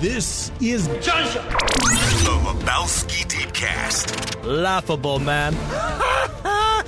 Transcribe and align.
This 0.00 0.50
is 0.60 0.86
Johnson. 1.04 1.44
The 1.44 2.40
Lebowski 2.42 3.24
Deepcast. 3.26 4.44
laughable, 4.44 5.18
man. 5.18 5.54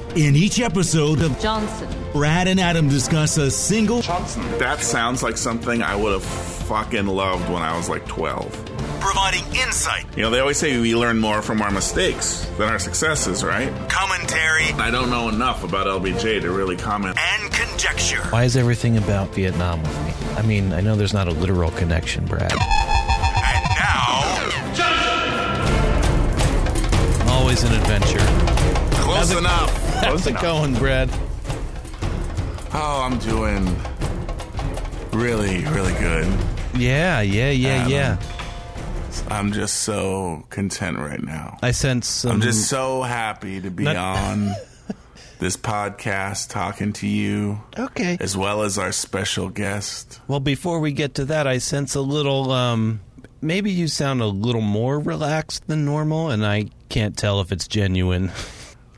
In 0.17 0.35
each 0.37 0.61
episode 0.61 1.21
of 1.23 1.39
Johnson. 1.39 1.89
Brad 2.13 2.49
and 2.49 2.59
Adam 2.61 2.89
discuss 2.89 3.37
a 3.39 3.51
single 3.51 4.03
Johnson. 4.03 4.43
That 4.59 4.81
sounds 4.81 5.23
like 5.23 5.37
something 5.37 5.83
I 5.83 5.95
would 5.97 6.13
have 6.13 6.25
fucking 6.25 7.07
loved 7.07 7.51
when 7.51 7.63
I 7.63 7.77
was 7.77 7.89
like 7.89 8.07
12. 8.07 8.69
Providing 9.01 9.45
insight, 9.57 10.05
You 10.17 10.23
know, 10.23 10.31
they 10.31 10.39
always 10.39 10.59
say 10.59 10.79
we 10.81 10.95
learn 10.95 11.19
more 11.19 11.43
from 11.43 11.61
our 11.61 11.71
mistakes 11.71 12.47
than 12.57 12.69
our 12.69 12.79
successes, 12.79 13.43
right? 13.45 13.69
commentary, 13.91 14.65
I 14.81 14.91
don't 14.91 15.11
know 15.11 15.29
enough 15.29 15.65
about 15.65 15.87
LBJ 15.87 16.41
to 16.43 16.51
really 16.53 16.77
comment. 16.77 17.17
and 17.19 17.53
conjecture. 17.53 18.23
Why 18.31 18.45
is 18.45 18.57
everything 18.57 18.97
about 18.97 19.29
Vietnam 19.35 19.83
with 19.83 20.05
me? 20.07 20.13
I 20.37 20.43
mean, 20.43 20.73
I 20.73 20.81
know 20.81 20.95
there's 20.95 21.15
not 21.15 21.27
a 21.29 21.33
literal 21.33 21.71
connection, 21.73 22.25
Brad. 22.27 22.53
Always 27.53 27.65
an 27.65 27.75
adventure. 27.75 28.97
Close 29.03 29.31
it- 29.31 29.37
enough. 29.37 29.95
How's 30.03 30.27
it 30.27 30.41
going, 30.41 30.73
Brad? 30.73 31.11
Oh, 32.73 33.03
I'm 33.05 33.19
doing 33.19 33.67
really, 35.13 35.63
really 35.67 35.93
good. 36.01 36.27
Yeah, 36.75 37.21
yeah, 37.21 37.51
yeah, 37.51 37.87
yeah. 37.89 38.19
I'm 39.29 39.53
just 39.53 39.81
so 39.81 40.47
content 40.49 40.97
right 40.97 41.23
now. 41.23 41.59
I 41.63 41.73
sense 41.73 42.07
some. 42.09 42.31
I'm 42.33 42.41
just 42.41 42.71
so 42.71 43.03
happy 43.03 43.61
to 43.61 43.71
be 43.71 43.85
Not- 43.85 43.97
on 44.31 44.55
this 45.39 45.59
podcast 45.59 46.49
talking 46.49 46.95
to 46.95 47.07
you, 47.07 47.61
okay. 47.79 48.17
as 48.19 48.35
well 48.35 48.63
as 48.63 48.79
our 48.79 48.93
special 48.93 49.51
guest. 49.51 50.21
Well, 50.27 50.41
before 50.41 50.81
we 50.81 50.93
get 50.93 51.17
to 51.17 51.27
that, 51.27 51.47
I 51.47 51.59
sense 51.59 51.95
a 51.97 52.01
little. 52.01 52.51
um 52.51 53.01
Maybe 53.45 53.73
you 53.73 53.89
sound 53.89 54.21
a 54.21 54.27
little 54.27 54.61
more 54.61 55.01
relaxed 55.01 55.67
than 55.67 55.85
normal, 55.85 56.31
and 56.31 56.47
I 56.47 56.67
can't 56.93 57.17
tell 57.17 57.41
if 57.41 57.51
it's 57.51 57.67
genuine. 57.67 58.31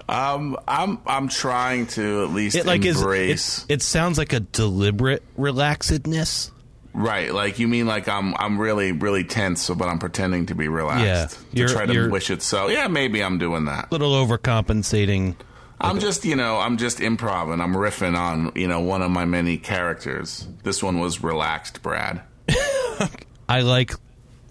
Um, 0.08 0.58
I'm 0.68 0.98
I'm 1.06 1.28
trying 1.28 1.86
to 1.88 2.24
at 2.24 2.30
least 2.30 2.56
It 2.56 2.66
like 2.66 2.84
is. 2.84 2.98
embrace. 3.00 3.64
It, 3.68 3.74
it 3.76 3.82
sounds 3.82 4.18
like 4.18 4.32
a 4.34 4.40
deliberate 4.40 5.22
relaxedness. 5.38 6.50
Right, 6.92 7.32
like 7.34 7.58
you 7.58 7.66
mean 7.66 7.86
like 7.86 8.06
I'm 8.08 8.34
I'm 8.36 8.60
really 8.60 8.92
really 8.92 9.24
tense, 9.24 9.68
but 9.70 9.88
I'm 9.88 9.98
pretending 9.98 10.46
to 10.46 10.54
be 10.54 10.68
relaxed 10.68 11.38
Yeah, 11.52 11.66
to 11.66 11.72
try 11.72 11.86
to 11.86 12.08
wish 12.10 12.30
it 12.30 12.42
so. 12.42 12.68
Yeah, 12.68 12.86
maybe 12.88 13.22
I'm 13.22 13.38
doing 13.38 13.64
that. 13.64 13.90
little 13.90 14.12
overcompensating. 14.12 15.34
I'm 15.80 15.98
just 15.98 16.24
you 16.24 16.36
know 16.36 16.58
I'm 16.58 16.76
just 16.76 16.98
improv 16.98 17.52
and 17.52 17.60
I'm 17.62 17.74
riffing 17.74 18.16
on 18.16 18.52
you 18.54 18.68
know 18.68 18.80
one 18.80 19.02
of 19.02 19.10
my 19.10 19.24
many 19.24 19.56
characters. 19.56 20.46
This 20.62 20.82
one 20.82 21.00
was 21.00 21.22
relaxed, 21.22 21.82
Brad. 21.82 22.20
I 23.48 23.60
like, 23.62 23.92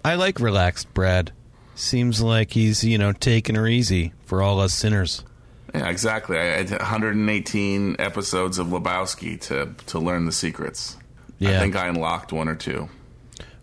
I 0.04 0.16
like 0.16 0.38
relaxed 0.40 0.92
Brad. 0.94 1.32
Seems 1.74 2.20
like 2.22 2.52
he's 2.52 2.84
you 2.84 2.98
know 2.98 3.12
taking 3.12 3.54
her 3.56 3.66
easy 3.66 4.12
for 4.26 4.42
all 4.42 4.60
us 4.60 4.72
sinners. 4.74 5.24
Yeah, 5.74 5.88
exactly. 5.88 6.38
I 6.38 6.44
had 6.62 6.70
118 6.70 7.96
episodes 7.98 8.58
of 8.58 8.68
Lebowski 8.68 9.40
to 9.48 9.74
to 9.86 9.98
learn 9.98 10.24
the 10.26 10.32
secrets. 10.32 10.96
Yeah. 11.38 11.56
I 11.56 11.60
think 11.60 11.74
I 11.76 11.88
unlocked 11.88 12.32
one 12.32 12.48
or 12.48 12.54
two. 12.54 12.88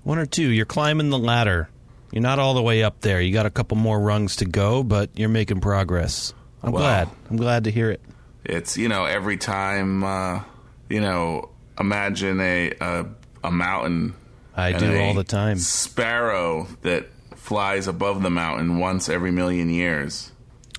One 0.03 0.17
or 0.17 0.25
two. 0.25 0.49
You're 0.49 0.65
climbing 0.65 1.09
the 1.09 1.17
ladder. 1.19 1.69
You're 2.11 2.21
not 2.21 2.39
all 2.39 2.53
the 2.53 2.61
way 2.61 2.83
up 2.83 2.99
there. 2.99 3.21
You 3.21 3.31
got 3.31 3.45
a 3.45 3.49
couple 3.49 3.77
more 3.77 3.97
rungs 3.99 4.37
to 4.37 4.45
go, 4.45 4.83
but 4.83 5.09
you're 5.15 5.29
making 5.29 5.61
progress. 5.61 6.33
I'm 6.61 6.73
Wow. 6.73 6.79
glad. 6.81 7.09
I'm 7.29 7.37
glad 7.37 7.63
to 7.63 7.71
hear 7.71 7.89
it. 7.89 8.01
It's 8.43 8.77
you 8.77 8.89
know 8.89 9.05
every 9.05 9.37
time 9.37 10.03
uh, 10.03 10.41
you 10.89 10.99
know 10.99 11.49
imagine 11.79 12.41
a 12.41 12.71
a, 12.81 13.05
a 13.45 13.51
mountain. 13.51 14.15
I 14.53 14.73
do 14.73 14.91
a 14.91 15.07
all 15.07 15.13
the 15.13 15.23
time. 15.23 15.57
Sparrow 15.59 16.67
that 16.81 17.07
flies 17.51 17.85
above 17.85 18.23
the 18.23 18.29
mountain 18.29 18.79
once 18.79 19.09
every 19.09 19.29
million 19.29 19.69
years. 19.69 20.31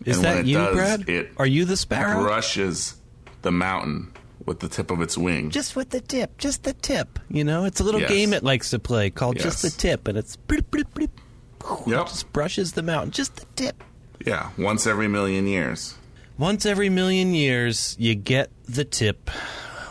Is 0.06 0.16
and 0.16 0.24
when 0.24 0.34
that 0.36 0.40
it 0.40 0.46
you, 0.46 0.56
does, 0.56 0.74
Brad? 0.74 1.06
It 1.06 1.30
Are 1.36 1.44
you 1.46 1.66
the 1.66 1.76
sparrow? 1.76 2.22
brushes 2.22 2.94
the 3.42 3.52
mountain 3.52 4.10
with 4.46 4.60
the 4.60 4.70
tip 4.70 4.90
of 4.90 5.02
its 5.02 5.18
wing. 5.18 5.50
Just 5.50 5.76
with 5.76 5.90
the 5.90 6.00
tip, 6.00 6.38
just 6.38 6.62
the 6.62 6.72
tip. 6.72 7.18
You 7.28 7.44
know, 7.44 7.66
it's 7.66 7.80
a 7.80 7.84
little 7.84 8.00
Yes. 8.00 8.08
game 8.10 8.32
it 8.32 8.42
likes 8.42 8.70
to 8.70 8.78
play 8.78 9.10
called 9.10 9.38
just 9.38 9.60
the 9.60 9.68
tip, 9.68 10.08
and 10.08 10.16
it's 10.16 10.34
bloop, 10.48 10.62
bloop, 10.70 10.86
bloop. 10.94 11.86
Yep. 11.86 12.06
just 12.08 12.32
brushes 12.32 12.72
the 12.72 12.82
mountain, 12.82 13.10
just 13.10 13.36
the 13.36 13.44
tip. 13.54 13.84
Yeah, 14.24 14.48
once 14.56 14.86
every 14.86 15.08
million 15.08 15.46
years. 15.46 15.94
Once 16.38 16.64
every 16.64 16.88
million 16.88 17.34
years, 17.34 17.94
you 17.98 18.14
get 18.14 18.48
the 18.64 18.84
tip. 18.86 19.30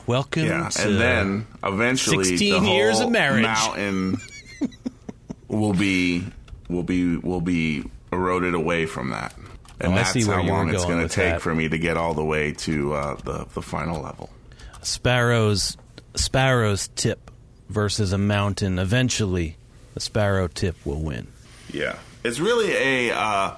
Welcome 0.08 0.46
Yeah, 0.48 0.72
and 0.80 1.00
then 1.00 1.46
eventually 1.64 2.24
16 2.26 2.64
the 2.64 2.70
years 2.72 3.00
of 3.00 3.12
marriage. 3.12 3.44
mountain 3.44 4.18
will 5.48 5.74
be 5.74 6.26
will 6.72 6.84
be 6.84 7.18
will 7.18 7.42
be 7.42 7.84
eroded 8.12 8.54
away 8.54 8.86
from 8.86 9.10
that. 9.12 9.34
And 9.80 9.94
Oh, 9.94 9.96
that's 9.96 10.26
how 10.26 10.44
long 10.44 10.70
it's 10.74 10.86
going 10.86 11.08
to 11.08 11.14
take 11.14 11.34
that. 11.34 11.42
for 11.42 11.54
me 11.56 11.68
to 11.70 11.78
get 11.78 11.98
all 11.98 12.14
the 12.14 12.24
way 12.24 12.52
to 12.54 12.94
uh, 12.94 13.16
the 13.24 13.46
the 13.54 13.62
final 13.62 14.02
level. 14.02 14.30
sparrows. 14.82 15.78
Sparrow's 16.16 16.90
tip 16.90 17.32
versus 17.70 18.12
a 18.12 18.18
mountain. 18.18 18.78
Eventually, 18.80 19.56
the 19.94 20.00
sparrow 20.02 20.48
tip 20.48 20.76
will 20.86 21.00
win. 21.02 21.28
Yeah, 21.72 21.98
it's 22.24 22.40
really 22.40 22.72
a 23.10 23.16
uh, 23.16 23.56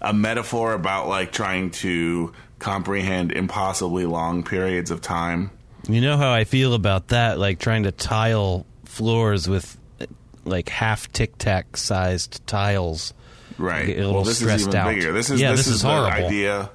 a 0.00 0.12
metaphor 0.12 0.74
about 0.74 1.08
like 1.08 1.32
trying 1.32 1.70
to 1.82 2.32
comprehend 2.60 3.32
impossibly 3.32 4.04
long 4.06 4.42
periods 4.44 4.90
of 4.90 5.00
time. 5.00 5.50
You 5.88 6.00
know 6.00 6.16
how 6.16 6.30
I 6.32 6.44
feel 6.44 6.74
about 6.74 7.08
that, 7.08 7.38
like 7.38 7.58
trying 7.58 7.82
to 7.84 7.92
tile 7.92 8.64
floors 8.84 9.48
with 9.48 9.76
like 10.48 10.68
half 10.68 11.10
tic 11.12 11.38
tac 11.38 11.76
sized 11.76 12.46
tiles. 12.46 13.14
Right. 13.56 13.86
Get 13.86 13.96
a 13.96 14.00
little 14.00 14.14
well, 14.14 14.24
this 14.24 14.40
is 14.40 14.62
even 14.62 14.76
out. 14.76 14.94
bigger. 14.94 15.12
This 15.12 15.30
is 15.30 15.40
Yeah, 15.40 15.50
this, 15.50 15.60
this 15.60 15.66
is, 15.68 15.74
is 15.76 15.82
the 15.82 15.88
idea. 15.88 16.70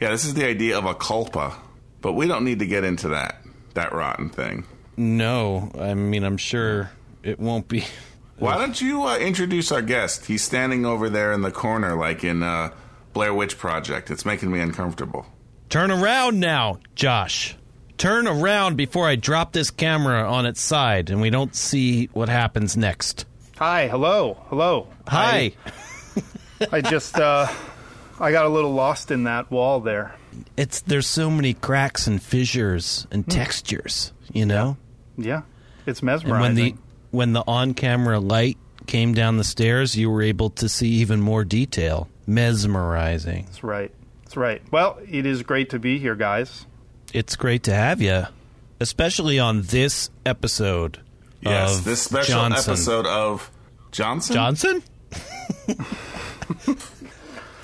Yeah, 0.00 0.10
this 0.10 0.24
is 0.24 0.34
the 0.34 0.46
idea 0.46 0.78
of 0.78 0.84
a 0.84 0.94
kalpa, 0.94 1.56
but 2.00 2.12
we 2.12 2.26
don't 2.28 2.44
need 2.44 2.60
to 2.60 2.66
get 2.66 2.84
into 2.84 3.08
that 3.08 3.42
that 3.74 3.92
rotten 3.92 4.28
thing. 4.28 4.64
No, 4.96 5.70
I 5.78 5.94
mean 5.94 6.24
I'm 6.24 6.36
sure 6.36 6.90
it 7.22 7.38
won't 7.38 7.68
be. 7.68 7.84
Why 8.38 8.56
don't 8.56 8.80
you 8.80 9.02
uh, 9.02 9.18
introduce 9.18 9.72
our 9.72 9.82
guest? 9.82 10.26
He's 10.26 10.42
standing 10.42 10.86
over 10.86 11.10
there 11.10 11.32
in 11.32 11.42
the 11.42 11.50
corner, 11.50 11.96
like 11.96 12.22
in 12.22 12.44
uh, 12.44 12.70
Blair 13.12 13.34
Witch 13.34 13.58
Project. 13.58 14.12
It's 14.12 14.24
making 14.24 14.52
me 14.52 14.60
uncomfortable. 14.60 15.26
Turn 15.68 15.90
around 15.90 16.38
now, 16.38 16.78
Josh. 16.94 17.56
Turn 17.98 18.28
around 18.28 18.76
before 18.76 19.08
I 19.08 19.16
drop 19.16 19.52
this 19.52 19.70
camera 19.72 20.22
on 20.30 20.46
its 20.46 20.60
side 20.60 21.10
and 21.10 21.20
we 21.20 21.30
don't 21.30 21.54
see 21.54 22.06
what 22.12 22.28
happens 22.28 22.76
next. 22.76 23.26
Hi, 23.56 23.88
hello, 23.88 24.36
hello. 24.48 24.86
Hi. 25.08 25.52
I, 26.60 26.66
I 26.72 26.80
just 26.80 27.16
uh, 27.18 27.48
I 28.20 28.30
got 28.30 28.46
a 28.46 28.48
little 28.48 28.72
lost 28.72 29.10
in 29.10 29.24
that 29.24 29.50
wall 29.50 29.80
there. 29.80 30.14
It's 30.56 30.80
there's 30.82 31.08
so 31.08 31.28
many 31.28 31.54
cracks 31.54 32.06
and 32.06 32.22
fissures 32.22 33.08
and 33.10 33.24
Hmm. 33.24 33.30
textures, 33.30 34.12
you 34.32 34.46
know? 34.46 34.76
Yeah, 35.16 35.42
it's 35.84 35.98
And 36.00 36.06
mesmerizing. 36.06 36.40
when 36.40 36.54
the 36.54 36.74
when 37.10 37.32
the 37.32 37.42
on-camera 37.48 38.20
light 38.20 38.58
came 38.86 39.12
down 39.12 39.38
the 39.38 39.44
stairs, 39.44 39.96
you 39.96 40.08
were 40.08 40.22
able 40.22 40.50
to 40.50 40.68
see 40.68 40.88
even 40.88 41.20
more 41.20 41.42
detail. 41.44 42.08
Mesmerizing. 42.28 43.46
That's 43.46 43.64
right. 43.64 43.90
That's 44.22 44.36
right. 44.36 44.62
Well, 44.70 44.98
it 45.10 45.26
is 45.26 45.42
great 45.42 45.70
to 45.70 45.80
be 45.80 45.98
here, 45.98 46.14
guys. 46.14 46.64
It's 47.12 47.36
great 47.36 47.62
to 47.64 47.74
have 47.74 48.00
you, 48.02 48.24
especially 48.80 49.38
on 49.38 49.62
this 49.62 50.10
episode 50.26 51.00
Yes, 51.40 51.80
this 51.80 52.02
special 52.02 52.34
Johnson. 52.34 52.70
episode 52.72 53.06
of 53.06 53.50
Johnson. 53.92 54.34
Johnson? 54.34 54.82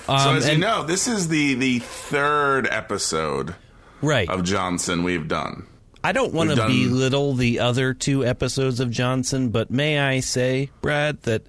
So 0.05 0.13
Um, 0.13 0.37
as 0.37 0.47
you 0.47 0.59
know, 0.59 0.83
this 0.83 1.07
is 1.07 1.29
the 1.29 1.55
the 1.55 1.79
third 1.79 2.67
episode 2.69 3.55
Right. 4.03 4.29
of 4.29 4.43
Johnson 4.43 5.01
we've 5.03 5.27
done. 5.27 5.65
I 6.03 6.11
don't 6.11 6.31
want 6.31 6.51
to 6.51 6.55
done- 6.55 6.69
belittle 6.69 7.33
the 7.33 7.59
other 7.59 7.95
two 7.95 8.23
episodes 8.23 8.79
of 8.79 8.91
Johnson, 8.91 9.49
but 9.49 9.71
may 9.71 9.97
I 9.97 10.19
say, 10.19 10.69
Brad, 10.83 11.23
that 11.23 11.47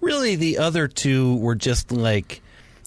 really 0.00 0.36
the 0.36 0.56
other 0.56 0.88
two 0.88 1.36
were 1.36 1.54
just 1.54 1.92
like 1.92 2.40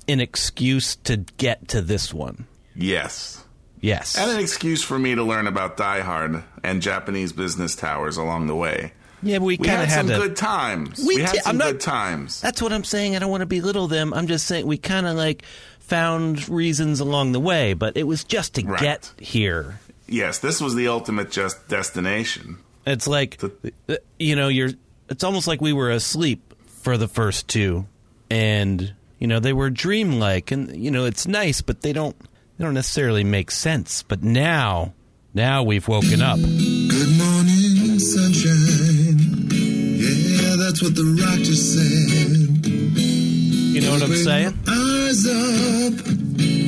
an 0.08 0.20
excuse 0.20 0.96
to 1.04 1.18
get 1.38 1.68
to 1.68 1.84
this 1.84 2.12
one. 2.12 2.48
Yes. 2.76 3.41
Yes. 3.82 4.16
And 4.18 4.30
an 4.32 4.40
excuse 4.40 4.84
for 4.84 4.98
me 5.00 5.16
to 5.16 5.24
learn 5.24 5.48
about 5.48 5.76
Die 5.76 6.00
Hard 6.02 6.44
and 6.64 6.82
Japanese 6.82 7.34
business 7.34 7.76
towers 7.76 8.16
along 8.18 8.48
the 8.48 8.56
way. 8.56 8.94
yeah, 9.24 9.40
but 9.40 9.46
we 9.46 9.58
We 9.58 9.66
kind 9.68 9.80
had 9.80 9.84
of 9.84 9.90
had 9.90 9.98
some 9.98 10.08
to. 10.08 10.28
good 10.28 10.36
times. 10.36 11.00
We 11.00 11.16
We, 11.16 11.22
had 11.24 11.32
did- 11.34 11.44
some 11.44 11.58
not- 11.58 11.66
good 11.74 11.82
times. 11.82 12.40
That's 12.42 12.62
what 12.62 12.72
I'm 12.72 12.84
saying. 12.84 13.16
I 13.16 13.20
don't 13.20 13.32
want 13.32 13.42
to 13.42 13.46
belittle 13.48 13.88
them. 13.88 14.14
I'm 14.14 14.28
just 14.28 14.46
saying 14.48 14.66
we 14.68 14.78
kind 14.78 15.08
of 15.08 15.16
like 15.16 15.44
found 15.80 16.48
reasons 16.48 17.00
along 17.00 17.32
the 17.34 17.40
way, 17.40 17.74
but 17.74 17.98
it 17.98 18.04
was 18.04 18.24
just 18.24 18.54
to 18.56 18.66
Right. 18.66 18.80
get 18.80 19.12
here. 19.20 19.80
Yes, 20.08 20.40
this 20.40 20.62
was 20.62 20.76
the 20.76 20.88
ultimate 20.88 21.32
just 21.32 21.68
destination. 21.68 22.58
It's 22.86 23.08
like 23.08 23.38
The- 23.38 23.74
uh, 23.90 23.96
you 24.20 24.36
know, 24.36 24.48
you're. 24.48 24.72
It's 25.10 25.24
almost 25.24 25.48
like 25.48 25.60
we 25.62 25.74
were 25.74 25.90
asleep 25.92 26.54
for 26.84 26.98
the 26.98 27.08
first 27.08 27.48
two, 27.48 27.86
and 28.30 28.94
you 29.20 29.28
know 29.28 29.40
they 29.40 29.54
were 29.54 29.70
dreamlike, 29.70 30.52
and 30.52 30.76
you 30.76 30.90
know 30.92 31.06
it's 31.06 31.28
nice, 31.28 31.62
but 31.62 31.82
they 31.82 31.94
don't. 31.94 32.16
They 32.62 32.66
don't 32.68 32.76
necessarily 32.76 33.24
make 33.24 33.50
sense. 33.50 34.04
But 34.04 34.22
now, 34.22 34.94
now 35.34 35.64
we've 35.64 35.88
woken 35.88 36.22
up. 36.22 36.38
Good 36.38 37.18
morning, 37.18 37.98
sunshine. 37.98 39.18
Yeah, 39.50 40.58
that's 40.60 40.84
what 40.84 40.94
the 40.94 41.18
rock 41.20 41.40
just 41.40 41.74
said. 41.74 42.68
You 42.68 43.82
know 43.82 43.90
what 43.94 44.04
I'm 44.04 44.14
saying? 44.14 44.60
Eyes 44.70 45.26
up. 45.26 46.06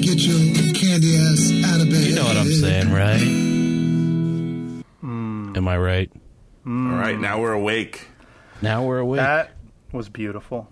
Get 0.02 0.18
your 0.18 0.74
candy 0.74 1.16
ass 1.16 1.52
out 1.72 1.82
of 1.82 1.90
bed. 1.92 2.02
You 2.08 2.16
know 2.16 2.24
what 2.26 2.38
I'm 2.38 2.52
saying, 2.52 2.92
right? 2.92 3.22
Hmm. 5.00 5.54
Am 5.56 5.68
I 5.68 5.78
right? 5.78 6.12
Hmm. 6.64 6.92
All 6.92 6.98
right, 7.00 7.20
now 7.20 7.40
we're 7.40 7.54
awake. 7.54 8.08
Now 8.64 8.84
we're 8.84 8.98
awake. 8.98 9.20
That 9.20 9.52
was 9.92 10.10
beautiful. 10.10 10.68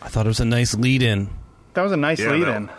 I 0.00 0.08
thought 0.08 0.24
it 0.24 0.30
was 0.30 0.40
a 0.40 0.46
nice 0.46 0.74
lead-in. 0.74 1.28
That 1.74 1.82
was 1.82 1.92
a 1.92 1.98
nice 1.98 2.18
Yeah, 2.18 2.30
lead 2.30 2.46
no. 2.46 2.54
in. 2.56 2.70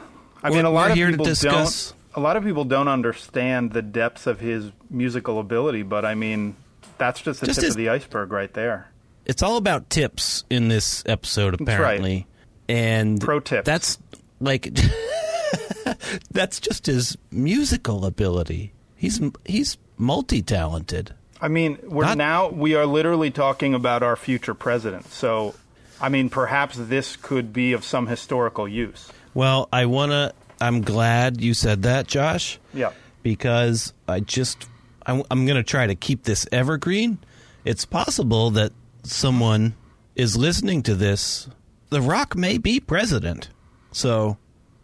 I 0.44 0.50
mean, 0.50 0.66
a 0.66 0.70
lot 0.70 0.92
of 0.92 0.98
people 0.98 1.26
don't. 1.26 1.94
A 2.16 2.20
lot 2.20 2.36
of 2.38 2.44
people 2.44 2.66
don't 2.66 2.88
understand 2.88 3.72
the 3.72 3.82
depths 3.84 4.26
of 4.26 4.40
his 4.40 4.72
musical 4.90 5.40
ability, 5.40 5.84
but 5.84 6.06
I 6.06 6.16
mean, 6.16 6.56
that's 6.98 7.22
just 7.22 7.40
the 7.42 7.46
Just 7.46 7.60
tip 7.60 7.66
his- 7.68 7.76
of 7.76 7.78
the 7.78 7.90
iceberg 7.90 8.32
right 8.32 8.52
there. 8.54 8.90
It's 9.26 9.44
all 9.44 9.58
about 9.58 9.92
tips 9.92 10.44
in 10.50 10.70
this 10.70 11.04
episode, 11.06 11.52
right. 11.54 11.62
apparently. 11.62 12.26
And 12.68 13.22
Pro 13.22 13.40
tips. 13.40 13.66
That's 13.66 14.00
like 14.40 14.72
that's 16.32 16.60
just 16.60 16.86
his 16.88 17.18
musical 17.32 18.06
ability. 18.06 18.74
He's 18.96 19.22
he's 19.46 19.78
multi-talented. 19.98 21.14
I 21.42 21.48
mean, 21.48 21.78
we're 21.84 22.06
Not- 22.06 22.18
now 22.18 22.50
we 22.50 22.76
are 22.76 22.86
literally 22.86 23.32
talking 23.32 23.74
about 23.74 24.04
our 24.04 24.16
future 24.16 24.54
president. 24.54 25.08
So, 25.12 25.56
I 26.02 26.10
mean, 26.10 26.30
perhaps 26.30 26.76
this 26.78 27.16
could 27.16 27.54
be 27.54 27.74
of 27.74 27.84
some 27.84 28.08
historical 28.08 28.68
use. 28.68 29.12
Well, 29.34 29.70
I 29.72 29.86
wanna. 29.86 30.34
I'm 30.62 30.82
glad 30.82 31.40
you 31.42 31.54
said 31.54 31.84
that, 31.84 32.08
Josh. 32.08 32.60
Yeah. 32.74 32.92
because 33.24 33.94
I 34.08 34.20
just 34.20 34.68
I, 35.06 35.24
I'm 35.32 35.46
going 35.46 35.56
to 35.58 35.64
try 35.64 35.88
to 35.88 35.96
keep 35.96 36.24
this 36.24 36.46
evergreen. 36.52 37.18
It's 37.64 37.86
possible 37.86 38.50
that 38.52 38.72
someone 39.04 39.76
is 40.16 40.36
listening 40.36 40.84
to 40.84 40.96
this. 40.96 41.48
The 41.90 42.02
Rock 42.02 42.36
may 42.36 42.58
be 42.58 42.80
president, 42.80 43.50
so 43.92 44.38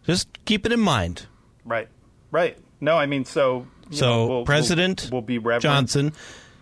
just 0.04 0.28
keep 0.46 0.64
it 0.66 0.72
in 0.72 0.80
mind. 0.80 1.26
Right. 1.64 1.88
Right. 2.30 2.56
No, 2.80 2.96
I 2.96 3.06
mean, 3.06 3.24
so. 3.24 3.66
you 3.90 3.96
So 3.98 4.06
know, 4.06 4.26
we'll- 4.28 4.44
President 4.44 5.08
will 5.12 5.22
be 5.22 5.38
Reverend 5.38 5.62
Johnson. 5.62 6.12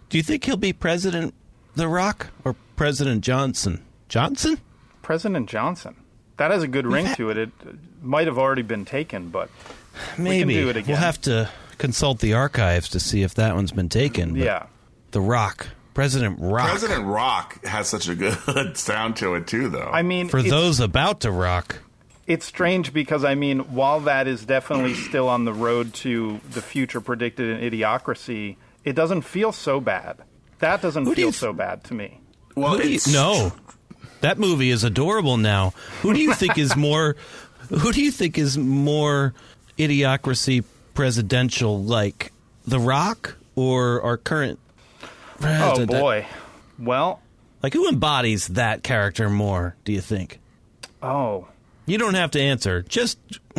Do 0.09 0.17
you 0.19 0.23
think 0.25 0.45
he'll 0.45 0.57
be 0.57 0.73
President 0.73 1.35
The 1.77 1.89
Rock 1.89 2.29
or 2.45 2.55
President 2.77 3.23
Johnson? 3.23 3.85
Johnson? 4.09 4.59
President 5.03 5.49
Johnson. 5.49 5.97
That 6.37 6.51
has 6.51 6.63
a 6.63 6.69
good 6.69 6.87
ring 6.87 7.07
to 7.15 7.31
it. 7.31 7.37
It 7.39 7.51
might 8.03 8.27
have 8.27 8.39
already 8.39 8.63
been 8.63 8.85
taken, 8.85 9.29
but 9.31 9.51
Maybe 10.19 10.55
do 10.55 10.69
it 10.69 10.77
again. 10.77 10.89
We'll 10.89 10.97
have 10.97 11.21
to 11.23 11.49
consult 11.79 12.19
the 12.21 12.35
archives 12.35 12.89
to 12.91 13.01
see 13.01 13.23
if 13.23 13.35
that 13.35 13.55
one's 13.55 13.73
been 13.73 13.89
taken. 13.89 14.31
but 14.35 14.43
yeah. 14.43 14.67
The 15.13 15.21
Rock, 15.21 15.69
President 15.95 16.39
Rock. 16.41 16.69
President 16.69 17.07
Rock 17.07 17.65
has 17.65 17.89
such 17.89 18.09
a 18.09 18.15
good 18.17 18.77
sound 18.77 19.17
to 19.19 19.35
it 19.37 19.47
too, 19.47 19.69
though. 19.69 19.91
I 19.93 20.03
mean, 20.03 20.29
For 20.29 20.39
it's, 20.39 20.51
those 20.51 20.81
about 20.81 21.21
to 21.21 21.31
rock, 21.31 21.79
it's 22.27 22.45
strange 22.47 22.93
because 22.93 23.25
I 23.25 23.37
mean, 23.37 23.61
while 23.73 24.01
that 24.01 24.27
is 24.27 24.45
definitely 24.45 24.95
still 24.95 25.29
on 25.29 25.45
the 25.45 25.53
road 25.53 25.95
to 25.95 26.41
the 26.51 26.63
future 26.63 27.01
predicted 27.01 27.61
in 27.63 27.71
Idiocracy, 27.71 28.57
it 28.85 28.95
doesn't 28.95 29.23
feel 29.23 29.53
so 29.53 29.79
bad. 29.81 30.17
That 30.59 30.83
doesn't 30.83 31.05
Who 31.05 31.15
do 31.15 31.21
you 31.21 31.27
feel 31.27 31.33
th- 31.33 31.41
so 31.41 31.53
bad 31.53 31.85
to 31.85 31.95
me. 31.95 32.19
well, 32.57 32.73
Who 32.77 32.83
do 32.83 32.89
you- 32.89 32.95
it's 32.97 33.13
no, 33.13 33.53
that 34.25 34.39
movie 34.39 34.71
is 34.71 34.85
adorable. 34.85 35.37
Now, 35.37 35.71
who 36.03 36.13
do 36.13 36.21
you 36.21 36.35
think 36.35 36.59
is 36.59 36.75
more? 36.77 37.17
Who 37.71 37.93
do 37.93 38.03
you 38.03 38.11
think 38.11 38.37
is 38.37 38.59
more 38.59 39.33
idiocracy 39.79 40.65
presidential, 40.93 41.83
like 41.83 42.31
The 42.67 42.79
Rock 42.79 43.37
or 43.57 44.03
our 44.03 44.17
current 44.19 44.59
Oh 45.43 45.87
boy. 45.87 46.27
Well, 46.79 47.21
Like 47.63 47.73
who 47.73 47.89
embodies 47.89 48.49
that 48.49 48.83
character 48.83 49.31
more? 49.31 49.77
Do 49.85 49.93
you 49.93 50.01
think? 50.01 50.41
oh. 51.03 51.49
You 51.87 51.99
don't 51.99 52.15
have 52.15 52.31
to 52.31 52.41
answer. 52.41 52.81
Just 52.83 53.19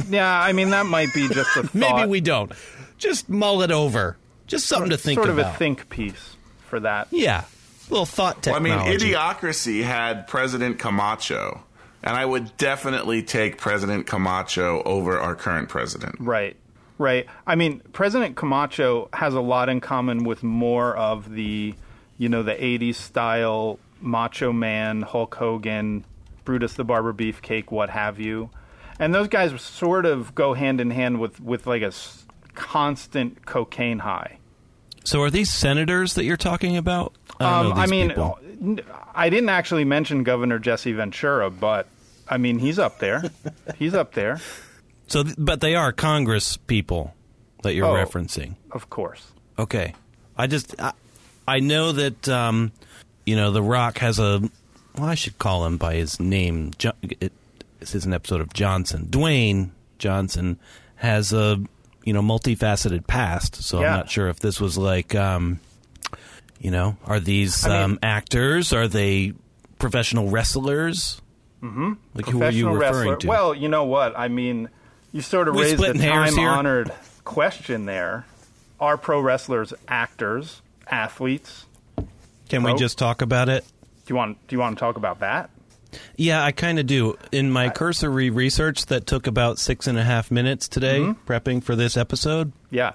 Yeah, 0.09 0.27
I 0.27 0.51
mean 0.53 0.71
that 0.71 0.87
might 0.87 1.13
be 1.13 1.27
just 1.27 1.55
a 1.57 1.61
thought. 1.67 1.75
maybe 1.75 2.07
we 2.09 2.21
don't. 2.21 2.51
Just 2.97 3.29
mull 3.29 3.61
it 3.61 3.69
over. 3.71 4.17
Just 4.47 4.65
something 4.65 4.89
to 4.89 4.97
think 4.97 5.19
about. 5.19 5.27
sort 5.27 5.39
of 5.39 5.45
a 5.53 5.57
think 5.57 5.89
piece 5.89 6.35
for 6.67 6.79
that. 6.79 7.07
Yeah, 7.11 7.43
little 7.89 8.05
thought 8.05 8.45
Well, 8.45 8.55
I 8.55 8.59
mean, 8.59 8.73
Idiocracy 8.79 9.83
had 9.83 10.27
President 10.27 10.79
Camacho, 10.79 11.63
and 12.03 12.15
I 12.15 12.25
would 12.25 12.55
definitely 12.57 13.23
take 13.23 13.57
President 13.57 14.07
Camacho 14.07 14.81
over 14.83 15.19
our 15.19 15.35
current 15.35 15.69
president. 15.69 16.15
Right. 16.19 16.55
Right. 16.97 17.25
I 17.45 17.55
mean, 17.55 17.81
President 17.91 18.35
Camacho 18.37 19.09
has 19.11 19.33
a 19.33 19.41
lot 19.41 19.67
in 19.69 19.81
common 19.81 20.23
with 20.23 20.43
more 20.43 20.95
of 20.95 21.29
the, 21.31 21.75
you 22.17 22.29
know, 22.29 22.41
the 22.41 22.53
80s 22.55 22.95
style 22.95 23.79
Macho 23.99 24.53
Man, 24.53 25.01
Hulk 25.01 25.35
Hogan, 25.35 26.05
Brutus 26.45 26.73
the 26.75 26.85
Barber 26.85 27.11
Beefcake, 27.13 27.69
what 27.69 27.89
have 27.89 28.19
you. 28.19 28.49
And 28.97 29.13
those 29.13 29.27
guys 29.27 29.59
sort 29.61 30.05
of 30.05 30.33
go 30.35 30.53
hand 30.53 30.79
in 30.79 30.89
hand 30.91 31.19
with, 31.19 31.41
with 31.41 31.67
like 31.67 31.81
a 31.81 31.87
s- 31.87 32.23
constant 32.53 33.45
cocaine 33.45 33.99
high. 33.99 34.37
so, 35.03 35.21
are 35.21 35.29
these 35.29 35.51
senators 35.51 36.13
that 36.13 36.23
you're 36.23 36.37
talking 36.37 36.77
about? 36.77 37.13
I, 37.39 37.59
Um, 37.61 37.73
I 37.73 37.85
mean, 37.87 38.09
people. 38.09 38.39
n- 38.61 38.79
I 39.13 39.29
didn't 39.29 39.49
actually 39.49 39.83
mention 39.85 40.23
Governor 40.23 40.59
Jesse 40.59 40.91
Ventura, 40.93 41.49
but 41.49 41.87
I 42.29 42.37
mean, 42.37 42.59
he's 42.59 42.79
up 42.79 42.99
there. 42.99 43.23
he's 43.77 43.93
up 43.93 44.13
there, 44.13 44.39
So, 45.07 45.23
but 45.37 45.61
they 45.61 45.75
are 45.75 45.91
Congress 45.91 46.57
people 46.57 47.13
that 47.63 47.73
you're 47.75 47.85
Oh. 47.87 47.93
referencing. 48.05 48.55
of 48.71 48.89
course. 48.89 49.21
Okay, 49.57 49.93
I 50.37 50.47
just 50.47 50.75
I, 50.81 50.91
I 51.47 51.59
know 51.59 51.91
that 51.93 52.27
um, 52.29 52.71
you 53.25 53.35
know 53.35 53.51
The 53.51 53.61
Rock 53.63 53.99
has 53.99 54.19
a. 54.19 54.41
Well, 54.97 55.09
I 55.09 55.15
should 55.15 55.37
call 55.39 55.65
him 55.65 55.77
by 55.77 55.95
his 55.95 56.19
name. 56.19 56.71
Jo- 56.77 56.93
it, 57.01 57.31
this 57.79 57.93
is 57.95 58.05
an 58.05 58.13
episode 58.13 58.41
of 58.41 58.53
Johnson. 58.53 59.07
Dwayne 59.09 59.69
Johnson 59.99 60.57
has 60.97 61.31
a 61.33 61.61
you 62.03 62.13
know 62.13 62.21
multifaceted 62.21 63.07
past, 63.07 63.55
so 63.63 63.79
Yeah. 63.81 63.87
I'm 63.91 63.97
not 63.97 64.09
sure 64.09 64.27
if 64.29 64.39
this 64.39 64.59
was 64.59 64.77
like 64.77 65.13
um, 65.15 65.59
you 66.65 66.71
know 66.71 66.97
are 67.05 67.19
these 67.19 67.63
I 67.65 67.69
mean- 67.69 67.81
um, 67.83 67.99
actors? 68.01 68.73
Are 68.73 68.87
they 68.87 69.33
professional 69.79 70.29
wrestlers? 70.29 71.21
Mm-hmm. 71.61 71.93
Like 72.15 72.25
who 72.27 72.43
are 72.43 72.51
you 72.51 72.69
referring 72.69 73.09
wrestler. 73.11 73.15
to? 73.17 73.27
Well, 73.27 73.53
you 73.55 73.69
know 73.69 73.85
what? 73.85 74.17
I 74.17 74.27
mean, 74.27 74.69
you 75.13 75.21
sort 75.21 75.47
of 75.47 75.55
We 75.55 75.61
raised 75.63 75.73
the 75.77 75.83
splitting 75.83 76.01
hairs 76.01 76.35
here? 76.35 76.45
time-honored 76.47 76.91
question 77.23 77.85
there. 77.85 78.25
Are 78.79 78.97
pro 78.97 79.19
wrestlers 79.21 79.73
actors, 79.87 80.61
athletes? 80.87 81.65
Can 82.49 82.63
we 82.63 82.73
just 82.75 82.97
talk 82.97 83.21
about 83.21 83.47
it? 83.49 83.63
Do 84.05 84.13
you 84.13 84.15
want? 84.15 84.47
Do 84.47 84.55
you 84.55 84.59
want 84.59 84.75
to 84.77 84.79
talk 84.79 84.97
about 84.97 85.19
that? 85.21 85.49
Yeah, 86.17 86.43
I 86.43 86.51
kind 86.51 86.77
of 86.77 86.85
do. 86.87 87.17
In 87.31 87.49
my 87.51 87.69
cursory 87.69 88.29
research 88.29 88.87
that 88.87 89.05
took 89.07 89.27
about 89.27 89.57
six 89.59 89.87
and 89.87 89.97
a 89.97 90.03
half 90.03 90.29
minutes 90.29 90.67
today, 90.67 90.99
Mm-hmm. 90.99 91.31
prepping 91.31 91.63
for 91.63 91.75
this 91.75 91.95
episode, 91.95 92.51
Yeah. 92.69 92.91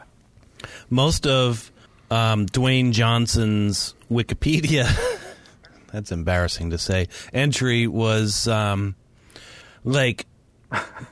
most 0.91 1.27
of 1.27 1.73
um, 2.11 2.47
Dwayne 2.47 2.93
Johnson's 2.93 3.95
Wikipedia, 4.11 4.89
that's 5.93 6.13
embarrassing 6.13 6.71
to 6.71 6.79
say, 6.79 7.09
entry 7.33 7.87
was 7.87 8.49
um, 8.49 8.97
like 9.85 10.27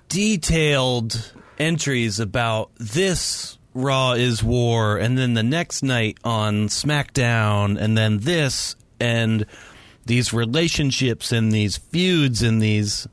detailed 0.08 1.32
entries 1.58 2.20
about 2.20 2.70
this 2.78 3.58
Raw 3.74 4.12
is 4.12 4.42
War, 4.42 4.96
and 4.96 5.16
then 5.16 5.34
the 5.34 5.42
next 5.42 5.82
night 5.82 6.18
on 6.24 6.68
SmackDown, 6.68 7.78
and 7.78 7.96
then 7.96 8.18
this, 8.18 8.74
and 8.98 9.46
these 10.06 10.32
relationships 10.32 11.30
and 11.32 11.52
these 11.52 11.76
feuds 11.76 12.42
and 12.42 12.60
these. 12.60 13.06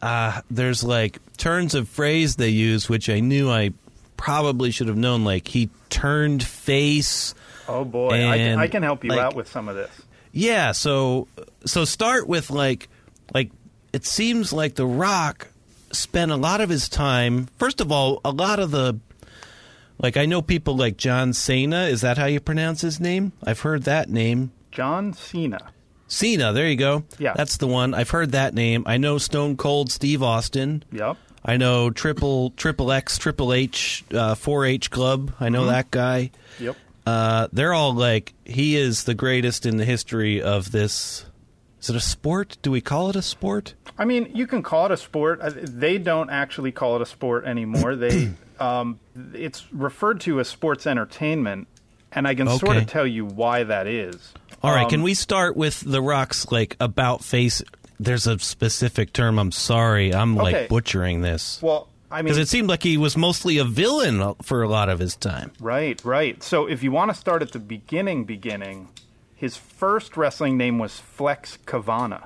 Uh, 0.00 0.40
there's 0.50 0.82
like 0.82 1.18
turns 1.36 1.74
of 1.74 1.88
phrase 1.88 2.36
they 2.36 2.48
use, 2.48 2.88
which 2.88 3.10
I 3.10 3.20
knew 3.20 3.50
I 3.50 3.72
probably 4.16 4.70
should 4.70 4.88
have 4.88 4.96
known. 4.96 5.24
Like 5.24 5.48
he 5.48 5.70
turned 5.90 6.42
face. 6.42 7.34
Oh 7.68 7.84
boy, 7.84 8.28
I 8.28 8.36
can, 8.38 8.58
I 8.58 8.66
can 8.68 8.82
help 8.82 9.04
you 9.04 9.10
like- 9.10 9.20
out 9.20 9.34
with 9.34 9.48
some 9.48 9.68
of 9.68 9.74
this. 9.76 9.90
Yeah, 10.32 10.72
so 10.72 11.28
so 11.64 11.84
start 11.84 12.28
with 12.28 12.50
like 12.50 12.88
like 13.32 13.50
it 13.92 14.04
seems 14.04 14.52
like 14.52 14.74
The 14.74 14.86
Rock 14.86 15.48
spent 15.92 16.30
a 16.30 16.36
lot 16.36 16.60
of 16.60 16.68
his 16.68 16.88
time. 16.88 17.46
First 17.58 17.80
of 17.80 17.90
all, 17.90 18.20
a 18.24 18.30
lot 18.30 18.58
of 18.58 18.70
the 18.70 18.98
like 19.98 20.16
I 20.16 20.26
know 20.26 20.42
people 20.42 20.76
like 20.76 20.96
John 20.98 21.32
Cena. 21.32 21.84
Is 21.84 22.02
that 22.02 22.18
how 22.18 22.26
you 22.26 22.40
pronounce 22.40 22.82
his 22.82 23.00
name? 23.00 23.32
I've 23.44 23.60
heard 23.60 23.84
that 23.84 24.10
name. 24.10 24.52
John 24.70 25.14
Cena. 25.14 25.72
Cena. 26.06 26.52
There 26.52 26.68
you 26.68 26.76
go. 26.76 27.04
Yeah. 27.18 27.32
that's 27.34 27.56
the 27.56 27.66
one. 27.66 27.94
I've 27.94 28.10
heard 28.10 28.32
that 28.32 28.52
name. 28.54 28.84
I 28.86 28.98
know 28.98 29.16
Stone 29.18 29.56
Cold 29.56 29.90
Steve 29.90 30.22
Austin. 30.22 30.84
Yep. 30.92 31.16
I 31.48 31.56
know 31.58 31.90
Triple 31.90 32.50
Triple 32.50 32.90
X 32.90 33.18
Triple 33.18 33.52
H 33.52 34.04
Four 34.36 34.64
H 34.66 34.90
Club. 34.90 35.32
I 35.38 35.48
know 35.48 35.66
that 35.66 35.90
guy. 35.92 36.32
Yep. 36.58 36.76
Uh, 37.06 37.46
they're 37.52 37.72
all 37.72 37.94
like, 37.94 38.34
he 38.44 38.74
is 38.76 39.04
the 39.04 39.14
greatest 39.14 39.64
in 39.64 39.76
the 39.76 39.84
history 39.84 40.42
of 40.42 40.72
this. 40.72 41.24
Is 41.80 41.88
it 41.90 41.94
a 41.94 42.00
sport? 42.00 42.58
Do 42.62 42.72
we 42.72 42.80
call 42.80 43.10
it 43.10 43.14
a 43.16 43.22
sport? 43.22 43.74
I 43.96 44.04
mean, 44.04 44.32
you 44.34 44.48
can 44.48 44.60
call 44.60 44.86
it 44.86 44.90
a 44.92 44.96
sport. 44.96 45.40
Uh, 45.40 45.50
They 45.54 45.98
don't 45.98 46.30
actually 46.30 46.72
call 46.72 46.96
it 46.96 47.02
a 47.02 47.06
sport 47.06 47.44
anymore. 47.44 47.94
They, 47.94 48.32
um, 48.58 48.98
it's 49.32 49.72
referred 49.72 50.20
to 50.22 50.40
as 50.40 50.48
sports 50.48 50.84
entertainment, 50.84 51.68
and 52.10 52.26
I 52.26 52.34
can 52.34 52.48
sort 52.48 52.76
of 52.76 52.88
tell 52.88 53.06
you 53.06 53.24
why 53.24 53.62
that 53.62 53.86
is. 53.86 54.34
All 54.64 54.72
right, 54.72 54.84
Um, 54.84 54.90
can 54.90 55.02
we 55.02 55.14
start 55.14 55.56
with 55.56 55.80
The 55.80 56.02
Rock's 56.02 56.50
like 56.50 56.76
about 56.80 57.22
face? 57.22 57.62
There's 57.98 58.26
a 58.26 58.38
specific 58.38 59.12
term. 59.12 59.38
I'm 59.38 59.52
sorry, 59.52 60.12
I'm 60.14 60.38
Okay. 60.38 60.52
like 60.60 60.68
butchering 60.68 61.22
this 61.22 61.60
Well, 61.62 61.88
I 62.10 62.16
mean, 62.18 62.24
because 62.24 62.38
it 62.38 62.48
seemed 62.48 62.68
like 62.68 62.82
he 62.82 62.96
was 62.98 63.16
mostly 63.16 63.58
a 63.58 63.64
villain 63.64 64.34
for 64.42 64.62
a 64.62 64.68
lot 64.68 64.88
of 64.88 64.98
his 64.98 65.16
time. 65.16 65.52
Right, 65.60 66.00
right. 66.04 66.42
So 66.42 66.66
if 66.66 66.82
you 66.82 66.92
want 66.92 67.10
to 67.12 67.16
start 67.18 67.42
at 67.42 67.52
the 67.52 67.58
beginning, 67.58 68.24
beginning, 68.24 68.88
his 69.34 69.56
first 69.56 70.16
wrestling 70.16 70.56
name 70.56 70.78
was 70.78 70.98
Flex 71.00 71.58
Kavana. 71.66 72.24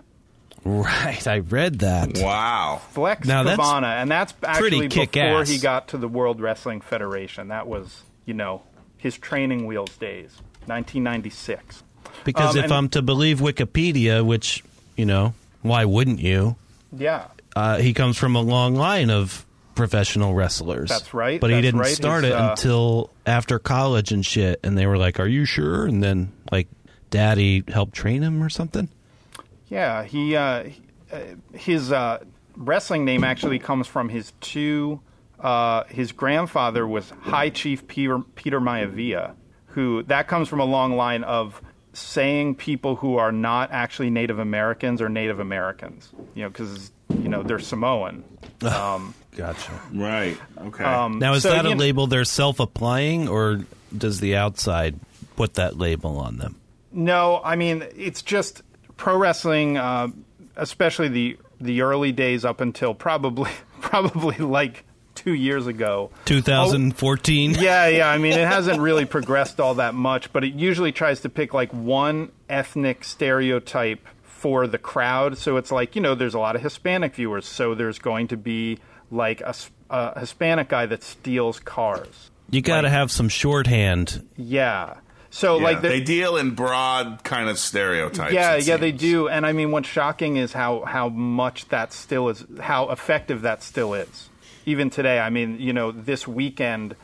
Right, 0.64 1.26
I 1.26 1.38
read 1.38 1.78
that. 1.78 2.18
Wow. 2.18 2.82
Flex 2.90 3.26
Now, 3.26 3.42
that's 3.44 3.58
Kavana, 3.60 4.02
and 4.02 4.10
that's 4.10 4.34
actually 4.44 4.88
before 4.88 5.06
kick-ass. 5.06 5.48
he 5.48 5.58
got 5.58 5.88
to 5.88 5.96
the 5.98 6.08
World 6.08 6.38
Wrestling 6.40 6.82
Federation. 6.82 7.48
That 7.48 7.66
was, 7.66 8.02
you 8.26 8.34
know, 8.34 8.62
his 8.98 9.16
training 9.16 9.66
wheels 9.66 9.96
days, 9.96 10.36
1996. 10.66 11.82
Because 12.24 12.50
Um, 12.54 12.58
if 12.58 12.64
and- 12.64 12.72
I'm 12.74 12.88
to 12.90 13.00
believe 13.02 13.38
Wikipedia, 13.40 14.22
which 14.24 14.62
you 14.96 15.06
know, 15.06 15.32
why 15.62 15.84
wouldn't 15.84 16.20
you? 16.20 16.56
Yeah, 16.96 17.26
Uh, 17.54 17.78
he 17.78 17.92
comes 17.94 18.16
from 18.16 18.34
a 18.36 18.40
long 18.40 18.74
line 18.74 19.10
of 19.10 19.46
professional 19.74 20.34
wrestlers. 20.34 20.88
That's 20.88 21.14
right, 21.14 21.40
But 21.40 21.50
he 21.50 21.60
didn't 21.60 21.80
right. 21.80 21.94
start 21.94 22.24
His, 22.24 22.32
it 22.32 22.36
uh, 22.36 22.50
until 22.50 23.10
after 23.26 23.58
college 23.58 24.12
and 24.12 24.24
shit. 24.26 24.60
And 24.64 24.76
they 24.76 24.86
were 24.86 24.98
like, 24.98 25.18
"Are 25.20 25.26
you 25.28 25.44
sure?" 25.44 25.86
And 25.86 26.02
then 26.02 26.32
like, 26.52 26.68
Daddy 27.10 27.62
helped 27.68 27.94
train 27.94 28.22
him 28.22 28.42
or 28.42 28.48
something. 28.50 28.88
yeah. 29.68 30.04
He, 30.04 30.36
uh, 30.36 30.64
he- 30.64 30.82
uh, 31.12 31.20
his 31.54 31.90
uh, 31.92 32.18
wrestling 32.56 33.04
name 33.04 33.24
actually 33.24 33.58
comes 33.58 33.86
from 33.86 34.08
his 34.08 34.32
two. 34.40 35.00
Uh, 35.40 35.84
his 35.84 36.12
grandfather 36.12 36.86
was 36.86 37.10
High 37.22 37.50
Chief 37.50 37.88
Peter, 37.88 38.20
Peter 38.36 38.60
Maivia, 38.60 39.34
who 39.68 40.02
that 40.04 40.28
comes 40.28 40.48
from 40.48 40.60
a 40.60 40.64
long 40.64 40.96
line 40.96 41.24
of 41.24 41.60
saying 41.92 42.54
people 42.54 42.96
who 42.96 43.16
are 43.16 43.32
not 43.32 43.70
actually 43.72 44.10
Native 44.10 44.38
Americans 44.38 45.00
or 45.02 45.08
Native 45.08 45.40
Americans. 45.40 46.08
You 46.34 46.44
know, 46.44 46.48
because 46.50 46.90
you 47.08 47.28
know 47.28 47.42
they're 47.42 47.58
Samoan. 47.58 48.24
Um, 48.62 49.14
Gotcha. 49.36 49.80
Right. 49.94 50.36
Okay. 50.58 50.84
um, 50.84 51.18
Now, 51.18 51.32
is 51.34 51.44
so, 51.44 51.50
that 51.50 51.64
a 51.64 51.68
you 51.70 51.74
know- 51.74 51.80
label 51.80 52.06
they're 52.06 52.24
self-applying, 52.24 53.28
or 53.28 53.60
does 53.96 54.20
the 54.20 54.36
outside 54.36 54.98
put 55.36 55.54
that 55.54 55.78
label 55.78 56.18
on 56.18 56.36
them? 56.36 56.56
No, 56.92 57.40
I 57.42 57.56
mean 57.56 57.84
it's 57.96 58.20
just 58.22 58.62
pro 58.96 59.16
wrestling, 59.16 59.76
uh, 59.78 60.08
especially 60.56 61.08
the 61.08 61.38
the 61.60 61.82
early 61.82 62.12
days 62.12 62.44
up 62.44 62.60
until 62.60 62.94
probably 62.94 63.50
probably 63.80 64.36
like 64.36 64.84
two 65.22 65.34
years 65.34 65.66
ago. 65.66 66.10
2014. 66.24 67.56
Yeah, 67.58 67.86
yeah. 67.88 68.08
I 68.08 68.18
mean, 68.18 68.32
it 68.32 68.46
hasn't 68.46 68.80
really 68.80 69.04
progressed 69.04 69.60
all 69.60 69.74
that 69.74 69.94
much, 69.94 70.32
but 70.32 70.44
it 70.44 70.54
usually 70.54 70.92
tries 70.92 71.20
to 71.20 71.28
pick 71.28 71.52
like 71.54 71.72
one 71.72 72.30
ethnic 72.48 73.04
stereotype 73.04 74.06
for 74.22 74.66
the 74.66 74.78
crowd. 74.78 75.36
So 75.38 75.56
it's 75.56 75.70
like 75.70 75.94
you 75.96 76.02
know, 76.02 76.14
there's 76.14 76.34
a 76.34 76.38
lot 76.38 76.56
of 76.56 76.62
Hispanic 76.62 77.14
viewers, 77.14 77.46
so 77.46 77.74
there's 77.74 77.98
going 77.98 78.28
to 78.28 78.36
be 78.36 78.78
like 79.10 79.42
a 79.42 80.18
Hispanic 80.20 80.68
guy 80.68 80.86
that 80.86 81.02
steals 81.02 81.58
cars. 81.60 82.30
You 82.50 82.62
got 82.62 82.78
to 82.80 82.88
Like- 82.88 82.92
have 82.92 83.10
some 83.10 83.28
shorthand. 83.28 84.26
Yeah. 84.36 84.94
So 85.32 85.58
Yeah, 85.58 85.64
like 85.64 85.82
the- 85.82 85.88
they 85.88 86.00
deal 86.00 86.36
in 86.36 86.52
broad 86.52 87.20
kind 87.22 87.48
of 87.48 87.56
stereotypes. 87.58 88.32
Yeah, 88.32 88.56
yeah, 88.56 88.76
they 88.78 88.90
do. 88.90 89.28
And 89.28 89.46
I 89.46 89.52
mean, 89.52 89.70
what's 89.70 89.88
shocking 89.88 90.36
is 90.36 90.52
how 90.52 90.82
how 90.84 91.08
much 91.08 91.68
that 91.68 91.92
still 91.92 92.28
is, 92.30 92.44
how 92.60 92.88
effective 92.90 93.42
that 93.42 93.62
still 93.62 93.94
is. 93.94 94.29
Even 94.66 94.90
today, 94.90 95.18
I 95.18 95.30
mean, 95.30 95.58
you 95.60 95.72
know, 95.72 95.92
this 95.92 96.26
weekend 96.28 96.96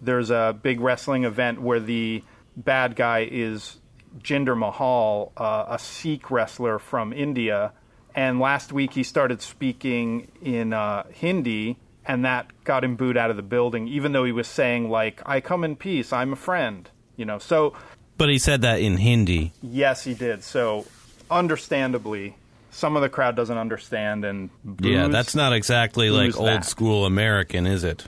there's 0.00 0.30
a 0.30 0.56
big 0.60 0.80
wrestling 0.80 1.24
event 1.24 1.60
where 1.62 1.80
the 1.80 2.22
bad 2.56 2.96
guy 2.96 3.28
is 3.30 3.78
Jinder 4.20 4.56
Mahal, 4.56 5.32
uh, 5.36 5.66
a 5.68 5.78
Sikh 5.78 6.30
wrestler 6.30 6.78
from 6.78 7.12
India. 7.12 7.72
And 8.14 8.38
last 8.38 8.72
week 8.72 8.92
he 8.92 9.02
started 9.02 9.42
speaking 9.42 10.30
in 10.40 10.72
uh, 10.72 11.04
Hindi, 11.10 11.76
and 12.06 12.24
that 12.24 12.46
got 12.64 12.84
him 12.84 12.96
booed 12.96 13.16
out 13.16 13.30
of 13.30 13.36
the 13.36 13.42
building, 13.42 13.88
even 13.88 14.12
though 14.12 14.24
he 14.24 14.32
was 14.32 14.46
saying 14.46 14.88
like, 14.88 15.20
"I 15.26 15.40
come 15.40 15.64
in 15.64 15.74
peace, 15.74 16.12
I'm 16.12 16.32
a 16.32 16.36
friend." 16.36 16.88
You 17.16 17.24
know, 17.24 17.38
so 17.38 17.74
But 18.16 18.28
he 18.28 18.38
said 18.38 18.62
that 18.62 18.80
in 18.80 18.98
Hindi. 18.98 19.52
Yes, 19.62 20.04
he 20.04 20.14
did. 20.14 20.44
So, 20.44 20.86
understandably, 21.28 22.36
some 22.74 22.96
of 22.96 23.02
the 23.02 23.08
crowd 23.08 23.36
doesn't 23.36 23.56
understand, 23.56 24.24
and 24.24 24.50
Yeah, 24.80 25.08
that's 25.08 25.34
not 25.34 25.52
exactly 25.52 26.10
like 26.10 26.36
old 26.36 26.48
that. 26.48 26.64
school 26.64 27.06
American, 27.06 27.66
is 27.66 27.84
it? 27.84 28.04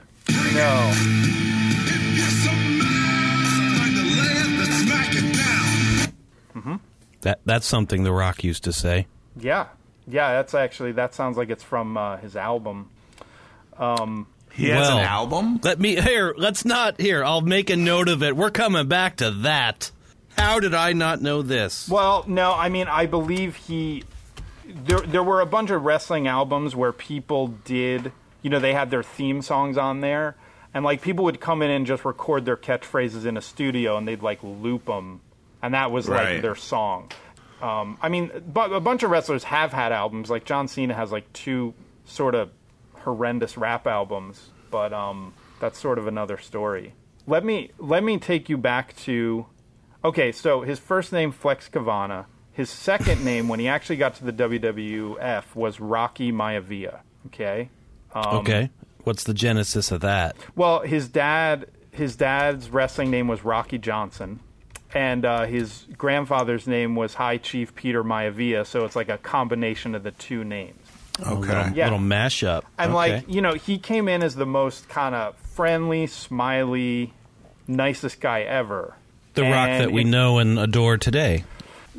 no. 0.53 0.93
That 7.21 7.39
that's 7.45 7.65
something 7.65 8.03
The 8.03 8.11
Rock 8.13 8.43
used 8.43 8.63
to 8.65 8.73
say. 8.73 9.07
Yeah, 9.39 9.67
yeah. 10.07 10.33
That's 10.33 10.53
actually 10.53 10.93
that 10.93 11.13
sounds 11.15 11.35
like 11.37 11.49
it's 11.49 11.63
from 11.63 11.97
uh, 11.97 12.17
his 12.17 12.35
album. 12.35 12.89
He 14.53 14.69
has 14.69 14.87
Well, 14.87 14.97
an 14.99 15.03
album. 15.03 15.59
Let 15.63 15.79
me 15.79 15.95
here. 15.99 16.33
Let's 16.37 16.63
not 16.65 16.99
here. 17.01 17.23
I'll 17.23 17.41
make 17.41 17.69
a 17.69 17.75
note 17.75 18.07
of 18.07 18.23
it. 18.23 18.35
We're 18.35 18.51
coming 18.51 18.87
back 18.87 19.17
to 19.17 19.31
that. 19.31 19.91
How 20.37 20.59
did 20.59 20.73
I 20.75 20.93
not 20.93 21.21
know 21.21 21.41
this? 21.41 21.89
Well, 21.89 22.23
no, 22.27 22.53
I 22.53 22.69
mean, 22.69 22.87
I 22.87 23.07
believe 23.07 23.55
he. 23.55 24.03
There, 24.67 24.99
there 24.99 25.23
were 25.23 25.41
a 25.41 25.45
bunch 25.45 25.69
of 25.69 25.83
wrestling 25.83 26.27
albums 26.27 26.75
where 26.75 26.91
people 26.91 27.47
did, 27.47 28.11
you 28.41 28.49
know, 28.49 28.59
they 28.59 28.73
had 28.73 28.91
their 28.91 29.03
theme 29.03 29.41
songs 29.41 29.77
on 29.77 30.01
there, 30.01 30.35
and 30.73 30.83
like 30.83 31.01
people 31.01 31.23
would 31.25 31.39
come 31.39 31.61
in 31.61 31.71
and 31.71 31.85
just 31.85 32.03
record 32.05 32.45
their 32.45 32.57
catchphrases 32.57 33.25
in 33.25 33.37
a 33.37 33.41
studio, 33.41 33.97
and 33.97 34.07
they'd 34.07 34.21
like 34.21 34.43
loop 34.43 34.85
them, 34.85 35.21
and 35.61 35.73
that 35.73 35.91
was 35.91 36.07
like 36.09 36.25
Right. 36.25 36.41
their 36.41 36.55
song. 36.55 37.11
Um, 37.61 37.97
I 38.01 38.09
mean, 38.09 38.29
but 38.45 38.71
a 38.71 38.79
bunch 38.79 39.01
of 39.03 39.09
wrestlers 39.09 39.45
have 39.45 39.73
had 39.73 39.91
albums. 39.91 40.29
Like 40.29 40.45
John 40.45 40.67
Cena 40.67 40.93
has 40.93 41.11
like 41.11 41.31
two 41.33 41.73
sort 42.05 42.35
of 42.35 42.51
horrendous 42.93 43.57
rap 43.57 43.87
albums, 43.87 44.49
but 44.69 44.93
um, 44.93 45.33
that's 45.59 45.79
sort 45.79 45.97
of 45.97 46.07
another 46.07 46.37
story. 46.37 46.93
Let 47.25 47.43
me 47.43 47.71
let 47.79 48.03
me 48.03 48.17
take 48.19 48.47
you 48.49 48.57
back 48.57 48.95
to 48.97 49.47
Okay, 50.05 50.31
so 50.31 50.61
his 50.61 50.77
first 50.79 51.11
name 51.11 51.31
Flex 51.31 51.67
Kavana. 51.67 52.25
His 52.57 52.71
second 52.71 53.23
name, 53.23 53.47
when 53.49 53.59
he 53.59 53.67
actually 53.67 53.97
got 53.97 54.15
to 54.15 54.25
the 54.25 54.33
WWF, 54.33 55.53
was 55.53 55.79
Rocky 55.79 56.31
Maivia. 56.31 57.01
Okay. 57.27 57.69
Um, 58.15 58.37
okay, 58.37 58.71
what's 59.03 59.25
the 59.25 59.33
genesis 59.35 59.91
of 59.91 60.01
that? 60.01 60.35
Well, 60.55 60.79
his 60.79 61.07
dad, 61.07 61.67
his 61.91 62.15
dad's 62.15 62.71
wrestling 62.71 63.11
name 63.11 63.27
was 63.27 63.45
Rocky 63.45 63.77
Johnson, 63.77 64.39
and 64.91 65.23
uh, 65.23 65.45
his 65.45 65.85
grandfather's 65.99 66.65
name 66.65 66.95
was 66.95 67.13
High 67.13 67.37
Chief 67.37 67.75
Peter 67.75 68.03
Maivia. 68.03 68.65
So 68.65 68.85
it's 68.85 68.95
like 68.95 69.09
a 69.09 69.19
combination 69.19 69.93
of 69.93 70.01
the 70.01 70.11
two 70.11 70.43
names. 70.43 70.79
Okay. 71.27 71.71
Yeah. 71.75 71.91
Little 71.91 71.99
mashup. 71.99 72.63
And 72.79 72.89
okay. 72.89 72.95
like 72.95 73.29
you 73.29 73.41
know, 73.41 73.53
he 73.53 73.77
came 73.77 74.07
in 74.07 74.23
as 74.23 74.33
the 74.33 74.47
most 74.47 74.89
kind 74.89 75.13
of 75.13 75.35
friendly, 75.35 76.07
smiley, 76.07 77.13
nicest 77.67 78.19
guy 78.19 78.41
ever. 78.41 78.95
the 79.35 79.43
Rock 79.43 79.67
that 79.67 79.91
we 79.91 80.01
it- 80.01 80.07
know 80.07 80.39
and 80.39 80.57
adore 80.57 80.97
today. 80.97 81.43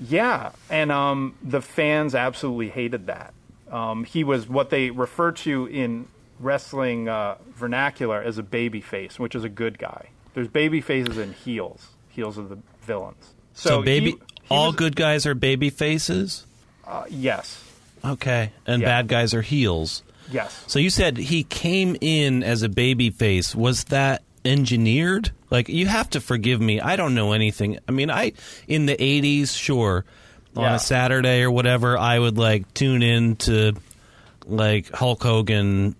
Yeah, 0.00 0.52
and 0.70 0.92
um, 0.92 1.34
the 1.42 1.60
fans 1.60 2.14
absolutely 2.14 2.68
hated 2.70 3.06
that. 3.06 3.34
Um, 3.70 4.04
he 4.04 4.24
was 4.24 4.48
what 4.48 4.70
they 4.70 4.90
refer 4.90 5.32
to 5.32 5.66
in 5.66 6.06
wrestling 6.40 7.08
uh, 7.08 7.36
vernacular 7.54 8.22
as 8.22 8.38
a 8.38 8.42
baby 8.42 8.80
face, 8.80 9.18
which 9.18 9.34
is 9.34 9.44
a 9.44 9.48
good 9.48 9.78
guy. 9.78 10.08
There's 10.34 10.48
baby 10.48 10.80
faces 10.80 11.16
and 11.18 11.34
heels. 11.34 11.88
Heels 12.10 12.38
are 12.38 12.42
the 12.46 12.58
villains. 12.82 13.34
So, 13.54 13.68
So, 13.70 13.82
baby, 13.82 14.12
he- 14.12 14.16
he 14.16 14.18
all 14.50 14.66
was- 14.68 14.76
good 14.76 14.94
guys 14.96 15.26
are 15.26 15.34
baby 15.34 15.70
faces. 15.70 16.46
uh, 16.86 17.04
yes, 17.10 17.64
Okay, 18.04 18.52
and 18.64 18.80
Yeah. 18.80 18.88
bad 18.88 19.08
guys 19.08 19.34
are 19.34 19.42
heels. 19.42 20.04
yes. 20.30 20.62
So 20.68 20.78
you 20.78 20.88
said 20.90 21.16
he 21.16 21.42
came 21.42 21.96
in 22.00 22.44
as 22.44 22.62
a 22.62 22.68
baby 22.68 23.10
face. 23.10 23.56
Was 23.56 23.84
that 23.84 24.22
engineered? 24.44 25.32
Like 25.50 25.68
you 25.68 25.86
have 25.86 26.10
to 26.10 26.20
forgive 26.20 26.60
me. 26.60 26.80
I 26.80 26.96
don't 26.96 27.14
know 27.14 27.32
anything. 27.32 27.78
I 27.88 27.92
mean, 27.92 28.10
I 28.10 28.32
in 28.66 28.86
the 28.86 28.96
80s, 28.96 29.56
sure, 29.56 30.04
on 30.56 30.62
Yeah. 30.64 30.74
a 30.76 30.78
Saturday 30.78 31.42
or 31.42 31.50
whatever, 31.50 31.96
I 31.96 32.18
would 32.18 32.36
like 32.38 32.72
tune 32.74 33.02
in 33.02 33.36
to 33.36 33.72
like 34.46 34.90
Hulk 34.92 35.22
Hogan 35.22 35.94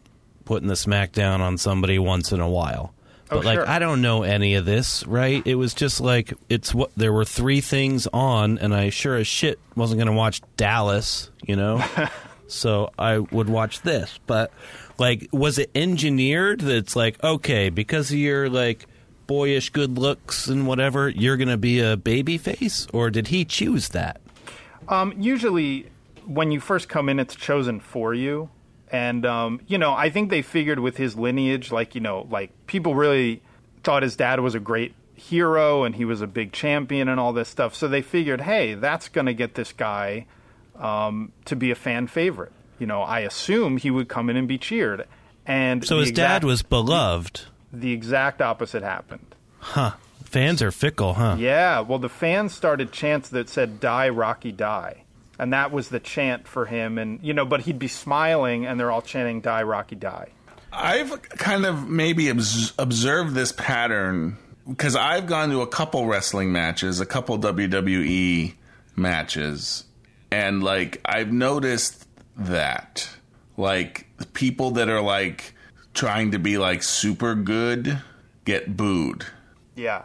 putting 0.44 0.68
the 0.68 0.74
smackdown 0.74 1.40
on 1.40 1.58
somebody 1.58 1.98
once 1.98 2.32
in 2.32 2.40
a 2.40 2.48
while. 2.48 2.92
Oh, 3.30 3.36
but 3.36 3.38
Oh, 3.38 3.40
like 3.40 3.58
sure. 3.58 3.68
I 3.68 3.78
don't 3.78 4.00
know 4.00 4.22
any 4.22 4.54
of 4.54 4.64
this, 4.64 5.06
right? 5.06 5.42
It 5.46 5.54
was 5.56 5.74
just 5.74 6.00
like 6.00 6.32
it's 6.48 6.74
what 6.74 6.90
there 6.96 7.12
were 7.12 7.26
three 7.26 7.60
things 7.60 8.06
on 8.12 8.58
and 8.58 8.74
I 8.74 8.88
sure 8.90 9.16
as 9.16 9.26
shit 9.26 9.58
wasn't 9.76 9.98
going 9.98 10.06
to 10.08 10.14
watch 10.16 10.40
Dallas, 10.56 11.30
you 11.46 11.54
know? 11.56 11.84
so 12.48 12.90
I 12.98 13.18
would 13.18 13.48
watch 13.50 13.82
this. 13.82 14.18
But 14.26 14.50
like, 14.98 15.28
was 15.30 15.58
it 15.58 15.70
engineered 15.74 16.60
that 16.60 16.74
it's 16.76 16.96
like, 16.96 17.22
okay, 17.22 17.68
because 17.68 18.10
of 18.10 18.16
your 18.18 18.48
like 18.48 18.86
boyish 19.28 19.70
good 19.70 19.96
looks 19.96 20.48
and 20.48 20.66
whatever, 20.66 21.08
you're 21.08 21.36
gonna 21.36 21.56
be 21.56 21.78
a 21.78 21.96
baby 21.96 22.36
face, 22.36 22.88
or 22.92 23.10
did 23.10 23.28
he 23.28 23.44
choose 23.44 23.90
that? 23.90 24.20
Um, 24.88 25.14
usually, 25.16 25.86
when 26.26 26.50
you 26.50 26.58
first 26.58 26.88
come 26.88 27.08
in, 27.08 27.20
it's 27.20 27.36
chosen 27.36 27.78
for 27.78 28.12
you. 28.12 28.50
And, 28.90 29.26
um, 29.26 29.60
you 29.68 29.76
know, 29.76 29.92
I 29.92 30.08
think 30.08 30.30
they 30.30 30.40
figured 30.40 30.78
with 30.78 30.96
his 30.96 31.14
lineage, 31.14 31.70
like, 31.70 31.94
you 31.94 32.00
know, 32.00 32.26
like 32.30 32.50
people 32.66 32.94
really 32.94 33.42
thought 33.84 34.02
his 34.02 34.16
dad 34.16 34.40
was 34.40 34.54
a 34.54 34.60
great 34.60 34.94
hero 35.14 35.84
and 35.84 35.94
he 35.94 36.06
was 36.06 36.22
a 36.22 36.26
big 36.26 36.52
champion 36.52 37.06
and 37.08 37.20
all 37.20 37.34
this 37.34 37.48
stuff. 37.50 37.74
So 37.74 37.86
they 37.86 38.00
figured, 38.00 38.40
hey, 38.40 38.74
that's 38.74 39.08
going 39.08 39.26
to 39.26 39.34
get 39.34 39.56
this 39.56 39.72
guy 39.72 40.24
um, 40.76 41.32
to 41.44 41.54
be 41.54 41.70
a 41.70 41.74
fan 41.74 42.06
favorite. 42.06 42.52
You 42.78 42.86
know, 42.86 43.02
I 43.02 43.20
assume 43.20 43.76
he 43.76 43.90
would 43.90 44.08
come 44.08 44.30
in 44.30 44.36
and 44.36 44.48
be 44.48 44.56
cheered. 44.56 45.06
And 45.44 45.84
So 45.84 45.98
his 45.98 46.10
exact- 46.10 46.42
dad 46.42 46.46
was 46.46 46.62
beloved. 46.62 47.42
The 47.72 47.92
exact 47.92 48.40
opposite 48.42 48.82
happened. 48.82 49.34
Huh. 49.58 49.92
Fans 50.24 50.60
are 50.60 50.70
fickle, 50.70 51.14
huh? 51.14 51.36
Yeah, 51.38 51.80
well, 51.80 51.98
the 51.98 52.08
fans 52.10 52.54
started 52.54 52.92
chants 52.92 53.30
that 53.30 53.48
said 53.48 53.80
"Die 53.80 54.08
Rocky 54.10 54.52
Die," 54.52 55.04
and 55.38 55.52
that 55.54 55.72
was 55.72 55.88
the 55.88 56.00
chant 56.00 56.46
for 56.46 56.66
him. 56.66 56.98
And 56.98 57.18
you 57.22 57.32
know, 57.32 57.46
but 57.46 57.62
he'd 57.62 57.78
be 57.78 57.88
smiling, 57.88 58.66
and 58.66 58.78
they're 58.78 58.90
all 58.90 59.00
chanting 59.00 59.40
"Die 59.40 59.62
Rocky 59.62 59.96
Die." 59.96 60.28
I've 60.70 61.22
kind 61.22 61.64
of 61.64 61.88
maybe 61.88 62.30
obs- 62.30 62.74
observed 62.78 63.34
this 63.34 63.52
pattern 63.52 64.36
because 64.68 64.94
I've 64.96 65.26
gone 65.26 65.48
to 65.50 65.62
a 65.62 65.66
couple 65.66 66.06
wrestling 66.06 66.52
matches, 66.52 67.00
a 67.00 67.06
couple 67.06 67.38
WWE 67.38 68.52
matches, 68.96 69.84
and 70.30 70.62
like 70.62 71.00
I've 71.06 71.32
noticed 71.32 72.06
that 72.36 73.08
like 73.56 74.06
people 74.34 74.72
that 74.72 74.90
are 74.90 75.00
like 75.00 75.54
trying 75.98 76.30
to 76.30 76.38
be 76.38 76.56
like 76.58 76.82
super 76.82 77.34
good 77.34 77.98
get 78.44 78.76
booed. 78.76 79.26
Yeah, 79.74 80.04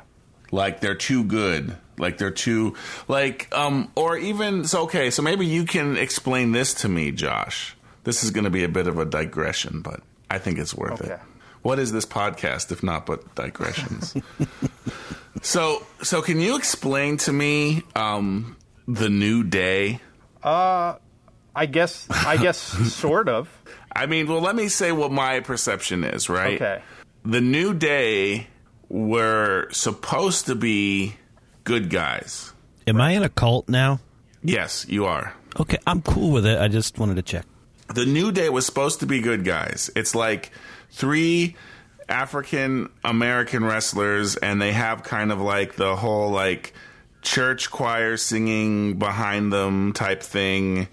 like 0.52 0.82
they're 0.82 0.96
too 0.96 1.24
good. 1.24 1.78
Like 1.98 2.18
they're 2.18 2.32
too 2.32 2.74
like 3.08 3.48
um 3.56 3.92
or 3.96 4.18
even 4.18 4.66
so 4.66 4.82
okay 4.84 5.12
so 5.12 5.22
maybe 5.22 5.46
you 5.46 5.64
can 5.66 5.96
explain 5.96 6.52
this 6.52 6.74
to 6.82 6.90
me 6.90 7.12
josh. 7.12 7.76
This 8.04 8.24
is 8.24 8.32
going 8.32 8.46
to 8.46 8.50
be 8.50 8.64
a 8.64 8.68
bit 8.70 8.88
of 8.88 8.98
a 8.98 9.06
digression 9.06 9.82
but 9.82 10.02
i 10.30 10.38
think 10.40 10.58
it's 10.58 10.74
worth 10.76 11.00
Okay. 11.02 11.14
it 11.14 11.20
what 11.62 11.78
is 11.80 11.92
this 11.94 12.06
podcast 12.06 12.72
if 12.72 12.82
not 12.84 13.06
but 13.06 13.36
digressions? 13.36 14.16
So 15.42 15.86
so 16.02 16.22
can 16.22 16.40
you 16.40 16.56
explain 16.56 17.18
to 17.18 17.32
me 17.34 17.84
um 17.96 18.56
the 18.88 19.10
new 19.10 19.44
day 19.44 20.00
I 21.56 21.66
guess. 21.68 22.08
I 22.10 22.38
guess 22.38 22.58
sort 22.94 23.30
of. 23.30 23.48
i 23.96 24.06
mean 24.08 24.28
well 24.28 24.42
let 24.42 24.56
me 24.56 24.68
say 24.70 24.92
what 24.92 25.12
my 25.12 25.40
perception 25.40 26.04
is 26.04 26.28
right 26.30 26.62
Okay. 26.62 26.82
the 27.24 27.42
new 27.42 27.74
day 27.76 28.48
were 28.90 29.68
supposed 29.72 30.46
to 30.48 30.56
be 30.56 31.16
good 31.64 31.90
guys 31.90 32.54
Am 32.88 33.00
I 33.00 33.12
in 33.12 33.24
a 33.24 33.30
cult 33.30 33.70
now? 33.70 34.00
yes 34.44 34.86
you 34.90 35.06
are 35.06 35.34
Okay, 35.60 35.78
I'm 35.86 36.02
cool 36.02 36.32
with 36.32 36.48
it. 36.48 36.58
I 36.60 36.68
just 36.68 36.98
wanted 36.98 37.16
to 37.18 37.22
check. 37.22 37.46
the 37.94 38.08
New 38.08 38.32
Day 38.32 38.50
was 38.50 38.66
supposed 38.66 39.02
to 39.02 39.06
be 39.06 39.22
good 39.22 39.44
guys. 39.46 39.92
It's 39.96 40.16
like 40.16 40.50
three 40.90 41.56
African 42.10 42.90
American 43.04 43.64
wrestlers, 43.64 44.36
and 44.36 44.60
they 44.60 44.72
have 44.74 45.04
kind 45.04 45.32
of 45.32 45.40
like 45.40 45.76
the 45.76 45.96
whole 45.96 46.32
like 46.32 46.74
church 47.22 47.70
choir 47.70 48.18
singing 48.18 48.98
behind 48.98 49.54
them 49.54 49.94
type 49.94 50.24
thing. 50.24 50.88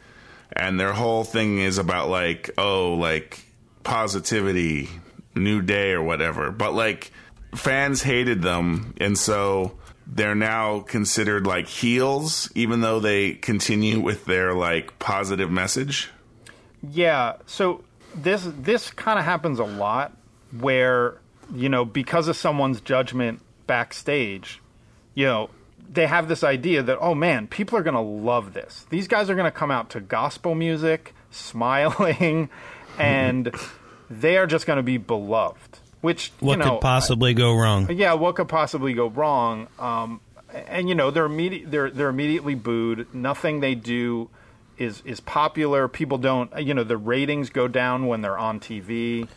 And 0.54 0.78
their 0.78 0.92
whole 0.92 1.24
thing 1.24 1.58
is 1.58 1.78
about 1.78 2.08
like, 2.08 2.50
oh, 2.58 2.94
like 2.94 3.44
positivity, 3.82 4.88
new 5.34 5.62
day 5.62 5.92
or 5.92 6.02
whatever. 6.02 6.50
But 6.50 6.74
like 6.74 7.12
fans 7.54 8.02
hated 8.02 8.42
them, 8.42 8.94
and 8.98 9.16
so 9.16 9.78
they're 10.06 10.34
now 10.34 10.80
considered 10.80 11.46
like 11.46 11.68
heels, 11.68 12.50
even 12.54 12.80
though 12.80 13.00
they 13.00 13.34
continue 13.34 14.00
with 14.00 14.24
their 14.24 14.52
like 14.54 14.98
positive 14.98 15.50
message. 15.50 16.10
Yeah. 16.82 17.36
So 17.46 17.84
this 18.14 18.46
this 18.58 18.90
kind 18.90 19.18
of 19.18 19.24
happens 19.24 19.58
a 19.58 19.64
lot, 19.64 20.16
where 20.58 21.18
you 21.54 21.68
know 21.68 21.84
because 21.84 22.28
of 22.28 22.36
someone's 22.36 22.80
judgment 22.80 23.40
backstage, 23.66 24.60
you 25.14 25.26
know 25.26 25.50
they 25.92 26.06
have 26.06 26.28
this 26.28 26.44
idea 26.44 26.82
that 26.82 26.98
oh 27.00 27.14
man, 27.14 27.46
people 27.48 27.76
are 27.78 27.82
gonna 27.82 28.02
love 28.02 28.52
this. 28.52 28.86
These 28.90 29.08
guys 29.08 29.28
are 29.28 29.34
gonna 29.34 29.50
come 29.50 29.70
out 29.70 29.90
to 29.90 30.00
gospel 30.00 30.54
music, 30.54 31.14
smiling, 31.30 32.48
and 32.98 33.52
they 34.08 34.36
are 34.38 34.46
just 34.46 34.66
gonna 34.66 34.82
be 34.82 34.98
beloved. 34.98 35.78
Which 36.00 36.32
What 36.40 36.52
you 36.52 36.64
know, 36.64 36.72
could 36.76 36.80
possibly 36.80 37.34
go 37.34 37.54
wrong? 37.54 37.90
yeah, 37.90 38.14
what 38.14 38.36
could 38.36 38.48
possibly 38.48 38.94
go 38.94 39.08
wrong? 39.08 39.68
Um, 39.78 40.20
and 40.52 40.88
you 40.88 40.94
know, 40.94 41.10
they're 41.10 41.26
immediate, 41.26 41.70
they're 41.70 41.90
they're 41.90 42.08
immediately 42.08 42.54
booed. 42.54 43.12
Nothing 43.14 43.60
they 43.60 43.74
do 43.74 44.30
is 44.78 45.02
is 45.04 45.20
popular. 45.20 45.88
People 45.88 46.16
don't, 46.18 46.50
you 46.58 46.72
know, 46.72 46.84
the 46.84 46.96
ratings 46.96 47.50
go 47.50 47.68
down 47.68 48.06
when 48.06 48.22
they're 48.22 48.38
on 48.38 48.60
TV. 48.60 49.28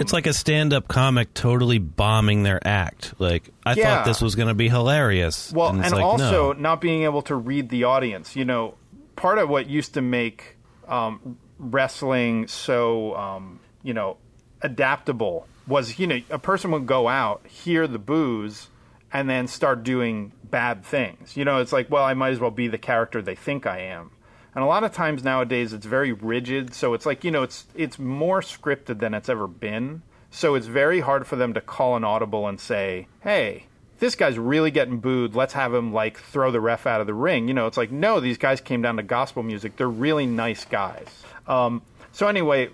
It's 0.00 0.12
like 0.12 0.26
a 0.26 0.32
stand-up 0.32 0.88
comic 0.88 1.32
totally 1.34 1.78
bombing 1.78 2.42
their 2.42 2.60
act. 2.66 3.14
Like 3.18 3.50
I 3.64 3.74
Yeah. 3.74 3.84
thought 3.84 4.06
this 4.06 4.20
was 4.20 4.34
going 4.34 4.48
to 4.48 4.54
be 4.54 4.68
hilarious. 4.68 5.52
Well, 5.52 5.70
and, 5.70 5.84
and, 5.84 5.92
like, 5.92 6.04
also 6.04 6.52
no. 6.52 6.60
not 6.60 6.80
being 6.80 7.04
able 7.04 7.22
to 7.22 7.34
read 7.34 7.68
the 7.68 7.84
audience. 7.84 8.36
You 8.36 8.44
know, 8.44 8.74
part 9.16 9.38
of 9.38 9.48
what 9.48 9.68
used 9.68 9.94
to 9.94 10.02
make 10.02 10.56
um, 10.88 11.38
wrestling 11.58 12.48
so 12.48 13.14
um, 13.16 13.60
you 13.82 13.94
know 13.94 14.16
adaptable 14.60 15.46
was 15.66 15.98
you 15.98 16.06
know 16.06 16.20
a 16.30 16.38
person 16.38 16.70
would 16.72 16.86
go 16.86 17.08
out, 17.08 17.46
hear 17.46 17.86
the 17.86 17.98
booze, 17.98 18.68
and 19.12 19.28
then 19.28 19.46
start 19.46 19.82
doing 19.84 20.32
bad 20.44 20.84
things. 20.84 21.36
You 21.36 21.44
know, 21.44 21.58
it's 21.58 21.72
like, 21.72 21.90
well, 21.90 22.04
I 22.04 22.14
might 22.14 22.30
as 22.30 22.40
well 22.40 22.50
be 22.50 22.68
the 22.68 22.78
character 22.78 23.22
they 23.22 23.34
think 23.34 23.66
I 23.66 23.80
am. 23.80 24.10
And 24.54 24.62
a 24.62 24.66
lot 24.66 24.84
of 24.84 24.92
times 24.92 25.24
nowadays 25.24 25.72
it's 25.72 25.86
very 25.86 26.12
rigid, 26.12 26.74
so 26.74 26.92
it's 26.94 27.06
like, 27.06 27.24
you 27.24 27.30
know, 27.30 27.42
it's 27.42 27.64
it's 27.74 27.98
more 27.98 28.40
scripted 28.40 28.98
than 28.98 29.14
it's 29.14 29.28
ever 29.28 29.46
been. 29.46 30.02
So 30.30 30.54
it's 30.54 30.66
very 30.66 31.00
hard 31.00 31.26
for 31.26 31.36
them 31.36 31.54
to 31.54 31.60
call 31.60 31.96
an 31.96 32.04
audible 32.04 32.46
and 32.48 32.58
say, 32.60 33.06
"Hey, 33.20 33.64
this 33.98 34.14
guy's 34.14 34.38
really 34.38 34.70
getting 34.70 34.98
booed. 34.98 35.34
Let's 35.34 35.52
have 35.54 35.72
him 35.72 35.92
like 35.92 36.18
throw 36.18 36.50
the 36.50 36.60
ref 36.60 36.86
out 36.86 37.00
of 37.00 37.06
the 37.06 37.14
ring." 37.14 37.48
You 37.48 37.54
know, 37.54 37.66
it's 37.66 37.76
like, 37.78 37.90
"No, 37.90 38.20
these 38.20 38.36
guys 38.38 38.60
came 38.60 38.82
down 38.82 38.96
to 38.96 39.02
gospel 39.02 39.42
music. 39.42 39.76
They're 39.76 39.88
really 39.88 40.26
nice 40.26 40.64
guys." 40.66 41.06
Um, 41.46 41.80
so 42.12 42.28
anyway, 42.28 42.68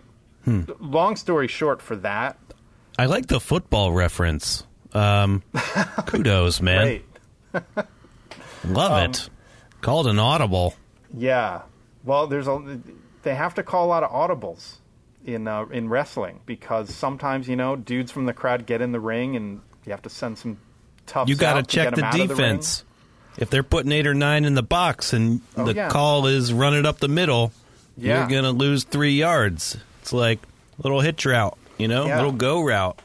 long 0.81 1.15
story 1.17 1.47
short 1.49 1.81
for 1.83 1.95
that, 1.97 2.39
I 2.99 3.07
like 3.07 3.27
the 3.27 3.39
football 3.41 3.93
reference. 3.93 4.65
Um, 4.93 5.43
kudos, 6.07 6.61
man. 6.61 7.01
Love 8.65 8.93
Um, 8.93 9.11
it. 9.11 9.29
Called 9.81 10.07
an 10.09 10.19
audible. 10.19 10.75
Yeah. 11.17 11.63
Well, 12.05 12.27
there's 12.27 12.49
a 12.49 12.81
they 13.23 13.35
have 13.35 13.55
to 13.55 13.63
call 13.63 13.87
a 13.87 13.89
lot 13.89 14.03
of 14.03 14.11
audibles 14.11 14.77
in 15.25 15.49
uh, 15.49 15.67
in 15.67 15.89
wrestling 15.89 16.41
because 16.47 16.95
sometimes 16.95 17.49
you 17.49 17.57
know 17.57 17.77
dudes 17.77 18.11
from 18.13 18.27
the 18.27 18.33
crowd 18.33 18.67
get 18.67 18.81
in 18.81 18.93
the 18.93 19.01
ring 19.01 19.37
and 19.37 19.61
you 19.85 19.91
have 19.93 20.03
to 20.03 20.11
send 20.11 20.39
some 20.39 20.59
tough. 21.07 21.29
You 21.29 21.35
got 21.35 21.55
to 21.55 21.63
check 21.63 21.95
the 21.95 22.05
out 22.05 22.15
of 22.15 22.19
ring. 22.21 22.29
defense. 22.29 22.85
if 23.37 23.51
they're 23.51 23.63
putting 23.63 23.93
eight 23.93 24.07
or 24.07 24.15
nine 24.15 24.45
in 24.45 24.55
the 24.55 24.63
box 24.63 25.13
and 25.13 25.41
Oh, 25.57 25.65
the 25.65 25.75
yeah. 25.75 25.89
call 25.89 26.27
is 26.27 26.53
run 26.53 26.75
it 26.75 26.85
up 26.87 26.99
the 26.99 27.09
middle, 27.09 27.53
Yeah. 27.97 28.21
you're 28.29 28.29
gonna 28.43 28.57
lose 28.57 28.85
three 28.85 29.13
yards. 29.13 29.77
It's 30.03 30.13
like 30.13 30.41
little 30.83 31.01
hitch 31.01 31.25
route, 31.27 31.57
you 31.79 31.89
know, 31.89 32.07
Yeah. 32.07 32.17
little 32.17 32.33
go 32.33 32.63
route. 32.63 32.99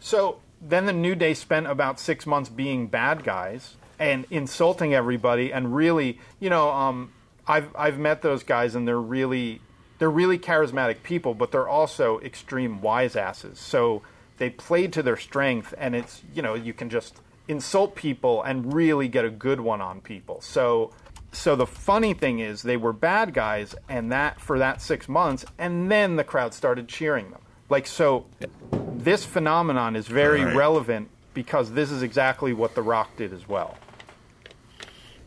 So 0.00 0.38
then 0.60 0.86
the 0.86 0.92
New 0.92 1.14
Day 1.14 1.34
spent 1.34 1.66
about 1.66 1.98
six 2.00 2.26
months 2.26 2.48
being 2.50 2.86
bad 2.86 3.24
guys 3.24 3.74
and 3.98 4.26
insulting 4.30 4.92
everybody, 4.94 5.52
and 5.52 5.74
really, 5.74 6.18
you 6.40 6.50
know, 6.50 6.70
um, 6.70 7.12
I've 7.46 7.74
I've 7.76 7.98
met 7.98 8.22
those 8.22 8.42
guys, 8.42 8.74
and 8.74 8.86
they're 8.86 9.00
really 9.00 9.60
they're 9.98 10.10
really 10.10 10.38
charismatic 10.38 11.02
people, 11.02 11.34
but 11.34 11.52
they're 11.52 11.68
also 11.68 12.18
extreme 12.20 12.80
wise 12.80 13.16
asses. 13.16 13.58
So 13.58 14.02
they 14.38 14.50
played 14.50 14.92
to 14.94 15.02
their 15.02 15.16
strength, 15.16 15.74
and 15.78 15.94
it's 15.94 16.22
you 16.34 16.42
know 16.42 16.54
you 16.54 16.72
can 16.72 16.90
just 16.90 17.20
insult 17.48 17.94
people 17.94 18.42
and 18.42 18.72
really 18.72 19.08
get 19.08 19.24
a 19.24 19.30
good 19.30 19.60
one 19.60 19.80
on 19.80 20.00
people. 20.00 20.40
So. 20.40 20.92
So 21.34 21.56
the 21.56 21.66
funny 21.66 22.12
thing 22.12 22.40
is, 22.40 22.60
they 22.60 22.76
were 22.76 22.92
bad 22.92 23.32
guys, 23.32 23.74
and 23.88 24.12
that 24.12 24.38
for 24.38 24.58
that 24.58 24.82
six 24.82 25.08
months, 25.08 25.46
and 25.56 25.90
then 25.90 26.16
the 26.16 26.24
crowd 26.24 26.52
started 26.52 26.88
cheering 26.88 27.30
them. 27.30 27.40
Like 27.70 27.86
so, 27.86 28.26
this 28.70 29.24
phenomenon 29.24 29.96
is 29.96 30.06
very 30.08 30.44
Right. 30.44 30.54
relevant 30.54 31.08
because 31.32 31.72
this 31.72 31.90
is 31.90 32.02
exactly 32.02 32.52
what 32.52 32.74
The 32.74 32.82
Rock 32.82 33.16
did 33.16 33.32
as 33.32 33.48
well. 33.48 33.78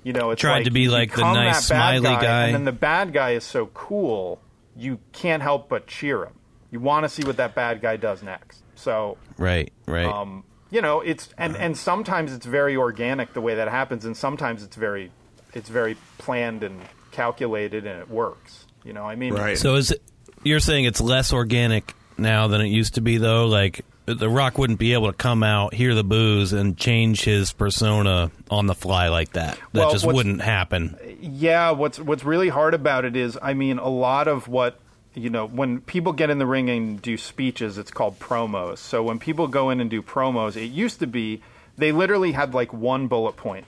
You 0.06 0.14
know, 0.14 0.30
it's 0.30 0.40
Tried 0.40 0.58
like 0.58 0.64
to 0.66 0.72
be 0.72 0.82
you 0.82 0.92
like 0.92 1.10
the 1.12 1.16
become 1.18 1.34
nice, 1.34 1.68
that 1.68 1.74
bad 1.76 1.98
smiley 2.02 2.22
guy. 2.26 2.46
and 2.46 2.54
then 2.54 2.64
the 2.66 2.72
bad 2.72 3.12
guy 3.12 3.32
is 3.32 3.44
so 3.44 3.66
cool, 3.74 4.40
you 4.78 5.00
can't 5.14 5.42
help 5.42 5.68
but 5.68 5.88
cheer 5.88 6.24
him. 6.26 6.34
You 6.72 6.80
want 6.80 7.04
to 7.06 7.10
see 7.10 7.24
what 7.24 7.38
that 7.38 7.56
bad 7.56 7.82
guy 7.82 7.98
does 7.98 8.22
next. 8.22 8.62
So, 8.76 9.18
Right, 9.40 9.74
right. 9.88 10.06
um, 10.06 10.44
you 10.70 10.82
know, 10.82 11.02
it's 11.02 11.30
and 11.40 11.56
and 11.58 11.76
sometimes 11.76 12.34
it's 12.34 12.46
very 12.46 12.76
organic 12.78 13.34
the 13.34 13.42
way 13.42 13.56
that 13.56 13.68
happens, 13.68 14.06
and 14.06 14.16
sometimes 14.16 14.62
it's 14.64 14.76
very 14.76 15.12
it's 15.54 15.70
very 15.70 15.98
planned 16.20 16.62
and 16.64 16.80
calculated, 17.12 17.88
and 17.88 18.00
it 18.00 18.10
works. 18.10 18.66
You 18.84 18.94
know, 18.94 19.06
I 19.06 19.16
mean, 19.16 19.34
Right. 19.34 19.58
so 19.58 19.74
is 19.76 19.90
it, 19.90 20.04
you're 20.44 20.60
saying 20.60 20.86
it's 20.86 21.02
less 21.02 21.34
organic 21.34 21.96
now 22.18 22.48
than 22.48 22.62
it 22.62 22.68
used 22.68 22.94
to 22.96 23.02
be, 23.02 23.18
though? 23.18 23.48
Like 23.48 23.84
the 24.06 24.30
Rock 24.30 24.58
wouldn't 24.58 24.80
be 24.80 24.94
able 24.94 25.08
to 25.08 25.18
come 25.18 25.44
out, 25.44 25.74
hear 25.74 25.96
the 25.96 26.04
booze, 26.04 26.54
and 26.54 26.78
change 26.78 27.24
his 27.24 27.52
persona 27.52 28.32
on 28.52 28.68
the 28.68 28.76
fly 28.76 29.10
like 29.10 29.34
that. 29.34 29.56
That 29.74 29.80
Well, 29.80 29.92
just 29.92 30.06
wouldn't 30.06 30.42
happen. 30.42 30.98
Yeah, 31.20 31.72
what's 31.72 32.00
what's 32.00 32.24
really 32.24 32.50
hard 32.50 32.74
about 32.74 33.06
it 33.06 33.16
is, 33.16 33.38
I 33.42 33.54
mean, 33.54 33.80
a 33.80 33.90
lot 33.90 34.28
of 34.28 34.48
what 34.48 34.80
you 35.16 35.30
know, 35.30 35.48
when 35.48 35.80
people 35.80 36.12
get 36.12 36.30
in 36.30 36.40
the 36.40 36.46
ring 36.46 36.70
and 36.70 37.02
do 37.02 37.18
speeches, 37.18 37.78
it's 37.78 37.92
called 37.92 38.20
promos. 38.20 38.80
So 38.80 39.02
when 39.02 39.18
people 39.18 39.48
go 39.48 39.70
in 39.70 39.80
and 39.80 39.90
do 39.90 40.02
promos, 40.02 40.58
it 40.58 40.66
used 40.66 41.00
to 41.00 41.08
be 41.08 41.42
they 41.78 41.92
literally 41.92 42.34
had 42.34 42.54
like 42.54 42.74
one 42.74 43.08
bullet 43.08 43.38
point. 43.38 43.66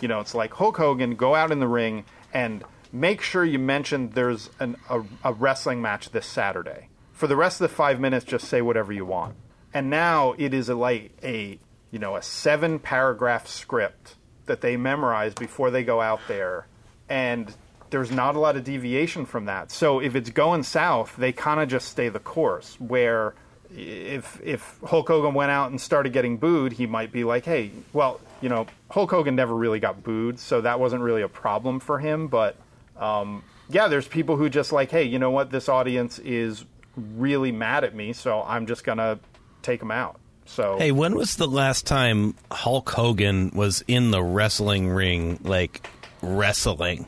You 0.00 0.08
know, 0.08 0.20
it's 0.20 0.34
like 0.34 0.54
Hulk 0.54 0.76
Hogan 0.76 1.16
go 1.16 1.34
out 1.34 1.50
in 1.50 1.60
the 1.60 1.68
ring 1.68 2.04
and 2.32 2.64
make 2.92 3.22
sure 3.22 3.44
you 3.44 3.58
mention 3.58 4.10
there's 4.10 4.50
an, 4.60 4.76
a, 4.88 5.02
a 5.24 5.32
wrestling 5.32 5.82
match 5.82 6.10
this 6.10 6.26
Saturday. 6.26 6.88
For 7.12 7.26
the 7.26 7.36
rest 7.36 7.60
of 7.60 7.68
the 7.68 7.74
five 7.74 8.00
minutes, 8.00 8.24
just 8.24 8.46
say 8.48 8.60
whatever 8.62 8.92
you 8.92 9.04
want. 9.04 9.36
And 9.74 9.90
now 9.90 10.34
it 10.38 10.54
is 10.54 10.68
a, 10.68 10.74
like 10.74 11.10
a 11.22 11.58
you 11.90 11.98
know 11.98 12.16
a 12.16 12.22
seven 12.22 12.78
paragraph 12.78 13.48
script 13.48 14.14
that 14.46 14.60
they 14.60 14.76
memorize 14.76 15.34
before 15.34 15.70
they 15.70 15.82
go 15.82 16.00
out 16.00 16.20
there, 16.28 16.66
and 17.08 17.52
there's 17.90 18.10
not 18.10 18.36
a 18.36 18.38
lot 18.38 18.56
of 18.56 18.64
deviation 18.64 19.26
from 19.26 19.46
that. 19.46 19.70
So 19.70 20.00
if 20.00 20.14
it's 20.14 20.30
going 20.30 20.62
south, 20.62 21.16
they 21.16 21.32
kind 21.32 21.60
of 21.60 21.68
just 21.68 21.88
stay 21.88 22.08
the 22.08 22.20
course. 22.20 22.76
Where 22.80 23.34
if 23.70 24.40
if 24.44 24.78
Hulk 24.86 25.08
Hogan 25.08 25.34
went 25.34 25.50
out 25.50 25.70
and 25.70 25.80
started 25.80 26.12
getting 26.12 26.36
booed, 26.36 26.72
he 26.72 26.86
might 26.86 27.10
be 27.10 27.24
like, 27.24 27.44
"Hey, 27.44 27.72
well, 27.92 28.20
you 28.40 28.48
know, 28.48 28.66
Hulk 28.90 29.10
Hogan 29.10 29.34
never 29.34 29.54
really 29.54 29.80
got 29.80 30.04
booed, 30.04 30.38
so 30.38 30.60
that 30.60 30.78
wasn't 30.78 31.02
really 31.02 31.22
a 31.22 31.28
problem 31.28 31.80
for 31.80 31.98
him." 31.98 32.28
But 32.28 32.56
um, 32.96 33.42
yeah, 33.68 33.88
there's 33.88 34.06
people 34.06 34.36
who 34.36 34.48
just 34.48 34.70
like, 34.70 34.92
"Hey, 34.92 35.02
you 35.02 35.18
know 35.18 35.32
what? 35.32 35.50
This 35.50 35.68
audience 35.68 36.20
is 36.20 36.64
really 36.96 37.50
mad 37.50 37.82
at 37.82 37.94
me, 37.94 38.12
so 38.12 38.44
I'm 38.46 38.66
just 38.66 38.84
gonna 38.84 39.18
take 39.64 39.80
them 39.80 39.90
out." 39.90 40.20
So 40.46 40.76
Hey, 40.78 40.92
when 40.92 41.14
was 41.16 41.36
the 41.36 41.48
last 41.48 41.86
time 41.86 42.34
Hulk 42.52 42.90
Hogan 42.90 43.50
was 43.54 43.82
in 43.88 44.10
the 44.10 44.22
wrestling 44.22 44.88
ring, 44.90 45.40
like 45.42 45.88
wrestling? 46.22 47.06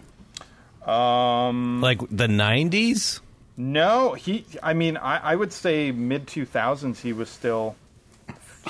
Um, 0.87 1.81
like 1.81 2.01
the 2.11 2.27
'90s. 2.29 3.21
no, 3.57 4.15
he. 4.15 4.47
I 4.63 4.73
mean, 4.75 4.97
I, 4.97 5.19
I 5.33 5.37
would 5.37 5.53
say 5.53 5.91
mid 5.93 6.27
2000s 6.27 6.99
he 7.01 7.13
was 7.13 7.29
still 7.29 7.75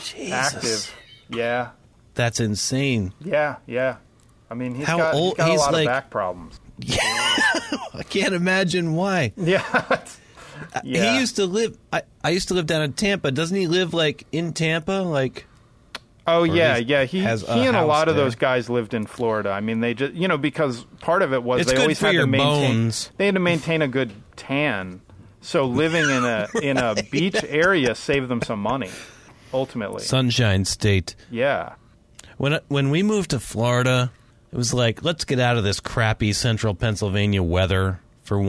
Jesus. 0.01 0.33
active. 0.33 0.95
Yeah, 1.29 1.71
That's 2.15 2.41
insane. 2.41 3.13
yeah, 3.21 3.57
yeah. 3.67 3.97
I 4.51 4.55
mean, 4.55 4.75
he's 4.77 4.87
How 4.87 4.97
got, 4.97 5.15
he's 5.15 5.21
old- 5.23 5.37
got 5.37 5.51
he's 5.51 5.59
a 5.61 5.63
lot 5.65 5.73
like- 5.73 5.87
of 5.87 5.93
back 5.93 6.11
problems. 6.11 6.61
Yeah, 6.79 6.99
I 7.95 8.03
can't 8.07 8.35
imagine 8.35 8.95
why. 8.95 9.33
Yeah. 9.37 9.63
yeah. 10.85 11.13
He 11.13 11.19
used 11.21 11.37
to 11.37 11.47
live. 11.47 11.77
I, 11.93 12.03
I 12.23 12.31
used 12.31 12.49
to 12.49 12.55
live 12.55 12.67
down 12.67 12.83
in 12.83 12.93
Tampa. 12.93 13.31
Doesn't 13.31 13.57
he 13.57 13.67
live 13.67 13.95
like 13.95 14.27
in 14.33 14.53
Tampa? 14.53 15.03
Like 15.03 15.47
Oh 16.27 16.43
yeah, 16.43 16.77
yeah. 16.77 17.05
He 17.05 17.21
has 17.21 17.45
a 17.45 17.53
and 17.53 17.77
a 17.77 17.85
lot 17.85 18.09
of 18.09 18.17
those 18.17 18.35
guys 18.35 18.69
lived 18.69 18.95
in 18.95 19.07
Florida. 19.07 19.51
I 19.51 19.61
mean, 19.61 19.81
they 19.81 19.95
just 19.95 20.15
you 20.15 20.27
know 20.29 20.39
because 20.39 20.85
part 21.01 21.23
of 21.23 21.33
it 21.33 21.43
was 21.43 21.61
It's 21.63 21.73
they 21.73 21.79
always 21.79 22.01
had 22.01 22.13
to 22.13 22.27
maintain 22.27 22.73
bones. 22.77 23.11
they 23.17 23.27
had 23.27 23.35
to 23.35 23.41
maintain 23.41 23.83
a 23.83 23.89
good 23.89 24.13
tan. 24.35 25.01
So 25.41 25.67
living 25.67 26.03
in 26.03 26.25
a 26.25 26.49
in 26.63 26.77
a 26.79 26.97
beach 27.11 27.37
area 27.47 27.95
saved 27.95 28.29
them 28.29 28.43
some 28.43 28.61
money. 28.61 28.91
Ultimately, 29.55 30.03
Sunshine 30.03 30.65
State. 30.65 31.15
yeah, 31.31 31.75
When 32.37 32.59
when 32.67 32.91
we 32.91 33.05
moved 33.05 33.31
to 33.31 33.39
Florida, 33.39 34.11
it 34.53 34.57
was 34.57 34.75
like 34.75 35.05
let's 35.05 35.25
get 35.25 35.39
out 35.39 35.57
of 35.57 35.63
this 35.63 35.79
crappy 35.79 36.33
central 36.33 36.75
Pennsylvania 36.75 37.43
weather 37.45 38.01
for 38.25 38.37
Mm-hmm. 38.39 38.49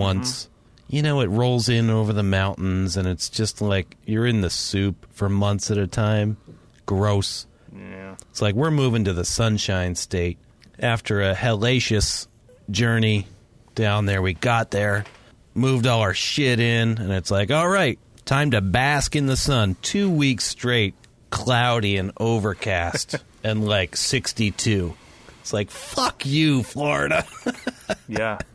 You 0.89 1.01
know, 1.01 1.19
it 1.19 1.27
rolls 1.27 1.67
in 1.67 1.89
over 1.89 2.13
the 2.13 2.23
mountains, 2.23 2.95
and 2.95 3.07
it's 3.07 3.29
just 3.29 3.61
like 3.61 3.97
you're 4.05 4.25
in 4.25 4.41
the 4.41 4.49
soup 4.49 5.05
for 5.11 5.27
months 5.27 5.69
at 5.69 5.77
a 5.77 5.87
time. 5.87 6.37
Gross. 6.85 7.45
yeah. 7.75 8.15
It's 8.29 8.41
like 8.41 8.55
we're 8.55 8.71
moving 8.71 9.03
to 9.05 9.13
the 9.13 9.25
Sunshine 9.25 9.95
State. 9.95 10.37
After 10.79 11.21
a 11.21 11.35
hellacious 11.35 12.27
journey 12.71 13.27
down 13.75 14.05
there, 14.05 14.21
we 14.21 14.33
got 14.33 14.71
there, 14.71 15.05
moved 15.53 15.87
all 15.87 16.01
our 16.01 16.13
shit 16.13 16.59
in, 16.59 16.97
and 16.99 17.11
it's 17.11 17.31
like, 17.31 17.51
all 17.51 17.67
right, 17.67 17.99
time 18.25 18.51
to 18.51 18.61
bask 18.61 19.15
in 19.15 19.25
the 19.25 19.35
sun. 19.35 19.75
Two 19.81 20.09
weeks 20.09 20.45
straight, 20.45 20.93
cloudy 21.31 21.97
and 21.97 22.11
overcast, 22.17 23.15
and 23.43 23.67
like 23.67 23.97
62. 23.97 24.95
It's 25.41 25.51
like, 25.51 25.69
fuck 25.71 26.25
you, 26.25 26.63
Florida. 26.63 27.25
Yeah. 28.07 28.37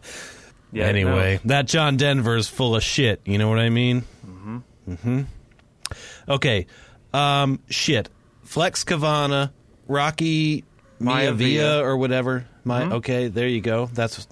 Yeah. 0.73 0.85
anyway, 0.87 1.41
that 1.45 1.67
John 1.67 1.97
Denver 1.97 2.37
is 2.37 2.49
full 2.49 2.75
of 2.77 2.83
shit. 2.83 3.21
You 3.25 3.39
know 3.39 3.49
what 3.49 3.59
I 3.59 3.69
mean? 3.69 4.03
Mm-hmm. 4.27 4.59
Mm-hmm. 4.89 5.21
Okay. 6.29 6.67
Um, 7.13 7.61
shit. 7.69 8.09
Flex 8.45 8.85
Kavana, 8.85 9.51
Rocky 9.87 10.65
Maya 10.99 11.33
Villa. 11.33 11.83
Or 11.85 11.97
whatever. 11.97 12.47
My 12.65 12.85
okay, 12.85 13.29
there 13.29 13.49
you 13.49 13.61
go. 13.61 13.87
That's 13.93 14.27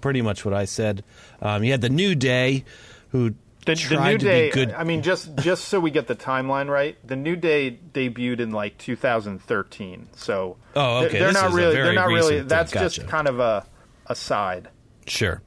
pretty 0.00 0.22
much 0.22 0.44
what 0.44 0.54
I 0.54 0.64
said. 0.64 1.04
Um, 1.42 1.62
you 1.64 1.70
had 1.70 1.80
the 1.80 1.90
New 1.90 2.14
Day, 2.14 2.64
who. 3.10 3.34
The, 3.66 3.72
the 3.72 3.76
tried 3.76 4.12
new 4.12 4.18
to 4.18 4.24
day. 4.26 4.46
be 4.48 4.52
good. 4.52 4.72
I 4.72 4.84
mean, 4.84 5.00
just 5.00 5.34
just 5.36 5.64
so 5.68 5.80
we 5.80 5.90
get 5.90 6.06
the 6.06 6.14
timeline 6.14 6.68
right, 6.68 6.98
the 7.06 7.16
new 7.16 7.34
day 7.34 7.78
debuted 7.94 8.40
in 8.40 8.50
like 8.50 8.76
2013. 8.76 10.08
So 10.16 10.56
Oh, 10.76 11.00
they're- 11.00 11.08
okay, 11.08 11.18
They're 11.18 11.28
this 11.32 11.42
not 11.42 11.52
really. 11.52 11.72
They're 11.74 11.92
not 11.94 12.08
really. 12.08 12.40
That's 12.42 12.72
Gotcha. 12.74 12.88
just 13.00 13.08
kind 13.08 13.26
of 13.26 13.40
a 13.40 13.64
aside. 14.06 14.68
Sure. 15.06 15.40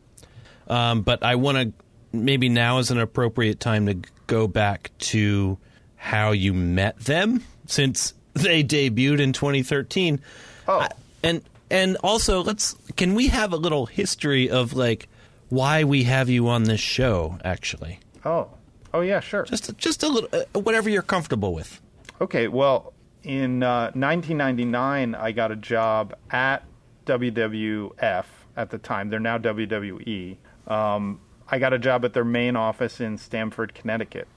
Um, 0.69 1.01
but 1.01 1.23
I 1.23 1.35
want 1.35 1.57
to 1.57 1.73
maybe 2.17 2.49
now 2.49 2.79
is 2.79 2.91
an 2.91 2.99
appropriate 2.99 3.59
time 3.59 3.85
to 3.87 3.97
go 4.27 4.47
back 4.47 4.91
to 4.99 5.57
how 5.95 6.31
you 6.31 6.53
met 6.53 6.99
them 6.99 7.43
since 7.67 8.13
they 8.33 8.63
debuted 8.63 9.19
in 9.19 9.33
2013. 9.33 10.21
Oh. 10.67 10.79
I- 10.79 10.89
and 11.23 11.41
and 11.69 11.97
also 12.03 12.43
let's 12.43 12.75
can 12.95 13.15
we 13.15 13.27
have 13.27 13.51
a 13.51 13.57
little 13.57 13.87
history 13.87 14.49
of 14.49 14.73
like 14.73 15.09
why 15.49 15.83
we 15.83 16.03
have 16.03 16.29
you 16.29 16.47
on 16.47 16.63
this 16.63 16.79
show 16.79 17.37
actually. 17.43 17.99
Oh. 18.23 18.49
Oh 18.93 19.01
yeah, 19.01 19.19
sure. 19.19 19.43
Just 19.43 19.75
just 19.77 20.03
a 20.03 20.07
little 20.07 20.29
uh, 20.31 20.59
whatever 20.59 20.89
you're 20.89 21.01
comfortable 21.01 21.53
with. 21.53 21.81
Okay, 22.21 22.47
well, 22.47 22.93
in 23.23 23.61
uh, 23.63 23.91
1999, 23.95 25.13
I 25.13 25.31
got 25.33 25.51
a 25.51 25.55
job 25.55 26.15
at 26.31 26.63
WWF 27.05 28.25
at 28.55 28.69
the 28.69 28.77
time. 28.77 29.09
They're 29.09 29.19
now 29.19 29.37
WWE. 29.37 30.37
Um, 30.67 31.19
I 31.49 31.59
got 31.59 31.73
a 31.73 31.79
job 31.79 32.03
at 32.05 32.13
their 32.13 32.25
main 32.25 32.55
office 32.55 32.99
in 32.99 33.17
Stamford, 33.17 33.73
Connecticut, 33.73 34.27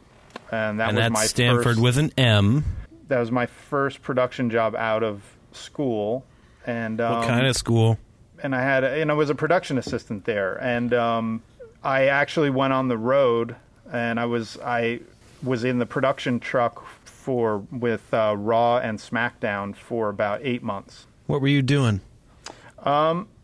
and 0.50 0.78
that 0.80 0.88
and 0.90 0.96
was 0.96 1.02
that's 1.04 1.12
my 1.12 1.24
Stanford 1.26 1.64
first, 1.64 1.80
with 1.80 1.98
an 1.98 2.12
M. 2.16 2.64
that 3.08 3.18
was 3.18 3.30
my 3.32 3.46
first 3.46 4.02
production 4.02 4.50
job 4.50 4.74
out 4.76 5.02
of 5.02 5.22
school. 5.52 6.24
And 6.66 7.00
um, 7.00 7.18
What 7.18 7.26
kind 7.28 7.46
of 7.46 7.56
school? 7.56 7.98
and 8.42 8.54
I 8.54 8.62
had 8.62 8.84
and 8.84 9.10
I 9.10 9.14
was 9.14 9.28
a 9.30 9.34
production 9.34 9.76
assistant 9.76 10.24
there, 10.24 10.54
and 10.62 10.94
um, 10.94 11.42
I 11.82 12.06
actually 12.06 12.50
went 12.50 12.72
on 12.72 12.88
the 12.88 12.96
road, 12.98 13.56
and 13.92 14.18
I 14.20 14.26
was 14.26 14.56
I 14.64 15.00
was 15.42 15.64
in 15.64 15.78
the 15.78 15.86
production 15.86 16.38
truck 16.40 16.86
for 17.04 17.58
with 17.72 18.14
uh, 18.14 18.34
Raw 18.38 18.78
and 18.78 18.98
SmackDown 18.98 19.74
for 19.74 20.08
about 20.08 20.40
eight 20.42 20.62
months. 20.62 21.06
What 21.26 21.40
were 21.40 21.48
you 21.48 21.62
doing? 21.62 22.00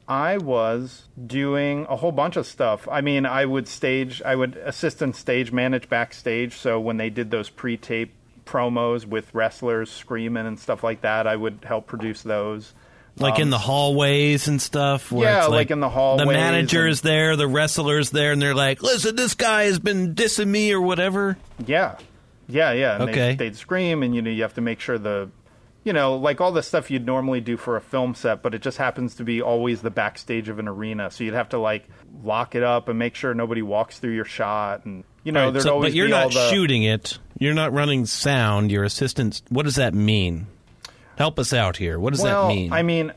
I 0.09 0.38
was 0.38 1.05
doing 1.27 1.87
a 1.88 1.97
whole 1.97 2.12
bunch 2.12 2.37
of 2.37 2.47
stuff. 2.47 2.87
I 2.90 3.01
mean, 3.01 3.27
I 3.27 3.45
would 3.45 3.66
stage, 3.66 4.23
I 4.23 4.37
would 4.37 4.57
assist 4.57 5.03
and 5.03 5.14
stage 5.16 5.51
manage 5.53 5.88
backstage. 5.88 6.55
So 6.55 6.79
when 6.79 6.97
they 6.97 7.11
did 7.11 7.31
those 7.31 7.51
pre-tape 7.51 8.12
promos 8.45 9.05
with 9.05 9.35
wrestlers 9.35 9.90
screaming 9.90 10.47
and 10.47 10.59
stuff 10.61 10.85
like 10.85 11.01
that, 11.01 11.27
I 11.27 11.35
would 11.35 11.59
help 11.64 11.87
produce 11.88 12.23
those. 12.23 12.73
Like 13.19 13.38
in 13.38 13.49
the 13.49 13.59
hallways 13.59 14.47
and 14.47 14.61
stuff. 14.61 15.11
Where 15.11 15.27
Um, 15.27 15.35
Yeah, 15.35 15.40
it's 15.45 15.49
like 15.49 15.71
in 15.71 15.81
the 15.81 15.88
hallways 15.88 16.27
The 16.27 16.33
manager's 16.33 17.01
and- 17.01 17.09
there, 17.09 17.35
the 17.37 17.47
wrestlers 17.49 18.11
there, 18.11 18.31
and 18.33 18.42
they're 18.42 18.55
like, 18.55 18.83
"Listen, 18.83 19.16
this 19.16 19.33
guy 19.35 19.64
has 19.64 19.79
been 19.79 20.14
dissing 20.14 20.49
me 20.49 20.71
or 20.73 20.83
whatever." 20.83 21.38
Yeah, 21.66 21.97
yeah, 22.47 22.73
yeah. 22.73 22.97
And 23.01 23.09
Okay. 23.09 23.29
They'd, 23.31 23.38
they'd 23.38 23.57
scream, 23.57 24.03
and 24.03 24.14
you 24.14 24.21
know, 24.21 24.29
you 24.31 24.42
have 24.42 24.53
to 24.57 24.61
make 24.61 24.81
sure 24.81 24.99
the, 24.99 25.31
you 25.87 25.92
know, 25.92 26.16
like 26.16 26.40
all 26.40 26.51
the 26.51 26.64
stuff 26.64 26.90
you'd 26.90 27.07
normally 27.07 27.40
do 27.40 27.57
for 27.57 27.77
a 27.77 27.81
film 27.81 28.16
set, 28.16 28.42
but 28.42 28.55
it 28.55 28.61
just 28.61 28.77
happens 28.77 29.14
to 29.14 29.25
be 29.25 29.40
always 29.40 29.83
the 29.83 29.90
backstage 29.90 30.49
of 30.49 30.59
an 30.59 30.66
arena. 30.66 31.12
So 31.12 31.22
you'd 31.22 31.35
have 31.35 31.51
to 31.51 31.59
like 31.59 31.88
lock 32.25 32.57
it 32.57 32.64
up 32.64 32.88
and 32.88 32.99
make 32.99 33.14
sure 33.14 33.33
nobody 33.35 33.62
walks 33.62 34.01
through 34.01 34.14
your 34.14 34.25
shot, 34.25 34.85
and 34.85 35.05
you 35.22 35.31
know, 35.31 35.44
Right, 35.44 35.53
there'd 35.53 35.62
so- 35.62 35.75
always 35.75 35.92
but 35.92 35.96
you're 35.96 36.09
not 36.09 36.33
the, 36.33 36.51
shooting 36.51 36.83
it. 36.83 37.20
You're 37.38 37.55
not 37.55 37.72
running 37.72 38.05
sound. 38.05 38.72
Your 38.72 38.83
assistant. 38.83 39.42
What 39.49 39.62
does 39.62 39.77
that 39.77 39.94
mean? 39.94 40.49
Help 41.16 41.38
us 41.38 41.53
out 41.53 41.77
here. 41.77 42.01
What 42.01 42.14
does 42.14 42.22
well, 42.22 42.49
that 42.49 42.55
mean? 42.55 42.72
I 42.72 42.83
mean, 42.83 43.12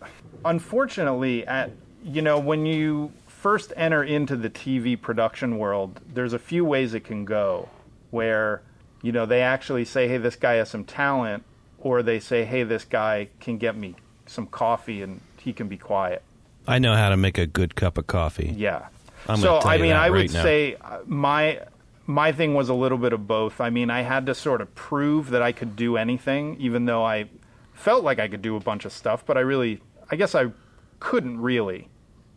unfortunately, 0.46 1.48
at 1.48 1.72
you 2.04 2.22
know, 2.22 2.38
when 2.38 2.68
you 2.68 3.12
first 3.26 3.74
enter 3.76 4.04
into 4.04 4.36
the 4.36 4.50
TV 4.52 4.96
production 5.02 5.58
world, 5.58 6.00
there's 6.14 6.34
a 6.34 6.40
few 6.40 6.64
ways 6.64 6.94
it 6.94 7.04
can 7.04 7.26
go 7.26 7.68
where 8.12 8.62
you 9.02 9.12
know 9.12 9.26
they 9.26 9.42
actually 9.42 9.86
say, 9.86 10.08
"Hey, 10.08 10.18
this 10.18 10.36
guy 10.36 10.54
has 10.56 10.70
some 10.70 10.84
talent," 10.84 11.44
or 11.82 12.04
they 12.04 12.20
say, 12.20 12.46
"Hey, 12.46 12.64
this 12.64 12.86
guy 12.86 13.30
can 13.40 13.58
get 13.58 13.76
me 13.76 13.96
some 14.26 14.48
coffee 14.48 15.02
and 15.02 15.22
he 15.38 15.54
can 15.54 15.68
be 15.68 15.78
quiet." 15.78 16.22
I 16.68 16.80
know 16.80 16.96
how 16.96 17.10
to 17.10 17.18
make 17.18 17.38
a 17.38 17.48
good 17.48 17.76
cup 17.76 17.98
of 17.98 18.08
coffee. 18.08 18.54
Yeah. 18.56 18.88
I'm 19.28 19.40
so 19.40 19.60
I 19.60 19.78
mean, 19.78 19.94
I 19.94 20.10
would 20.10 20.32
now. 20.34 20.44
say 20.44 20.76
uh, 20.76 21.00
my 21.06 21.62
my 22.06 22.32
thing 22.32 22.54
was 22.54 22.70
a 22.70 22.74
little 22.74 22.98
bit 22.98 23.14
of 23.14 23.28
both. 23.28 23.62
I 23.62 23.70
mean, 23.70 23.90
I 23.90 24.02
had 24.02 24.26
to 24.28 24.36
sort 24.36 24.62
of 24.62 24.74
prove 24.76 25.32
that 25.32 25.42
I 25.42 25.52
could 25.52 25.76
do 25.76 25.98
anything, 25.98 26.58
even 26.60 26.86
though 26.86 27.04
I 27.04 27.30
felt 27.74 28.04
like 28.04 28.20
I 28.20 28.28
could 28.28 28.42
do 28.42 28.56
a 28.56 28.60
bunch 28.60 28.86
of 28.86 28.92
stuff. 28.92 29.26
But 29.26 29.38
I 29.38 29.42
really, 29.42 29.82
I 30.10 30.16
guess, 30.16 30.36
I 30.36 30.52
couldn't 31.00 31.40
really, 31.40 31.88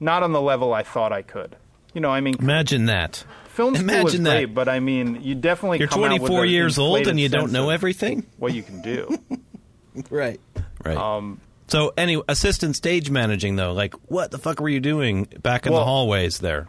not 0.00 0.22
on 0.22 0.32
the 0.32 0.40
level 0.40 0.74
I 0.74 0.82
thought 0.82 1.12
I 1.12 1.22
could. 1.22 1.56
You 1.94 2.00
know, 2.00 2.10
I 2.10 2.20
mean, 2.20 2.34
Imagine 2.38 2.86
that. 2.86 3.24
Film 3.52 3.74
school 3.74 3.88
is 3.88 3.98
imagine 3.98 4.22
that. 4.24 4.32
great, 4.32 4.54
but 4.54 4.68
I 4.68 4.80
mean, 4.80 5.20
you 5.22 5.34
definitely 5.34 5.78
You're 5.78 5.88
come 5.88 6.04
out 6.04 6.12
with 6.12 6.30
24 6.30 6.46
years 6.46 6.78
old 6.78 7.06
and 7.06 7.18
you 7.18 7.28
don't 7.28 7.52
know 7.52 7.70
everything. 7.70 8.26
what 8.38 8.54
you 8.54 8.62
can 8.62 8.82
do. 8.82 9.18
Right. 10.08 10.40
Right. 10.84 10.96
Um, 10.96 11.38
so, 11.66 11.92
anyway, 11.96 12.24
assistant 12.28 12.76
stage 12.76 13.10
managing 13.10 13.56
though, 13.56 13.72
like, 13.72 13.94
what 14.10 14.30
the 14.30 14.38
fuck 14.38 14.60
were 14.60 14.68
you 14.68 14.80
doing 14.80 15.24
back 15.42 15.66
in 15.66 15.72
the 15.72 15.84
hallways 15.84 16.38
there? 16.38 16.68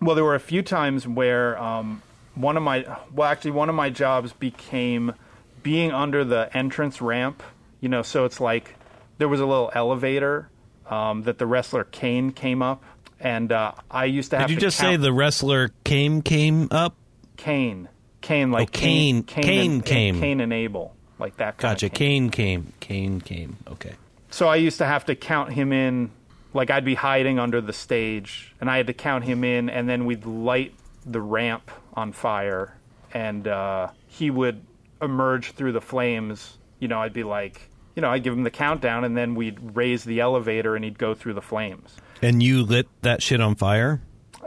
Well, 0.00 0.14
there 0.14 0.24
were 0.24 0.34
a 0.34 0.40
few 0.40 0.62
times 0.62 1.06
where 1.06 1.58
um, 1.58 2.02
one 2.34 2.56
of 2.56 2.62
my 2.62 2.84
well, 3.12 3.28
actually, 3.28 3.52
one 3.52 3.68
of 3.68 3.74
my 3.74 3.90
jobs 3.90 4.32
became 4.32 5.14
being 5.62 5.92
under 5.92 6.24
the 6.24 6.54
entrance 6.56 7.00
ramp. 7.00 7.42
You 7.80 7.88
know, 7.88 8.02
so 8.02 8.24
it's 8.24 8.40
like 8.40 8.74
there 9.18 9.28
was 9.28 9.40
a 9.40 9.46
little 9.46 9.70
elevator 9.74 10.48
um, 10.88 11.22
that 11.22 11.38
the 11.38 11.46
wrestler 11.46 11.84
Kane 11.84 12.32
came 12.32 12.62
up, 12.62 12.84
and 13.22 13.50
uh, 13.52 13.72
I 13.90 14.04
used 14.06 14.30
to 14.32 14.38
have 14.38 14.48
Did 14.48 14.54
you 14.54 14.60
to 14.60 14.66
just 14.66 14.76
say 14.76 14.90
count- 14.90 15.02
the 15.02 15.12
wrestler 15.12 15.70
came 15.84 16.20
came 16.22 16.68
up? 16.70 16.96
Kane, 17.36 17.88
Kane, 18.20 18.50
like 18.50 18.68
Oh, 18.68 18.78
Kane- 18.78 19.22
Kane 19.22 19.70
and, 19.72 19.84
came. 19.84 20.20
Kane 20.20 20.40
and 20.40 20.52
Abel, 20.52 20.94
like 21.18 21.36
that. 21.38 21.56
Kind 21.58 21.74
Gotcha. 21.76 21.88
Kane 21.88 22.30
came. 22.30 22.72
Kane 22.80 23.20
came. 23.20 23.56
Okay. 23.70 23.92
So 24.30 24.48
I 24.48 24.56
used 24.56 24.78
to 24.78 24.86
have 24.86 25.06
to 25.06 25.14
count 25.14 25.52
him 25.52 25.72
in. 25.72 26.10
Like 26.54 26.70
I'd 26.70 26.84
be 26.84 26.94
hiding 26.94 27.38
under 27.38 27.60
the 27.62 27.72
stage, 27.72 28.54
and 28.60 28.70
I 28.70 28.76
had 28.76 28.86
to 28.88 28.92
count 28.92 29.24
him 29.24 29.42
in, 29.44 29.70
and 29.70 29.88
then 29.88 30.04
we'd 30.04 30.26
light 30.26 30.74
the 31.06 31.20
ramp 31.20 31.70
on 31.94 32.12
fire, 32.12 32.76
and 33.14 33.48
uh, 33.48 33.88
he 34.08 34.30
would 34.30 34.60
emerge 35.00 35.52
through 35.52 35.72
the 35.72 35.80
flames. 35.80 36.58
You 36.78 36.88
know, 36.88 37.00
I'd 37.00 37.12
be 37.14 37.24
like, 37.24 37.70
you 37.96 38.02
know, 38.02 38.10
I'd 38.10 38.22
give 38.22 38.34
him 38.34 38.42
the 38.42 38.50
countdown, 38.50 39.04
and 39.04 39.16
then 39.16 39.34
we'd 39.34 39.58
raise 39.74 40.04
the 40.04 40.20
elevator, 40.20 40.76
and 40.76 40.84
he'd 40.84 40.98
go 40.98 41.14
through 41.14 41.34
the 41.34 41.42
flames. 41.42 41.96
And 42.22 42.42
you 42.42 42.62
lit 42.62 42.86
that 43.02 43.22
shit 43.22 43.40
on 43.40 43.56
fire? 43.56 44.00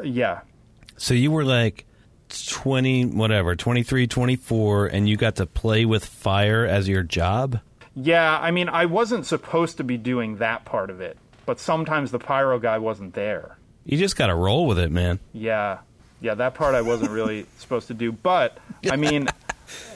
Yeah, 0.03 0.41
So 0.97 1.13
you 1.13 1.31
were 1.31 1.43
like 1.45 1.85
20 2.47 3.05
whatever, 3.07 3.55
23, 3.55 4.07
24 4.07 4.87
and 4.87 5.07
you 5.07 5.15
got 5.17 5.35
to 5.37 5.45
play 5.45 5.85
with 5.85 6.03
fire 6.05 6.65
as 6.65 6.87
your 6.87 7.03
job? 7.03 7.59
yeah. 7.95 8.37
I 8.41 8.51
mean, 8.51 8.67
I 8.67 8.85
wasn't 8.85 9.25
supposed 9.25 9.77
to 9.77 9.83
be 9.83 9.97
doing 9.97 10.37
that 10.37 10.65
part 10.65 10.89
of 10.89 10.99
it, 10.99 11.17
but 11.45 11.59
sometimes 11.59 12.11
the 12.11 12.19
pyro 12.19 12.59
guy 12.59 12.77
wasn't 12.77 13.13
there. 13.13 13.57
You 13.85 13.97
just 13.97 14.15
got 14.17 14.27
to 14.27 14.35
roll 14.35 14.65
with 14.67 14.79
it, 14.79 14.91
man. 14.91 15.19
Yeah, 15.31 15.77
yeah, 16.19 16.33
that 16.35 16.55
part 16.55 16.75
I 16.75 16.81
wasn't 16.81 17.11
really 17.11 17.45
supposed 17.57 17.87
to 17.87 17.93
do. 17.93 18.11
But 18.11 18.57
I 18.91 18.95
mean, 18.97 19.29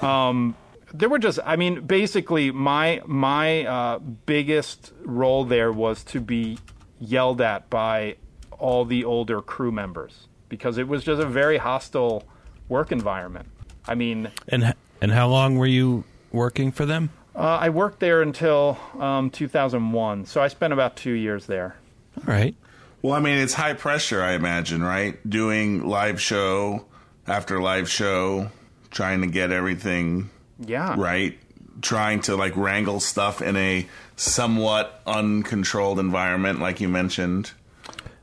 um, 0.01 0.55
there 0.93 1.09
were 1.09 1.19
just, 1.19 1.39
I 1.43 1.55
mean, 1.57 1.81
basically 1.81 2.51
my 2.51 3.01
my 3.05 3.65
uh, 3.65 3.99
biggest 3.99 4.93
role 5.03 5.43
there 5.43 5.71
was 5.73 6.03
to 6.05 6.21
be 6.21 6.57
yelled 6.99 7.41
at 7.41 7.69
by 7.69 8.15
all 8.57 8.85
the 8.85 9.03
older 9.05 9.41
crew 9.41 9.71
members 9.71 10.27
because 10.49 10.77
it 10.77 10.87
was 10.87 11.03
just 11.03 11.21
a 11.21 11.25
very 11.25 11.57
hostile 11.57 12.23
work 12.67 12.91
environment. 12.91 13.47
I 13.87 13.95
mean, 13.95 14.29
And 14.47 14.73
and 15.01 15.11
how 15.11 15.27
long 15.29 15.57
were 15.57 15.65
you 15.67 16.03
working 16.31 16.71
for 16.71 16.85
them? 16.85 17.09
uh, 17.35 17.39
I 17.61 17.69
worked 17.69 17.99
there 18.01 18.21
until 18.21 18.77
um, 18.99 19.29
2001, 19.29 20.25
so 20.25 20.41
I 20.41 20.49
spent 20.49 20.73
about 20.73 20.95
two 20.97 21.13
years 21.13 21.45
there. 21.45 21.77
All 22.17 22.23
right. 22.33 22.53
Well, 23.01 23.13
I 23.13 23.21
mean, 23.21 23.37
it's 23.37 23.53
high 23.53 23.73
pressure, 23.75 24.21
I 24.21 24.33
imagine, 24.33 24.83
right? 24.83 25.17
Doing 25.29 25.87
live 25.87 26.19
show 26.21 26.85
after 27.25 27.61
live 27.61 27.89
show, 27.89 28.51
trying 28.91 29.21
to 29.21 29.27
get 29.27 29.51
everything 29.53 30.29
Yeah, 30.59 30.95
right, 30.97 31.39
trying 31.81 32.21
to 32.21 32.35
like 32.35 32.55
wrangle 32.55 32.99
stuff 32.99 33.41
in 33.41 33.55
a 33.55 33.87
somewhat 34.15 35.01
uncontrolled 35.07 35.99
environment, 35.99 36.59
like 36.59 36.81
you 36.81 36.89
mentioned. 36.89 37.51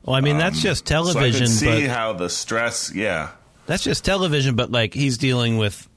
Well, 0.04 0.14
I 0.14 0.20
mean, 0.20 0.38
that's 0.38 0.60
just 0.60 0.90
Um, 0.92 1.04
So 1.04 1.10
I 1.10 1.22
television, 1.22 1.46
could 1.46 1.54
see 1.56 1.86
but 1.86 1.90
how 1.90 2.12
the 2.12 2.28
stress, 2.28 2.92
yeah. 2.94 3.30
that's 3.66 3.82
just 3.82 4.04
television, 4.04 4.54
but 4.54 4.70
like 4.70 4.94
he's 4.94 5.18
dealing 5.18 5.58
with 5.58 5.88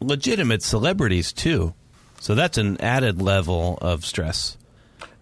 legitimate 0.00 0.62
celebrities 0.62 1.32
too. 1.32 1.74
So 2.20 2.34
that's 2.34 2.58
an 2.58 2.80
added 2.80 3.22
level 3.22 3.78
of 3.80 4.04
stress. 4.04 4.56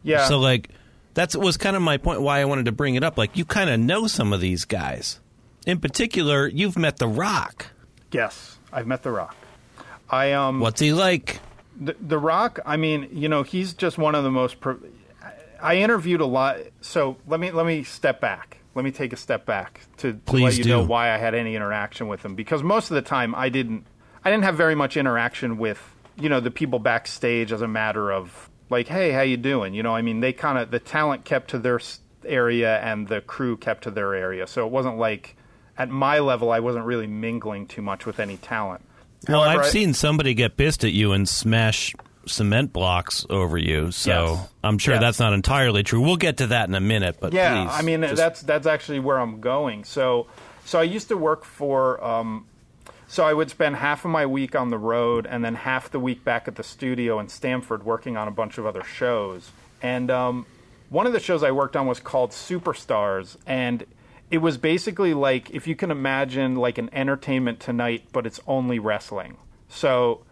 Yeah. 0.02 0.26
So 0.26 0.38
like 0.38 0.70
that 1.14 1.34
was 1.36 1.56
kind 1.56 1.76
of 1.76 1.82
my 1.82 1.98
point 1.98 2.20
why 2.22 2.40
I 2.40 2.44
wanted 2.46 2.64
to 2.66 2.72
bring 2.72 2.94
it 2.96 3.04
up. 3.04 3.16
Like 3.18 3.36
you 3.36 3.44
kind 3.44 3.70
of 3.70 3.78
know 3.78 4.06
some 4.06 4.32
of 4.32 4.40
these 4.40 4.64
guys. 4.64 5.20
In 5.66 5.78
particular, 5.78 6.48
you've 6.48 6.76
met 6.76 6.96
The 6.96 7.06
Rock. 7.06 7.66
yes, 8.10 8.58
I've 8.72 8.86
met 8.88 9.02
The 9.04 9.10
Rock. 9.12 9.36
I 10.10 10.32
um. 10.32 10.58
What's 10.60 10.80
he 10.80 10.92
like? 10.92 11.38
The, 11.84 11.96
the 12.00 12.18
Rock, 12.18 12.60
I 12.64 12.76
mean, 12.76 13.08
you 13.12 13.28
know, 13.28 13.42
he's 13.42 13.74
just 13.74 13.98
one 13.98 14.14
of 14.14 14.24
the 14.24 14.30
most. 14.30 14.60
Pro- 14.60 14.80
I 15.60 15.76
interviewed 15.76 16.20
a 16.20 16.26
lot. 16.26 16.58
So 16.80 17.16
let 17.26 17.40
me 17.40 17.50
let 17.50 17.66
me 17.66 17.84
step 17.84 18.20
back. 18.20 18.58
Let 18.74 18.84
me 18.84 18.90
take 18.90 19.12
a 19.12 19.16
step 19.16 19.44
back 19.46 19.80
to, 19.98 20.14
to 20.14 20.36
let 20.36 20.56
you 20.56 20.64
know 20.64 20.84
why 20.84 21.12
I 21.12 21.18
had 21.18 21.34
any 21.34 21.54
interaction 21.54 22.08
with 22.08 22.24
him. 22.24 22.34
Because 22.34 22.62
most 22.62 22.90
of 22.90 22.94
the 22.94 23.02
time, 23.02 23.34
I 23.34 23.48
didn't. 23.48 23.86
I 24.24 24.30
didn't 24.30 24.44
have 24.44 24.56
very 24.56 24.74
much 24.74 24.96
interaction 24.96 25.58
with 25.58 25.80
you 26.16 26.28
know 26.28 26.40
the 26.40 26.50
people 26.50 26.78
backstage 26.78 27.52
as 27.52 27.62
a 27.62 27.68
matter 27.68 28.12
of 28.12 28.50
like, 28.70 28.88
hey, 28.88 29.12
how 29.12 29.22
you 29.22 29.36
doing? 29.36 29.74
You 29.74 29.82
know, 29.82 29.94
I 29.94 30.02
mean, 30.02 30.20
they 30.20 30.32
kind 30.32 30.58
of 30.58 30.70
the 30.70 30.80
talent 30.80 31.24
kept 31.24 31.50
to 31.50 31.58
their 31.58 31.80
area 32.24 32.78
and 32.80 33.08
the 33.08 33.20
crew 33.20 33.56
kept 33.56 33.84
to 33.84 33.90
their 33.90 34.14
area. 34.14 34.46
So 34.46 34.66
it 34.66 34.72
wasn't 34.72 34.98
like 34.98 35.36
at 35.76 35.88
my 35.88 36.18
level, 36.18 36.50
I 36.50 36.60
wasn't 36.60 36.84
really 36.84 37.06
mingling 37.06 37.66
too 37.66 37.82
much 37.82 38.06
with 38.06 38.20
any 38.20 38.36
talent. 38.36 38.84
Well, 39.28 39.42
However, 39.42 39.60
I've 39.60 39.66
I- 39.66 39.70
seen 39.70 39.94
somebody 39.94 40.34
get 40.34 40.56
pissed 40.56 40.84
at 40.84 40.92
you 40.92 41.12
and 41.12 41.28
smash 41.28 41.94
cement 42.26 42.72
blocks 42.72 43.26
over 43.30 43.58
you. 43.58 43.90
So 43.90 44.34
Yes. 44.34 44.48
I'm 44.62 44.78
sure 44.78 44.94
Yes. 44.94 45.00
that's 45.00 45.18
not 45.18 45.32
entirely 45.32 45.82
true. 45.82 46.00
We'll 46.00 46.16
get 46.16 46.36
to 46.38 46.46
that 46.48 46.68
in 46.68 46.74
a 46.74 46.80
minute. 46.80 47.16
But 47.20 47.32
Yeah, 47.32 47.64
please, 47.64 47.74
I 47.74 47.82
mean 47.82 48.02
just- 48.02 48.16
that's 48.16 48.42
that's 48.42 48.66
actually 48.66 49.00
where 49.00 49.18
I'm 49.18 49.40
going. 49.40 49.84
So, 49.84 50.26
so 50.64 50.78
I 50.78 50.84
used 50.84 51.08
to 51.08 51.16
work 51.16 51.44
for. 51.44 52.02
Um, 52.04 52.46
so 53.08 53.24
I 53.24 53.34
would 53.34 53.50
spend 53.50 53.76
half 53.76 54.04
of 54.06 54.10
my 54.10 54.24
week 54.24 54.54
on 54.56 54.70
the 54.70 54.78
road, 54.78 55.26
and 55.28 55.44
then 55.44 55.54
half 55.56 55.90
the 55.90 56.00
week 56.00 56.24
back 56.24 56.48
at 56.48 56.54
the 56.54 56.62
studio 56.62 57.18
in 57.20 57.28
Stamford, 57.28 57.84
working 57.84 58.16
on 58.16 58.26
a 58.26 58.30
bunch 58.30 58.56
of 58.56 58.64
other 58.64 58.82
shows. 58.84 59.50
And 59.82 60.10
um, 60.10 60.46
one 60.88 61.06
of 61.06 61.12
the 61.12 61.20
shows 61.20 61.42
I 61.42 61.50
worked 61.50 61.76
on 61.76 61.86
was 61.86 62.00
called 62.00 62.30
Superstars, 62.30 63.36
and 63.46 63.84
it 64.32 64.38
was 64.38 64.56
basically 64.56 65.14
like 65.14 65.50
if 65.50 65.66
you 65.68 65.76
can 65.76 65.90
imagine 65.90 66.56
like 66.56 66.78
an 66.78 66.88
Entertainment 66.92 67.60
Tonight, 67.60 68.04
but 68.12 68.26
it's 68.26 68.40
only 68.46 68.78
wrestling. 68.78 69.36
So 69.68 70.24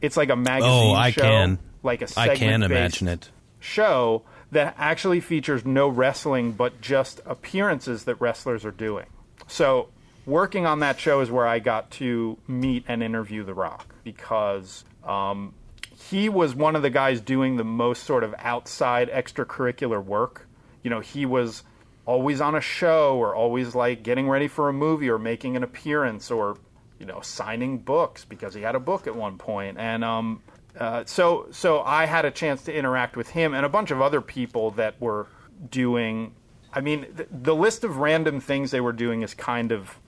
it's 0.00 0.16
like 0.16 0.30
a 0.30 0.36
magazine 0.36 0.70
Oh, 0.70 0.92
I 0.92 1.10
show, 1.10 1.22
can. 1.22 1.58
like 1.82 2.00
a 2.02 2.08
I 2.16 2.36
can 2.36 2.62
imagine 2.62 3.08
it. 3.08 3.28
show 3.58 4.22
that 4.52 4.74
actually 4.78 5.20
features 5.20 5.64
no 5.66 5.88
wrestling 5.88 6.52
but 6.52 6.80
just 6.80 7.20
appearances 7.26 8.04
that 8.04 8.14
wrestlers 8.20 8.64
are 8.64 8.70
doing. 8.70 9.06
So, 9.48 9.88
working 10.24 10.64
on 10.64 10.78
that 10.80 11.00
show 11.00 11.20
is 11.20 11.30
where 11.30 11.46
I 11.46 11.58
got 11.58 11.90
to 11.92 12.38
meet 12.46 12.84
and 12.86 13.02
interview 13.02 13.42
The 13.44 13.54
Rock 13.54 13.92
because 14.04 14.84
um, 15.04 15.52
he 15.96 16.28
was 16.28 16.54
one 16.54 16.76
of 16.76 16.82
the 16.82 16.90
guys 16.90 17.20
doing 17.20 17.56
the 17.56 17.64
most 17.64 18.04
sort 18.04 18.22
of 18.24 18.34
outside 18.38 19.10
extracurricular 19.10 20.02
work. 20.02 20.46
You 20.84 20.90
know, 20.90 21.00
he 21.00 21.26
was 21.26 21.62
always 22.08 22.40
on 22.40 22.54
a 22.54 22.60
show 22.60 23.18
or 23.18 23.34
always 23.34 23.74
like 23.74 24.02
getting 24.02 24.30
ready 24.30 24.48
for 24.48 24.70
a 24.70 24.72
movie 24.72 25.10
or 25.10 25.18
making 25.18 25.56
an 25.56 25.62
appearance 25.62 26.30
or 26.30 26.56
you 26.98 27.04
know 27.04 27.20
signing 27.20 27.76
books 27.76 28.24
because 28.24 28.54
he 28.54 28.62
had 28.62 28.74
a 28.74 28.80
book 28.80 29.06
at 29.06 29.14
one 29.14 29.36
point 29.36 29.76
and 29.76 30.02
um, 30.02 30.40
uh, 30.80 31.04
so 31.04 31.46
so 31.50 31.82
I 31.82 32.06
had 32.06 32.24
a 32.24 32.30
chance 32.30 32.62
to 32.62 32.74
interact 32.74 33.14
with 33.14 33.28
him 33.28 33.52
and 33.52 33.66
a 33.66 33.68
bunch 33.68 33.90
of 33.90 34.00
other 34.00 34.22
people 34.22 34.70
that 34.72 34.98
were 34.98 35.26
doing. 35.70 36.32
I 36.72 36.80
mean, 36.80 37.06
th- 37.14 37.28
the 37.30 37.54
list 37.54 37.84
of 37.84 37.98
random 37.98 38.40
things 38.40 38.70
they 38.70 38.80
were 38.80 38.92
doing 38.92 39.20
is 39.20 39.34
kind 39.34 39.70
of 39.70 39.98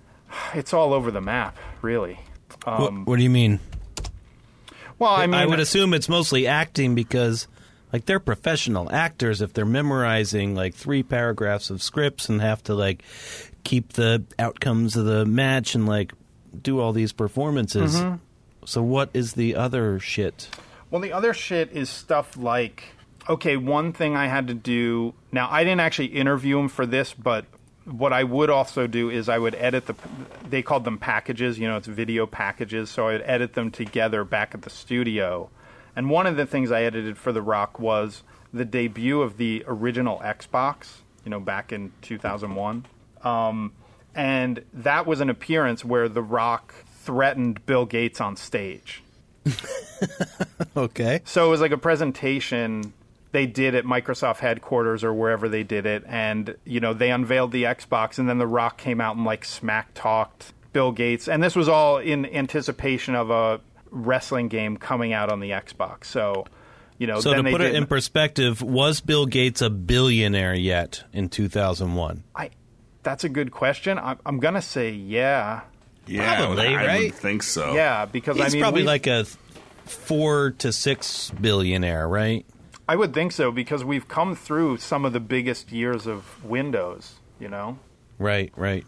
it's 0.54 0.72
all 0.72 0.94
over 0.94 1.10
the 1.10 1.20
map, 1.20 1.58
really. 1.82 2.20
What, 2.64 3.06
what 3.06 3.16
do 3.16 3.22
you 3.22 3.30
mean? 3.30 3.60
Well, 4.98 5.10
I 5.12 5.26
mean, 5.26 5.34
I 5.34 5.44
would 5.44 5.60
assume 5.60 5.92
it's 5.92 6.08
mostly 6.08 6.46
acting 6.46 6.94
because, 6.94 7.46
like, 7.92 8.06
they're 8.06 8.20
professional 8.20 8.90
actors. 8.90 9.40
If 9.42 9.52
they're 9.52 9.64
memorizing 9.64 10.54
like 10.54 10.74
three 10.74 11.02
paragraphs 11.02 11.70
of 11.70 11.82
scripts 11.82 12.28
and 12.28 12.40
have 12.40 12.62
to 12.64 12.74
like 12.74 13.02
keep 13.64 13.94
the 13.94 14.24
outcomes 14.38 14.96
of 14.96 15.04
the 15.04 15.24
match 15.26 15.74
and 15.74 15.86
like 15.86 16.12
do 16.60 16.80
all 16.80 16.92
these 16.92 17.12
performances. 17.12 17.96
Mm-hmm. 17.96 18.16
So 18.64 18.82
what 18.82 19.10
is 19.14 19.34
the 19.34 19.56
other 19.56 19.98
shit? 19.98 20.48
Well, 20.90 21.00
the 21.00 21.12
other 21.12 21.34
shit 21.34 21.72
is 21.72 21.88
stuff 21.88 22.36
like 22.36 22.84
okay, 23.28 23.56
one 23.56 23.92
thing 23.92 24.16
I 24.16 24.26
had 24.26 24.48
to 24.48 24.54
do. 24.54 25.14
Now, 25.30 25.48
I 25.50 25.64
didn't 25.64 25.80
actually 25.80 26.08
interview 26.08 26.58
him 26.58 26.68
for 26.68 26.84
this, 26.84 27.14
but 27.14 27.44
what 27.84 28.12
I 28.12 28.24
would 28.24 28.50
also 28.50 28.86
do 28.86 29.08
is 29.08 29.28
I 29.28 29.38
would 29.38 29.54
edit 29.54 29.86
the. 29.86 29.94
They 30.48 30.62
called 30.62 30.84
them 30.84 30.98
packages. 30.98 31.58
You 31.58 31.68
know, 31.68 31.76
it's 31.76 31.86
video 31.86 32.26
packages. 32.26 32.90
So 32.90 33.08
I 33.08 33.12
would 33.12 33.22
edit 33.24 33.54
them 33.54 33.70
together 33.70 34.24
back 34.24 34.54
at 34.54 34.62
the 34.62 34.70
studio. 34.70 35.50
And 35.96 36.10
one 36.10 36.26
of 36.26 36.36
the 36.36 36.46
things 36.46 36.70
I 36.70 36.82
edited 36.82 37.18
for 37.18 37.32
The 37.32 37.42
Rock 37.42 37.78
was 37.78 38.22
the 38.52 38.64
debut 38.64 39.20
of 39.22 39.36
the 39.36 39.64
original 39.66 40.18
Xbox. 40.20 40.98
You 41.24 41.30
know, 41.30 41.40
back 41.40 41.72
in 41.72 41.92
2001. 42.02 42.86
Um, 43.22 43.72
and 44.14 44.64
that 44.72 45.06
was 45.06 45.20
an 45.20 45.28
appearance 45.28 45.84
where 45.84 46.08
The 46.08 46.22
Rock 46.22 46.74
threatened 47.02 47.66
Bill 47.66 47.86
Gates 47.86 48.20
on 48.20 48.36
stage. 48.36 49.02
Okay. 50.76 51.20
So 51.24 51.46
it 51.46 51.50
was 51.50 51.60
like 51.60 51.72
a 51.72 51.78
presentation 51.78 52.92
they 53.32 53.46
did 53.46 53.74
at 53.74 53.84
Microsoft 53.84 54.38
headquarters 54.38 55.04
or 55.04 55.12
wherever 55.12 55.48
they 55.48 55.62
did 55.62 55.86
it, 55.86 56.04
and 56.06 56.56
you 56.64 56.80
know 56.80 56.94
they 56.94 57.10
unveiled 57.10 57.52
the 57.52 57.64
Xbox, 57.64 58.18
and 58.18 58.28
then 58.28 58.38
The 58.38 58.46
Rock 58.46 58.78
came 58.78 59.00
out 59.00 59.16
and 59.16 59.24
like 59.24 59.44
smack 59.44 59.90
talked 59.94 60.52
Bill 60.72 60.92
Gates, 60.92 61.28
and 61.28 61.42
this 61.42 61.54
was 61.54 61.68
all 61.68 61.98
in 61.98 62.26
anticipation 62.26 63.14
of 63.14 63.30
a 63.30 63.60
wrestling 63.90 64.48
game 64.48 64.76
coming 64.76 65.12
out 65.12 65.30
on 65.30 65.40
the 65.40 65.50
Xbox. 65.50 66.04
So 66.06 66.46
You 66.98 67.06
know, 67.06 67.20
So 67.20 67.30
then 67.30 67.38
to 67.38 67.42
they 67.44 67.50
put 67.52 67.60
it 67.62 67.74
in 67.74 67.86
perspective, 67.86 68.60
was 68.62 69.00
Bill 69.00 69.26
Gates 69.26 69.62
a 69.62 69.70
billionaire 69.70 70.54
yet 70.54 71.02
in 71.12 71.28
2001? 71.28 72.22
I, 72.34 72.50
that's 73.02 73.24
a 73.24 73.28
good 73.28 73.50
question. 73.50 73.98
I'm, 73.98 74.18
I'm 74.26 74.38
gonna 74.40 74.60
say 74.62 74.90
yeah, 74.90 75.62
Yeah, 76.06 76.36
Probably, 76.36 76.66
I 76.66 76.86
right? 76.86 77.04
would 77.04 77.14
think 77.14 77.42
so. 77.42 77.74
yeah, 77.74 78.04
because 78.04 78.36
He's 78.36 78.46
I 78.46 78.48
mean, 78.50 78.62
probably 78.62 78.82
like 78.82 79.06
a 79.06 79.24
four 79.84 80.50
to 80.58 80.72
six 80.72 81.30
billionaire, 81.40 82.06
right? 82.08 82.44
I 82.88 82.96
would 82.96 83.14
think 83.14 83.32
so 83.32 83.50
because 83.52 83.84
we've 83.84 84.08
come 84.08 84.34
through 84.34 84.78
some 84.78 85.04
of 85.04 85.12
the 85.12 85.20
biggest 85.20 85.72
years 85.72 86.06
of 86.06 86.44
Windows. 86.44 87.14
You 87.38 87.48
know, 87.48 87.78
Right, 88.18 88.52
right. 88.56 88.84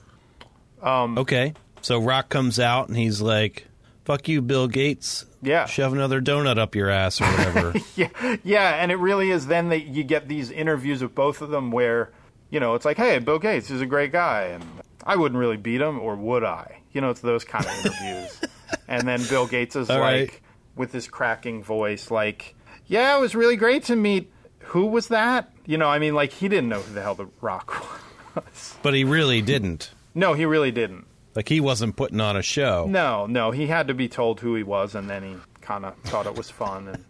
Um, 0.82 1.16
okay, 1.18 1.54
so 1.80 1.98
Rock 2.00 2.28
comes 2.28 2.58
out 2.60 2.88
and 2.88 2.96
he's 2.96 3.22
like, 3.22 3.66
"Fuck 4.04 4.28
you, 4.28 4.42
Bill 4.42 4.68
Gates." 4.68 5.26
Yeah. 5.44 5.66
shove 5.66 5.92
another 5.92 6.20
donut 6.20 6.56
up 6.56 6.76
your 6.76 6.88
ass 6.88 7.20
or 7.20 7.24
whatever. 7.24 7.74
yeah, 7.96 8.36
yeah, 8.44 8.74
and 8.82 8.92
it 8.92 8.96
really 8.96 9.30
is. 9.32 9.48
Then 9.48 9.70
that 9.70 9.86
you 9.86 10.04
get 10.04 10.28
these 10.28 10.50
interviews 10.52 11.02
with 11.02 11.16
both 11.16 11.42
of 11.42 11.50
them 11.50 11.72
where, 11.72 12.12
you 12.50 12.60
know, 12.60 12.74
it's 12.76 12.84
like, 12.84 12.96
hey, 12.96 13.18
Bill 13.18 13.40
Gates 13.40 13.68
is 13.70 13.80
a 13.80 13.86
great 13.86 14.12
guy, 14.12 14.42
and 14.44 14.64
I 15.04 15.16
wouldn't 15.16 15.38
really 15.40 15.56
beat 15.56 15.80
him, 15.80 15.98
or 15.98 16.14
would 16.14 16.44
I? 16.44 16.78
You 16.92 17.00
know, 17.00 17.10
it's 17.10 17.20
those 17.22 17.44
kind 17.44 17.64
of 17.66 17.72
interviews. 17.84 18.40
and 18.88 19.08
then 19.08 19.20
Bill 19.28 19.48
Gates 19.48 19.74
is 19.74 19.90
All 19.90 19.98
like, 19.98 20.14
right. 20.30 20.40
with 20.76 20.92
his 20.92 21.08
cracking 21.08 21.64
voice, 21.64 22.08
like, 22.10 22.54
yeah, 22.86 23.16
it 23.16 23.20
was 23.20 23.34
really 23.34 23.56
great 23.56 23.82
to 23.84 23.96
meet. 23.96 24.30
Who 24.66 24.86
was 24.86 25.08
that? 25.08 25.50
You 25.66 25.76
know, 25.76 25.88
I 25.88 25.98
mean, 25.98 26.14
like 26.14 26.30
he 26.32 26.48
didn't 26.48 26.68
know 26.68 26.80
who 26.80 26.94
the 26.94 27.02
hell 27.02 27.16
the 27.16 27.26
Rock 27.40 27.84
was. 28.36 28.76
but 28.82 28.94
he 28.94 29.02
really 29.02 29.42
didn't. 29.42 29.90
no, 30.14 30.34
he 30.34 30.44
really 30.44 30.70
didn't. 30.70 31.06
Like 31.34 31.48
he 31.48 31.60
wasn't 31.60 31.96
putting 31.96 32.20
on 32.20 32.36
a 32.36 32.42
show. 32.42 32.86
No, 32.88 33.26
no, 33.26 33.50
he 33.50 33.66
had 33.66 33.88
to 33.88 33.94
be 33.94 34.08
told 34.08 34.40
who 34.40 34.54
he 34.54 34.62
was, 34.62 34.94
and 34.94 35.08
then 35.08 35.22
he 35.22 35.36
kind 35.60 35.84
of 35.84 35.96
thought 36.04 36.26
it 36.26 36.34
was 36.34 36.50
fun 36.50 36.88
and 36.88 37.04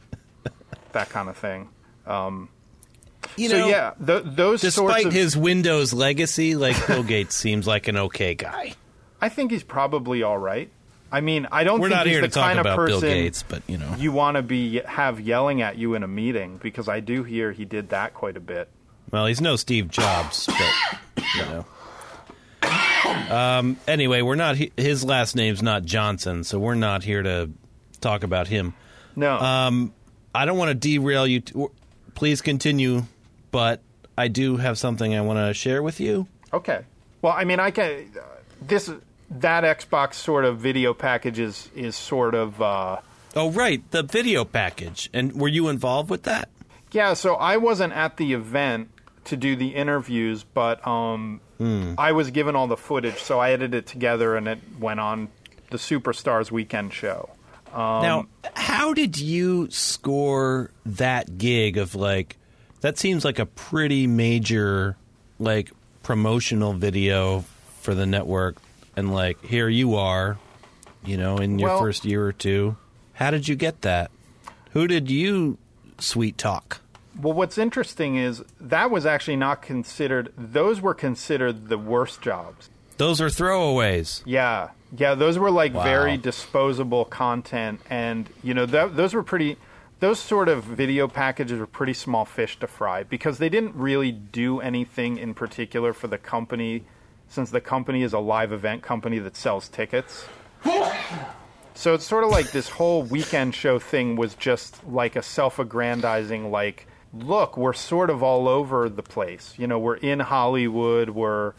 that 0.92 1.08
kind 1.10 1.28
of 1.28 1.36
thing. 1.36 1.68
Um, 2.06 2.48
you 3.36 3.48
so 3.48 3.58
know, 3.58 3.68
yeah, 3.68 3.92
th- 4.04 4.24
those 4.26 4.60
sorts 4.60 4.76
despite 4.76 5.06
of, 5.06 5.12
his 5.12 5.36
Windows 5.36 5.92
legacy, 5.92 6.54
like 6.56 6.86
Bill 6.86 7.02
Gates 7.02 7.34
seems 7.36 7.66
like 7.66 7.88
an 7.88 7.96
okay 7.96 8.34
guy. 8.34 8.74
I 9.20 9.28
think 9.28 9.50
he's 9.52 9.62
probably 9.62 10.22
all 10.22 10.38
right. 10.38 10.70
I 11.10 11.20
mean, 11.20 11.46
I 11.52 11.64
don't 11.64 11.80
We're 11.80 11.88
think 11.88 11.98
not 11.98 12.06
he's 12.06 12.14
here 12.14 12.22
the 12.22 12.28
to 12.28 12.34
talk 12.34 12.44
kind 12.44 12.58
of 12.58 12.66
about 12.66 12.76
Bill 12.86 13.00
person 13.00 13.08
Gates, 13.08 13.42
but 13.42 13.62
you 13.68 13.76
know, 13.78 13.94
you 13.98 14.12
want 14.12 14.36
to 14.36 14.42
be 14.42 14.80
have 14.80 15.20
yelling 15.20 15.62
at 15.62 15.76
you 15.76 15.94
in 15.94 16.02
a 16.02 16.08
meeting 16.08 16.58
because 16.62 16.88
I 16.88 17.00
do 17.00 17.22
hear 17.22 17.52
he 17.52 17.64
did 17.64 17.90
that 17.90 18.14
quite 18.14 18.36
a 18.36 18.40
bit. 18.40 18.68
well, 19.10 19.26
he's 19.26 19.40
no 19.40 19.56
Steve 19.56 19.88
Jobs, 19.88 20.46
but 20.46 21.24
you 21.36 21.42
know. 21.42 21.66
Um, 23.30 23.76
anyway, 23.88 24.22
we're 24.22 24.34
not. 24.36 24.56
His 24.76 25.04
last 25.04 25.36
name's 25.36 25.62
not 25.62 25.84
Johnson, 25.84 26.44
so 26.44 26.58
we're 26.58 26.74
not 26.74 27.02
here 27.02 27.22
to 27.22 27.50
talk 28.00 28.24
about 28.24 28.48
him. 28.48 28.74
No, 29.16 29.38
Um, 29.38 29.92
I 30.34 30.44
don't 30.44 30.56
want 30.58 30.68
to 30.70 30.74
derail 30.74 31.26
you. 31.26 31.40
T- 31.40 31.66
please 32.14 32.40
continue, 32.42 33.04
but 33.50 33.80
I 34.16 34.28
do 34.28 34.56
have 34.56 34.78
something 34.78 35.14
I 35.14 35.20
want 35.22 35.38
to 35.38 35.54
share 35.54 35.82
with 35.82 36.00
you. 36.00 36.26
okay. 36.52 36.84
Well, 37.20 37.32
I 37.36 37.44
mean, 37.44 37.60
I 37.60 37.70
can 37.70 38.10
uh, 38.18 38.22
this 38.60 38.90
that 39.30 39.62
Xbox 39.64 40.14
sort 40.14 40.44
of 40.44 40.58
video 40.58 40.92
package 40.92 41.38
is 41.38 41.70
is 41.74 41.96
sort 41.96 42.34
of. 42.34 42.60
Uh, 42.60 42.98
Oh, 43.34 43.50
right, 43.50 43.82
the 43.92 44.02
video 44.02 44.44
package. 44.44 45.08
And 45.14 45.32
were 45.40 45.48
you 45.48 45.68
involved 45.70 46.10
with 46.10 46.24
that? 46.24 46.50
Yeah, 46.90 47.14
so 47.14 47.36
I 47.36 47.56
wasn't 47.56 47.94
at 47.94 48.18
the 48.18 48.34
event 48.34 48.90
to 49.24 49.38
do 49.38 49.56
the 49.56 49.68
interviews, 49.68 50.44
but 50.44 50.86
um, 50.86 51.40
Hmm. 51.62 51.94
I 51.96 52.10
was 52.10 52.30
given 52.32 52.56
all 52.56 52.66
the 52.66 52.76
footage, 52.76 53.18
so 53.18 53.38
I 53.38 53.52
edited 53.52 53.74
it 53.74 53.86
together 53.86 54.34
and 54.36 54.48
it 54.48 54.58
went 54.80 54.98
on 54.98 55.28
the 55.70 55.76
Superstars 55.76 56.50
weekend 56.50 56.92
show. 56.92 57.30
Um, 57.72 58.02
now, 58.02 58.26
how 58.54 58.92
did 58.92 59.16
you 59.18 59.70
score 59.70 60.72
that 60.84 61.38
gig 61.38 61.78
of 61.78 61.94
like 61.94 62.36
that 62.80 62.98
seems 62.98 63.24
like 63.24 63.38
a 63.38 63.46
pretty 63.46 64.06
major 64.08 64.96
like 65.38 65.70
promotional 66.02 66.72
video 66.72 67.44
for 67.80 67.94
the 67.94 68.06
network 68.06 68.56
and 68.96 69.14
like 69.14 69.42
here 69.44 69.68
you 69.68 69.94
are, 69.94 70.38
you 71.04 71.16
know, 71.16 71.38
in 71.38 71.58
your 71.60 71.70
Well- 71.70 71.78
first 71.78 72.04
year 72.04 72.26
or 72.26 72.32
two. 72.32 72.76
How 73.14 73.30
did 73.30 73.46
you 73.46 73.54
get 73.54 73.82
that? 73.82 74.10
Who 74.72 74.86
did 74.88 75.10
you 75.10 75.58
sweet 76.00 76.36
talk? 76.36 76.80
Well, 77.20 77.34
what's 77.34 77.58
interesting 77.58 78.16
is 78.16 78.42
that 78.60 78.90
was 78.90 79.04
actually 79.06 79.36
not 79.36 79.62
considered; 79.62 80.32
those 80.36 80.80
were 80.80 80.94
considered 80.94 81.68
the 81.68 81.78
worst 81.78 82.22
jobs. 82.22 82.70
Those 82.96 83.20
are 83.20 83.26
throwaways. 83.28 84.22
Yeah, 84.24 84.70
yeah, 84.96 85.14
those 85.14 85.38
were 85.38 85.50
like 85.50 85.74
Wow. 85.74 85.82
very 85.82 86.16
disposable 86.16 87.04
content, 87.04 87.80
and 87.90 88.28
you 88.42 88.54
know 88.54 88.66
th- 88.66 88.92
those 88.92 89.14
were 89.14 89.22
pretty. 89.22 89.56
Those 90.00 90.18
sort 90.18 90.48
of 90.48 90.64
video 90.64 91.06
packages 91.06 91.60
were 91.60 91.66
pretty 91.66 91.94
small 91.94 92.24
fish 92.24 92.58
to 92.58 92.66
fry 92.66 93.04
because 93.04 93.38
they 93.38 93.48
didn't 93.48 93.76
really 93.76 94.10
do 94.10 94.60
anything 94.60 95.16
in 95.16 95.32
particular 95.32 95.92
for 95.92 96.08
the 96.08 96.18
company, 96.18 96.84
since 97.28 97.50
the 97.50 97.60
company 97.60 98.02
is 98.02 98.12
a 98.12 98.18
live 98.18 98.52
event 98.52 98.82
company 98.82 99.18
that 99.20 99.36
sells 99.36 99.68
tickets. 99.68 100.24
So 101.74 101.94
it's 101.94 102.04
sort 102.04 102.24
of 102.24 102.30
like 102.30 102.50
this 102.50 102.68
whole 102.68 103.02
weekend 103.04 103.54
show 103.54 103.78
thing 103.78 104.16
was 104.16 104.34
just 104.34 104.84
like 104.86 105.16
a 105.16 105.22
self-aggrandizing, 105.22 106.50
like, 106.50 106.86
look, 107.12 107.56
we're 107.56 107.72
sort 107.72 108.10
of 108.10 108.22
all 108.22 108.48
over 108.48 108.88
the 108.88 109.02
place. 109.02 109.54
You 109.58 109.66
know, 109.66 109.78
we're 109.78 109.96
in 109.96 110.20
Hollywood, 110.20 111.10
we're 111.10 111.54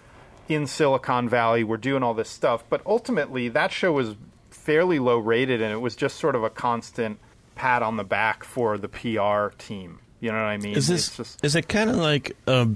in 0.49 0.67
Silicon 0.67 1.29
Valley, 1.29 1.63
we're 1.63 1.77
doing 1.77 2.03
all 2.03 2.13
this 2.13 2.29
stuff. 2.29 2.63
But 2.69 2.81
ultimately, 2.85 3.49
that 3.49 3.71
show 3.71 3.91
was 3.91 4.15
fairly 4.49 4.99
low 4.99 5.17
rated, 5.17 5.61
and 5.61 5.71
it 5.71 5.77
was 5.81 5.95
just 5.95 6.17
sort 6.17 6.35
of 6.35 6.43
a 6.43 6.49
constant 6.49 7.19
pat 7.55 7.83
on 7.83 7.97
the 7.97 8.03
back 8.03 8.43
for 8.43 8.77
the 8.77 8.87
PR 8.89 9.55
team. 9.57 9.99
You 10.19 10.31
know 10.31 10.37
what 10.37 10.45
I 10.45 10.57
mean? 10.57 10.75
Is 10.75 10.89
It's 10.89 11.07
this 11.09 11.17
just, 11.17 11.45
is 11.45 11.55
it 11.55 11.67
kind 11.67 11.89
of 11.89 11.97
like 11.97 12.35
a 12.47 12.69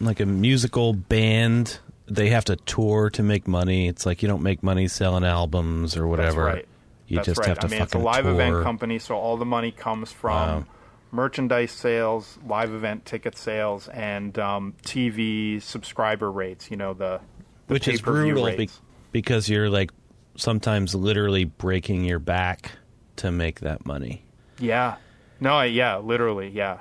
like 0.00 0.20
a 0.20 0.26
musical 0.26 0.92
band? 0.92 1.78
They 2.06 2.30
have 2.30 2.44
to 2.46 2.56
tour 2.56 3.08
to 3.10 3.22
make 3.22 3.46
money. 3.46 3.86
It's 3.86 4.04
like 4.04 4.20
you 4.22 4.28
don't 4.28 4.42
make 4.42 4.64
money 4.64 4.88
selling 4.88 5.24
albums 5.24 5.96
or 5.96 6.08
whatever. 6.08 6.44
That's 6.46 6.56
right. 6.56 6.68
You 7.06 7.16
That's 7.16 7.26
just 7.26 7.38
right. 7.40 7.48
have 7.48 7.58
to 7.60 7.66
I 7.66 7.70
mean, 7.70 7.78
fucking 7.78 7.84
it's 7.84 7.94
a 7.94 7.98
live 7.98 8.24
tour. 8.24 8.32
event 8.32 8.62
company, 8.64 8.98
so 8.98 9.14
all 9.16 9.36
the 9.36 9.44
money 9.44 9.70
comes 9.70 10.10
from 10.10 10.30
Wow. 10.32 10.64
Merchandise 11.12 11.72
sales, 11.72 12.38
live 12.46 12.72
event 12.72 13.04
ticket 13.04 13.36
sales, 13.36 13.88
and 13.88 14.38
um, 14.38 14.74
TV 14.82 15.60
subscriber 15.62 16.30
rates. 16.30 16.70
You 16.70 16.76
know 16.76 16.94
the, 16.94 17.20
the 17.66 17.74
which 17.74 17.88
is 17.88 18.00
brutal 18.00 18.46
be- 18.56 18.70
because 19.12 19.48
you're 19.48 19.70
like 19.70 19.90
sometimes 20.36 20.94
literally 20.94 21.44
breaking 21.44 22.04
your 22.04 22.18
back 22.18 22.72
to 23.16 23.30
make 23.30 23.60
that 23.60 23.84
money. 23.86 24.24
Yeah, 24.58 24.96
no, 25.40 25.54
I- 25.54 25.66
yeah, 25.66 25.98
literally, 25.98 26.48
yeah, 26.48 26.78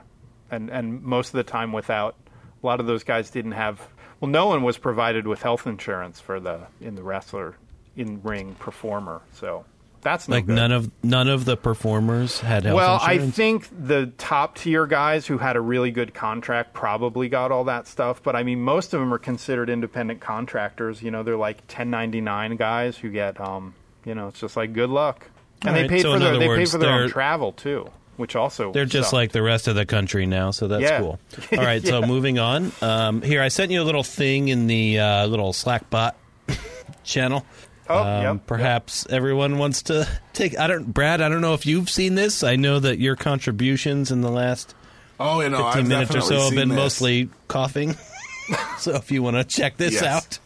and 0.51 0.69
and 0.69 1.01
most 1.01 1.29
of 1.29 1.33
the 1.33 1.43
time 1.43 1.73
without 1.73 2.15
a 2.61 2.65
lot 2.65 2.79
of 2.79 2.85
those 2.85 3.03
guys 3.03 3.29
didn't 3.29 3.53
have. 3.53 3.87
Well, 4.19 4.29
no 4.29 4.47
one 4.47 4.63
was 4.63 4.77
provided 4.77 5.27
with 5.27 5.41
health 5.41 5.65
insurance 5.65 6.19
for 6.19 6.41
the 6.41 6.67
in 6.81 6.95
the 6.95 7.03
wrestler 7.03 7.55
in 7.95 8.21
ring 8.21 8.53
performer. 8.55 9.21
So 9.33 9.63
that's 10.01 10.27
no 10.27 10.35
Like 10.37 10.45
good. 10.45 10.55
none 10.55 10.71
of 10.71 10.91
none 11.03 11.27
of 11.27 11.45
the 11.45 11.57
performers 11.57 12.39
had 12.39 12.63
health 12.63 12.75
Well, 12.75 12.99
I 13.01 13.17
think 13.17 13.67
the 13.85 14.07
top 14.17 14.57
tier 14.57 14.85
guys 14.85 15.27
who 15.27 15.37
had 15.37 15.55
a 15.55 15.61
really 15.61 15.91
good 15.91 16.13
contract 16.13 16.73
probably 16.73 17.29
got 17.29 17.51
all 17.51 17.65
that 17.65 17.87
stuff, 17.87 18.21
but 18.23 18.35
I 18.35 18.43
mean, 18.43 18.61
most 18.61 18.93
of 18.93 18.99
them 18.99 19.13
are 19.13 19.17
considered 19.19 19.69
independent 19.69 20.19
contractors. 20.21 21.01
You 21.01 21.11
know, 21.11 21.23
they're 21.23 21.37
like 21.37 21.57
1099 21.67 22.55
guys 22.55 22.97
who 22.97 23.09
get, 23.09 23.39
um, 23.41 23.73
you 24.05 24.15
know, 24.15 24.27
it's 24.29 24.39
just 24.39 24.55
like 24.57 24.73
good 24.73 24.89
luck, 24.89 25.29
and 25.65 25.75
they 25.75 25.87
paid 25.87 26.01
so 26.01 26.13
for 26.13 26.19
their 26.19 26.37
they 26.37 26.47
paid 26.47 26.69
for 26.69 26.77
their 26.77 26.89
own 26.91 27.09
travel 27.09 27.51
too, 27.51 27.89
which 28.17 28.35
also 28.35 28.71
They're 28.71 28.85
just 28.85 29.07
sucked. 29.09 29.13
like 29.13 29.31
the 29.33 29.43
rest 29.43 29.67
of 29.67 29.75
the 29.75 29.85
country 29.85 30.25
now, 30.25 30.51
so 30.51 30.67
that's 30.69 30.83
Yeah. 30.83 30.99
cool. 30.99 31.19
All 31.51 31.63
right, 31.65 31.85
so 31.85 32.01
moving 32.01 32.39
on. 32.39 32.71
Um, 32.81 33.21
here, 33.21 33.41
I 33.41 33.49
sent 33.49 33.71
you 33.71 33.81
a 33.81 33.83
little 33.83 34.03
thing 34.03 34.47
in 34.47 34.67
the 34.67 34.99
uh, 34.99 35.25
little 35.27 35.51
Slackbot 35.53 36.13
channel. 37.03 37.45
Oh, 37.89 38.03
Um, 38.03 38.21
yep, 38.23 38.33
yep. 38.35 38.45
perhaps 38.47 39.07
everyone 39.09 39.57
wants 39.57 39.81
to 39.83 40.07
take. 40.33 40.57
I 40.59 40.67
don't, 40.67 40.93
Brad. 40.93 41.21
I 41.21 41.29
don't 41.29 41.41
know 41.41 41.53
if 41.55 41.65
you've 41.65 41.89
seen 41.89 42.13
this. 42.15 42.43
I 42.43 42.55
know 42.55 42.79
that 42.79 42.99
your 42.99 43.15
contributions 43.15 44.11
in 44.11 44.21
the 44.21 44.29
last 44.31 44.75
Oh, 45.19 45.41
you 45.41 45.49
know, 45.49 45.65
15 45.71 45.81
I've 45.81 45.87
minutes 45.89 46.15
or 46.15 46.21
so 46.21 46.39
have 46.41 46.53
been 46.55 46.69
this. 46.69 46.75
mostly 46.75 47.29
coughing. 47.47 47.95
so 48.77 48.93
if 48.95 49.11
you 49.11 49.23
want 49.23 49.37
to 49.37 49.43
check 49.43 49.77
this 49.77 49.93
Yes. 49.95 50.03
out, 50.03 50.39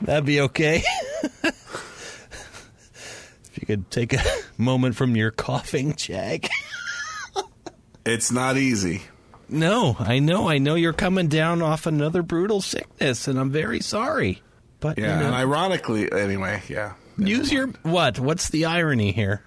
that'd 0.00 0.24
be 0.24 0.40
okay. 0.42 0.82
if 1.42 3.58
you 3.60 3.66
could 3.66 3.90
take 3.90 4.12
a 4.14 4.22
moment 4.56 4.96
from 4.96 5.16
your 5.16 5.30
coughing, 5.30 5.94
Jag. 5.96 6.48
It's 8.06 8.30
not 8.30 8.58
easy. 8.58 9.00
No, 9.48 9.96
I 9.98 10.18
know, 10.18 10.46
I 10.46 10.58
know 10.58 10.74
you're 10.74 10.92
coming 10.92 11.28
down 11.28 11.62
off 11.62 11.86
another 11.86 12.22
brutal 12.22 12.60
sickness, 12.60 13.26
and 13.28 13.38
I'm 13.38 13.50
very 13.50 13.80
sorry. 13.80 14.42
But 14.84 14.98
Yeah, 14.98 15.14
you 15.14 15.20
know, 15.20 15.26
and 15.28 15.34
ironically, 15.34 16.12
anyway, 16.12 16.62
yeah. 16.68 16.92
use 17.16 17.50
your 17.50 17.68
what? 17.84 18.20
What's 18.20 18.50
the 18.50 18.66
irony 18.66 19.12
here? 19.12 19.42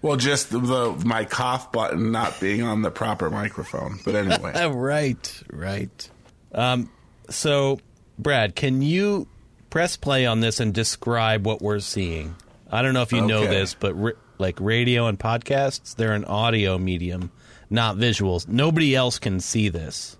Well, 0.00 0.16
just 0.16 0.48
the, 0.48 0.60
the 0.60 1.02
my 1.04 1.26
cough 1.26 1.70
button 1.72 2.10
not 2.10 2.40
being 2.40 2.62
on 2.62 2.80
the 2.80 2.90
proper 2.90 3.28
microphone. 3.28 3.98
But 4.02 4.14
anyway, 4.14 4.66
right, 4.72 5.42
right. 5.52 6.10
Um, 6.54 6.88
so, 7.28 7.80
Brad, 8.18 8.56
can 8.56 8.80
you 8.80 9.28
press 9.68 9.98
play 9.98 10.24
on 10.24 10.40
this 10.40 10.58
and 10.58 10.72
describe 10.72 11.44
what 11.46 11.60
we're 11.60 11.80
seeing? 11.80 12.34
I 12.72 12.80
don't 12.80 12.94
know 12.94 13.02
if 13.02 13.12
you 13.12 13.20
know 13.20 13.46
this, 13.46 13.74
but 13.74 13.92
ri- 13.92 14.14
like 14.38 14.58
radio 14.58 15.06
and 15.06 15.18
podcasts, 15.18 15.96
they're 15.96 16.14
an 16.14 16.24
audio 16.24 16.78
medium. 16.78 17.30
not 17.68 17.96
visuals. 17.96 18.48
Nobody 18.48 18.94
else 18.96 19.18
can 19.18 19.40
see 19.40 19.68
this. 19.68 20.16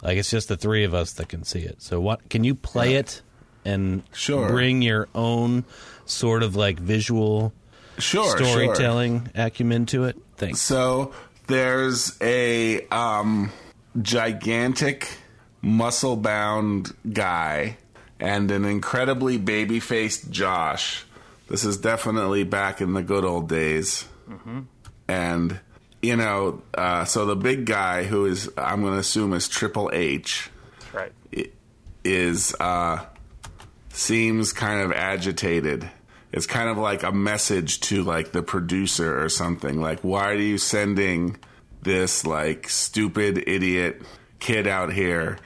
Like 0.00 0.16
it's 0.16 0.30
just 0.30 0.46
the 0.46 0.56
three 0.56 0.84
of 0.84 0.94
us 0.94 1.14
that 1.14 1.28
can 1.28 1.42
see 1.42 1.62
it. 1.62 1.82
So 1.82 2.00
what 2.00 2.28
can 2.28 2.44
you 2.44 2.54
play 2.54 2.94
it 2.94 3.22
and 3.64 4.02
Sure. 4.12 4.48
bring 4.48 4.82
your 4.82 5.08
own 5.14 5.64
sort 6.06 6.42
of 6.42 6.56
like 6.56 6.78
visual 6.78 7.52
Sure, 7.98 8.36
storytelling 8.36 9.30
acumen 9.34 9.86
to 9.86 10.04
it? 10.04 10.16
Thanks. 10.36 10.60
So 10.60 11.12
there's 11.46 12.16
a 12.20 12.86
um, 12.88 13.50
gigantic, 14.00 15.08
muscle 15.60 16.16
bound 16.16 16.92
guy 17.12 17.76
and 18.18 18.50
an 18.50 18.64
incredibly 18.64 19.38
baby 19.38 19.78
faced 19.80 20.30
Josh. 20.30 21.04
This 21.48 21.64
is 21.64 21.76
definitely 21.76 22.44
back 22.44 22.80
in 22.80 22.94
the 22.94 23.02
good 23.02 23.24
old 23.24 23.48
days. 23.48 24.06
And, 25.08 25.60
you 26.00 26.16
know, 26.16 26.62
uh, 26.74 27.04
so 27.04 27.26
the 27.26 27.36
big 27.36 27.66
guy, 27.66 28.04
who 28.04 28.24
is, 28.26 28.48
I'm 28.56 28.80
going 28.80 28.94
to 28.94 28.98
assume, 29.00 29.34
is 29.34 29.46
Triple 29.48 29.90
H, 29.92 30.50
That's 30.80 30.94
right. 30.94 31.52
is, 32.04 32.54
uh, 32.58 33.04
seems 33.92 34.52
kind 34.52 34.80
of 34.80 34.92
agitated. 34.92 35.88
It's 36.32 36.46
kind 36.46 36.68
of 36.68 36.78
like 36.78 37.02
a 37.02 37.12
message 37.12 37.80
to 37.80 38.02
like 38.02 38.32
the 38.32 38.42
producer 38.42 39.22
or 39.22 39.28
something. 39.28 39.80
Like, 39.80 40.00
why 40.00 40.30
are 40.30 40.34
you 40.34 40.58
sending 40.58 41.36
this 41.82 42.24
like 42.24 42.68
stupid 42.68 43.44
idiot 43.46 44.02
kid 44.40 44.66
out 44.66 44.92
here 44.92 45.38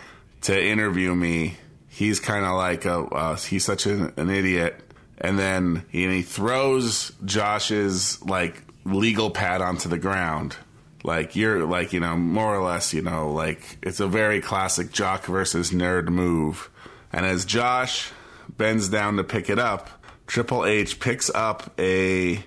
to 0.43 0.65
interview 0.65 1.15
me? 1.15 1.57
He's 1.89 2.21
kind 2.21 2.45
of 2.45 2.57
like 2.57 2.85
a 2.85 2.99
uh, 2.99 3.37
he's 3.37 3.65
such 3.65 3.87
an, 3.87 4.13
an 4.17 4.31
idiot. 4.31 4.81
And 5.19 5.39
then 5.39 5.85
he, 5.89 6.05
and 6.05 6.13
he 6.13 6.23
throws 6.23 7.11
Josh's 7.25 8.23
like 8.23 8.63
legal 8.85 9.31
pad 9.31 9.61
onto 9.61 9.89
the 9.89 9.99
ground. 9.99 10.57
Like 11.03 11.35
you're 11.35 11.67
like 11.67 11.93
you 11.93 12.01
know 12.01 12.17
more 12.17 12.55
or 12.55 12.63
less 12.65 12.95
you 12.95 13.03
know 13.03 13.33
like 13.33 13.79
it's 13.83 13.99
a 13.99 14.07
very 14.07 14.41
classic 14.41 14.93
jock 14.93 15.25
versus 15.25 15.73
nerd 15.73 16.09
move. 16.09 16.71
And 17.13 17.25
as 17.27 17.45
Josh 17.45 18.13
bends 18.49 18.89
down 18.89 19.17
to 19.17 19.25
pick 19.25 19.51
it 19.51 19.59
up, 19.59 19.91
Triple 20.27 20.65
H 20.65 20.99
picks 20.99 21.31
up 21.31 21.73
a 21.79 22.45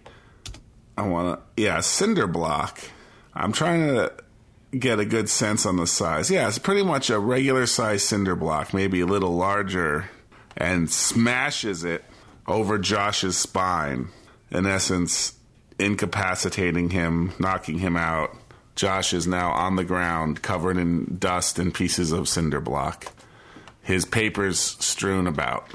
I 0.98 1.08
want 1.08 1.40
to 1.40 1.62
yeah 1.62 1.80
cinder 1.80 2.28
block. 2.28 2.80
I'm 3.34 3.54
trying 3.54 3.88
to 3.88 4.12
get 4.78 5.00
a 5.00 5.06
good 5.06 5.30
sense 5.30 5.66
on 5.66 5.78
the 5.78 5.88
size. 5.88 6.30
Yeah, 6.30 6.48
it's 6.48 6.60
pretty 6.60 6.84
much 6.84 7.10
a 7.10 7.20
regular 7.20 7.66
size 7.66 8.04
cinder 8.04 8.36
block, 8.36 8.74
maybe 8.74 9.00
a 9.00 9.06
little 9.06 9.36
larger, 9.36 10.10
and 10.58 10.90
smashes 10.90 11.84
it 11.84 12.04
over 12.48 12.78
Josh's 12.78 13.38
spine. 13.38 14.10
In 14.52 14.66
essence, 14.66 15.36
incapacitating 15.80 16.90
him, 16.90 17.34
knocking 17.40 17.80
him 17.80 17.96
out. 17.96 18.36
Josh 18.76 19.14
is 19.14 19.28
now 19.28 19.52
on 19.52 19.76
the 19.76 19.84
ground, 19.84 20.42
covered 20.42 20.78
in 20.78 21.18
dust 21.18 21.60
and 21.60 21.74
pieces 21.74 22.12
of 22.12 22.28
cinder 22.28 22.60
block. 22.60 23.14
His 23.82 24.06
papers 24.06 24.60
strewn 24.60 25.28
about. 25.28 25.70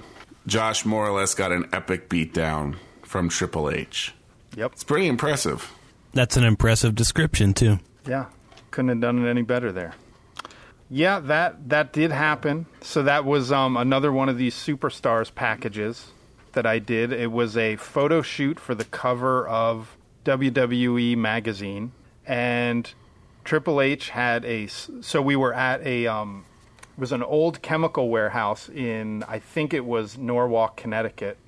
Josh 0.47 0.85
more 0.85 1.07
or 1.07 1.13
less 1.13 1.35
got 1.35 1.53
an 1.53 1.69
epic 1.73 2.09
beatdown 2.09 2.77
from 3.03 3.29
Triple 3.29 3.71
H. 3.71 4.13
Yep. 4.57 4.73
It's 4.73 4.85
pretty 4.85 5.07
impressive. 5.07 5.73
That's 6.13 6.37
an 6.37 6.45
impressive 6.45 6.95
description 6.95 7.55
too. 7.55 7.81
Yeah, 8.07 8.27
couldn't 8.71 8.91
have 8.91 9.01
done 9.01 9.25
it 9.25 9.29
any 9.29 9.43
better 9.43 9.73
there. 9.73 9.95
Yeah, 10.91 11.19
that 11.21 11.69
that 11.71 11.93
did 11.93 12.13
happen. 12.13 12.67
So 12.83 13.03
that 13.03 13.25
was 13.25 13.51
um, 13.51 13.77
another 13.77 14.13
one 14.13 14.29
of 14.29 14.39
these 14.39 14.55
superstars 14.55 15.35
packages 15.35 16.09
that 16.53 16.67
I 16.67 16.79
did. 16.79 17.13
It 17.13 17.33
was 17.33 17.57
a 17.57 17.77
photo 17.77 18.23
shoot 18.23 18.61
for 18.61 18.75
the 18.75 18.85
cover 18.85 19.47
of 19.49 19.97
WWE 20.25 21.17
magazine, 21.17 21.93
and 22.27 22.93
Triple 23.45 23.81
H 23.81 24.11
had 24.11 24.45
a. 24.45 24.67
So 24.69 25.21
we 25.21 25.37
were 25.37 25.53
at 25.53 25.85
a. 25.87 26.07
Um, 26.07 26.45
it 26.45 26.54
was 26.97 27.13
an 27.13 27.23
old 27.23 27.63
chemical 27.63 28.09
warehouse 28.09 28.69
in 28.69 29.25
I 29.25 29.39
think 29.39 29.75
it 29.75 29.85
was 29.85 30.17
Norwalk, 30.17 30.77
Connecticut, 30.77 31.39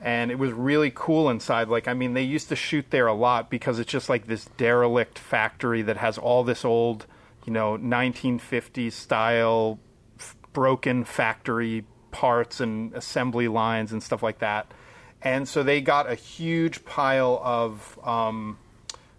and 0.00 0.30
it 0.30 0.38
was 0.38 0.52
really 0.52 0.92
cool 0.94 1.30
inside. 1.30 1.68
Like, 1.68 1.86
I 1.86 1.94
mean, 1.94 2.14
they 2.14 2.22
used 2.22 2.48
to 2.48 2.56
shoot 2.56 2.86
there 2.90 3.06
a 3.06 3.14
lot 3.14 3.50
because 3.50 3.78
it's 3.78 3.90
just 3.90 4.08
like 4.08 4.26
this 4.26 4.46
derelict 4.56 5.18
factory 5.18 5.82
that 5.82 5.96
has 5.98 6.18
all 6.18 6.42
this 6.42 6.64
old, 6.64 7.06
you 7.44 7.52
know, 7.52 7.78
1950s 7.78 8.92
style 8.92 9.78
f- 10.18 10.36
broken 10.52 11.04
factory 11.04 11.84
parts 12.10 12.60
and 12.60 12.92
assembly 12.94 13.48
lines 13.48 13.92
and 13.92 14.02
stuff 14.02 14.22
like 14.22 14.40
that. 14.40 14.66
And 15.22 15.48
so 15.48 15.62
they 15.62 15.80
got 15.80 16.10
a 16.10 16.16
huge 16.16 16.84
pile 16.84 17.40
of 17.44 17.98
um, 18.02 18.58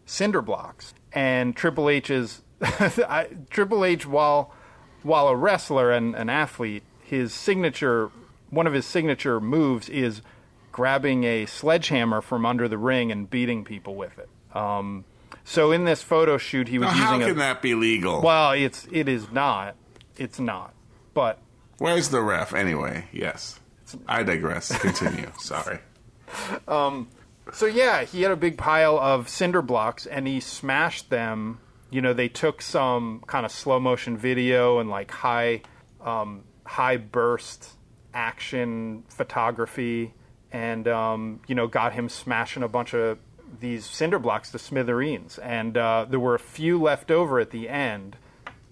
cinder 0.05 0.41
blocks. 0.41 0.93
And 1.13 1.55
Triple 1.55 1.89
H 1.89 2.09
is 2.09 2.41
I, 2.61 3.29
Triple 3.49 3.85
H, 3.85 4.05
while 4.05 4.53
while 5.03 5.27
a 5.27 5.35
wrestler 5.35 5.91
and 5.91 6.15
an 6.15 6.29
athlete, 6.29 6.83
his 7.03 7.33
signature 7.33 8.09
one 8.49 8.67
of 8.67 8.73
his 8.73 8.85
signature 8.85 9.39
moves 9.39 9.89
is 9.89 10.21
grabbing 10.71 11.23
a 11.23 11.45
sledgehammer 11.47 12.21
from 12.21 12.45
under 12.45 12.67
the 12.67 12.77
ring 12.77 13.11
and 13.11 13.29
beating 13.29 13.63
people 13.63 13.95
with 13.95 14.17
it. 14.19 14.29
Um, 14.55 15.05
so 15.43 15.71
in 15.71 15.85
this 15.85 16.03
photo 16.03 16.37
shoot, 16.37 16.67
he 16.67 16.77
was 16.77 16.87
Now, 16.89 16.93
how 16.93 17.19
can 17.19 17.31
a 17.31 17.33
that 17.35 17.61
be 17.63 17.73
legal? 17.75 18.21
well, 18.21 18.51
it's 18.51 18.87
it 18.91 19.09
is 19.09 19.31
not, 19.31 19.75
it's 20.17 20.39
not, 20.39 20.73
but 21.13 21.39
Where's 21.79 22.09
the 22.09 22.21
ref 22.21 22.53
anyway? 22.53 23.05
Yes. 23.11 23.59
I 24.07 24.23
digress. 24.23 24.75
Continue. 24.77 25.31
Sorry. 25.39 25.79
Um, 26.67 27.09
So 27.51 27.65
yeah, 27.65 28.03
he 28.03 28.21
had 28.21 28.31
a 28.31 28.35
big 28.35 28.57
pile 28.57 28.97
of 28.97 29.27
cinder 29.29 29.61
blocks 29.61 30.05
and 30.05 30.27
he 30.27 30.39
smashed 30.39 31.09
them. 31.09 31.59
You 31.93 32.01
know, 32.01 32.13
they 32.13 32.27
took 32.27 32.61
some 32.61 33.23
kind 33.27 33.45
of 33.45 33.51
slow 33.51 33.79
motion 33.79 34.17
video 34.17 34.79
and 34.79 34.89
like 34.89 35.11
high 35.11 35.61
um, 36.01 36.43
high 36.65 36.97
burst 36.97 37.69
action 38.13 39.03
photography 39.09 40.13
and 40.51 40.87
um, 40.87 41.39
you 41.47 41.55
know, 41.55 41.67
got 41.67 41.93
him 41.93 42.09
smashing 42.09 42.63
a 42.63 42.67
bunch 42.67 42.93
of 42.93 43.19
these 43.59 43.85
cinder 43.85 44.19
blocks 44.19 44.51
to 44.51 44.59
smithereens. 44.59 45.37
And 45.37 45.77
uh, 45.77 46.05
there 46.09 46.19
were 46.19 46.35
a 46.35 46.39
few 46.39 46.81
left 46.81 47.11
over 47.11 47.39
at 47.39 47.51
the 47.51 47.69
end. 47.69 48.17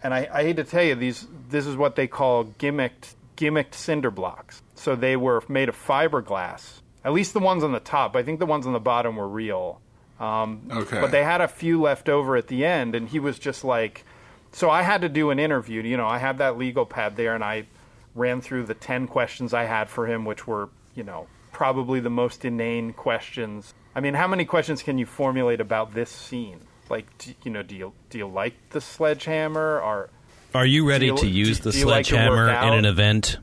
And 0.03 0.13
I, 0.13 0.27
I 0.31 0.43
hate 0.43 0.55
to 0.57 0.63
tell 0.63 0.83
you, 0.83 0.95
these 0.95 1.27
this 1.49 1.67
is 1.67 1.75
what 1.75 1.95
they 1.95 2.07
call 2.07 2.45
gimmicked 2.45 3.13
gimmicked 3.37 3.75
cinder 3.75 4.11
blocks. 4.11 4.61
So 4.75 4.95
they 4.95 5.15
were 5.15 5.43
made 5.47 5.69
of 5.69 5.75
fiberglass. 5.75 6.81
At 7.03 7.13
least 7.13 7.33
the 7.33 7.39
ones 7.39 7.63
on 7.63 7.71
the 7.71 7.79
top. 7.79 8.15
I 8.15 8.23
think 8.23 8.39
the 8.39 8.45
ones 8.45 8.65
on 8.67 8.73
the 8.73 8.79
bottom 8.79 9.15
were 9.15 9.27
real. 9.27 9.79
Um, 10.21 10.61
okay. 10.71 11.01
But 11.01 11.11
they 11.11 11.23
had 11.23 11.41
a 11.41 11.47
few 11.47 11.81
left 11.81 12.07
over 12.07 12.35
at 12.35 12.47
the 12.47 12.63
end, 12.65 12.93
and 12.95 13.09
he 13.09 13.19
was 13.19 13.39
just 13.39 13.63
like, 13.63 14.05
so 14.51 14.69
I 14.69 14.83
had 14.83 15.01
to 15.01 15.09
do 15.09 15.31
an 15.31 15.39
interview. 15.39 15.81
You 15.81 15.97
know, 15.97 16.07
I 16.07 16.19
had 16.19 16.37
that 16.37 16.57
legal 16.57 16.85
pad 16.85 17.15
there, 17.15 17.33
and 17.33 17.43
I 17.43 17.65
ran 18.13 18.41
through 18.41 18.65
the 18.65 18.73
10 18.75 19.07
questions 19.07 19.53
I 19.53 19.63
had 19.63 19.89
for 19.89 20.05
him, 20.05 20.23
which 20.25 20.45
were, 20.45 20.69
you 20.93 21.03
know, 21.03 21.27
probably 21.51 21.99
the 21.99 22.09
most 22.09 22.45
inane 22.45 22.93
questions. 22.93 23.73
I 23.95 23.99
mean, 23.99 24.13
how 24.13 24.27
many 24.27 24.45
questions 24.45 24.83
can 24.83 24.97
you 24.97 25.05
formulate 25.05 25.59
about 25.59 25.93
this 25.93 26.09
scene? 26.11 26.59
Like, 26.89 27.05
do, 27.17 27.33
you 27.43 27.51
know, 27.51 27.63
do 27.63 27.75
you 27.75 27.93
do 28.09 28.17
you 28.17 28.27
like 28.27 28.53
the 28.71 28.81
sledgehammer? 28.81 29.79
Or 29.79 30.09
Are 30.53 30.65
you 30.65 30.87
ready 30.87 31.05
you- 31.07 31.17
to 31.17 31.27
use 31.27 31.59
do- 31.59 31.63
the 31.63 31.71
do 31.71 31.79
you 31.79 31.85
like 31.85 32.05
sledgehammer 32.05 32.49
in 32.49 32.73
an 32.73 32.85
event? 32.85 33.37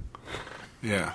yeah. 0.82 1.12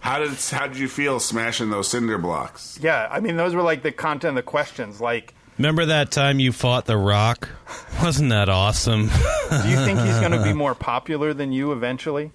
How 0.00 0.18
did 0.18 0.30
how 0.50 0.66
did 0.66 0.76
you 0.78 0.88
feel 0.88 1.20
smashing 1.20 1.70
those 1.70 1.88
cinder 1.88 2.18
blocks? 2.18 2.78
yeah, 2.82 3.08
I 3.10 3.20
mean, 3.20 3.36
those 3.36 3.54
were 3.54 3.62
like 3.62 3.82
the 3.82 3.92
content 3.92 4.30
of 4.30 4.34
the 4.36 4.42
questions. 4.42 5.00
Like, 5.00 5.34
Remember 5.56 5.86
that 5.86 6.10
time 6.10 6.38
you 6.38 6.52
fought 6.52 6.86
The 6.86 6.96
Rock? 6.96 7.48
Wasn't 8.02 8.30
that 8.30 8.48
awesome? 8.48 9.06
do 9.06 9.68
you 9.68 9.76
think 9.84 9.98
he's 10.00 10.18
going 10.20 10.32
to 10.32 10.42
be 10.42 10.52
more 10.64 10.74
popular 10.74 11.34
than 11.34 11.50
you 11.52 11.72
eventually? 11.72 12.30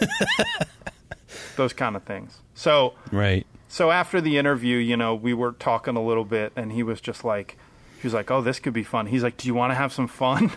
Those 1.56 1.72
kind 1.72 1.96
of 1.96 2.04
things. 2.04 2.38
So, 2.54 2.94
right. 3.10 3.44
so 3.68 3.90
after 3.90 4.20
the 4.20 4.38
interview, 4.38 4.76
you 4.78 4.96
know, 4.96 5.14
we 5.14 5.34
were 5.34 5.52
talking 5.52 5.96
a 5.96 6.02
little 6.02 6.24
bit, 6.24 6.52
and 6.54 6.70
he 6.72 6.82
was 6.84 7.00
just 7.00 7.24
like, 7.24 7.58
he 8.00 8.06
was 8.06 8.14
like, 8.14 8.30
"Oh, 8.30 8.40
this 8.40 8.60
could 8.60 8.72
be 8.74 8.84
fun." 8.84 9.06
He's 9.06 9.24
like, 9.24 9.36
"Do 9.36 9.48
you 9.48 9.54
want 9.54 9.72
to 9.72 9.74
have 9.74 9.92
some 9.92 10.06
fun?" 10.08 10.52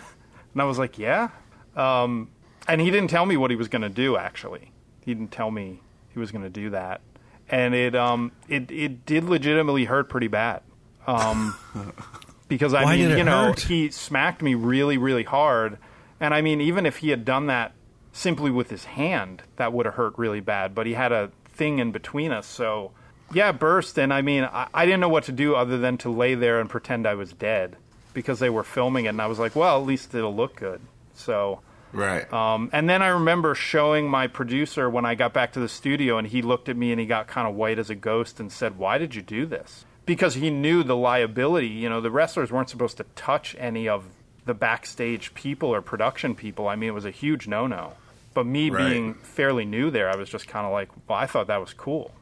And 0.54 0.60
I 0.62 0.64
was 0.64 0.78
like, 0.78 0.98
"Yeah." 0.98 1.30
Um, 1.74 2.28
and 2.68 2.80
he 2.80 2.90
didn't 2.90 3.08
tell 3.10 3.26
me 3.26 3.36
what 3.36 3.50
he 3.50 3.56
was 3.56 3.68
going 3.68 3.82
to 3.82 3.88
do. 3.88 4.16
Actually, 4.16 4.70
he 5.04 5.12
didn't 5.14 5.32
tell 5.32 5.50
me 5.50 5.80
he 6.12 6.18
was 6.18 6.30
going 6.30 6.44
to 6.44 6.50
do 6.50 6.70
that, 6.70 7.00
and 7.48 7.74
it 7.74 7.94
um 7.94 8.32
it 8.48 8.70
it 8.70 9.06
did 9.06 9.24
legitimately 9.24 9.84
hurt 9.84 10.08
pretty 10.08 10.28
bad. 10.28 10.62
Um, 11.06 11.56
because 12.48 12.74
I 12.74 12.84
Why 12.84 12.96
mean, 12.96 13.16
you 13.18 13.24
know, 13.24 13.46
hurt? 13.46 13.60
he 13.60 13.90
smacked 13.90 14.42
me 14.42 14.54
really, 14.54 14.98
really 14.98 15.24
hard, 15.24 15.78
and 16.20 16.34
I 16.34 16.42
mean, 16.42 16.60
even 16.60 16.86
if 16.86 16.98
he 16.98 17.10
had 17.10 17.24
done 17.24 17.46
that 17.46 17.72
simply 18.12 18.50
with 18.50 18.70
his 18.70 18.84
hand, 18.84 19.42
that 19.56 19.72
would 19.72 19.86
have 19.86 19.94
hurt 19.94 20.14
really 20.16 20.40
bad. 20.40 20.74
But 20.74 20.86
he 20.86 20.94
had 20.94 21.12
a 21.12 21.30
thing 21.44 21.78
in 21.78 21.92
between 21.92 22.30
us, 22.30 22.46
so 22.46 22.92
yeah, 23.32 23.52
burst. 23.52 23.98
And 23.98 24.12
I 24.12 24.22
mean, 24.22 24.44
I, 24.44 24.68
I 24.72 24.84
didn't 24.84 25.00
know 25.00 25.08
what 25.08 25.24
to 25.24 25.32
do 25.32 25.54
other 25.54 25.78
than 25.78 25.98
to 25.98 26.10
lay 26.10 26.34
there 26.34 26.60
and 26.60 26.68
pretend 26.68 27.06
I 27.06 27.14
was 27.14 27.32
dead 27.32 27.76
because 28.14 28.38
they 28.38 28.50
were 28.50 28.64
filming 28.64 29.06
it, 29.06 29.10
and 29.10 29.22
I 29.22 29.26
was 29.26 29.38
like, 29.38 29.56
well, 29.56 29.80
at 29.80 29.86
least 29.86 30.14
it'll 30.14 30.34
look 30.34 30.56
good. 30.56 30.80
So. 31.14 31.60
Right. 31.92 32.30
Um, 32.32 32.70
and 32.72 32.88
then 32.88 33.02
I 33.02 33.08
remember 33.08 33.54
showing 33.54 34.08
my 34.08 34.26
producer 34.26 34.88
when 34.88 35.04
I 35.04 35.14
got 35.14 35.32
back 35.32 35.52
to 35.52 35.60
the 35.60 35.68
studio, 35.68 36.18
and 36.18 36.26
he 36.26 36.40
looked 36.42 36.68
at 36.68 36.76
me 36.76 36.90
and 36.90 36.98
he 37.00 37.06
got 37.06 37.26
kind 37.26 37.46
of 37.46 37.54
white 37.54 37.78
as 37.78 37.90
a 37.90 37.94
ghost 37.94 38.40
and 38.40 38.50
said, 38.50 38.78
"Why 38.78 38.98
did 38.98 39.14
you 39.14 39.22
do 39.22 39.44
this?" 39.46 39.84
Because 40.06 40.34
he 40.34 40.50
knew 40.50 40.82
the 40.82 40.96
liability. 40.96 41.68
You 41.68 41.88
know, 41.88 42.00
the 42.00 42.10
wrestlers 42.10 42.50
weren't 42.50 42.70
supposed 42.70 42.96
to 42.96 43.04
touch 43.14 43.54
any 43.58 43.88
of 43.88 44.04
the 44.44 44.54
backstage 44.54 45.34
people 45.34 45.72
or 45.72 45.80
production 45.80 46.34
people, 46.34 46.66
I 46.66 46.74
mean, 46.74 46.88
it 46.88 46.94
was 46.94 47.04
a 47.04 47.10
huge 47.12 47.46
no 47.46 47.66
no. 47.68 47.92
But 48.34 48.44
me 48.46 48.70
Right. 48.70 48.88
being 48.88 49.14
fairly 49.14 49.64
new 49.64 49.90
there, 49.90 50.10
I 50.10 50.16
was 50.16 50.28
just 50.28 50.48
kind 50.48 50.66
of 50.66 50.72
like, 50.72 50.88
well, 51.08 51.18
I 51.18 51.26
thought 51.26 51.46
that 51.46 51.60
was 51.60 51.72
cool. 51.74 52.12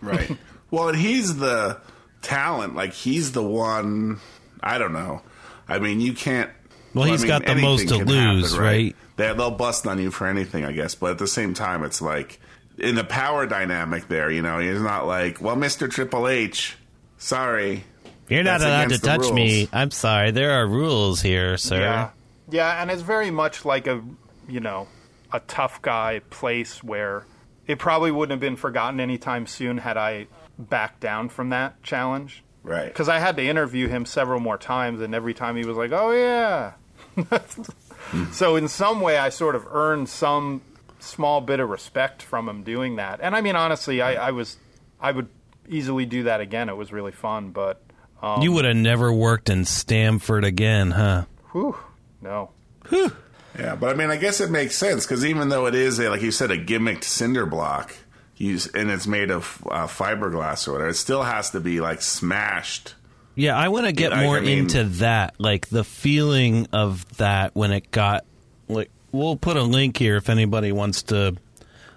Right. 0.00 0.36
well, 0.70 0.88
and 0.90 0.98
he's 0.98 1.36
the 1.38 1.78
talent. 2.22 2.76
Like 2.76 2.92
he's 2.92 3.32
the 3.32 3.42
one. 3.42 4.20
I 4.62 4.78
don't 4.78 4.92
know. 4.92 5.22
I 5.68 5.78
mean, 5.78 6.00
you 6.00 6.12
can't. 6.12 6.50
Well, 6.94 7.04
he's 7.04 7.22
I 7.22 7.24
mean, 7.24 7.28
got 7.28 7.46
the 7.46 7.54
most 7.56 7.88
to 7.88 7.98
can 7.98 8.06
happen, 8.06 8.34
lose, 8.36 8.56
right? 8.58 8.94
They, 9.16 9.32
they'll 9.32 9.50
bust 9.50 9.86
on 9.86 9.98
you 10.00 10.10
for 10.10 10.26
anything, 10.26 10.64
I 10.64 10.72
guess. 10.72 10.94
But 10.94 11.12
at 11.12 11.18
the 11.18 11.26
same 11.26 11.52
time, 11.54 11.82
it's 11.84 12.00
like 12.00 12.40
in 12.78 12.94
the 12.94 13.04
power 13.04 13.46
dynamic 13.46 14.08
there. 14.08 14.30
You 14.30 14.42
know, 14.42 14.58
he's 14.58 14.80
not 14.80 15.06
like, 15.06 15.40
well, 15.40 15.56
Mister 15.56 15.88
Triple 15.88 16.28
H. 16.28 16.76
Sorry, 17.18 17.84
You're 18.28 18.42
not 18.42 18.60
allowed 18.60 18.78
to 18.80 18.84
against 18.86 19.02
the 19.02 19.08
touch 19.08 19.32
me. 19.32 19.68
I'm 19.72 19.90
sorry. 19.90 20.30
There 20.30 20.52
are 20.52 20.66
rules 20.66 21.20
here, 21.22 21.56
sir. 21.56 21.80
Yeah, 21.80 22.10
yeah, 22.50 22.82
and 22.82 22.90
it's 22.90 23.02
very 23.02 23.30
much 23.30 23.64
like 23.64 23.86
a 23.86 24.02
you 24.48 24.60
know 24.60 24.88
a 25.32 25.40
tough 25.40 25.80
guy 25.82 26.20
place 26.30 26.82
where 26.84 27.24
it 27.66 27.78
probably 27.78 28.10
wouldn't 28.10 28.32
have 28.32 28.40
been 28.40 28.56
forgotten 28.56 29.00
anytime 29.00 29.46
soon 29.46 29.78
had 29.78 29.96
I 29.96 30.26
backed 30.58 31.00
down 31.00 31.28
from 31.30 31.48
that 31.50 31.82
challenge. 31.82 32.44
right? 32.62 32.86
Because 32.86 33.08
I 33.08 33.18
had 33.18 33.36
to 33.38 33.42
interview 33.44 33.88
him 33.88 34.04
several 34.04 34.38
more 34.38 34.58
times, 34.58 35.00
and 35.00 35.14
every 35.14 35.32
time 35.34 35.56
he 35.56 35.64
was 35.64 35.76
like, 35.76 35.92
"Oh 35.92 36.10
yeah." 36.12 36.72
so 38.32 38.56
in 38.56 38.68
some 38.68 39.00
way, 39.00 39.18
I 39.18 39.28
sort 39.28 39.54
of 39.54 39.66
earned 39.70 40.08
some 40.08 40.62
small 41.00 41.40
bit 41.40 41.60
of 41.60 41.68
respect 41.68 42.22
from 42.22 42.48
him 42.48 42.62
doing 42.62 42.96
that. 42.96 43.20
And 43.22 43.36
I 43.36 43.40
mean, 43.40 43.56
honestly, 43.56 44.00
I, 44.00 44.28
I 44.28 44.30
was 44.30 44.56
I 45.00 45.12
would 45.12 45.28
easily 45.68 46.06
do 46.06 46.24
that 46.24 46.40
again. 46.40 46.68
It 46.68 46.76
was 46.76 46.92
really 46.92 47.12
fun, 47.12 47.50
but 47.50 47.82
um, 48.22 48.42
You 48.42 48.52
would 48.52 48.64
have 48.64 48.76
never 48.76 49.12
worked 49.12 49.50
in 49.50 49.64
Stamford 49.64 50.44
again, 50.44 50.92
huh? 50.92 51.24
whew, 51.52 51.76
no. 52.20 52.50
Whew. 52.88 53.12
Yeah, 53.58 53.76
but 53.76 53.90
I 53.90 53.94
mean, 53.94 54.10
I 54.10 54.16
guess 54.16 54.40
it 54.40 54.50
makes 54.50 54.74
sense 54.74 55.06
because 55.06 55.24
even 55.24 55.48
though 55.48 55.66
it 55.66 55.74
is, 55.76 56.00
a, 56.00 56.08
like 56.08 56.22
you 56.22 56.32
said, 56.32 56.50
a 56.50 56.58
gimmicked 56.58 57.04
cinder 57.04 57.46
block, 57.46 57.94
you, 58.36 58.58
and 58.74 58.90
it's 58.90 59.06
made 59.06 59.30
of 59.30 59.62
uh, 59.70 59.86
fiberglass 59.86 60.66
or 60.66 60.72
whatever, 60.72 60.90
it 60.90 60.94
still 60.94 61.22
has 61.22 61.50
to 61.50 61.60
be 61.60 61.80
like 61.80 62.02
smashed. 62.02 62.94
Yeah, 63.36 63.56
I 63.56 63.68
want 63.68 63.86
to 63.86 63.92
get 63.92 64.12
I- 64.12 64.22
more 64.24 64.36
I 64.38 64.40
mean- 64.40 64.58
into 64.60 64.84
that, 64.84 65.34
like 65.38 65.68
the 65.68 65.84
feeling 65.84 66.66
of 66.72 67.16
that 67.16 67.54
when 67.54 67.72
it 67.72 67.90
got 67.90 68.24
like 68.68 68.90
we'll 69.12 69.36
put 69.36 69.56
a 69.56 69.62
link 69.62 69.96
here 69.98 70.16
if 70.16 70.28
anybody 70.28 70.72
wants 70.72 71.02
to 71.04 71.36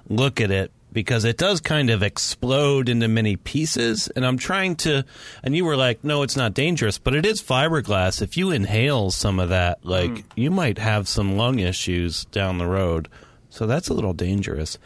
look 0.10 0.40
at 0.42 0.52
it 0.52 0.72
because 0.94 1.26
it 1.26 1.38
does 1.38 1.60
kind 1.62 1.90
of 1.90 2.02
explode 2.04 2.90
into 2.90 3.08
many 3.08 3.36
pieces 3.36 4.08
and 4.16 4.26
I'm 4.26 4.38
trying 4.38 4.76
to 4.78 5.04
and 5.44 5.56
you 5.56 5.64
were 5.66 5.76
like 5.76 6.04
no 6.04 6.24
it's 6.24 6.36
not 6.38 6.54
dangerous 6.54 6.98
but 6.98 7.14
it 7.16 7.26
is 7.26 7.42
fiberglass. 7.42 8.22
If 8.22 8.36
you 8.38 8.52
inhale 8.52 9.12
some 9.12 9.40
of 9.40 9.50
that 9.50 9.86
like 9.86 10.10
Hmm. 10.10 10.22
you 10.36 10.52
might 10.52 10.78
have 10.80 11.08
some 11.08 11.38
lung 11.38 11.60
issues 11.60 12.26
down 12.26 12.58
the 12.58 12.68
road. 12.68 13.08
So 13.50 13.66
that's 13.66 13.90
a 13.90 13.94
little 13.94 14.14
dangerous. 14.14 14.78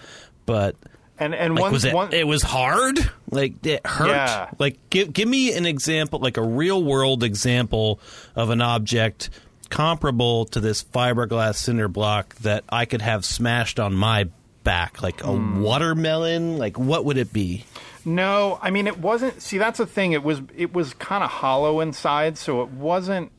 But 0.45 0.75
And 1.21 1.33
and 1.35 1.53
like 1.55 1.61
one, 1.61 1.71
was 1.71 1.85
it 1.85 1.93
one 1.93 2.13
it 2.13 2.25
was 2.27 2.41
hard 2.41 2.97
like 3.29 3.65
it 3.65 3.85
hurt 3.85 4.09
Yeah. 4.09 4.49
like 4.59 4.77
give 4.89 5.13
give 5.13 5.27
me 5.29 5.53
an 5.55 5.65
example 5.65 6.19
like 6.19 6.37
a 6.37 6.41
real 6.43 6.83
world 6.83 7.23
example 7.23 7.99
of 8.35 8.49
an 8.49 8.59
object 8.61 9.29
comparable 9.69 10.45
to 10.45 10.59
this 10.59 10.83
fiberglass 10.83 11.55
cinder 11.55 11.87
block 11.87 12.35
that 12.37 12.63
I 12.69 12.85
could 12.85 13.01
have 13.01 13.23
smashed 13.23 13.79
on 13.79 13.93
my 13.93 14.27
back 14.63 15.01
like 15.01 15.23
a 15.23 15.27
Hmm. 15.27 15.61
watermelon 15.61 16.57
like 16.57 16.77
what 16.77 17.05
would 17.05 17.17
it 17.17 17.31
be 17.31 17.65
No, 18.03 18.57
I 18.61 18.71
mean 18.71 18.87
it 18.87 18.97
wasn't. 18.99 19.41
See, 19.43 19.59
that's 19.59 19.77
the 19.77 19.85
thing. 19.85 20.11
It 20.13 20.23
was 20.23 20.41
it 20.57 20.73
was 20.73 20.93
kind 20.95 21.23
of 21.23 21.29
hollow 21.29 21.81
inside, 21.81 22.35
so 22.37 22.63
it 22.63 22.69
wasn't. 22.71 23.31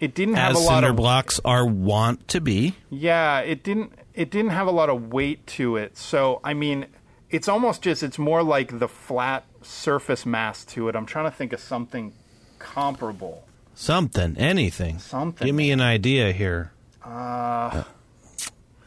It 0.00 0.14
didn't 0.14 0.34
have 0.36 0.52
as 0.52 0.56
a 0.56 0.64
lot 0.64 0.74
cinder 0.76 0.90
of. 0.90 0.96
blocks 0.96 1.38
are 1.44 1.66
wont 1.66 2.26
to 2.28 2.40
be 2.40 2.74
Yeah, 2.88 3.40
it 3.40 3.62
didn't. 3.62 3.92
It 4.14 4.30
didn't 4.30 4.52
have 4.52 4.66
a 4.66 4.70
lot 4.70 4.88
of 4.88 5.12
weight 5.12 5.46
to 5.58 5.76
it. 5.76 5.98
So 5.98 6.40
I 6.42 6.54
mean, 6.54 6.86
it's 7.30 7.48
almost 7.48 7.82
just. 7.82 8.02
It's 8.02 8.18
more 8.18 8.42
like 8.42 8.78
the 8.78 8.88
flat 8.88 9.44
surface 9.62 10.24
mass 10.26 10.64
to 10.66 10.88
it. 10.88 10.96
I'm 10.96 11.06
trying 11.06 11.24
to 11.24 11.30
think 11.36 11.52
of 11.52 11.60
something 11.60 12.12
comparable. 12.58 13.44
something 13.74 14.36
anything 14.38 14.98
Something. 14.98 15.46
give 15.46 15.54
me 15.54 15.70
an 15.70 15.80
idea 15.80 16.32
here 16.32 16.72
uh, 17.04 17.82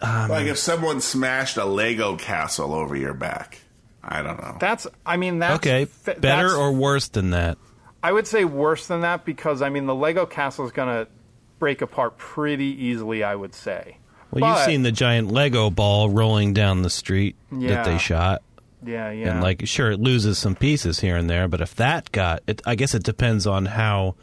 like 0.01 0.47
if 0.47 0.57
someone 0.57 1.01
smashed 1.01 1.57
a 1.57 1.65
Lego 1.65 2.15
castle 2.17 2.73
over 2.73 2.95
your 2.95 3.13
back. 3.13 3.59
I 4.03 4.21
don't 4.21 4.41
know. 4.41 4.57
That's. 4.59 4.87
I 5.05 5.17
mean, 5.17 5.39
that's 5.39 5.55
okay 5.57 5.85
fa- 5.85 6.15
better 6.19 6.47
that's- 6.49 6.53
or 6.53 6.71
worse 6.71 7.09
than 7.09 7.31
that 7.31 7.57
I 8.01 8.11
would 8.13 8.25
say 8.27 8.45
worse 8.45 8.87
than 8.87 9.01
that 9.01 9.25
because 9.25 9.61
I 9.61 9.69
mean 9.69 9.85
the 9.85 9.95
Lego 9.95 10.25
castle 10.25 10.65
is 10.65 10.71
going 10.71 10.87
to 11.05 11.11
break 11.59 11.81
apart 11.81 12.17
pretty 12.17 12.85
easily. 12.85 13.23
I 13.23 13.35
would 13.35 13.53
say. 13.53 13.97
Well 14.31 14.41
But- 14.41 14.47
you've 14.57 14.65
seen 14.65 14.83
the 14.83 14.91
giant 14.91 15.31
lego 15.31 15.69
ball 15.69 16.09
rolling 16.09 16.53
down 16.53 16.81
the 16.81 16.89
street 16.89 17.35
that 17.51 17.85
they 17.85 17.97
shot. 17.97 18.41
Yeah, 18.85 19.11
yeah. 19.11 19.31
and 19.31 19.41
like 19.41 19.67
sure 19.67 19.91
it 19.91 19.99
loses 19.99 20.37
some 20.37 20.55
pieces 20.55 21.01
here 21.01 21.17
and 21.17 21.29
there 21.29 21.49
but 21.49 21.59
if 21.59 21.75
that 21.75 22.09
got 22.13 22.41
it 22.47 22.61
i 22.65 22.75
guess 22.75 22.95
it 22.95 23.03
depends 23.03 23.45
on 23.45 23.65
how 23.65 24.15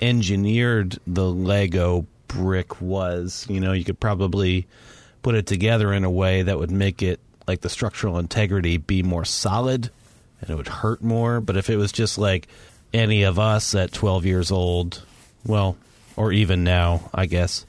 engineered 0.00 0.98
the 1.06 1.28
lego 1.28 2.06
brick 2.28 2.80
was. 2.80 3.46
You 3.48 3.60
know 3.60 3.72
you 3.72 3.84
could 3.84 3.98
probably 4.00 4.66
put 5.22 5.34
it 5.34 5.46
together 5.46 5.92
in 5.92 6.04
a 6.04 6.10
way 6.10 6.42
that 6.42 6.58
would 6.58 6.70
make 6.70 7.02
it 7.02 7.18
like 7.48 7.60
the 7.62 7.68
structural 7.68 8.18
integrity 8.18 8.76
be 8.76 9.02
more 9.02 9.24
solid 9.24 9.90
and 10.40 10.50
it 10.50 10.54
would 10.56 10.68
hurt 10.68 11.02
more. 11.02 11.40
But 11.40 11.56
if 11.56 11.68
it 11.70 11.76
was 11.76 11.90
just 11.92 12.18
like 12.18 12.46
any 12.92 13.24
of 13.24 13.38
us 13.38 13.74
at 13.74 13.92
12 13.92 14.24
years 14.24 14.50
old 14.52 15.02
well 15.44 15.76
or 16.16 16.32
even 16.32 16.62
now 16.64 17.10
i 17.12 17.26
guess 17.26 17.66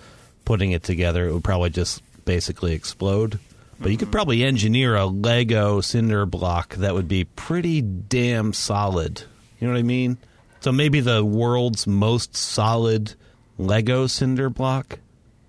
putting 0.47 0.71
it 0.71 0.81
together 0.81 1.27
it 1.27 1.33
would 1.33 1.43
probably 1.43 1.69
just 1.69 2.01
basically 2.25 2.73
explode 2.73 3.39
but 3.79 3.91
you 3.91 3.97
could 3.97 4.11
probably 4.11 4.43
engineer 4.43 4.95
a 4.95 5.05
Lego 5.05 5.81
cinder 5.81 6.25
block 6.25 6.75
that 6.75 6.93
would 6.93 7.07
be 7.07 7.25
pretty 7.25 7.81
damn 7.81 8.53
solid. 8.53 9.21
You 9.59 9.67
know 9.67 9.73
what 9.73 9.79
I 9.79 9.83
mean? 9.83 10.17
So 10.61 10.71
maybe 10.71 10.99
the 10.99 11.23
world's 11.23 11.85
most 11.85 12.35
solid 12.35 13.13
Lego 13.57 14.07
cinder 14.07 14.49
block, 14.49 14.99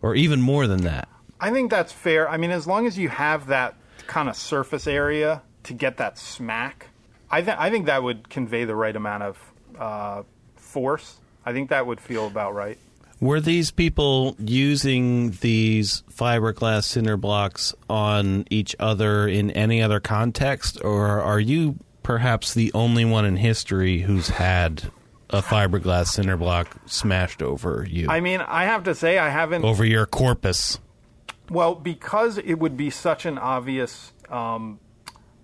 or 0.02 0.14
even 0.14 0.40
more 0.40 0.66
than 0.66 0.82
that. 0.82 1.08
I 1.40 1.50
think 1.50 1.70
that's 1.70 1.92
fair. 1.92 2.28
I 2.28 2.36
mean, 2.36 2.50
as 2.50 2.66
long 2.66 2.86
as 2.86 2.98
you 2.98 3.08
have 3.08 3.46
that 3.46 3.74
kind 4.06 4.28
of 4.28 4.36
surface 4.36 4.86
area 4.86 5.42
to 5.64 5.72
get 5.72 5.96
that 5.96 6.18
smack, 6.18 6.88
I, 7.30 7.42
th- 7.42 7.56
I 7.58 7.70
think 7.70 7.86
that 7.86 8.02
would 8.02 8.28
convey 8.28 8.64
the 8.64 8.74
right 8.74 8.94
amount 8.94 9.22
of 9.22 9.52
uh, 9.78 10.22
force. 10.56 11.16
I 11.46 11.52
think 11.52 11.70
that 11.70 11.86
would 11.86 12.00
feel 12.00 12.26
about 12.26 12.54
right. 12.54 12.78
Were 13.20 13.40
these 13.40 13.70
people 13.70 14.36
using 14.38 15.32
these 15.40 16.02
fiberglass 16.10 16.84
cinder 16.84 17.16
blocks 17.16 17.74
on 17.90 18.44
each 18.48 18.76
other 18.78 19.26
in 19.26 19.50
any 19.50 19.82
other 19.82 19.98
context, 19.98 20.78
or 20.84 21.20
are 21.20 21.40
you 21.40 21.76
perhaps 22.02 22.54
the 22.54 22.72
only 22.74 23.04
one 23.04 23.24
in 23.24 23.36
history 23.36 24.00
who's 24.00 24.28
had 24.28 24.90
a 25.30 25.42
fiberglass 25.42 26.08
cinder 26.08 26.36
block 26.36 26.76
smashed 26.86 27.42
over 27.42 27.86
you, 27.88 28.08
I 28.08 28.20
mean, 28.20 28.40
I 28.40 28.64
have 28.64 28.84
to 28.84 28.94
say, 28.94 29.18
I 29.18 29.28
haven't. 29.28 29.64
over 29.64 29.84
your 29.84 30.06
corpus? 30.06 30.78
Well, 31.50 31.74
because 31.74 32.38
it 32.38 32.54
would 32.54 32.76
be 32.76 32.90
such 32.90 33.26
an 33.26 33.38
obvious. 33.38 34.12
Um, 34.30 34.80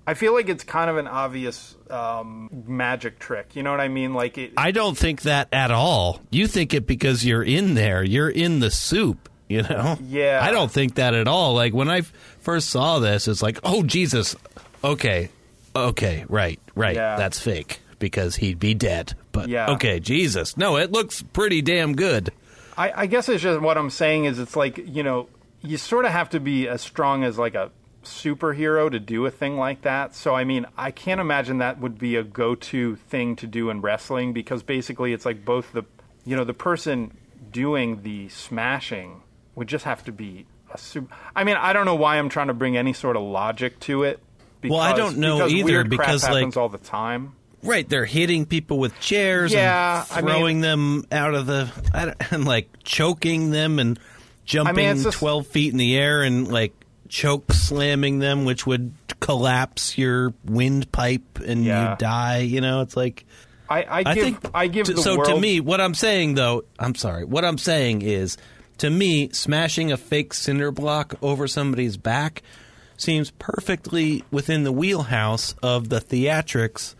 I 0.06 0.14
feel 0.14 0.34
like 0.34 0.48
it's 0.48 0.64
kind 0.64 0.90
of 0.90 0.96
an 0.98 1.06
obvious 1.08 1.74
um, 1.90 2.50
magic 2.66 3.18
trick. 3.18 3.56
You 3.56 3.62
know 3.62 3.70
what 3.70 3.80
I 3.80 3.88
mean? 3.88 4.12
Like 4.14 4.36
it. 4.38 4.52
I 4.56 4.70
don't 4.70 4.96
think 4.98 5.22
that 5.22 5.48
at 5.52 5.70
all. 5.70 6.20
You 6.30 6.46
think 6.46 6.74
it 6.74 6.86
because 6.86 7.24
you're 7.24 7.42
in 7.42 7.74
there. 7.74 8.02
You're 8.02 8.28
in 8.28 8.60
the 8.60 8.70
soup, 8.70 9.28
you 9.48 9.62
know? 9.62 9.96
Yeah. 10.04 10.40
I 10.42 10.50
don't 10.50 10.70
think 10.70 10.96
that 10.96 11.14
at 11.14 11.26
all. 11.26 11.54
Like 11.54 11.72
when 11.72 11.88
I 11.88 12.02
first 12.40 12.68
saw 12.68 12.98
this, 12.98 13.28
it's 13.28 13.42
like, 13.42 13.58
oh, 13.64 13.82
Jesus. 13.82 14.36
Okay. 14.82 15.30
Okay. 15.74 16.24
Right. 16.28 16.60
Right. 16.74 16.96
Yeah. 16.96 17.16
That's 17.16 17.40
fake 17.40 17.80
because 17.98 18.36
he'd 18.36 18.58
be 18.58 18.74
dead. 18.74 19.14
But 19.32 19.48
Yeah. 19.48 19.70
okay. 19.72 20.00
Jesus. 20.00 20.56
No, 20.56 20.76
it 20.76 20.92
looks 20.92 21.22
pretty 21.22 21.62
damn 21.62 21.94
good. 21.94 22.30
I, 22.76 22.92
I 23.02 23.06
guess 23.06 23.28
it's 23.28 23.42
just 23.42 23.60
what 23.60 23.78
I'm 23.78 23.88
saying 23.90 24.24
is 24.26 24.38
it's 24.38 24.56
like 24.56 24.78
you 24.78 25.02
know 25.04 25.28
you 25.62 25.76
sort 25.76 26.04
of 26.04 26.10
have 26.10 26.30
to 26.30 26.40
be 26.40 26.68
as 26.68 26.82
strong 26.82 27.22
as 27.24 27.38
like 27.38 27.54
a 27.54 27.70
superhero 28.04 28.90
to 28.90 28.98
do 29.00 29.24
a 29.26 29.30
thing 29.30 29.56
like 29.56 29.82
that. 29.82 30.14
So 30.14 30.34
I 30.34 30.44
mean, 30.44 30.66
I 30.76 30.90
can't 30.90 31.20
imagine 31.20 31.58
that 31.58 31.78
would 31.80 31.98
be 31.98 32.16
a 32.16 32.22
go-to 32.22 32.96
thing 32.96 33.36
to 33.36 33.46
do 33.46 33.70
in 33.70 33.80
wrestling 33.80 34.32
because 34.32 34.62
basically 34.62 35.12
it's 35.12 35.24
like 35.26 35.44
both 35.44 35.72
the 35.72 35.84
you 36.24 36.36
know 36.36 36.44
the 36.44 36.54
person 36.54 37.16
doing 37.52 38.02
the 38.02 38.28
smashing 38.30 39.22
would 39.54 39.68
just 39.68 39.84
have 39.84 40.04
to 40.04 40.12
be 40.12 40.46
a 40.72 40.78
super. 40.78 41.14
I 41.36 41.44
mean, 41.44 41.56
I 41.56 41.72
don't 41.72 41.84
know 41.84 41.94
why 41.94 42.16
I'm 42.18 42.28
trying 42.28 42.48
to 42.48 42.54
bring 42.54 42.76
any 42.76 42.92
sort 42.92 43.16
of 43.16 43.22
logic 43.22 43.78
to 43.80 44.02
it. 44.04 44.20
Because, 44.60 44.72
Well, 44.76 44.80
I 44.82 44.96
don't 44.96 45.18
know 45.18 45.36
because 45.38 45.52
either, 45.52 45.84
because, 45.84 46.22
crap 46.22 46.32
like- 46.32 46.38
happens 46.40 46.56
all 46.56 46.68
the 46.68 46.78
time. 46.78 47.34
Right, 47.62 47.88
they're 47.88 48.04
hitting 48.04 48.44
people 48.44 48.78
with 48.78 48.98
chairs 49.00 49.50
Yeah, 49.52 50.04
I 50.10 50.18
and 50.18 50.26
mean- 50.26 50.34
throwing 50.36 50.60
them 50.60 51.04
out 51.10 51.34
of 51.34 51.46
the 51.46 51.70
and 52.30 52.44
like 52.44 52.68
choking 52.84 53.50
them 53.50 53.78
and 53.78 53.98
jumping 54.44 54.84
it's 54.86 55.04
just- 55.04 55.16
twelve 55.18 55.46
feet 55.46 55.72
in 55.72 55.78
the 55.78 55.96
air 55.96 56.22
and 56.22 56.50
like 56.52 56.74
choke 57.14 57.52
slamming 57.52 58.18
them, 58.18 58.44
which 58.44 58.66
would 58.66 58.92
collapse 59.20 59.96
your 59.96 60.34
windpipe 60.44 61.38
and 61.46 61.64
Yeah. 61.64 61.92
you 61.92 61.96
die. 61.96 62.38
You 62.38 62.60
know, 62.60 62.80
it's 62.80 62.96
like 62.96 63.24
I, 63.70 63.82
I 63.82 63.98
I 63.98 64.14
give 64.14 64.24
think 64.24 64.38
I 64.52 64.66
give 64.66 64.86
so. 64.88 65.16
world 65.16 65.28
To 65.28 65.40
me, 65.40 65.60
what 65.60 65.80
I'm 65.80 65.94
saying 65.94 66.34
though, 66.34 66.64
I'm 66.76 66.96
sorry. 66.96 67.24
What 67.24 67.44
I'm 67.44 67.56
saying 67.56 68.02
is 68.02 68.36
to 68.78 68.90
me, 68.90 69.28
smashing 69.30 69.92
a 69.92 69.96
fake 69.96 70.34
cinder 70.34 70.72
block 70.72 71.14
over 71.22 71.46
somebody's 71.46 71.96
back 71.96 72.42
seems 72.96 73.30
perfectly 73.30 74.24
within 74.32 74.64
the 74.64 74.72
wheelhouse 74.72 75.54
of 75.62 75.90
the 75.90 76.00
theatrics 76.00 76.96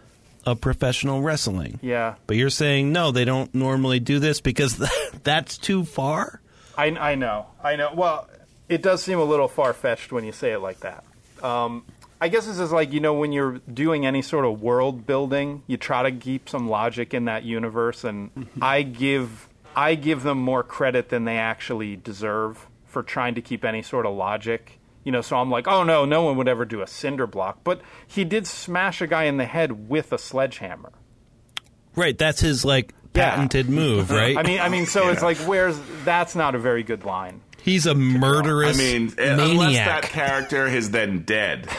of 0.46 0.60
professional 0.60 1.22
wrestling. 1.22 1.80
Yeah. 1.82 2.14
But 2.28 2.36
you're 2.36 2.50
saying 2.50 2.92
no, 2.92 3.10
they 3.10 3.24
don't 3.24 3.52
normally 3.52 3.98
do 3.98 4.20
this 4.20 4.40
because 4.40 4.76
that's 5.24 5.58
too 5.58 5.84
far. 5.84 6.40
I, 6.78 6.86
I 6.86 7.14
know, 7.16 7.46
I 7.62 7.74
know. 7.76 7.90
Well, 7.94 8.28
it 8.68 8.82
does 8.82 9.02
seem 9.02 9.18
a 9.18 9.24
little 9.24 9.48
far 9.48 9.72
fetched 9.72 10.12
when 10.12 10.24
you 10.24 10.32
say 10.32 10.52
it 10.52 10.58
like 10.60 10.80
that. 10.80 11.04
Um, 11.42 11.84
I 12.20 12.28
guess 12.28 12.46
this 12.46 12.58
is 12.58 12.72
like 12.72 12.92
you 12.92 13.00
know 13.00 13.14
when 13.14 13.32
you're 13.32 13.60
doing 13.72 14.06
any 14.06 14.22
sort 14.22 14.44
of 14.44 14.62
world 14.62 15.06
building, 15.06 15.62
you 15.66 15.76
try 15.76 16.02
to 16.08 16.12
keep 16.16 16.48
some 16.48 16.68
logic 16.68 17.12
in 17.12 17.26
that 17.26 17.42
universe, 17.44 18.04
and 18.04 18.48
I 18.62 18.82
give 18.82 19.48
I 19.76 19.94
give 19.96 20.22
them 20.22 20.38
more 20.38 20.62
credit 20.62 21.08
than 21.10 21.24
they 21.24 21.36
actually 21.36 21.96
deserve 21.96 22.66
for 22.86 23.02
trying 23.02 23.34
to 23.34 23.42
keep 23.42 23.64
any 23.64 23.82
sort 23.82 24.06
of 24.06 24.14
logic. 24.14 24.78
You 25.02 25.12
know, 25.12 25.20
so 25.20 25.36
I'm 25.36 25.50
like, 25.50 25.68
oh 25.68 25.82
no, 25.82 26.06
no 26.06 26.22
one 26.22 26.36
would 26.38 26.48
ever 26.48 26.64
do 26.64 26.80
a 26.80 26.86
cinder 26.86 27.26
block, 27.26 27.58
but 27.62 27.82
he 28.06 28.24
did 28.24 28.46
smash 28.46 29.02
a 29.02 29.06
guy 29.06 29.24
in 29.24 29.36
the 29.36 29.44
head 29.44 29.88
with 29.90 30.10
a 30.12 30.18
sledgehammer. 30.18 30.92
Right, 31.94 32.16
that's 32.16 32.40
his 32.40 32.64
like 32.64 32.94
Yeah. 33.14 33.30
patented 33.30 33.68
move, 33.68 34.10
right? 34.10 34.36
I 34.38 34.42
mean, 34.44 34.60
I 34.60 34.68
mean, 34.70 34.86
so 34.86 35.10
it's 35.10 35.22
like, 35.22 35.36
where's 35.38 35.78
that's 36.04 36.34
not 36.34 36.54
a 36.54 36.58
very 36.58 36.82
good 36.82 37.04
line. 37.04 37.42
He's 37.64 37.86
a 37.86 37.94
murderous 37.94 38.78
I 38.78 38.82
mean, 38.82 39.08
uh, 39.18 39.42
unless 39.42 39.76
that 39.76 40.02
character 40.02 40.66
is 40.66 40.90
then 40.90 41.22
dead. 41.22 41.68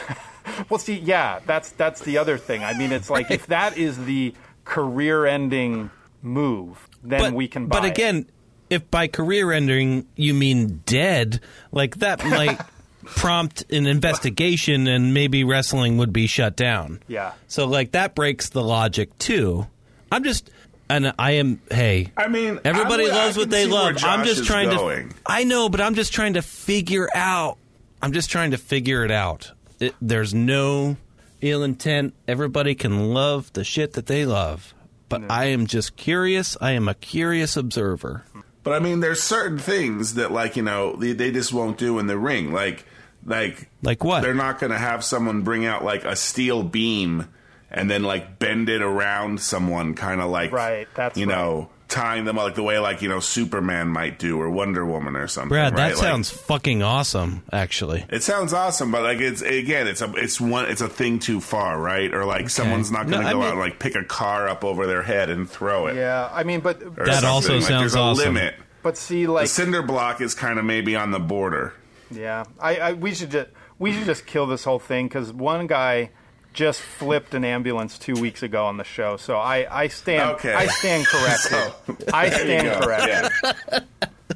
Well, 0.70 0.78
see, 0.78 0.94
yeah, 0.94 1.40
that's 1.44 1.70
that's 1.70 2.02
the 2.02 2.18
other 2.18 2.38
thing. 2.38 2.62
I 2.62 2.78
mean, 2.78 2.92
it's 2.92 3.10
like 3.10 3.32
if 3.32 3.48
that 3.48 3.76
is 3.76 4.04
the 4.04 4.32
career-ending 4.64 5.90
move, 6.22 6.88
then 7.02 7.20
but, 7.20 7.32
we 7.32 7.48
can 7.48 7.66
buy. 7.66 7.80
But 7.80 7.86
it. 7.86 7.90
again, 7.90 8.26
if 8.70 8.88
by 8.90 9.08
career 9.08 9.52
ending 9.52 10.06
you 10.14 10.34
mean 10.34 10.82
dead, 10.86 11.40
like 11.72 11.96
that 11.96 12.24
might 12.24 12.60
prompt 13.04 13.70
an 13.72 13.86
investigation 13.86 14.86
and 14.86 15.12
maybe 15.12 15.44
wrestling 15.44 15.98
would 15.98 16.12
be 16.12 16.26
shut 16.26 16.56
down. 16.56 17.00
Yeah. 17.08 17.32
So 17.48 17.66
like 17.66 17.92
that 17.92 18.14
breaks 18.14 18.48
the 18.48 18.62
logic 18.62 19.18
too. 19.18 19.66
I'm 20.10 20.24
just 20.24 20.50
and 20.88 21.12
I 21.18 21.32
am 21.32 21.60
hey, 21.70 22.12
I 22.16 22.28
mean, 22.28 22.60
everybody 22.64 23.10
I, 23.10 23.14
I 23.14 23.24
loves 23.24 23.36
what 23.36 23.50
they 23.50 23.66
love. 23.66 24.02
I'm 24.04 24.24
just 24.24 24.44
trying 24.44 24.70
going. 24.70 25.08
to 25.10 25.14
I 25.26 25.44
know, 25.44 25.68
but 25.68 25.80
I'm 25.80 25.94
just 25.94 26.12
trying 26.12 26.34
to 26.34 26.42
figure 26.42 27.08
out. 27.14 27.58
I'm 28.02 28.12
just 28.12 28.30
trying 28.30 28.52
to 28.52 28.58
figure 28.58 29.04
it 29.04 29.10
out. 29.10 29.52
It, 29.80 29.94
there's 30.00 30.32
no 30.32 30.96
ill 31.40 31.62
intent. 31.62 32.14
Everybody 32.28 32.74
can 32.74 33.12
love 33.12 33.52
the 33.52 33.64
shit 33.64 33.94
that 33.94 34.06
they 34.06 34.26
love. 34.26 34.74
But 35.08 35.30
I 35.30 35.46
am 35.46 35.66
just 35.66 35.96
curious. 35.96 36.56
I 36.60 36.72
am 36.72 36.88
a 36.88 36.94
curious 36.94 37.56
observer. 37.56 38.24
But 38.62 38.72
I 38.72 38.80
mean, 38.80 39.00
there's 39.00 39.22
certain 39.22 39.58
things 39.58 40.14
that, 40.14 40.32
like 40.32 40.56
you 40.56 40.62
know, 40.62 40.96
they, 40.96 41.12
they 41.12 41.30
just 41.30 41.52
won't 41.52 41.78
do 41.78 41.98
in 42.00 42.06
the 42.08 42.18
ring. 42.18 42.52
Like, 42.52 42.84
like, 43.24 43.70
Like 43.82 44.02
what? 44.02 44.22
They're 44.22 44.34
not 44.34 44.58
going 44.58 44.72
to 44.72 44.78
have 44.78 45.04
someone 45.04 45.42
bring 45.42 45.64
out 45.64 45.84
like 45.84 46.04
a 46.04 46.16
steel 46.16 46.62
beam 46.64 47.28
and 47.70 47.90
then 47.90 48.02
like 48.02 48.38
bend 48.38 48.68
it 48.68 48.82
around 48.82 49.40
someone, 49.40 49.94
kind 49.94 50.20
of 50.20 50.30
like, 50.30 50.52
Right, 50.52 50.86
that's 50.94 51.18
you 51.18 51.26
right. 51.26 51.34
know, 51.36 51.70
tying 51.88 52.24
them 52.24 52.34
like 52.36 52.54
the 52.56 52.62
way 52.64 52.78
like 52.80 53.00
you 53.02 53.08
know 53.08 53.20
Superman 53.20 53.88
might 53.88 54.18
do 54.18 54.40
or 54.40 54.50
Wonder 54.50 54.84
Woman 54.84 55.14
or 55.16 55.28
something. 55.28 55.50
Brad, 55.50 55.72
right? 55.74 55.88
that 55.90 55.96
Like, 55.96 56.04
sounds 56.04 56.30
fucking 56.30 56.82
awesome. 56.82 57.42
Actually, 57.52 58.04
It 58.08 58.22
sounds 58.24 58.52
awesome, 58.52 58.90
but 58.90 59.02
like 59.02 59.18
it's 59.20 59.40
again, 59.42 59.86
it's 59.86 60.02
a 60.02 60.12
it's 60.16 60.40
one 60.40 60.66
it's 60.66 60.80
a 60.80 60.88
thing 60.88 61.18
too 61.20 61.40
far, 61.40 61.78
right? 61.78 62.12
Or 62.12 62.24
like 62.24 62.50
someone's 62.50 62.90
not 62.90 63.06
going 63.08 63.18
to 63.18 63.22
No, 63.22 63.28
I 63.28 63.32
go 63.32 63.38
mean- 63.38 63.46
out 63.46 63.50
and 63.52 63.60
like 63.60 63.78
pick 63.78 63.94
a 63.94 64.04
car 64.04 64.48
up 64.48 64.64
over 64.64 64.86
their 64.86 65.02
head 65.02 65.30
and 65.30 65.48
throw 65.48 65.86
it. 65.86 65.96
yeah, 65.96 66.28
I 66.32 66.42
mean, 66.44 66.60
but 66.60 66.82
or 66.82 67.06
That 67.06 67.14
something. 67.22 67.28
also 67.28 67.54
Like, 67.54 67.62
sounds 67.64 67.80
there's 67.82 67.94
a 67.94 67.98
awesome. 68.00 68.34
limit. 68.34 68.54
but 68.82 68.96
see, 68.96 69.26
like 69.26 69.26
The 69.26 69.32
like, 69.42 69.48
cinder 69.48 69.82
block 69.82 70.20
is 70.20 70.34
kind 70.34 70.58
of 70.58 70.64
maybe 70.64 70.96
on 70.96 71.10
the 71.12 71.20
border. 71.20 71.72
yeah, 72.10 72.44
I, 72.60 72.76
I 72.76 72.92
we 72.94 73.14
should 73.14 73.30
just 73.30 73.48
we 73.78 73.92
should 73.92 74.06
just 74.06 74.26
kill 74.26 74.46
this 74.46 74.64
whole 74.64 74.78
thing 74.80 75.06
because 75.06 75.32
one 75.32 75.66
guy 75.68 76.10
just 76.56 76.80
flipped 76.80 77.34
an 77.34 77.44
ambulance 77.44 77.98
two 77.98 78.14
weeks 78.14 78.42
ago 78.42 78.64
on 78.66 78.78
the 78.78 78.84
show. 78.84 79.16
So 79.16 79.36
I 79.36 79.82
I 79.82 79.86
stand 79.88 80.30
Okay. 80.36 80.52
I 80.52 80.66
stand 80.66 81.06
corrected. 81.12 81.50
So, 81.50 81.96
I 82.12 82.30
stand 82.30 82.66
go. 82.66 82.80
corrected. 82.80 83.32
Yeah. 83.44 83.78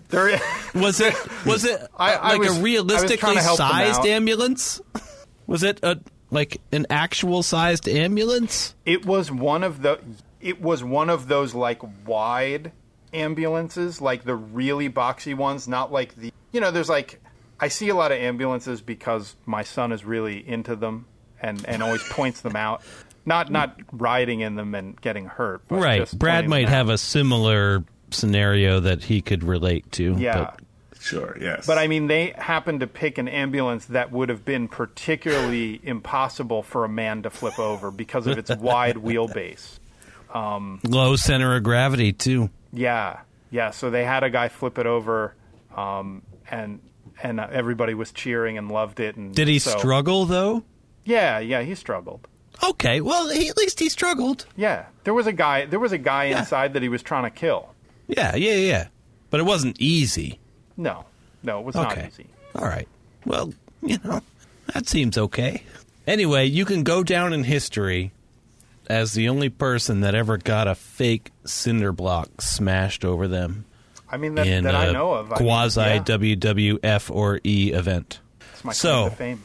There, 0.09 0.41
was 0.75 1.01
it 1.01 1.15
was 1.47 1.65
it 1.65 1.81
I- 1.97 2.15
I 2.15 2.29
like 2.33 2.39
was- 2.41 2.49
I 2.49 2.51
a 2.51 2.55
was 2.55 2.61
realistically 2.63 3.17
trying 3.17 3.37
to 3.37 3.43
help 3.43 3.59
them 3.59 3.69
sized 3.69 4.07
ambulance? 4.07 4.81
Was 5.49 5.63
it 5.65 5.81
a 5.83 5.99
like 6.31 6.61
an 6.71 6.87
actual 6.91 7.43
sized 7.43 7.89
ambulance? 7.89 8.75
It 8.87 9.05
was 9.05 9.33
one 9.33 9.65
of 9.65 9.83
the. 9.83 9.99
It 10.41 10.61
was 10.63 10.83
one 10.85 11.11
of 11.11 11.27
those 11.29 11.55
like 11.55 11.81
wide 12.07 12.71
ambulances, 13.13 14.01
like 14.01 14.25
the 14.25 14.35
really 14.37 14.89
boxy 14.89 15.35
ones, 15.35 15.67
not 15.67 15.91
like 15.93 16.15
the. 16.17 16.33
You 16.53 16.61
know, 16.61 16.71
there's 16.71 16.89
like 16.89 17.21
I 17.59 17.69
see 17.69 17.89
a 17.89 17.95
lot 17.95 18.13
of 18.13 18.19
ambulances 18.19 18.81
because 18.81 19.35
my 19.47 19.63
son 19.65 19.91
is 19.93 20.05
really 20.05 20.47
into 20.49 20.77
them 20.77 21.07
and 21.41 21.65
and 21.67 21.83
always 21.83 22.03
points 22.09 22.41
them 22.41 22.57
out. 22.57 22.83
Not 23.27 23.51
not 23.51 23.79
riding 23.93 24.41
in 24.41 24.55
them 24.55 24.75
and 24.75 25.01
getting 25.01 25.27
hurt. 25.27 25.63
But 25.69 25.81
right. 25.83 26.01
just 26.01 26.19
Brad 26.19 26.49
might 26.49 26.61
them 26.67 26.69
out. 26.69 26.77
have 26.77 26.89
a 26.89 26.99
similar 26.99 27.85
scenario 28.11 28.81
that 28.81 29.05
he 29.05 29.21
could 29.21 29.45
relate 29.45 29.91
to. 29.93 30.15
Yeah. 30.19 30.39
but- 30.45 30.61
Sure. 31.03 31.35
Yes. 31.41 31.67
But 31.67 31.79
I 31.79 31.87
mean, 31.89 32.09
they 32.09 32.35
happened 32.37 32.81
to 32.81 32.87
pick 32.87 33.17
an 33.17 33.27
ambulance 33.27 33.87
that 33.87 34.13
would 34.13 34.29
have 34.29 34.45
been 34.45 34.69
particularly 34.69 35.81
impossible 35.83 36.63
for 36.63 36.85
a 36.85 36.91
man 36.91 37.23
to 37.23 37.31
flip 37.31 37.59
over 37.59 37.91
because 37.91 38.27
of 38.27 38.37
its 38.37 38.55
wide 38.57 38.97
wheelbase. 38.97 39.79
low 40.35 41.17
center 41.17 41.57
of 41.57 41.63
gravity 41.63 42.13
too. 42.13 42.51
Yeah, 42.73 43.21
yeah. 43.51 43.71
So 43.71 43.89
they 43.91 44.05
had 44.05 44.25
a 44.25 44.31
guy 44.31 44.49
flip 44.49 44.79
it 44.79 44.85
over, 44.87 45.35
um, 45.75 46.21
and 46.51 46.81
and 47.23 47.41
uh, 47.41 47.49
everybody 47.51 47.95
was 47.95 48.13
cheering 48.13 48.59
and 48.59 48.71
loved 48.71 49.01
it. 49.01 49.17
And 49.17 49.35
Did 49.35 49.49
he 49.49 49.59
so- 49.59 49.79
struggle 49.79 50.27
though? 50.27 50.63
Yeah, 51.05 51.39
yeah. 51.39 51.63
He 51.63 51.75
struggled. 51.75 52.27
Okay, 52.63 53.01
well 53.01 53.29
he, 53.31 53.49
at 53.49 53.57
least 53.57 53.81
he 53.81 53.89
struggled. 53.89 54.47
Yeah, 54.57 54.87
there 55.05 55.15
was 55.15 55.27
a 55.27 55.33
guy. 55.33 55.65
There 55.65 55.79
was 55.79 55.93
a 55.93 55.99
guy 55.99 56.25
inside 56.25 56.75
that 56.75 56.83
he 56.83 56.89
was 56.89 57.03
trying 57.03 57.25
to 57.25 57.31
kill. 57.31 57.71
Yeah, 58.07 58.37
yeah, 58.37 58.55
yeah. 58.55 58.89
But 59.31 59.41
it 59.41 59.45
wasn't 59.45 59.81
easy. 59.81 60.39
No, 60.77 61.05
no, 61.43 61.61
it 61.61 61.65
was 61.65 61.75
not 61.75 61.97
easy. 61.99 62.27
All 62.55 62.65
right. 62.67 62.89
Well, 63.25 63.55
you 63.83 63.99
know, 64.05 64.21
that 64.75 64.89
seems 64.89 65.17
okay. 65.17 65.63
Anyway, 66.07 66.47
you 66.47 66.65
can 66.65 66.83
go 66.83 67.03
down 67.03 67.33
in 67.33 67.45
history 67.45 68.13
as 68.89 69.13
the 69.13 69.29
only 69.29 69.49
person 69.49 70.01
that 70.01 70.15
ever 70.15 70.37
got 70.37 70.67
a 70.67 70.75
fake 70.75 71.31
cinder 71.45 71.93
block 71.93 72.43
smashed 72.43 73.05
over 73.05 73.29
them 73.29 73.65
I 74.11 74.17
mean, 74.17 74.35
that, 74.35 74.47
in 74.47 74.65
that 74.65 74.75
a 74.75 74.79
I 74.79 74.93
know 74.93 75.13
of. 75.13 75.33
I 75.33 75.37
mean, 75.37 75.47
quasi 75.47 75.81
yeah, 75.81 76.03
WWF 76.03 77.15
or 77.15 77.41
E 77.45 77.73
event. 77.73 78.21
it's 78.53 78.65
my 78.65 78.73
so- 78.73 79.11
fame. 79.11 79.43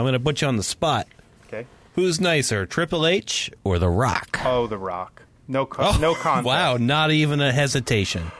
I'm 0.00 0.04
going 0.04 0.14
to 0.14 0.20
put 0.20 0.40
you 0.40 0.48
on 0.48 0.56
the 0.56 0.62
spot. 0.62 1.08
Okay. 1.46 1.66
Who's 1.94 2.22
nicer, 2.22 2.64
Triple 2.64 3.06
H 3.06 3.50
or 3.64 3.78
The 3.78 3.90
Rock? 3.90 4.40
Oh, 4.42 4.66
The 4.66 4.78
Rock. 4.78 5.24
No, 5.46 5.66
co- 5.66 5.82
oh, 5.82 5.98
no 6.00 6.14
contest. 6.14 6.46
Wow, 6.46 6.78
not 6.78 7.10
even 7.10 7.42
a 7.42 7.52
hesitation. 7.52 8.32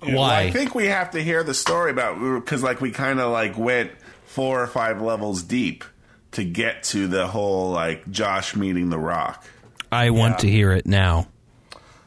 Well, 0.00 0.16
Why? 0.16 0.44
I 0.44 0.50
think 0.50 0.74
we 0.74 0.86
have 0.86 1.10
to 1.10 1.22
hear 1.22 1.44
the 1.44 1.52
story 1.52 1.90
about 1.90 2.18
because 2.42 2.62
like 2.62 2.80
we 2.80 2.90
kind 2.90 3.20
of 3.20 3.30
like 3.32 3.58
went 3.58 3.90
four 4.24 4.62
or 4.62 4.66
five 4.66 5.02
levels 5.02 5.42
deep 5.42 5.84
to 6.32 6.42
get 6.42 6.84
to 6.84 7.06
the 7.06 7.26
whole 7.26 7.70
like 7.70 8.10
Josh 8.10 8.56
meeting 8.56 8.88
the 8.88 8.98
Rock. 8.98 9.44
I 9.92 10.08
want 10.08 10.38
to 10.38 10.48
hear 10.48 10.72
it 10.72 10.86
now. 10.86 11.26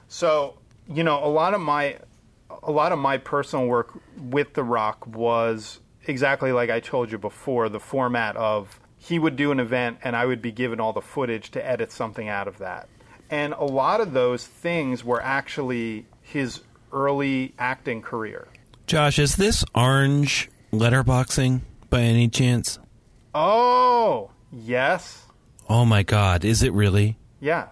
So, 0.07 0.57
you 0.91 1.03
know, 1.03 1.23
a 1.23 1.29
lot 1.29 1.53
of 1.53 1.61
my 1.61 1.97
a 2.63 2.71
lot 2.71 2.91
of 2.93 2.97
my 2.97 3.19
personal 3.19 3.67
work 3.67 3.93
with 4.17 4.55
The 4.55 4.63
Rock 4.63 5.05
was 5.05 5.81
exactly 6.07 6.51
like 6.51 6.71
I 6.71 6.79
told 6.79 7.11
you 7.11 7.19
before, 7.19 7.69
the 7.69 7.79
format 7.79 8.35
of 8.37 8.79
he 9.07 9.19
would 9.19 9.37
do 9.37 9.51
an 9.51 9.59
event 9.59 9.99
and 10.03 10.15
I 10.15 10.25
would 10.25 10.41
be 10.41 10.51
given 10.51 10.81
all 10.81 10.91
the 10.91 11.01
footage 11.01 11.51
to 11.51 11.65
edit 11.65 11.93
something 11.93 12.27
out 12.27 12.47
of 12.47 12.57
that. 12.57 12.89
And 13.29 13.53
a 13.53 13.63
lot 13.63 14.01
of 14.01 14.11
those 14.11 14.45
things 14.45 15.03
were 15.03 15.21
actually 15.21 16.05
his 16.21 16.59
early 16.91 17.53
acting 17.57 18.01
career. 18.01 18.47
Josh, 18.85 19.17
is 19.17 19.37
this 19.37 19.63
orange 19.73 20.49
letterboxing 20.73 21.61
by 21.89 22.01
any 22.01 22.27
chance? 22.27 22.79
Oh, 23.33 24.31
yes. 24.51 25.23
Oh 25.69 25.85
my 25.85 26.03
god, 26.03 26.43
is 26.43 26.63
it 26.63 26.73
really? 26.73 27.17
Yeah. 27.39 27.67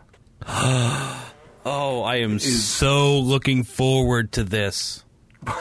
Oh, 1.67 2.03
I 2.03 2.17
am 2.17 2.37
so 2.37 3.17
looking 3.17 3.63
forward 3.63 4.33
to 4.33 4.43
this. 4.43 5.03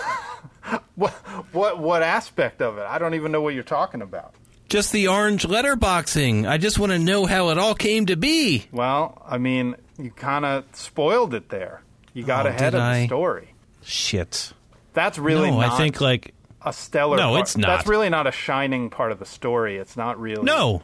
What 0.96 1.12
what 1.52 1.78
what 1.78 2.02
aspect 2.02 2.62
of 2.62 2.78
it? 2.78 2.86
I 2.88 2.98
don't 2.98 3.14
even 3.14 3.32
know 3.32 3.40
what 3.40 3.54
you're 3.54 3.62
talking 3.62 4.00
about. 4.00 4.34
Just 4.68 4.92
the 4.92 5.08
orange 5.08 5.46
letterboxing. 5.46 6.48
I 6.48 6.58
just 6.58 6.78
want 6.78 6.92
to 6.92 6.98
know 6.98 7.26
how 7.26 7.50
it 7.50 7.58
all 7.58 7.74
came 7.74 8.06
to 8.06 8.16
be. 8.16 8.66
Well, 8.72 9.22
I 9.26 9.38
mean, 9.38 9.76
you 9.98 10.10
kind 10.10 10.44
of 10.44 10.64
spoiled 10.72 11.34
it 11.34 11.50
there. 11.50 11.82
You 12.12 12.24
got 12.24 12.46
Oh, 12.46 12.50
ahead 12.50 12.74
of 12.74 12.80
the 12.80 13.06
story. 13.06 13.54
Shit. 13.82 14.52
That's 14.94 15.18
really 15.18 15.50
no, 15.50 15.58
I 15.60 15.76
think 15.76 16.00
like 16.00 16.34
a 16.62 16.72
stellar. 16.72 17.16
No, 17.16 17.30
part. 17.30 17.40
it's 17.42 17.56
not. 17.56 17.66
That's 17.68 17.86
really 17.88 18.08
not 18.08 18.26
a 18.26 18.32
shining 18.32 18.88
part 18.90 19.12
of 19.12 19.18
the 19.18 19.26
story. 19.26 19.76
It's 19.76 19.96
not 19.96 20.18
really. 20.18 20.42
no, 20.44 20.82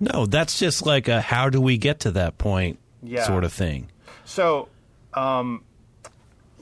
no. 0.00 0.26
That's 0.26 0.58
just 0.58 0.84
like 0.84 1.08
a 1.08 1.20
how 1.20 1.48
do 1.48 1.60
we 1.60 1.78
get 1.78 2.00
to 2.00 2.10
that 2.12 2.36
point 2.38 2.78
Yeah. 3.02 3.24
sort 3.24 3.44
of 3.44 3.52
thing. 3.52 3.88
So, 4.24 4.68
um, 5.14 5.64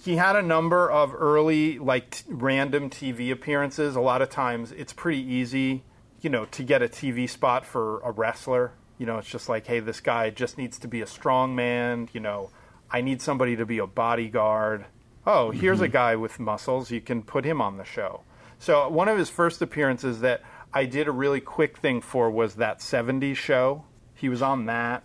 he 0.04 0.16
had 0.16 0.36
a 0.36 0.42
number 0.42 0.90
of 0.90 1.14
early 1.14 1.78
like 1.78 2.10
t- 2.10 2.24
random 2.28 2.90
TV 2.90 3.30
appearances. 3.32 3.96
A 3.96 4.00
lot 4.00 4.22
of 4.22 4.30
times 4.30 4.72
it's 4.72 4.92
pretty 4.92 5.20
easy, 5.22 5.82
you 6.20 6.30
know, 6.30 6.44
to 6.46 6.62
get 6.62 6.82
a 6.82 6.88
TV 6.88 7.28
spot 7.28 7.64
for 7.66 8.00
a 8.00 8.10
wrestler. 8.10 8.72
You 8.98 9.06
know, 9.06 9.18
it's 9.18 9.28
just 9.28 9.48
like, 9.48 9.66
hey, 9.66 9.80
this 9.80 10.00
guy 10.00 10.30
just 10.30 10.58
needs 10.58 10.78
to 10.80 10.88
be 10.88 11.00
a 11.00 11.06
strong 11.06 11.54
man. 11.54 12.08
You 12.12 12.20
know, 12.20 12.50
I 12.90 13.00
need 13.00 13.22
somebody 13.22 13.56
to 13.56 13.66
be 13.66 13.78
a 13.78 13.86
bodyguard. 13.86 14.84
Oh, 15.26 15.50
here's 15.50 15.80
a 15.80 15.84
mm-hmm. 15.84 15.92
guy 15.92 16.16
with 16.16 16.38
muscles. 16.38 16.90
You 16.90 17.00
can 17.00 17.22
put 17.22 17.44
him 17.44 17.60
on 17.60 17.76
the 17.76 17.84
show. 17.84 18.22
So 18.58 18.88
one 18.88 19.08
of 19.08 19.16
his 19.16 19.30
first 19.30 19.62
appearances 19.62 20.20
that 20.20 20.42
I 20.72 20.84
did 20.84 21.08
a 21.08 21.12
really 21.12 21.40
quick 21.40 21.78
thing 21.78 22.00
for 22.00 22.30
was 22.30 22.56
that 22.56 22.80
70s 22.80 23.36
show. 23.36 23.84
He 24.14 24.28
was 24.28 24.42
on 24.42 24.66
that. 24.66 25.02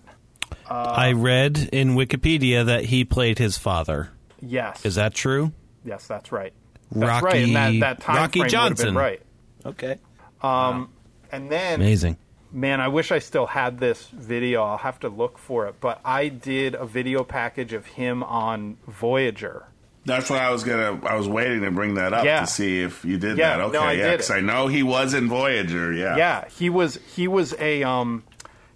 Uh, 0.69 0.73
I 0.73 1.13
read 1.13 1.69
in 1.71 1.95
Wikipedia 1.95 2.65
that 2.65 2.85
he 2.85 3.05
played 3.05 3.39
his 3.39 3.57
father. 3.57 4.09
Yes. 4.41 4.85
Is 4.85 4.95
that 4.95 5.13
true? 5.13 5.53
Yes, 5.85 6.05
that's 6.07 6.31
right. 6.31 6.53
That's 6.91 7.23
Rocky, 7.23 7.25
right. 7.25 7.35
And 7.35 7.55
that, 7.55 7.79
that 7.79 8.01
time 8.01 8.15
Rocky 8.17 8.39
frame 8.39 8.45
would 8.45 8.51
have 8.51 8.69
Johnson. 8.69 8.85
been 8.87 8.95
right. 8.95 9.21
Okay. 9.65 9.97
Um, 10.41 10.89
And 11.35 11.51
then, 11.51 11.81
Amazing. 11.81 12.17
man, 12.51 12.79
I 12.81 12.87
wish 12.87 13.11
I 13.11 13.19
still 13.19 13.45
had 13.45 13.79
this 13.79 14.07
video. 14.07 14.63
I'll 14.63 14.77
have 14.77 14.99
to 15.01 15.09
look 15.09 15.37
for 15.37 15.67
it. 15.67 15.75
But 15.81 15.99
I 16.05 16.29
did 16.29 16.75
a 16.75 16.85
video 16.85 17.23
package 17.23 17.73
of 17.73 17.85
him 17.85 18.23
on 18.23 18.77
Voyager. 18.87 19.65
That's 20.05 20.29
what 20.29 20.39
I 20.39 20.51
was 20.51 20.63
gonna. 20.63 20.99
I 21.05 21.15
was 21.15 21.27
waiting 21.27 21.61
to 21.61 21.71
bring 21.71 21.95
that 21.95 22.13
up 22.13 22.23
Yeah. 22.25 22.41
to 22.41 22.47
see 22.47 22.81
if 22.81 23.03
you 23.03 23.17
did 23.17 23.37
Yeah, 23.39 23.57
that. 23.57 23.57
no, 23.57 23.65
Okay, 23.69 23.77
I 23.79 23.91
yeah, 23.93 24.03
did 24.03 24.11
because. 24.17 24.31
I 24.31 24.39
know 24.41 24.67
he 24.67 24.83
was 24.83 25.13
in 25.15 25.27
Voyager. 25.27 25.91
Yeah, 25.91 26.15
Yeah, 26.15 26.47
he 26.49 26.69
was 26.69 26.99
he 27.15 27.27
was 27.27 27.55
a 27.59 27.81
um 27.83 28.23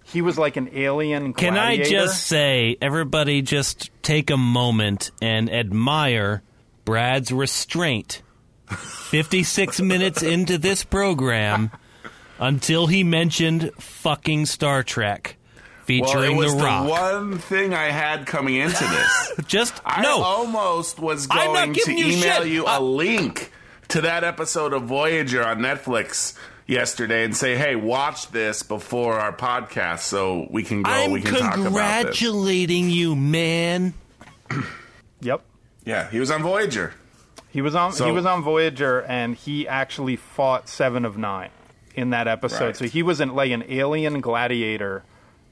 he 0.02 0.22
was 0.22 0.36
like 0.38 0.56
an 0.56 0.70
alien 0.72 1.32
Can 1.32 1.56
I 1.56 1.76
just 1.84 2.26
say, 2.26 2.76
everybody 2.82 3.42
just 3.42 3.90
take 4.02 4.28
a 4.30 4.36
moment 4.36 5.12
and 5.22 5.48
admire 5.48 6.42
Brad's 6.84 7.30
restraint. 7.30 8.22
56 8.70 9.80
minutes 9.80 10.22
into 10.22 10.58
this 10.58 10.82
program 10.84 11.70
until 12.40 12.86
he 12.86 13.04
mentioned 13.04 13.70
fucking 13.78 14.46
Star 14.46 14.82
Trek 14.82 15.36
featuring 15.84 16.02
Well, 16.04 16.12
featuring 16.12 16.32
it 16.32 16.38
was 16.38 16.56
The 16.56 16.62
Rock. 16.64 16.88
one 16.88 17.38
thing 17.38 17.74
I 17.74 17.90
had 17.90 18.26
coming 18.26 18.56
into 18.56 18.82
this. 18.84 19.32
just, 19.46 19.80
I 19.84 20.02
no. 20.02 20.22
almost 20.22 20.98
was 20.98 21.26
going 21.26 21.74
to 21.74 21.92
you 21.92 22.06
email 22.06 22.42
shit. 22.42 22.48
you 22.48 22.66
I- 22.66 22.76
a 22.76 22.78
uh, 22.78 22.82
link 22.82 23.52
to 23.88 24.00
that 24.02 24.24
episode 24.24 24.72
of 24.72 24.84
Voyager 24.84 25.44
on 25.44 25.58
Netflix 25.58 26.36
yesterday 26.66 27.24
and 27.24 27.36
say, 27.36 27.56
"Hey, 27.56 27.74
watch 27.74 28.30
this 28.30 28.62
before 28.62 29.18
our 29.18 29.32
podcast 29.36 30.00
so 30.00 30.46
we 30.50 30.62
can 30.62 30.82
go. 30.82 30.90
I'm 30.92 31.10
we 31.10 31.20
can 31.22 31.34
talk 31.34 31.54
about 31.56 31.62
this." 31.64 31.64
congratulating 31.64 32.88
you, 32.90 33.14
man. 33.16 33.94
Yep. 35.22 35.42
Yeah, 35.84 36.08
he 36.10 36.18
was 36.18 36.30
on 36.30 36.42
Voyager. 36.42 36.94
He 37.50 37.60
was 37.60 37.74
on 37.74 37.92
So- 37.92 38.06
he 38.06 38.12
was 38.12 38.24
on 38.24 38.42
Voyager 38.42 39.00
and 39.02 39.34
he 39.36 39.68
actually 39.68 40.16
fought 40.16 40.68
7 40.68 41.04
of 41.04 41.18
9 41.18 41.50
in 42.00 42.10
that 42.10 42.26
episode. 42.26 42.66
Right. 42.66 42.76
So 42.76 42.84
he 42.86 43.02
was 43.02 43.20
an, 43.20 43.34
like 43.34 43.50
an 43.50 43.64
alien 43.68 44.20
gladiator 44.20 45.04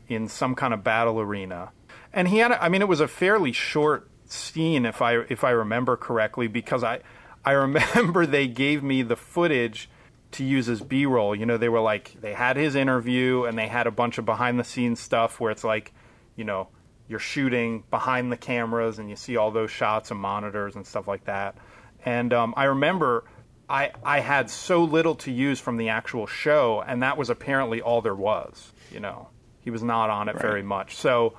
in 0.09 0.28
some 0.28 0.55
kind 0.55 0.72
of 0.72 0.82
battle 0.82 1.20
arena. 1.20 1.70
And 2.12 2.28
he 2.28 2.38
had 2.38 2.53
a, 2.53 2.62
I 2.62 2.70
mean 2.70 2.80
it 2.80 2.88
was 2.88 3.01
a 3.01 3.09
fairly 3.09 3.53
short 3.53 4.09
scene 4.24 4.86
if 4.86 5.03
I 5.03 5.18
if 5.28 5.44
I 5.44 5.51
remember 5.51 5.96
correctly 5.96 6.49
because 6.49 6.82
I 6.82 7.01
I 7.44 7.53
remember 7.53 8.24
they 8.24 8.49
gave 8.49 8.82
me 8.82 9.03
the 9.03 9.16
footage 9.16 9.90
to 10.32 10.44
use 10.44 10.68
as 10.68 10.80
B-roll. 10.82 11.34
You 11.34 11.46
know, 11.46 11.59
they 11.59 11.68
were 11.68 11.80
like 11.80 12.16
they 12.20 12.32
had 12.32 12.57
his 12.57 12.74
interview 12.74 13.44
and 13.44 13.59
they 13.59 13.68
had 13.68 13.86
a 13.86 13.90
bunch 13.90 14.16
of 14.16 14.24
behind 14.24 14.59
the 14.59 14.64
scenes 14.64 15.01
stuff 15.01 15.38
where 15.40 15.51
it's 15.51 15.64
like, 15.64 15.92
you 16.34 16.44
know, 16.44 16.68
you're 17.09 17.18
shooting 17.18 17.84
behind 17.90 18.32
the 18.32 18.36
cameras 18.38 18.99
and 18.99 19.11
you 19.11 19.16
see 19.16 19.36
all 19.36 19.51
those 19.51 19.70
shots 19.70 20.11
and 20.11 20.18
monitors 20.18 20.76
and 20.76 20.86
stuff 20.86 21.07
like 21.07 21.24
that. 21.24 21.57
And 22.05 22.32
um, 22.32 22.55
I 22.57 22.64
remember 22.64 23.24
I 23.69 23.93
I 24.05 24.21
had 24.21 24.51
so 24.51 24.85
little 24.85 25.14
to 25.16 25.33
use 25.33 25.61
from 25.61 25.77
the 25.77 25.89
actual 25.91 26.27
show, 26.27 26.83
and 26.87 27.03
that 27.03 27.16
was 27.16 27.31
apparently 27.31 27.81
all 27.81 28.01
there 28.01 28.14
was. 28.14 28.73
You 28.91 29.01
know, 29.01 29.29
he 29.61 29.71
was 29.71 29.83
not 29.83 30.11
on 30.11 30.29
it 30.29 30.39
very 30.39 30.62
much. 30.62 30.97
So, 30.97 31.35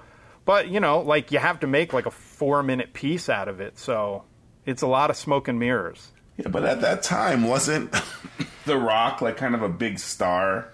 but 0.45 0.69
you 0.69 0.79
know, 0.79 0.99
like 0.99 1.31
you 1.31 1.39
have 1.39 1.59
to 1.61 1.67
make 1.67 1.93
like 1.93 2.05
a 2.05 2.11
four 2.11 2.61
minute 2.63 2.93
piece 2.93 3.29
out 3.29 3.47
of 3.47 3.59
it. 3.59 3.79
So 3.79 4.23
it's 4.65 4.81
a 4.81 4.87
lot 4.87 5.09
of 5.09 5.17
smoke 5.17 5.47
and 5.47 5.59
mirrors. 5.59 6.11
Yeah, 6.37 6.49
but 6.49 6.63
at 6.63 6.81
that 6.81 7.03
time, 7.03 7.47
wasn't 7.47 7.93
The 8.65 8.77
Rock 8.77 9.21
like 9.21 9.37
kind 9.37 9.55
of 9.55 9.61
a 9.61 9.69
big 9.69 9.99
star? 9.99 10.71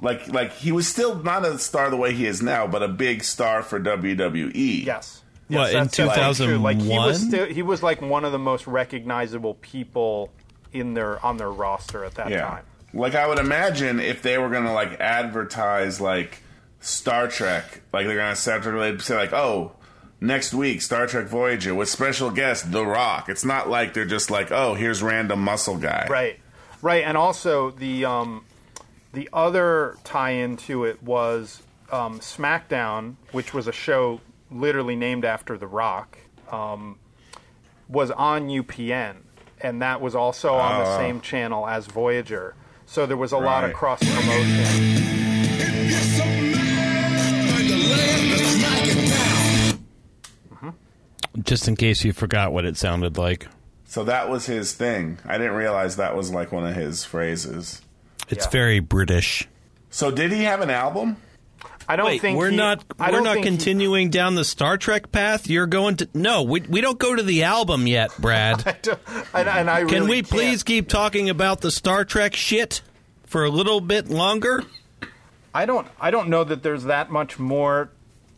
Like, 0.00 0.28
like 0.28 0.52
he 0.52 0.72
was 0.72 0.88
still 0.88 1.16
not 1.16 1.44
a 1.44 1.58
star 1.58 1.90
the 1.90 1.96
way 1.96 2.14
he 2.14 2.26
is 2.26 2.40
now, 2.40 2.66
but 2.66 2.82
a 2.82 2.88
big 2.88 3.24
star 3.24 3.62
for 3.62 3.78
WWE. 3.80 4.84
Yes. 4.84 5.22
What, 5.48 5.70
in 5.70 5.78
that's 5.78 5.96
definitely 5.96 6.46
true. 6.46 6.58
Like 6.58 6.80
he 6.80 6.88
was 6.88 7.20
still, 7.20 7.46
he 7.46 7.62
was 7.62 7.82
like 7.82 8.00
one 8.00 8.24
of 8.24 8.32
the 8.32 8.38
most 8.38 8.66
recognizable 8.66 9.54
people 9.54 10.30
in 10.72 10.94
their 10.94 11.24
on 11.24 11.36
their 11.36 11.50
roster 11.50 12.04
at 12.04 12.14
that 12.16 12.30
Yeah. 12.30 12.42
time. 12.42 12.64
Like 12.94 13.14
I 13.14 13.26
would 13.26 13.38
imagine 13.38 14.00
if 14.00 14.22
they 14.22 14.38
were 14.38 14.48
gonna 14.48 14.72
like 14.72 14.98
advertise 15.00 16.00
like 16.00 16.42
Star 16.80 17.28
Trek, 17.28 17.82
like 17.92 18.06
they're 18.06 18.16
gonna 18.16 18.36
say 18.36 19.14
like, 19.16 19.32
oh, 19.32 19.72
next 20.20 20.52
week 20.54 20.80
Star 20.82 21.06
Trek 21.06 21.26
Voyager 21.26 21.74
with 21.74 21.88
special 21.88 22.30
guest 22.30 22.72
The 22.72 22.84
Rock. 22.84 23.28
It's 23.28 23.44
not 23.44 23.68
like 23.68 23.94
they're 23.94 24.04
just 24.04 24.30
like, 24.30 24.50
oh, 24.50 24.74
here's 24.74 25.02
random 25.02 25.40
muscle 25.42 25.76
guy. 25.76 26.06
Right, 26.08 26.40
right, 26.82 27.04
and 27.04 27.16
also 27.16 27.70
the 27.72 28.04
um, 28.04 28.44
the 29.12 29.28
other 29.32 29.96
tie-in 30.04 30.56
to 30.58 30.84
it 30.84 31.02
was 31.02 31.62
um, 31.90 32.20
SmackDown, 32.20 33.16
which 33.32 33.52
was 33.54 33.66
a 33.66 33.72
show 33.72 34.20
literally 34.50 34.96
named 34.96 35.24
after 35.24 35.56
The 35.58 35.66
Rock, 35.66 36.18
um, 36.50 36.98
was 37.88 38.10
on 38.10 38.48
UPN, 38.48 39.16
and 39.60 39.82
that 39.82 40.00
was 40.00 40.14
also 40.14 40.54
on 40.54 40.84
the 40.84 40.90
oh, 40.90 40.96
same 40.98 41.20
channel 41.20 41.66
as 41.66 41.86
Voyager. 41.86 42.54
So 42.86 43.06
there 43.06 43.16
was 43.16 43.32
a 43.32 43.38
lot 43.38 43.64
of 43.64 43.70
Right. 43.70 43.76
cross 43.76 43.98
promotion. 44.00 45.04
Mm-hmm. 50.52 50.68
Just 51.42 51.68
in 51.68 51.76
case 51.76 52.04
you 52.04 52.12
forgot 52.12 52.52
what 52.52 52.64
it 52.64 52.76
sounded 52.76 53.16
like. 53.18 53.48
So 53.84 54.04
that 54.04 54.28
was 54.28 54.46
his 54.46 54.72
thing. 54.72 55.18
I 55.24 55.38
didn't 55.38 55.54
realize 55.54 55.96
that 55.96 56.14
was 56.16 56.30
like 56.30 56.52
one 56.52 56.66
of 56.66 56.74
his 56.74 57.04
phrases. 57.04 57.80
It's 58.28 58.44
Yeah. 58.46 58.50
very 58.50 58.80
British. 58.80 59.48
So 59.90 60.10
did 60.10 60.32
he 60.32 60.44
have 60.44 60.60
an 60.60 60.70
album? 60.70 61.16
I 61.90 61.96
don't 61.96 62.06
Wait, 62.06 62.20
think 62.20 62.36
we're 62.38 62.50
he- 62.50 62.56
not 62.56 62.84
I 62.98 63.10
we're 63.10 63.20
not 63.22 63.34
think 63.34 63.46
he- 63.46 63.50
continuing 63.50 64.10
down 64.10 64.34
the 64.34 64.44
Star 64.44 64.76
Trek 64.76 65.10
path. 65.10 65.48
You're 65.48 65.66
going 65.66 65.96
to 65.96 66.08
no, 66.12 66.42
we 66.42 66.60
we 66.60 66.80
don't 66.82 66.98
go 66.98 67.16
to 67.16 67.22
the 67.22 67.44
album 67.44 67.86
yet, 67.86 68.10
Brad. 68.18 68.64
and, 69.34 69.48
and 69.48 69.70
I 69.70 69.84
Can 69.84 70.04
we 70.06 70.16
can't. 70.16 70.28
please 70.28 70.62
keep 70.62 70.88
talking 70.88 71.30
about 71.30 71.62
the 71.62 71.70
Star 71.70 72.04
Trek 72.04 72.34
shit 72.36 72.82
for 73.24 73.44
a 73.44 73.50
little 73.50 73.80
bit 73.80 74.08
longer? 74.10 74.64
I 75.54 75.64
don't. 75.64 75.88
I 75.98 76.10
don't 76.10 76.28
know 76.28 76.44
that 76.44 76.62
there's 76.62 76.84
that 76.84 77.10
much 77.10 77.38
more 77.38 77.90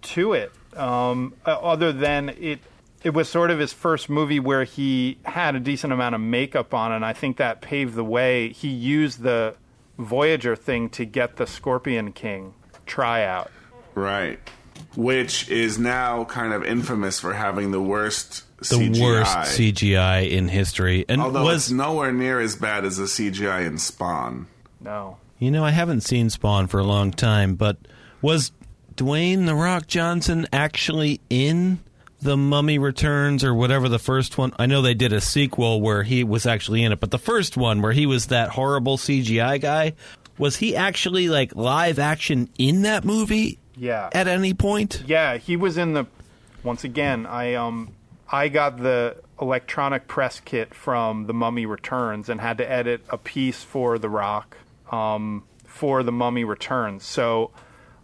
to 0.03 0.33
it, 0.33 0.53
um, 0.77 1.35
uh, 1.45 1.51
other 1.51 1.93
than 1.93 2.29
it. 2.31 2.61
It 3.03 3.15
was 3.15 3.29
sort 3.29 3.51
of 3.51 3.59
his 3.59 3.73
first 3.73 4.09
movie 4.11 4.39
where 4.39 4.65
he 4.65 5.19
had 5.25 5.57
a 5.57 5.61
decent 5.61 5.93
amount 5.93 6.15
of 6.15 6.21
makeup 6.21 6.73
on, 6.75 6.93
and 6.93 7.05
I 7.05 7.15
think 7.15 7.39
that 7.39 7.63
paved 7.63 7.95
the 7.95 8.05
way. 8.05 8.51
He 8.51 8.69
used 8.69 9.23
the 9.23 9.57
Voyager 9.99 10.55
thing 10.55 10.89
to 10.91 11.05
get 11.05 11.37
the 11.37 11.47
Scorpion 11.47 12.13
King 12.13 12.55
tryout. 12.91 13.51
Right. 13.95 14.39
Which 14.97 15.49
is 15.49 15.79
now 15.79 16.25
kind 16.25 16.53
of 16.53 16.65
infamous 16.65 17.21
for 17.21 17.33
having 17.33 17.71
the 17.71 17.81
worst 17.81 18.45
The 18.59 18.77
CGI. 18.77 19.01
worst 19.01 19.37
CGI 19.59 20.31
in 20.31 20.49
history, 20.49 21.05
and 21.09 21.21
Although 21.23 21.45
was 21.45 21.67
it's 21.67 21.71
nowhere 21.71 22.13
near 22.13 22.41
as 22.41 22.57
bad 22.57 22.85
as 22.85 22.97
the 22.97 23.05
CGI 23.05 23.67
in 23.67 23.79
Spawn. 23.79 24.47
No, 24.81 25.19
you 25.39 25.51
know 25.51 25.65
I 25.65 25.71
haven't 25.71 26.01
seen 26.03 26.29
Spawn 26.31 26.67
for 26.67 26.79
a 26.81 26.85
long 26.85 27.11
time, 27.13 27.55
but 27.55 27.77
was 28.21 28.53
Dwayne 28.97 29.47
the 29.47 29.55
Rock 29.55 29.87
Johnson 29.87 30.47
actually 30.53 31.21
in 31.31 31.79
the 32.23 32.37
Mummy 32.37 32.79
Returns 32.79 33.45
or 33.45 33.55
whatever 33.55 33.89
the 33.89 33.99
first 33.99 34.37
one? 34.37 34.53
I 34.59 34.67
know 34.67 34.83
they 34.83 34.95
did 34.95 35.13
a 35.13 35.21
sequel 35.21 35.81
where 35.81 36.03
he 36.03 36.25
was 36.25 36.45
actually 36.47 36.83
in 36.83 36.93
it, 36.93 37.01
but 37.01 37.11
the 37.11 37.19
first 37.19 37.57
one 37.57 37.81
where 37.81 37.93
he 37.93 38.07
was 38.07 38.27
that 38.27 38.51
horrible 38.51 38.97
CGI 38.99 39.61
guy, 39.61 39.95
was 40.41 40.57
he 40.57 40.75
actually 40.75 41.29
like 41.29 41.55
live 41.55 41.99
action 41.99 42.49
in 42.59 42.83
that 42.83 43.05
movie? 43.05 43.59
Yeah. 43.77 44.11
At 44.13 44.27
any 44.29 44.55
point? 44.55 45.03
Yeah, 45.07 45.37
he 45.37 45.57
was 45.57 45.79
in 45.79 45.93
the. 45.95 46.07
Once 46.63 46.85
again, 46.85 47.25
I 47.27 47.55
um, 47.55 47.95
I 48.31 48.49
got 48.49 48.77
the 48.79 49.17
electronic 49.41 50.07
press 50.09 50.41
kit 50.41 50.75
from 50.75 51.27
The 51.27 51.33
Mummy 51.33 51.65
Returns 51.67 52.29
and 52.29 52.41
had 52.41 52.59
to 52.59 52.71
edit 52.71 53.03
a 53.09 53.17
piece 53.17 53.63
for 53.63 53.99
The 53.99 54.11
Rock, 54.11 54.57
um, 54.91 55.45
for 55.65 56.03
The 56.03 56.13
Mummy 56.13 56.45
Returns. 56.45 57.05
So, 57.05 57.51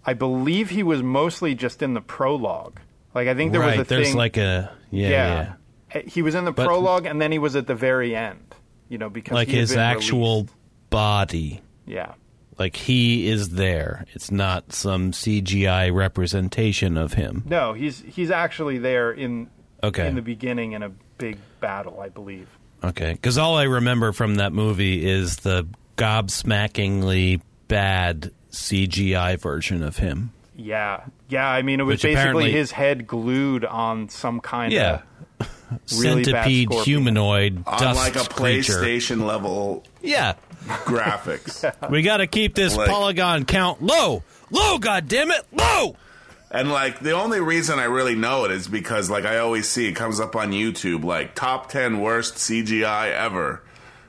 I 0.07 0.15
believe 0.15 0.71
he 0.71 0.83
was 0.83 1.03
mostly 1.03 1.55
just 1.55 1.83
in 1.83 1.93
the 1.93 2.01
prologue. 2.01 2.81
Like 3.15 3.29
I 3.29 3.35
think 3.35 3.53
there 3.53 3.61
right. 3.61 3.77
was 3.79 3.87
a 3.87 3.89
There's 3.89 4.09
thing. 4.09 4.17
like 4.17 4.37
a 4.39 4.73
yeah, 4.91 5.09
yeah. 5.11 5.53
Uh, 5.95 6.01
He 6.07 6.23
was 6.23 6.35
in 6.35 6.45
the 6.47 6.53
But- 6.53 6.67
prologue 6.67 7.05
and 7.07 7.21
then 7.21 7.33
he 7.33 7.39
was 7.39 7.55
at 7.57 7.67
the 7.67 7.75
very 7.75 8.15
end. 8.17 8.55
You 8.89 8.99
know, 8.99 9.11
because 9.11 9.35
like 9.35 9.49
his 9.49 9.77
actual 9.77 10.35
released. 10.37 10.55
body. 10.91 11.61
Yeah. 11.87 12.15
Like 12.59 12.77
he 12.77 13.29
is 13.29 13.51
there. 13.51 14.07
It's 14.15 14.31
not 14.31 14.73
some 14.73 15.13
CGI 15.13 15.93
representation 15.95 16.97
of 16.97 17.13
him. 17.15 17.43
No, 17.47 17.73
he's 17.75 18.01
he's 18.01 18.31
actually 18.31 18.79
there 18.79 19.13
in 19.13 19.49
Okay. 19.85 20.07
in 20.09 20.15
the 20.15 20.23
beginning 20.23 20.73
in 20.73 20.83
a 20.83 20.89
big 21.19 21.37
battle, 21.61 22.01
I 22.01 22.09
believe. 22.09 22.49
Okay, 22.83 23.13
because 23.13 23.37
all 23.39 23.57
I 23.57 23.65
remember 23.65 24.13
from 24.13 24.37
that 24.37 24.53
movie 24.53 25.05
is 25.07 25.37
the 25.39 25.67
gobsmackingly 25.97 27.41
bad 27.69 28.31
CGI 28.51 29.39
version 29.39 29.83
of 29.83 29.97
him. 29.99 30.33
Yeah, 30.57 31.05
yeah. 31.29 31.49
I 31.49 31.63
mean, 31.63 31.81
it 31.81 31.83
was 31.83 31.95
Which 32.03 32.15
basically 32.15 32.51
his 32.51 32.71
head 32.71 33.07
glued 33.07 33.65
on 33.65 34.09
some 34.09 34.41
kind 34.41 34.73
Yeah. 34.73 35.03
of 35.41 35.49
really 35.99 36.25
bad 36.25 36.45
Centipede 36.45 36.73
humanoid 36.85 37.63
On 37.67 37.79
dust 37.79 37.99
like 37.99 38.17
a 38.17 38.29
creature. 38.29 38.73
PlayStation 38.75 39.27
level 39.27 39.85
Yeah, 40.01 40.35
graphics. 40.67 41.65
we 41.91 42.03
got 42.03 42.19
to 42.19 42.27
keep 42.27 42.55
this 42.55 42.77
Like- 42.77 42.89
polygon 42.89 43.45
count 43.45 43.83
low, 43.83 44.23
low. 44.51 44.79
God 44.79 45.09
damn 45.09 45.31
it, 45.31 45.43
low. 45.53 45.97
And 46.51 46.71
like 46.71 47.01
the 47.01 47.13
only 47.13 47.41
reason 47.41 47.79
I 47.79 47.85
really 47.85 48.15
know 48.15 48.45
it 48.45 48.51
is 48.53 48.69
because 48.69 49.11
like 49.11 49.25
I 49.25 49.39
always 49.39 49.69
see 49.69 49.89
it 49.89 49.93
comes 49.95 50.21
up 50.21 50.37
on 50.37 50.53
YouTube 50.53 51.05
like 51.05 51.35
top 51.35 51.69
10 51.69 52.01
worst 52.01 52.35
CGI 52.37 53.13
ever. 53.13 53.63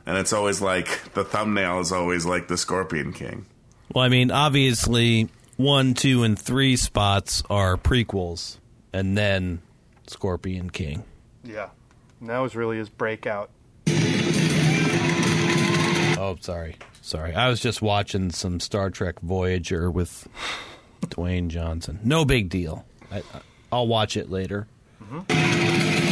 And 0.05 0.17
it's 0.17 0.31
always 0.31 0.61
like 0.61 1.13
the 1.15 1.23
thumbnail 1.25 1.79
is 1.81 1.91
always 1.91 2.25
like 2.25 2.47
the 2.47 2.55
Scorpion 2.57 3.11
King. 3.11 3.45
Well, 3.93 4.05
I 4.05 4.09
mean, 4.09 4.31
obviously, 4.31 5.27
one, 5.57 5.95
two, 5.95 6.23
and 6.23 6.37
three 6.39 6.77
spots 6.77 7.41
are 7.49 7.75
prequels, 7.77 8.57
and 8.93 9.17
then 9.17 9.61
Scorpion 10.05 10.69
King. 10.69 11.03
Yeah, 11.43 11.69
and 12.21 12.29
that 12.29 12.39
was 12.39 12.55
really 12.55 12.77
his 12.77 12.87
breakout. 12.89 13.49
Oh, 16.21 16.35
sorry, 16.41 16.75
sorry. 17.01 17.35
I 17.35 17.47
was 17.47 17.59
just 17.59 17.81
watching 17.81 18.31
some 18.31 18.59
Star 18.59 18.89
Trek 18.89 19.19
Voyager 19.19 19.91
with 19.91 20.27
Dwayne 21.01 21.47
Johnson. 21.49 21.99
No 22.03 22.25
big 22.25 22.49
deal. 22.49 22.85
I, 23.11 23.21
I'll 23.71 23.87
watch 23.87 24.17
it 24.17 24.31
later. 24.31 24.67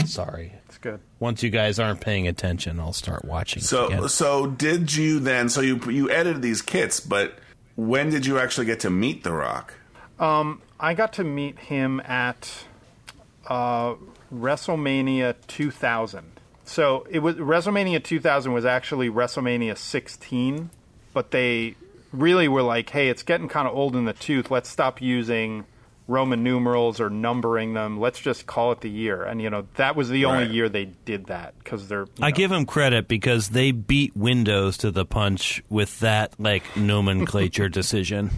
Sorry. 0.05 0.53
It's 0.67 0.77
good. 0.77 0.99
Once 1.19 1.41
you 1.41 1.49
guys 1.49 1.79
aren't 1.79 2.01
paying 2.01 2.27
attention, 2.27 2.79
I'll 2.79 2.93
start 2.93 3.25
watching. 3.25 3.63
So 3.63 3.87
again. 3.87 4.07
so 4.09 4.47
did 4.47 4.93
you 4.95 5.19
then 5.19 5.49
so 5.49 5.61
you 5.61 5.79
you 5.89 6.09
edited 6.09 6.41
these 6.41 6.61
kits, 6.61 6.99
but 6.99 7.39
when 7.75 8.09
did 8.09 8.25
you 8.25 8.39
actually 8.39 8.67
get 8.67 8.79
to 8.81 8.89
meet 8.89 9.23
The 9.23 9.33
Rock? 9.33 9.73
I 10.19 10.93
got 10.93 11.13
to 11.13 11.23
meet 11.23 11.57
him 11.59 11.99
at 12.01 12.65
uh, 13.47 13.95
WrestleMania 14.33 15.35
2000. 15.47 16.34
So 16.66 17.05
it 17.09 17.20
was 17.20 17.36
WrestleMania 17.36 18.03
2000 18.03 18.51
was 18.53 18.66
actually 18.66 19.09
WrestleMania 19.09 19.78
16, 19.78 20.70
but 21.13 21.32
they 21.32 21.76
really 22.11 22.47
were 22.47 22.63
like, 22.63 22.89
"Hey, 22.89 23.09
it's 23.09 23.24
getting 23.24 23.47
kind 23.47 23.68
of 23.68 23.76
old 23.76 23.95
in 23.95 24.05
the 24.05 24.13
tooth. 24.13 24.49
Let's 24.49 24.70
stop 24.70 25.01
using 25.01 25.66
Roman 26.07 26.43
numerals 26.43 26.99
or 26.99 27.09
numbering 27.09 27.74
them. 27.74 27.99
Let's 27.99 28.20
just 28.20 28.45
call 28.47 28.72
it 28.72 28.82
the 28.82 28.89
year." 28.89 29.24
And 29.24 29.41
you 29.41 29.49
know, 29.49 29.68
that 29.76 29.95
was 29.95 30.09
the 30.09 30.26
only 30.26 30.45
Right. 30.45 30.51
year 30.51 30.70
they 30.70 30.86
did 31.05 31.28
that 31.28 31.53
because 31.63 31.88
they're. 31.88 32.07
I 32.22 32.30
know- 32.30 32.36
give 32.36 32.49
them 32.49 32.66
credit 32.66 33.07
because 33.07 33.49
they 33.49 33.72
beat 33.72 34.16
Windows 34.16 34.78
to 34.78 34.91
the 34.91 35.05
punch 35.05 35.61
with 35.70 35.99
that 35.99 36.34
like 36.39 36.63
nomenclature 36.76 37.70
decision. 37.82 38.32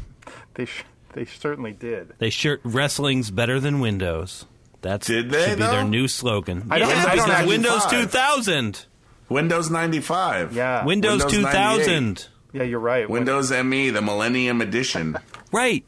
they 0.56 0.66
sh- 0.66 0.84
they 1.14 1.24
certainly 1.26 1.72
did. 1.72 2.14
They 2.20 2.30
sure 2.30 2.60
wrestling's 2.64 3.32
better 3.32 3.60
than 3.60 3.80
Windows. 3.80 4.46
That's 4.82 5.08
Did 5.08 5.30
they, 5.32 5.46
should 5.50 5.58
be 5.58 5.64
their 5.64 5.72
though? 5.84 5.88
new 5.88 6.08
slogan. 6.08 6.68
I 6.70 6.80
don't- 6.80 6.90
yeah, 6.90 6.96
I 6.96 7.16
don't 7.16 7.16
because 7.16 7.30
actually 7.30 7.48
Windows 7.50 7.86
2000, 7.88 8.86
Windows 9.30 9.70
95. 9.70 10.54
Yeah. 10.54 10.86
Windows, 10.86 11.24
Windows 11.26 11.32
2000, 11.32 12.28
Yeah, 12.54 12.64
you're 12.64 12.80
right. 12.80 13.10
When- 13.10 13.22
Windows 13.26 13.52
ME, 13.52 13.90
the 13.90 14.02
Millennium 14.02 14.62
Edition. 14.62 15.18
right? 15.52 15.84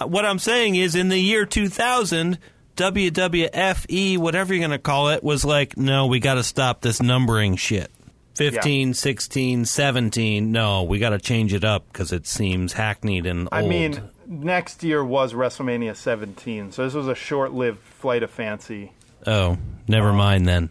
Uh, 0.00 0.06
What 0.06 0.24
I'm 0.26 0.38
saying 0.38 0.74
is, 0.76 0.94
in 0.94 1.08
the 1.08 1.18
year 1.18 1.46
2000, 1.46 2.38
WWFE, 2.76 3.86
E, 3.90 4.16
whatever 4.16 4.52
you're 4.54 4.60
going 4.66 4.70
to 4.70 4.78
call 4.78 5.08
it, 5.10 5.22
was 5.22 5.44
like, 5.44 5.76
no, 5.76 6.06
we 6.06 6.20
got 6.20 6.34
to 6.34 6.42
stop 6.42 6.80
this 6.80 7.00
numbering 7.02 7.56
shit. 7.56 7.90
15, 8.36 8.94
16, 8.94 9.64
17. 9.66 10.52
No, 10.52 10.82
we 10.84 10.98
got 10.98 11.10
to 11.10 11.18
change 11.18 11.52
it 11.52 11.64
up 11.64 11.84
because 11.92 12.12
it 12.12 12.26
seems 12.26 12.72
hackneyed 12.72 13.26
and 13.26 13.40
old. 13.40 13.48
I 13.52 13.66
mean, 13.66 14.02
next 14.40 14.82
year 14.82 15.04
was 15.04 15.34
WrestleMania 15.34 15.96
17, 15.96 16.72
so 16.72 16.84
this 16.84 16.94
was 16.94 17.08
a 17.08 17.14
short-lived 17.14 17.78
flight 17.78 18.22
of 18.22 18.30
fancy. 18.30 18.92
oh, 19.26 19.58
never 19.88 20.12
mind 20.12 20.46
then. 20.46 20.70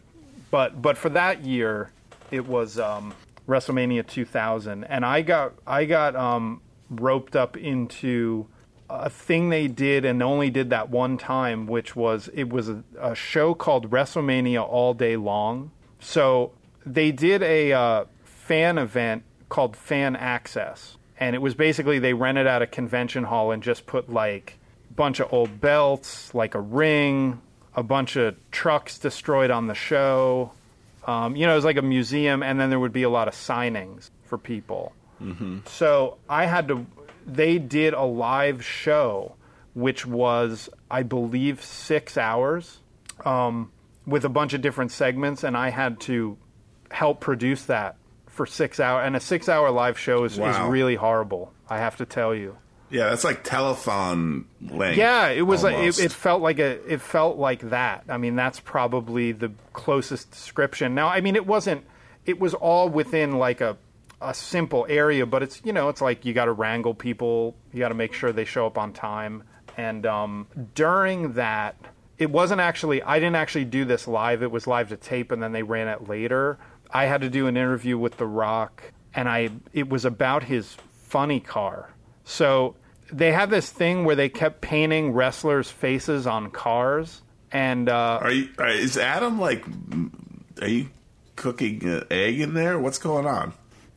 But 0.49 0.81
but 0.81 0.97
for 0.97 1.09
that 1.09 1.45
year, 1.45 1.91
it 2.29 2.45
was 2.45 2.77
um, 2.77 3.13
WrestleMania 3.47 4.05
2000, 4.05 4.83
and 4.83 5.05
I 5.05 5.21
got 5.21 5.53
I 5.65 5.85
got 5.85 6.15
um, 6.15 6.61
roped 6.89 7.35
up 7.35 7.55
into 7.55 8.47
a 8.89 9.09
thing 9.09 9.49
they 9.49 9.67
did 9.67 10.03
and 10.03 10.21
only 10.21 10.49
did 10.49 10.69
that 10.69 10.89
one 10.89 11.17
time, 11.17 11.65
which 11.65 11.95
was 11.95 12.29
it 12.33 12.49
was 12.49 12.67
a, 12.67 12.83
a 12.99 13.15
show 13.15 13.53
called 13.53 13.89
WrestleMania 13.89 14.61
All 14.61 14.93
Day 14.93 15.15
Long. 15.15 15.71
So 15.99 16.51
they 16.85 17.11
did 17.11 17.41
a 17.41 17.71
uh, 17.71 18.05
fan 18.23 18.77
event 18.77 19.23
called 19.49 19.77
Fan 19.77 20.15
Access, 20.15 20.97
and 21.21 21.35
it 21.35 21.39
was 21.39 21.53
basically 21.53 21.99
they 21.99 22.13
rented 22.13 22.47
out 22.47 22.63
a 22.63 22.67
convention 22.67 23.23
hall 23.23 23.51
and 23.51 23.61
just 23.61 23.85
put 23.85 24.09
like 24.09 24.57
a 24.89 24.93
bunch 24.93 25.19
of 25.19 25.31
old 25.31 25.61
belts, 25.61 26.33
like 26.33 26.55
a 26.55 26.59
ring, 26.59 27.39
a 27.75 27.83
bunch 27.83 28.15
of 28.15 28.35
trucks 28.49 28.97
destroyed 28.97 29.51
on 29.51 29.67
the 29.67 29.75
show. 29.75 30.51
Um, 31.05 31.35
you 31.35 31.45
know, 31.45 31.53
it 31.53 31.55
was 31.55 31.63
like 31.65 31.77
a 31.77 31.83
museum, 31.83 32.43
and 32.43 32.59
then 32.59 32.69
there 32.71 32.79
would 32.79 32.91
be 32.91 33.03
a 33.03 33.09
lot 33.09 33.27
of 33.27 33.35
signings 33.35 34.09
for 34.25 34.37
people. 34.37 34.93
So 35.67 36.17
I 36.27 36.47
had 36.47 36.67
to. 36.69 36.85
They 37.27 37.59
did 37.59 37.93
a 37.93 38.03
live 38.03 38.65
show, 38.65 39.35
which 39.75 40.05
was, 40.07 40.69
I 40.89 41.03
believe, 41.03 41.63
six 41.63 42.17
hours, 42.17 42.79
um, 43.25 43.71
with 44.07 44.25
a 44.25 44.29
bunch 44.29 44.53
of 44.53 44.61
different 44.61 44.91
segments, 44.91 45.43
and 45.43 45.55
I 45.55 45.69
had 45.69 45.99
to 46.01 46.37
help 46.89 47.19
produce 47.19 47.65
that 47.65 47.95
for 48.31 48.47
six 48.47 48.79
hours. 48.79 49.05
And 49.05 49.15
a 49.15 49.19
six-hour 49.19 49.69
live 49.69 49.99
show 49.99 50.23
is, 50.23 50.39
is 50.39 50.57
really 50.61 50.95
horrible. 50.95 51.53
I 51.69 51.77
have 51.77 51.97
to 51.97 52.05
tell 52.05 52.33
you. 52.33 52.57
yeah, 52.89 53.09
that's 53.09 53.23
like 53.23 53.43
telethon 53.43 54.45
length. 54.59 54.97
Yeah, 54.97 55.29
it 55.29 55.43
was 55.43 55.63
like 55.63 55.75
almost. 55.75 55.99
it, 55.99 56.05
it 56.05 56.11
felt 56.11 56.41
like 56.41 56.59
a 56.59 56.79
it 56.91 57.01
felt 57.01 57.37
like 57.37 57.69
that. 57.69 58.05
I 58.09 58.17
mean, 58.17 58.35
that's 58.35 58.59
probably 58.59 59.31
the 59.31 59.51
closest 59.73 60.31
description. 60.31 60.95
Now, 60.95 61.07
I 61.07 61.21
mean, 61.21 61.35
it 61.35 61.45
wasn't. 61.45 61.85
It 62.25 62.39
was 62.39 62.53
all 62.53 62.89
within 62.89 63.37
like 63.37 63.61
a 63.61 63.77
a 64.21 64.33
simple 64.33 64.85
area, 64.89 65.25
but 65.25 65.41
it's 65.43 65.61
you 65.63 65.73
know, 65.73 65.89
it's 65.89 66.01
like 66.01 66.25
you 66.25 66.33
got 66.33 66.45
to 66.45 66.51
wrangle 66.51 66.93
people. 66.93 67.55
You 67.73 67.79
got 67.79 67.89
to 67.89 67.95
make 67.95 68.13
sure 68.13 68.31
they 68.31 68.45
show 68.45 68.65
up 68.65 68.77
on 68.77 68.93
time. 68.93 69.43
And 69.77 70.05
um, 70.05 70.47
during 70.75 71.33
that, 71.33 71.75
it 72.17 72.29
wasn't 72.29 72.59
actually. 72.61 73.01
I 73.01 73.19
didn't 73.19 73.37
actually 73.37 73.65
do 73.65 73.85
this 73.85 74.07
live. 74.07 74.43
It 74.43 74.51
was 74.51 74.67
live 74.67 74.89
to 74.89 74.97
tape, 74.97 75.31
and 75.31 75.41
then 75.41 75.53
they 75.53 75.63
ran 75.63 75.87
it 75.87 76.09
later. 76.09 76.59
I 76.93 77.05
had 77.05 77.21
to 77.21 77.29
do 77.29 77.47
an 77.47 77.57
interview 77.57 77.97
with 77.97 78.17
The 78.17 78.25
Rock, 78.25 78.83
and 79.13 79.29
I 79.29 79.49
it 79.73 79.89
was 79.89 80.05
about 80.05 80.43
his 80.43 80.75
funny 81.03 81.39
car. 81.39 81.89
So 82.23 82.75
they 83.11 83.31
had 83.31 83.49
this 83.49 83.69
thing 83.69 84.05
where 84.05 84.15
they 84.15 84.29
kept 84.29 84.61
painting 84.61 85.11
wrestlers' 85.13 85.69
faces 85.69 86.27
on 86.27 86.51
cars, 86.51 87.21
and 87.51 87.89
uh, 87.89 88.19
Are 88.21 88.31
you? 88.31 88.49
Are, 88.57 88.67
is 88.69 88.97
Adam 88.97 89.39
like? 89.39 89.65
Are 90.61 90.67
you 90.67 90.89
cooking 91.35 91.83
an 91.85 92.03
egg 92.11 92.39
in 92.39 92.53
there? 92.53 92.77
What's 92.79 92.97
going 92.99 93.25
on? 93.25 93.53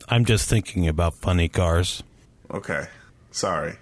I'm 0.09 0.25
just 0.25 0.49
thinking 0.49 0.87
about 0.87 1.15
funny 1.15 1.47
cars. 1.47 2.03
Okay, 2.51 2.87
sorry. 3.31 3.75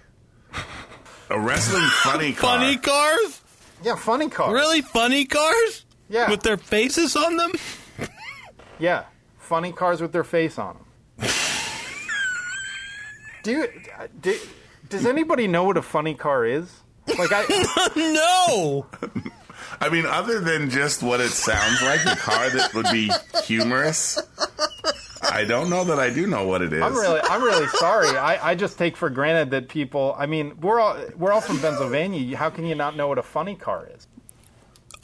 A 1.30 1.38
wrestling 1.38 1.82
funny 2.02 2.32
car. 2.34 2.58
Funny 2.58 2.76
cars? 2.76 3.40
yeah, 3.82 3.96
funny 3.96 4.28
cars. 4.28 4.52
Really 4.52 4.80
funny 4.82 5.24
cars? 5.24 5.84
Yeah. 6.08 6.30
With 6.30 6.42
their 6.42 6.56
faces 6.56 7.16
on 7.16 7.36
them? 7.36 7.52
Yeah, 8.78 9.04
funny 9.38 9.72
cars 9.72 10.00
with 10.00 10.12
their 10.12 10.24
face 10.24 10.58
on 10.58 10.76
them. 11.18 11.28
do 13.42 13.50
you? 13.52 13.68
Do, 14.20 14.36
does 14.88 15.06
anybody 15.06 15.46
know 15.46 15.64
what 15.64 15.76
a 15.76 15.82
funny 15.82 16.14
car 16.14 16.44
is? 16.44 16.82
Like 17.06 17.30
I, 17.32 17.44
no. 17.96 18.86
I 19.80 19.88
mean, 19.88 20.06
other 20.06 20.40
than 20.40 20.70
just 20.70 21.02
what 21.02 21.20
it 21.20 21.30
sounds 21.30 21.82
like, 21.82 22.02
the 22.04 22.16
car 22.16 22.48
that 22.50 22.74
would 22.74 22.86
be 22.90 23.10
humorous. 23.44 24.20
I 25.22 25.44
don't 25.44 25.70
know 25.70 25.84
that 25.84 25.98
I 25.98 26.10
do 26.10 26.26
know 26.26 26.46
what 26.46 26.62
it 26.62 26.72
is. 26.72 26.82
I'm 26.82 26.94
really, 26.94 27.20
I'm 27.22 27.42
really 27.42 27.66
sorry. 27.68 28.16
I, 28.16 28.50
I 28.50 28.54
just 28.54 28.78
take 28.78 28.96
for 28.96 29.10
granted 29.10 29.50
that 29.50 29.68
people. 29.68 30.14
I 30.18 30.26
mean, 30.26 30.60
we're 30.60 30.80
all 30.80 30.96
we're 31.16 31.32
all 31.32 31.40
from 31.40 31.58
Pennsylvania. 31.58 32.36
How 32.36 32.50
can 32.50 32.66
you 32.66 32.74
not 32.74 32.96
know 32.96 33.08
what 33.08 33.18
a 33.18 33.22
funny 33.22 33.54
car 33.54 33.88
is? 33.94 34.06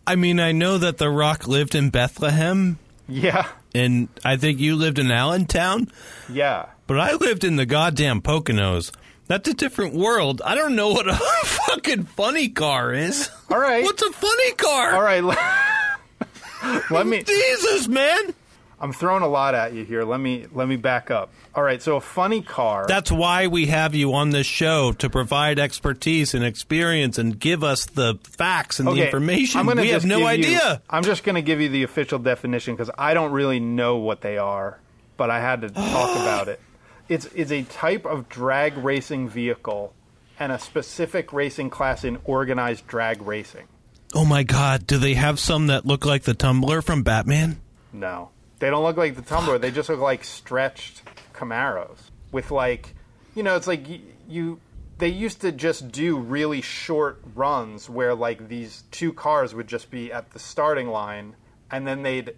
I 0.07 0.17
mean, 0.17 0.41
I 0.41 0.53
know 0.53 0.79
that 0.79 0.99
The 0.99 1.11
Rock 1.11 1.47
lived 1.47 1.75
in 1.75 1.91
Bethlehem, 1.91 2.79
Yeah, 3.09 3.47
and 3.75 4.09
I 4.25 4.37
think 4.37 4.61
you 4.61 4.77
lived 4.77 4.99
in 4.99 5.11
Allentown, 5.11 5.89
yeah. 6.29 6.67
but 6.87 6.99
I 6.99 7.15
lived 7.15 7.45
in 7.45 7.57
the 7.57 7.67
goddamn 7.67 8.21
Poconos. 8.23 8.93
That's 9.27 9.49
a 9.49 9.55
different 9.55 9.95
world. 9.95 10.43
I 10.45 10.57
don't 10.57 10.75
know 10.75 10.89
what 10.89 11.09
a 11.09 11.15
fucking 11.45 12.05
funny 12.05 12.49
car 12.49 12.93
is. 12.93 13.31
All 13.49 13.61
right. 13.61 13.85
What's 13.85 14.03
a 14.03 14.11
funny 14.11 14.53
car? 14.53 14.95
All 14.95 15.03
right. 15.03 15.23
Let, 16.91 17.07
me. 17.07 17.23
Jesus, 17.27 17.87
man. 17.87 18.35
I'm 18.83 18.93
throwing 18.95 19.23
a 19.23 19.29
lot 19.29 19.55
at 19.55 19.75
you 19.75 19.85
here. 19.85 20.05
Let 20.05 20.21
me 20.21 20.47
let 20.55 20.67
me 20.67 20.77
back 20.77 21.11
up. 21.11 21.31
All 21.55 21.63
right, 21.63 21.83
so 21.83 21.97
a 21.97 22.01
funny 22.01 22.41
car. 22.41 22.87
That's 22.89 23.13
why 23.13 23.47
we 23.47 23.67
have 23.67 23.95
you 23.95 24.15
on 24.15 24.31
this 24.31 24.47
show 24.47 24.93
to 24.93 25.11
provide 25.11 25.59
expertise 25.59 26.33
and 26.35 26.43
experience 26.45 27.19
and 27.19 27.39
give 27.39 27.63
us 27.63 27.85
the 27.85 28.19
facts 28.23 28.79
and 28.81 28.89
the 28.89 29.05
information. 29.05 29.67
We 29.67 29.89
have 29.89 30.05
no 30.07 30.19
give 30.19 30.23
you- 30.23 30.27
idea. 30.57 30.83
I'm 30.89 31.03
just 31.05 31.25
going 31.25 31.35
to 31.35 31.43
give 31.43 31.61
you 31.61 31.69
the 31.69 31.83
official 31.83 32.19
definition 32.19 32.75
because 32.75 32.91
I 32.97 33.13
don't 33.13 33.33
really 33.33 33.61
know 33.61 33.97
what 33.97 34.23
they 34.23 34.39
are, 34.39 34.79
but 35.19 35.29
I 35.31 35.41
had 35.41 35.61
to 35.63 35.69
talk 35.69 36.11
about 36.17 36.49
it. 36.49 36.59
It's 37.09 37.27
it's 37.35 37.51
a 37.51 37.63
type 37.65 38.07
of 38.07 38.29
drag 38.29 38.79
racing 38.79 39.29
vehicle 39.29 39.93
and 40.39 40.53
a 40.53 40.59
specific 40.59 41.35
racing 41.35 41.69
class 41.69 42.03
in 42.05 42.19
organized 42.25 42.87
drag 42.87 43.21
racing. 43.21 43.67
Oh 44.15 44.25
my 44.25 44.43
God! 44.43 44.87
Do 44.87 44.97
they 44.97 45.15
have 45.15 45.39
some 45.39 45.67
that 45.67 45.85
look 45.85 46.07
like 46.07 46.23
the 46.23 46.35
tumbler 46.35 46.81
from 46.81 47.03
Batman? 47.03 47.61
No, 47.93 48.31
they 48.61 48.71
don't 48.71 48.85
look 48.85 48.97
like 48.97 49.17
the 49.17 49.23
Tumbler. 49.23 49.59
They 49.59 49.71
just 49.71 49.89
look 49.89 50.01
like 50.01 50.23
stretched 50.23 51.03
Camaros 51.35 51.99
with 52.31 52.51
like, 52.51 52.95
you 53.35 53.43
know, 53.43 53.57
it's 53.57 53.67
like 53.67 53.89
you, 53.89 54.01
you. 54.29 54.61
They 54.99 55.09
used 55.09 55.41
to 55.41 55.51
just 55.51 55.91
do 55.91 56.19
really 56.19 56.61
short 56.61 57.23
runs 57.35 57.89
where 57.89 58.15
like 58.15 58.49
these 58.49 58.85
two 58.91 59.15
cars 59.15 59.55
would 59.55 59.67
just 59.67 59.91
be 59.91 60.13
at 60.13 60.31
the 60.33 60.39
starting 60.39 60.89
line, 60.89 61.37
and 61.71 61.87
then 61.87 62.03
they'd 62.03 62.35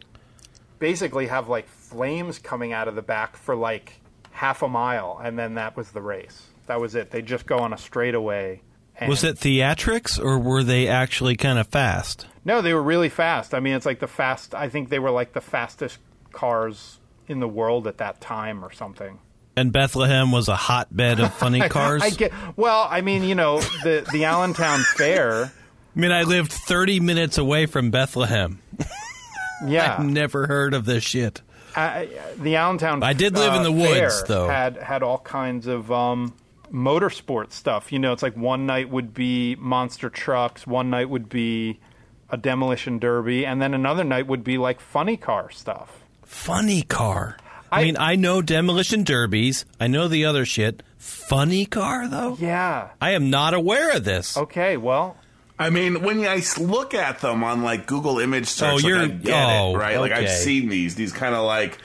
basically 0.78 1.26
have 1.26 1.48
like 1.48 1.68
flames 1.68 2.38
coming 2.38 2.72
out 2.72 2.86
of 2.86 2.94
the 2.94 3.02
back 3.02 3.36
for 3.36 3.56
like 3.56 3.94
half 4.30 4.62
a 4.62 4.68
mile, 4.68 5.20
and 5.22 5.36
then 5.36 5.54
that 5.54 5.76
was 5.76 5.90
the 5.90 6.00
race. 6.00 6.46
That 6.66 6.80
was 6.80 6.94
it. 6.94 7.10
They'd 7.10 7.26
just 7.26 7.46
go 7.46 7.58
on 7.58 7.72
a 7.72 7.78
straightaway. 7.78 8.62
And 8.96 9.08
Was 9.08 9.24
it 9.24 9.36
theatrics 9.36 10.22
or 10.22 10.38
were 10.38 10.62
they 10.62 10.86
actually 10.86 11.34
kind 11.34 11.58
of 11.58 11.66
fast? 11.66 12.26
No, 12.44 12.62
they 12.62 12.74
were 12.74 12.82
really 12.82 13.08
fast. 13.08 13.54
I 13.54 13.60
mean, 13.60 13.74
it's 13.74 13.86
like 13.86 13.98
the 13.98 14.06
fast. 14.06 14.54
I 14.54 14.68
think 14.68 14.88
they 14.88 15.00
were 15.00 15.10
like 15.10 15.32
the 15.32 15.40
fastest 15.40 15.98
cars 16.32 16.98
in 17.28 17.40
the 17.40 17.48
world 17.48 17.86
at 17.86 17.98
that 17.98 18.20
time, 18.20 18.64
or 18.64 18.72
something. 18.72 19.18
And 19.56 19.72
Bethlehem 19.72 20.32
was 20.32 20.48
a 20.48 20.56
hotbed 20.56 21.20
of 21.20 21.32
funny 21.34 21.60
cars. 21.68 22.02
I 22.02 22.10
get. 22.10 22.32
Well, 22.56 22.86
I 22.90 23.00
mean, 23.02 23.22
you 23.24 23.34
know, 23.34 23.60
the 23.60 24.06
the 24.12 24.24
Allentown 24.24 24.80
Fair. 24.96 25.52
I 25.94 25.98
mean, 25.98 26.10
I 26.10 26.22
lived 26.22 26.52
30 26.52 27.00
minutes 27.00 27.36
away 27.36 27.66
from 27.66 27.90
Bethlehem. 27.90 28.60
Yeah, 29.66 29.96
I've 29.98 30.04
never 30.06 30.46
heard 30.46 30.72
of 30.72 30.86
this 30.86 31.04
shit. 31.04 31.42
I, 31.76 32.08
the 32.38 32.56
Allentown. 32.56 33.02
I 33.02 33.12
did 33.12 33.34
live 33.34 33.54
in 33.54 33.60
uh, 33.60 33.64
the 33.64 33.72
woods, 33.72 34.24
though. 34.24 34.48
Had 34.48 34.76
had 34.78 35.02
all 35.02 35.18
kinds 35.18 35.66
of 35.66 35.92
um, 35.92 36.34
motorsport 36.72 37.52
stuff. 37.52 37.92
You 37.92 37.98
know, 37.98 38.12
it's 38.12 38.22
like 38.22 38.36
one 38.36 38.66
night 38.66 38.88
would 38.88 39.12
be 39.14 39.56
monster 39.56 40.08
trucks, 40.10 40.66
one 40.66 40.90
night 40.90 41.08
would 41.10 41.28
be 41.28 41.78
a 42.30 42.36
demolition 42.36 42.98
derby, 42.98 43.44
and 43.44 43.60
then 43.60 43.74
another 43.74 44.04
night 44.04 44.26
would 44.26 44.42
be 44.42 44.56
like 44.58 44.80
funny 44.80 45.16
car 45.16 45.50
stuff. 45.50 46.01
Funny 46.32 46.82
car. 46.82 47.36
I, 47.70 47.80
I- 47.80 47.84
mean, 47.84 47.96
I 47.98 48.16
know 48.16 48.42
demolition 48.42 49.04
derbies. 49.04 49.64
I 49.78 49.86
know 49.86 50.08
the 50.08 50.24
other 50.24 50.44
shit. 50.44 50.82
Funny 50.98 51.66
car, 51.66 52.08
though? 52.08 52.36
Yeah. 52.40 52.88
I 53.00 53.10
am 53.12 53.30
not 53.30 53.54
aware 53.54 53.96
of 53.96 54.04
this. 54.04 54.36
Okay. 54.36 54.76
Well, 54.76 55.16
I 55.58 55.70
mean, 55.70 56.02
when 56.02 56.24
I 56.26 56.42
look 56.58 56.94
at 56.94 57.20
them 57.20 57.44
on 57.44 57.62
like 57.62 57.86
Google 57.86 58.18
image 58.18 58.44
oh, 58.44 58.46
search, 58.46 58.70
Oh, 58.70 58.74
like, 58.74 58.84
you're- 58.84 59.00
I 59.02 59.06
get 59.08 59.60
oh, 59.60 59.74
it, 59.74 59.78
right? 59.78 60.00
Like 60.00 60.12
I've 60.12 60.30
seen 60.30 60.68
these, 60.68 60.94
these 60.96 61.12
kind 61.12 61.34
of 61.34 61.44
like 61.44 61.78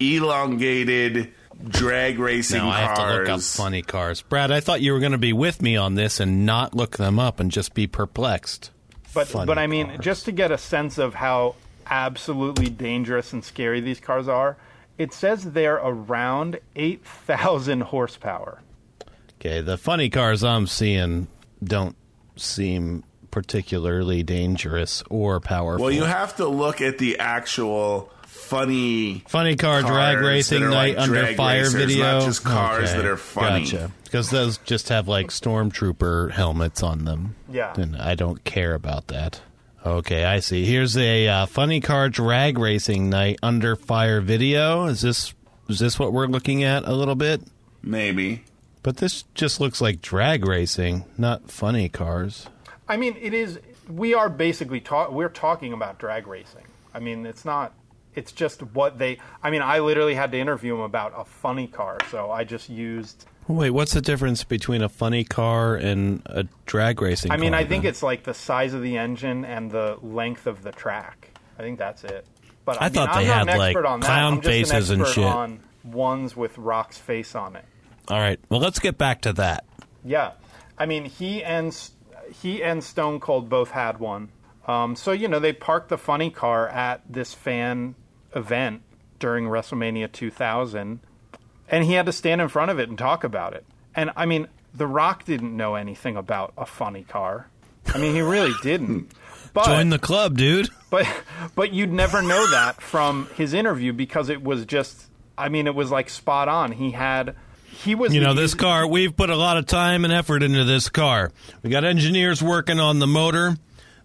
elongated 0.00 1.32
drag 1.68 2.18
racing 2.18 2.58
Now 2.58 2.70
I 2.70 2.80
have 2.80 2.96
to 2.96 3.16
look 3.18 3.28
up 3.28 3.40
funny 3.42 3.82
cars. 3.82 4.22
Brad, 4.22 4.50
I 4.50 4.60
thought 4.60 4.80
you 4.80 4.92
were 4.92 4.98
going 5.00 5.12
to 5.12 5.18
be 5.18 5.34
with 5.34 5.60
me 5.62 5.76
on 5.76 5.94
this 5.94 6.18
and 6.20 6.46
not 6.46 6.74
look 6.74 6.96
them 6.96 7.18
up 7.18 7.38
and 7.38 7.50
just 7.50 7.74
be 7.74 7.86
perplexed. 7.86 8.70
But 9.12 9.28
Funny 9.28 9.46
but 9.46 9.58
I 9.58 9.66
mean, 9.66 9.86
cars. 9.88 10.00
just 10.00 10.24
to 10.24 10.32
get 10.32 10.50
a 10.50 10.58
sense 10.58 10.96
of 10.98 11.14
how 11.14 11.54
absolutely 11.90 12.70
dangerous 12.70 13.32
and 13.32 13.44
scary 13.44 13.80
these 13.80 14.00
cars 14.00 14.28
are, 14.28 14.56
it 14.98 15.12
says 15.12 15.52
they're 15.52 15.76
around 15.76 16.60
eight 16.76 17.04
thousand 17.04 17.82
horsepower. 17.82 18.62
Okay, 19.40 19.60
the 19.60 19.78
funny 19.78 20.10
cars 20.10 20.44
I'm 20.44 20.66
seeing 20.66 21.28
don't 21.62 21.96
seem 22.36 23.04
particularly 23.30 24.22
dangerous 24.22 25.02
or 25.08 25.40
powerful. 25.40 25.84
Well, 25.84 25.94
you 25.94 26.04
have 26.04 26.36
to 26.36 26.46
look 26.46 26.80
at 26.80 26.98
the 26.98 27.18
actual 27.18 28.10
funny. 28.26 29.22
Funny 29.28 29.56
car 29.56 29.82
drag 29.82 30.18
racing 30.18 30.68
night 30.68 30.96
like 30.96 30.98
under 30.98 31.34
fire 31.34 31.62
racers, 31.62 31.74
video. 31.74 32.18
not 32.18 32.22
just 32.24 32.44
cars 32.44 32.90
Okay, 32.90 32.98
that 32.98 33.06
are 33.06 33.16
funny. 33.16 33.64
Gotcha. 33.64 33.90
Because 34.04 34.30
those 34.30 34.58
just 34.58 34.88
have 34.88 35.08
like 35.08 35.28
stormtrooper 35.28 36.32
helmets 36.32 36.82
on 36.82 37.04
them. 37.04 37.36
Yeah. 37.48 37.72
And 37.74 37.96
I 37.96 38.14
don't 38.16 38.42
care 38.44 38.74
about 38.74 39.06
that. 39.08 39.40
Okay, 39.84 40.24
I 40.24 40.40
see. 40.40 40.66
Here's 40.66 40.96
a 40.96 41.26
uh, 41.26 41.46
funny 41.46 41.80
car 41.80 42.10
drag 42.10 42.58
racing 42.58 43.08
night 43.08 43.38
under 43.42 43.76
fire 43.76 44.20
video. 44.20 44.84
Is 44.84 45.00
this 45.00 45.32
is 45.68 45.78
this 45.78 45.98
what 45.98 46.12
we're 46.12 46.26
looking 46.26 46.64
at 46.64 46.84
a 46.84 46.92
little 46.92 47.14
bit? 47.14 47.40
Maybe. 47.82 48.44
But 48.82 48.98
this 48.98 49.24
just 49.34 49.60
looks 49.60 49.80
like 49.80 50.02
drag 50.02 50.46
racing, 50.46 51.04
not 51.16 51.50
funny 51.50 51.88
cars. 51.88 52.46
I 52.88 52.96
mean, 52.96 53.16
it 53.20 53.32
is. 53.32 53.58
We 53.88 54.14
are 54.14 54.28
basically 54.28 54.80
talk. 54.80 55.12
We're 55.12 55.28
talking 55.28 55.72
about 55.72 55.98
drag 55.98 56.26
racing. 56.26 56.64
I 56.92 56.98
mean, 56.98 57.24
it's 57.24 57.44
not. 57.44 57.72
It's 58.14 58.32
just 58.32 58.62
what 58.62 58.98
they. 58.98 59.18
I 59.42 59.50
mean, 59.50 59.62
I 59.62 59.78
literally 59.78 60.14
had 60.14 60.32
to 60.32 60.38
interview 60.38 60.74
him 60.74 60.80
about 60.80 61.14
a 61.16 61.24
funny 61.24 61.66
car, 61.66 61.98
so 62.10 62.30
I 62.30 62.44
just 62.44 62.68
used. 62.68 63.26
Wait, 63.48 63.70
what's 63.70 63.94
the 63.94 64.00
difference 64.00 64.44
between 64.44 64.82
a 64.82 64.88
funny 64.88 65.24
car 65.24 65.74
and 65.74 66.22
a 66.26 66.46
drag 66.66 67.02
racing 67.02 67.32
I 67.32 67.36
mean, 67.36 67.52
car, 67.52 67.60
I 67.60 67.64
think 67.64 67.82
then? 67.82 67.90
it's 67.90 68.02
like 68.02 68.22
the 68.22 68.34
size 68.34 68.74
of 68.74 68.82
the 68.82 68.96
engine 68.96 69.44
and 69.44 69.70
the 69.70 69.98
length 70.02 70.46
of 70.46 70.62
the 70.62 70.70
track. 70.70 71.30
I 71.58 71.62
think 71.62 71.78
that's 71.78 72.04
it. 72.04 72.24
But 72.64 72.80
I 72.80 72.84
mean, 72.84 72.92
thought 72.92 73.14
they 73.14 73.24
had, 73.24 73.46
like, 73.46 73.74
expert 73.74 73.86
on 73.86 74.00
that. 74.00 74.06
clown 74.06 74.32
I'm 74.34 74.38
an 74.38 74.44
faces 74.44 74.90
and 74.90 75.06
shit. 75.06 75.24
On 75.24 75.60
ones 75.82 76.36
with 76.36 76.56
Rock's 76.58 76.98
face 76.98 77.34
on 77.34 77.56
it. 77.56 77.64
All 78.08 78.18
right. 78.18 78.38
Well, 78.48 78.60
let's 78.60 78.78
get 78.78 78.98
back 78.98 79.22
to 79.22 79.32
that. 79.34 79.64
Yeah, 80.04 80.32
I 80.78 80.86
mean 80.86 81.04
he 81.04 81.42
and 81.42 81.76
he 82.42 82.62
and 82.62 82.82
Stone 82.82 83.20
Cold 83.20 83.48
both 83.48 83.70
had 83.70 83.98
one. 83.98 84.30
Um, 84.66 84.96
so 84.96 85.12
you 85.12 85.28
know 85.28 85.38
they 85.38 85.52
parked 85.52 85.88
the 85.88 85.98
funny 85.98 86.30
car 86.30 86.68
at 86.68 87.02
this 87.08 87.34
fan 87.34 87.94
event 88.34 88.82
during 89.18 89.46
WrestleMania 89.46 90.10
2000, 90.10 91.00
and 91.70 91.84
he 91.84 91.94
had 91.94 92.06
to 92.06 92.12
stand 92.12 92.40
in 92.40 92.48
front 92.48 92.70
of 92.70 92.78
it 92.78 92.88
and 92.88 92.98
talk 92.98 93.24
about 93.24 93.54
it. 93.54 93.64
And 93.94 94.10
I 94.16 94.26
mean, 94.26 94.48
The 94.74 94.86
Rock 94.86 95.24
didn't 95.24 95.56
know 95.56 95.74
anything 95.76 96.16
about 96.16 96.52
a 96.58 96.66
funny 96.66 97.04
car. 97.04 97.48
I 97.86 97.98
mean, 97.98 98.14
he 98.14 98.20
really 98.20 98.52
didn't. 98.62 99.12
But 99.52 99.64
Join 99.64 99.88
the 99.88 99.98
club, 99.98 100.36
dude. 100.38 100.68
but 100.90 101.08
but 101.56 101.72
you'd 101.72 101.92
never 101.92 102.22
know 102.22 102.48
that 102.52 102.80
from 102.80 103.26
his 103.34 103.52
interview 103.52 103.92
because 103.92 104.28
it 104.28 104.44
was 104.44 104.64
just. 104.64 105.06
I 105.36 105.48
mean, 105.48 105.66
it 105.66 105.74
was 105.74 105.90
like 105.90 106.08
spot 106.08 106.46
on. 106.46 106.70
He 106.70 106.92
had. 106.92 107.34
He 107.64 107.96
was. 107.96 108.14
You 108.14 108.20
the 108.20 108.26
know, 108.26 108.34
this 108.34 108.54
car, 108.54 108.86
we've 108.86 109.16
put 109.16 109.28
a 109.28 109.34
lot 109.34 109.56
of 109.56 109.66
time 109.66 110.04
and 110.04 110.12
effort 110.12 110.44
into 110.44 110.62
this 110.62 110.88
car. 110.88 111.32
We 111.64 111.70
got 111.70 111.82
engineers 111.82 112.40
working 112.40 112.78
on 112.78 113.00
the 113.00 113.08
motor, 113.08 113.56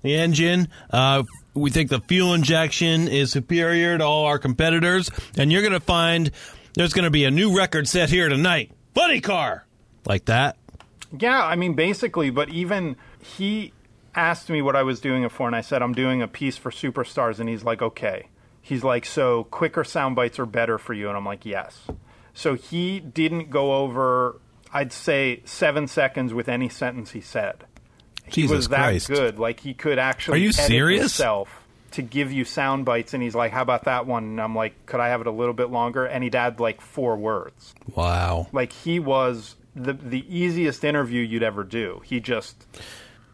the 0.01 0.15
engine. 0.15 0.67
Uh, 0.89 1.23
we 1.53 1.69
think 1.69 1.91
the 1.91 2.01
fuel 2.01 2.33
injection 2.33 3.07
is 3.07 3.31
superior 3.31 3.99
to 3.99 4.03
all 4.03 4.25
our 4.25 4.39
competitors. 4.39 5.11
And 5.37 5.51
you're 5.51 5.61
going 5.61 5.73
to 5.73 5.79
find 5.79 6.31
there's 6.75 6.93
going 6.93 7.03
to 7.05 7.11
be 7.11 7.25
a 7.25 7.31
new 7.31 7.55
record 7.57 7.87
set 7.87 8.09
here 8.09 8.29
tonight. 8.29 8.71
Funny 8.93 9.21
car. 9.21 9.65
Like 10.05 10.25
that. 10.25 10.57
Yeah, 11.17 11.43
I 11.43 11.55
mean, 11.55 11.73
basically, 11.73 12.29
but 12.29 12.49
even 12.49 12.95
he 13.21 13.73
asked 14.13 14.49
me 14.49 14.61
what 14.61 14.75
I 14.75 14.83
was 14.83 14.99
doing 14.99 15.23
it 15.23 15.31
for, 15.31 15.47
and 15.47 15.55
I 15.55 15.61
said, 15.61 15.81
I'm 15.81 15.93
doing 15.93 16.21
a 16.21 16.27
piece 16.27 16.57
for 16.57 16.71
Superstars, 16.71 17.39
and 17.39 17.49
he's 17.49 17.63
like, 17.63 17.81
okay. 17.81 18.27
He's 18.61 18.83
like, 18.83 19.05
so 19.05 19.43
quicker 19.45 19.83
sound 19.83 20.15
bites 20.15 20.39
are 20.39 20.45
better 20.45 20.77
for 20.77 20.93
you, 20.93 21.07
and 21.07 21.17
I'm 21.17 21.25
like, 21.25 21.45
yes. 21.45 21.81
So 22.33 22.55
he 22.55 22.99
didn't 22.99 23.49
go 23.49 23.75
over, 23.75 24.39
I'd 24.73 24.91
say, 24.91 25.41
seven 25.45 25.87
seconds 25.87 26.33
with 26.33 26.49
any 26.49 26.69
sentence 26.69 27.11
he 27.11 27.21
said. 27.21 27.65
Jesus 28.29 28.35
He 28.51 28.55
was 28.55 28.67
that 28.69 28.77
Christ. 28.83 29.07
good. 29.07 29.39
Like, 29.39 29.59
he 29.59 29.73
could 29.73 29.99
actually 29.99 30.39
Are 30.39 30.41
you 30.41 30.49
edit 30.49 30.55
serious? 30.55 31.01
himself 31.01 31.64
to 31.95 32.01
give 32.01 32.31
you 32.31 32.45
sound 32.45 32.85
bites, 32.85 33.13
and 33.13 33.21
he's 33.21 33.35
like, 33.35 33.51
how 33.51 33.61
about 33.61 33.83
that 33.85 34.05
one? 34.07 34.23
And 34.23 34.41
I'm 34.41 34.55
like, 34.55 34.85
could 34.85 34.99
I 34.99 35.09
have 35.09 35.21
it 35.21 35.27
a 35.27 35.31
little 35.31 35.53
bit 35.53 35.69
longer? 35.69 36.05
And 36.05 36.23
he'd 36.23 36.35
add 36.35 36.59
like 36.59 36.79
four 36.81 37.17
words 37.17 37.73
Wow. 37.95 38.47
like 38.51 38.71
he 38.71 38.99
was 38.99 39.55
the 39.75 39.93
the 39.93 40.23
easiest 40.33 40.83
interview 40.85 41.21
you'd 41.21 41.43
ever 41.43 41.63
do. 41.63 42.01
He 42.05 42.19
just 42.21 42.65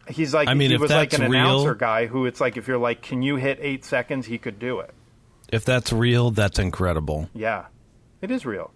he's 0.08 0.34
like 0.34 0.48
I 0.48 0.54
mean, 0.54 0.70
he 0.70 0.74
if 0.76 0.80
was 0.80 0.90
like 0.90 1.10
that's 1.10 1.22
an 1.22 1.30
real- 1.30 1.40
announcer 1.40 1.74
guy 1.74 2.06
who 2.06 2.26
it's 2.26 2.40
like 2.40 2.56
if 2.56 2.66
you're 2.66 2.78
like, 2.78 3.02
can 3.02 3.22
you 3.22 3.36
hit 3.36 3.58
eight 3.60 3.84
seconds? 3.84 4.26
He 4.26 4.38
could 4.38 4.58
do 4.58 4.80
it. 4.80 4.92
If 5.52 5.64
that's 5.64 5.92
real, 5.92 6.30
that's 6.30 6.58
incredible. 6.58 7.28
Yeah, 7.34 7.66
it 8.22 8.30
is 8.30 8.44
real. 8.46 8.70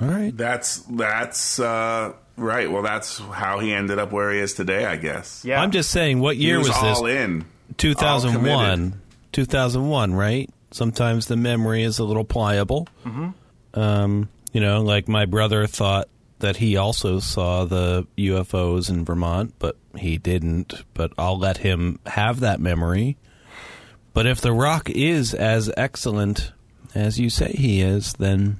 All 0.00 0.08
right. 0.08 0.36
That's 0.36 0.78
that's 0.90 1.60
uh, 1.60 2.14
right. 2.36 2.70
Well, 2.72 2.82
that's 2.82 3.18
how 3.18 3.60
he 3.60 3.72
ended 3.72 3.98
up 4.00 4.10
where 4.10 4.32
he 4.32 4.40
is 4.40 4.54
today, 4.54 4.84
I 4.86 4.96
guess. 4.96 5.44
Yeah, 5.44 5.60
I'm 5.62 5.70
just 5.70 5.90
saying, 5.90 6.18
what 6.18 6.36
year 6.36 6.54
he 6.54 6.58
was, 6.58 6.68
was, 6.70 6.80
this? 6.82 6.98
all 6.98 7.06
in. 7.06 7.44
2001 7.76 9.00
2001 9.34 10.14
right 10.14 10.48
sometimes 10.70 11.26
the 11.26 11.36
memory 11.36 11.82
is 11.82 11.98
a 11.98 12.04
little 12.04 12.24
pliable 12.24 12.88
mm-hmm. 13.04 13.30
um, 13.78 14.28
you 14.52 14.60
know 14.60 14.80
like 14.82 15.08
my 15.08 15.26
brother 15.26 15.66
thought 15.66 16.08
that 16.38 16.56
he 16.56 16.76
also 16.76 17.20
saw 17.20 17.64
the 17.64 18.06
ufos 18.16 18.88
in 18.88 19.04
vermont 19.04 19.52
but 19.58 19.76
he 19.96 20.16
didn't 20.16 20.82
but 20.94 21.12
i'll 21.18 21.38
let 21.38 21.58
him 21.58 21.98
have 22.06 22.40
that 22.40 22.60
memory 22.60 23.16
but 24.14 24.26
if 24.26 24.40
the 24.40 24.52
rock 24.52 24.88
is 24.88 25.34
as 25.34 25.70
excellent 25.76 26.52
as 26.94 27.18
you 27.18 27.28
say 27.28 27.52
he 27.52 27.80
is, 27.80 28.12
then 28.14 28.58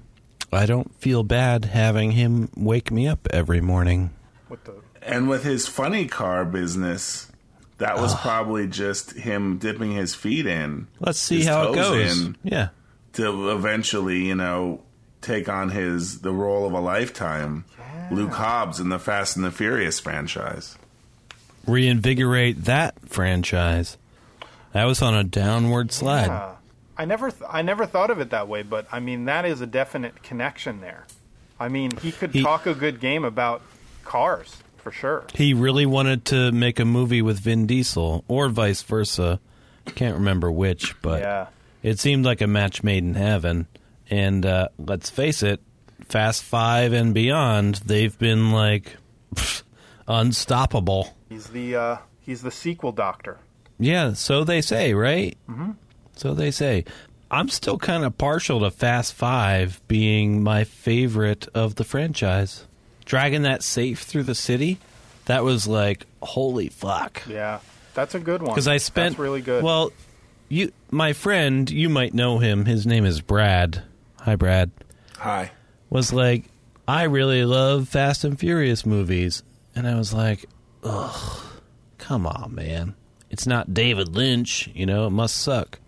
I 0.53 0.67
don't 0.67 0.95
feel 1.01 1.23
bad 1.23 1.67
having 1.67 2.13
him 2.13 2.51
wake 2.57 2.91
me 2.91 3.07
up 3.07 3.29
every 3.31 3.61
morning. 3.61 4.11
With 4.49 4.65
the 4.65 4.75
And 5.03 5.29
with 5.29 5.45
his 5.45 5.69
funny 5.69 6.07
car 6.07 6.45
business, 6.45 7.31
that 7.79 7.97
was 7.99 8.15
probably 8.17 8.67
just 8.67 9.13
him 9.13 9.59
dipping 9.59 9.93
his 9.93 10.15
feet 10.15 10.47
in. 10.47 10.87
Let's 11.01 11.19
see 11.19 11.39
his 11.39 11.49
how 11.49 11.73
it 11.73 11.77
toes 11.77 11.77
goes. 12.07 12.21
in 12.23 12.37
Yeah. 12.43 12.69
to 13.15 13.51
eventually, 13.51 14.27
you 14.27 14.35
know, 14.35 14.81
take 15.21 15.49
on 15.49 15.71
his 15.71 16.21
the 16.21 16.33
role 16.33 16.67
of 16.67 16.73
a 16.73 16.81
lifetime. 16.81 17.65
Luke 18.11 18.33
Hobbs 18.35 18.81
in 18.81 18.91
the 18.91 18.99
Fast 18.99 19.37
and 19.37 19.45
the 19.45 19.51
Furious 19.51 19.99
franchise. 19.99 20.77
Reinvigorate 21.67 22.65
that 22.65 22.95
franchise. 23.09 23.97
That 24.73 24.85
was 24.85 25.01
on 25.01 25.15
a 25.15 25.25
downward 25.25 25.93
slide. 25.93 26.29
uh, 26.29 26.51
I 26.97 27.07
never 27.07 27.31
th- 27.31 27.43
I 27.51 27.63
never 27.63 27.87
thought 27.87 28.11
of 28.11 28.21
it 28.21 28.31
that 28.31 28.47
way, 28.49 28.63
but 28.63 28.87
I 28.93 29.01
mean 29.01 29.25
that 29.25 29.45
is 29.47 29.61
a 29.61 29.67
definite 29.67 30.23
connection 30.23 30.81
there. 30.81 31.07
I 31.59 31.69
mean 31.69 31.97
he 32.03 32.13
could 32.13 32.33
He- 32.33 32.43
talk 32.43 32.67
a 32.67 32.75
good 32.75 33.01
game 33.01 33.25
about 33.25 33.63
cars 34.05 34.57
for 34.85 34.93
sure. 34.93 35.25
He 35.35 35.53
really 35.55 35.87
wanted 35.87 36.25
to 36.27 36.53
make 36.53 36.79
a 36.79 36.85
movie 36.85 37.23
with 37.23 37.41
Vin 37.41 37.67
Diesel, 37.67 38.25
or 38.29 38.49
vice 38.49 38.83
versa. 38.83 39.41
Can't 39.97 40.15
remember 40.15 40.53
which, 40.53 40.95
but 41.03 41.21
Yeah. 41.23 41.47
it 41.83 41.99
seemed 41.99 42.25
like 42.25 42.41
a 42.41 42.47
match 42.47 42.83
made 42.85 43.03
in 43.03 43.15
heaven. 43.15 43.67
And 44.11 44.47
uh, 44.47 44.69
let's 44.79 45.11
face 45.11 45.43
it, 45.43 45.61
Fast 46.09 46.43
Five 46.45 46.93
and 46.93 47.13
beyond, 47.15 47.77
they've 47.87 48.17
been 48.19 48.53
like 48.53 48.97
pff, 49.35 49.63
unstoppable. 50.09 51.17
He's 51.29 51.47
the 51.49 51.75
uh, 51.77 51.97
he's 52.21 52.43
the 52.43 52.51
sequel 52.51 52.93
doctor. 52.93 53.39
Yeah, 53.79 54.13
so 54.13 54.45
they 54.45 54.61
say, 54.61 54.95
right? 54.95 55.37
Mm-hmm. 55.49 55.73
So 56.17 56.35
they 56.35 56.51
say. 56.51 56.85
I'm 57.31 57.49
still 57.49 57.79
kind 57.79 58.05
of 58.05 58.17
partial 58.17 58.61
to 58.61 58.71
Fast 58.71 59.15
Five 59.15 59.81
being 59.89 60.43
my 60.45 60.63
favorite 60.63 61.49
of 61.53 61.75
the 61.75 61.83
franchise. 61.83 62.65
Dragging 63.05 63.43
that 63.43 63.63
safe 63.63 64.03
through 64.03 64.23
the 64.25 64.35
city, 64.35 64.79
that 65.27 65.45
was 65.45 65.67
like, 65.67 66.07
holy 66.23 66.69
fuck. 66.69 67.23
Yeah. 67.29 67.61
That's 67.95 68.15
a 68.15 68.21
good 68.21 68.43
one. 68.43 68.51
because 68.51 68.67
I 68.69 68.79
spent 68.79 69.13
That's 69.13 69.21
really 69.21 69.41
good. 69.41 69.63
Well, 69.63 69.93
you, 70.49 70.73
my 70.91 71.13
friend, 71.13 71.71
you 71.71 71.89
might 71.89 72.13
know 72.13 72.39
him. 72.39 72.65
His 72.65 72.87
name 72.87 73.05
is 73.05 73.21
Brad. 73.21 73.83
Hi, 74.21 74.37
Brad. 74.37 74.71
Hi. 75.19 75.53
Was 75.91 76.13
like, 76.13 76.45
I 76.89 77.05
really 77.05 77.45
love 77.45 77.89
Fast 77.89 78.25
and 78.25 78.39
Furious 78.39 78.85
movies, 78.85 79.43
and 79.77 79.87
I 79.87 79.95
was 79.95 80.13
like, 80.13 80.45
ugh, 80.83 81.43
come 81.99 82.27
on, 82.27 82.55
man. 82.55 82.95
It's 83.31 83.47
not 83.47 83.73
David 83.73 84.15
Lynch, 84.15 84.69
you 84.75 84.87
know. 84.87 85.07
It 85.07 85.11
must 85.11 85.37
suck. 85.37 85.79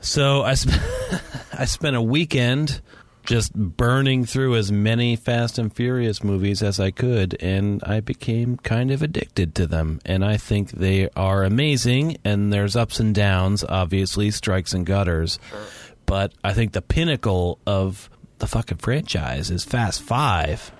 So 0.00 0.42
I 0.42 0.54
spent 0.54 0.82
I 1.58 1.64
spent 1.64 1.96
a 1.96 2.02
weekend 2.02 2.80
just 3.26 3.52
burning 3.54 4.24
through 4.24 4.54
as 4.56 4.70
many 4.72 5.16
Fast 5.16 5.58
and 5.58 5.72
Furious 5.74 6.22
movies 6.24 6.62
as 6.62 6.78
I 6.80 6.90
could, 6.90 7.36
and 7.42 7.82
I 7.84 8.00
became 8.00 8.56
kind 8.58 8.90
of 8.90 9.02
addicted 9.02 9.54
to 9.56 9.66
them. 9.66 10.00
And 10.04 10.24
I 10.24 10.36
think 10.36 10.70
they 10.70 11.08
are 11.16 11.44
amazing, 11.44 12.16
and 12.24 12.52
there's 12.52 12.76
ups 12.76 13.00
and 13.00 13.14
downs, 13.14 13.64
obviously, 13.68 14.30
strikes 14.30 14.72
and 14.72 14.86
gutters. 14.86 15.38
But 16.06 16.32
I 16.44 16.52
think 16.52 16.72
the 16.72 16.82
pinnacle 16.82 17.58
of 17.66 18.08
the 18.38 18.46
fucking 18.46 18.78
franchise 18.78 19.50
is 19.50 19.64
Fast 19.64 20.02
Five, 20.02 20.70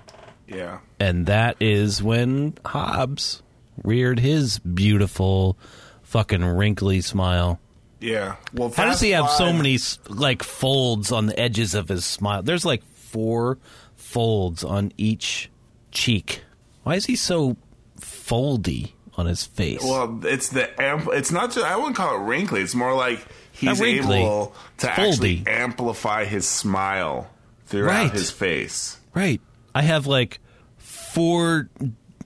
Yeah. 0.47 0.79
and 0.99 1.25
that 1.25 1.57
is 1.59 2.01
when 2.01 2.53
Hobbs 2.65 3.41
reared 3.83 4.19
his 4.19 4.59
beautiful, 4.59 5.57
fucking 6.03 6.43
wrinkly 6.45 7.01
smile. 7.01 7.59
Yeah. 7.99 8.35
Well, 8.53 8.69
How 8.75 8.85
does 8.85 9.01
he 9.01 9.11
have 9.11 9.29
so 9.31 9.51
many 9.53 9.77
like 10.07 10.43
folds 10.43 11.11
on 11.11 11.25
the 11.27 11.39
edges 11.39 11.73
of 11.75 11.87
his 11.89 12.05
smile? 12.05 12.43
There's 12.43 12.65
like 12.65 12.83
four 12.93 13.57
folds 13.95 14.63
on 14.63 14.91
each 14.97 15.49
cheek. 15.91 16.41
Why 16.83 16.95
is 16.95 17.05
he 17.05 17.15
so 17.15 17.57
foldy 17.99 18.91
on 19.15 19.25
his 19.25 19.45
face? 19.45 19.83
Well, 19.83 20.19
it's 20.23 20.49
the 20.49 20.69
ampl- 20.77 21.15
It's 21.17 21.31
not 21.31 21.51
just. 21.51 21.65
I 21.65 21.75
wouldn't 21.75 21.95
call 21.95 22.15
it 22.15 22.23
wrinkly. 22.27 22.61
It's 22.61 22.75
more 22.75 22.93
like 22.93 23.25
he's 23.51 23.79
wrinkly. 23.79 24.19
able 24.19 24.53
to 24.77 24.91
actually 24.91 25.37
foldy. 25.39 25.47
amplify 25.47 26.25
his 26.25 26.47
smile 26.47 27.29
throughout 27.65 27.91
Right. 28.03 28.11
his 28.11 28.29
face. 28.31 28.97
right. 29.13 29.41
I 29.73 29.81
have 29.81 30.05
like 30.07 30.39
four 30.77 31.69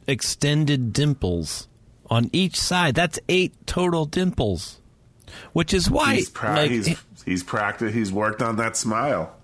extended 0.08 0.94
dimples 0.94 1.68
on 2.10 2.30
each 2.34 2.60
side. 2.60 2.96
That's 2.96 3.20
eight 3.30 3.54
total 3.66 4.06
dimples. 4.06 4.81
Which 5.54 5.74
is 5.74 5.90
why 5.90 6.16
He's, 6.16 6.30
pra- 6.30 6.56
like 6.56 6.72
he's 6.72 7.00
he's 7.26 7.44
practiced. 7.44 7.94
He's 7.96 8.12
worked 8.12 8.42
on 8.42 8.58
that 8.58 8.76
smile. 8.78 9.36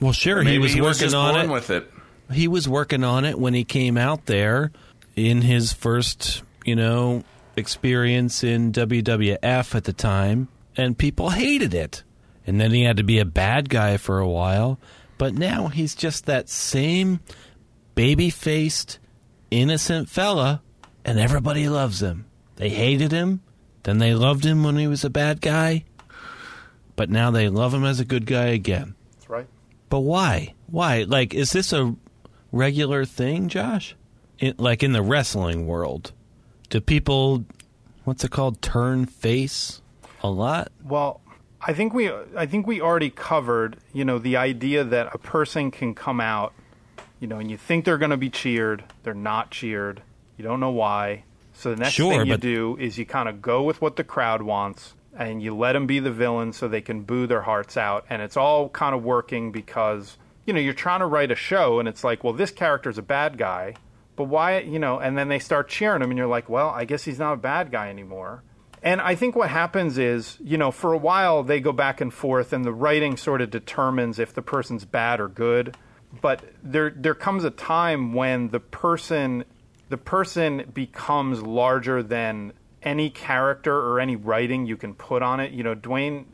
well 0.00 0.12
sure 0.12 0.42
Maybe 0.42 0.68
he 0.68 0.80
was 0.80 0.80
working 0.80 1.00
just 1.00 1.14
on 1.14 1.34
born 1.34 1.46
it. 1.50 1.52
with 1.52 1.70
it. 1.70 1.90
he 2.32 2.48
was 2.48 2.68
working 2.68 3.04
on 3.04 3.24
it 3.24 3.38
when 3.38 3.54
he 3.54 3.64
came 3.64 3.96
out 3.98 4.26
there 4.26 4.72
in 5.16 5.42
his 5.42 5.72
first, 5.72 6.42
you 6.64 6.74
know, 6.76 7.22
experience 7.56 8.42
in 8.44 8.72
WWF 8.72 9.74
at 9.74 9.84
the 9.84 9.92
time, 9.92 10.48
and 10.76 10.98
people 10.98 11.30
hated 11.30 11.72
it. 11.74 12.02
And 12.46 12.60
then 12.60 12.72
he 12.72 12.82
had 12.82 12.96
to 12.98 13.04
be 13.04 13.20
a 13.20 13.24
bad 13.24 13.68
guy 13.70 13.96
for 13.96 14.18
a 14.18 14.28
while, 14.28 14.78
but 15.18 15.32
now 15.34 15.68
he's 15.68 15.94
just 15.94 16.26
that 16.26 16.48
same 16.48 17.20
baby-faced, 17.94 18.98
innocent 19.50 20.08
fella, 20.08 20.62
and 21.04 21.18
everybody 21.18 21.68
loves 21.68 22.02
him. 22.02 22.26
They 22.56 22.70
hated 22.70 23.12
him, 23.12 23.40
then 23.84 23.98
they 23.98 24.14
loved 24.14 24.44
him 24.44 24.64
when 24.64 24.76
he 24.76 24.86
was 24.86 25.04
a 25.04 25.10
bad 25.10 25.40
guy, 25.40 25.84
but 26.96 27.10
now 27.10 27.30
they 27.30 27.48
love 27.48 27.72
him 27.72 27.84
as 27.84 28.00
a 28.00 28.04
good 28.04 28.26
guy 28.26 28.46
again. 28.46 28.94
That's 29.12 29.30
right. 29.30 29.46
But 29.88 30.00
why? 30.00 30.54
Why? 30.66 31.04
Like, 31.04 31.34
is 31.34 31.52
this 31.52 31.72
a 31.72 31.94
regular 32.50 33.04
thing, 33.04 33.48
Josh? 33.48 33.94
In, 34.38 34.54
like 34.58 34.82
in 34.82 34.92
the 34.92 35.02
wrestling 35.02 35.66
world, 35.66 36.12
do 36.68 36.80
people, 36.80 37.44
what's 38.02 38.24
it 38.24 38.30
called, 38.32 38.60
turn 38.60 39.06
face 39.06 39.80
a 40.22 40.30
lot? 40.30 40.72
Well, 40.82 41.20
I 41.60 41.72
think 41.72 41.94
we 41.94 42.10
I 42.36 42.46
think 42.46 42.66
we 42.66 42.80
already 42.80 43.10
covered, 43.10 43.76
you 43.92 44.04
know, 44.04 44.18
the 44.18 44.36
idea 44.36 44.84
that 44.84 45.14
a 45.14 45.18
person 45.18 45.70
can 45.70 45.94
come 45.94 46.20
out, 46.20 46.52
you 47.20 47.28
know, 47.28 47.38
and 47.38 47.50
you 47.50 47.56
think 47.56 47.84
they're 47.84 47.98
going 47.98 48.10
to 48.10 48.16
be 48.16 48.28
cheered, 48.28 48.84
they're 49.02 49.14
not 49.14 49.50
cheered. 49.50 50.02
You 50.36 50.44
don't 50.44 50.60
know 50.60 50.70
why. 50.70 51.24
So 51.54 51.70
the 51.70 51.76
next 51.76 51.92
Sure, 51.94 52.10
thing 52.12 52.26
you 52.26 52.32
but- 52.34 52.40
do 52.40 52.76
is 52.80 52.98
you 52.98 53.06
kind 53.06 53.28
of 53.28 53.40
go 53.40 53.62
with 53.62 53.80
what 53.80 53.96
the 53.96 54.04
crowd 54.04 54.42
wants 54.42 54.94
and 55.16 55.40
you 55.42 55.54
let 55.56 55.72
them 55.72 55.86
be 55.86 56.00
the 56.00 56.10
villain 56.10 56.52
so 56.52 56.66
they 56.68 56.80
can 56.80 57.02
boo 57.02 57.26
their 57.26 57.42
hearts 57.42 57.76
out 57.76 58.04
and 58.10 58.20
it's 58.20 58.36
all 58.36 58.68
kind 58.68 58.94
of 58.94 59.02
working 59.04 59.52
because 59.52 60.18
you 60.46 60.52
know, 60.52 60.60
you're 60.60 60.74
trying 60.74 61.00
to 61.00 61.06
write 61.06 61.30
a 61.30 61.34
show 61.34 61.78
and 61.78 61.88
it's 61.88 62.04
like, 62.04 62.22
well, 62.22 62.34
this 62.34 62.50
character's 62.50 62.98
a 62.98 63.02
bad 63.02 63.38
guy, 63.38 63.72
but 64.14 64.24
why, 64.24 64.58
you 64.58 64.78
know, 64.78 64.98
and 64.98 65.16
then 65.16 65.28
they 65.28 65.38
start 65.38 65.68
cheering 65.70 66.02
him 66.02 66.10
and 66.10 66.18
you're 66.18 66.26
like, 66.26 66.50
well, 66.50 66.68
I 66.68 66.84
guess 66.84 67.04
he's 67.04 67.18
not 67.18 67.32
a 67.32 67.36
bad 67.38 67.70
guy 67.70 67.88
anymore. 67.88 68.42
And 68.82 69.00
I 69.00 69.14
think 69.14 69.34
what 69.34 69.48
happens 69.48 69.96
is, 69.96 70.36
you 70.44 70.58
know, 70.58 70.70
for 70.70 70.92
a 70.92 70.98
while 70.98 71.42
they 71.42 71.60
go 71.60 71.72
back 71.72 72.02
and 72.02 72.12
forth, 72.12 72.52
and 72.52 72.62
the 72.62 72.72
writing 72.74 73.16
sort 73.16 73.40
of 73.40 73.50
determines 73.50 74.18
if 74.18 74.34
the 74.34 74.42
person's 74.42 74.84
bad 74.84 75.18
or 75.18 75.28
good. 75.28 75.74
But 76.20 76.42
there, 76.62 76.90
there 76.90 77.14
comes 77.14 77.44
a 77.44 77.50
time 77.50 78.12
when 78.12 78.48
the 78.50 78.60
person, 78.60 79.44
the 79.94 79.98
person 79.98 80.68
becomes 80.74 81.40
larger 81.40 82.02
than 82.02 82.52
any 82.82 83.08
character 83.08 83.72
or 83.72 84.00
any 84.00 84.16
writing 84.16 84.66
you 84.66 84.76
can 84.76 84.92
put 84.92 85.22
on 85.22 85.38
it. 85.38 85.52
You 85.52 85.62
know, 85.62 85.76
Dwayne, 85.76 86.24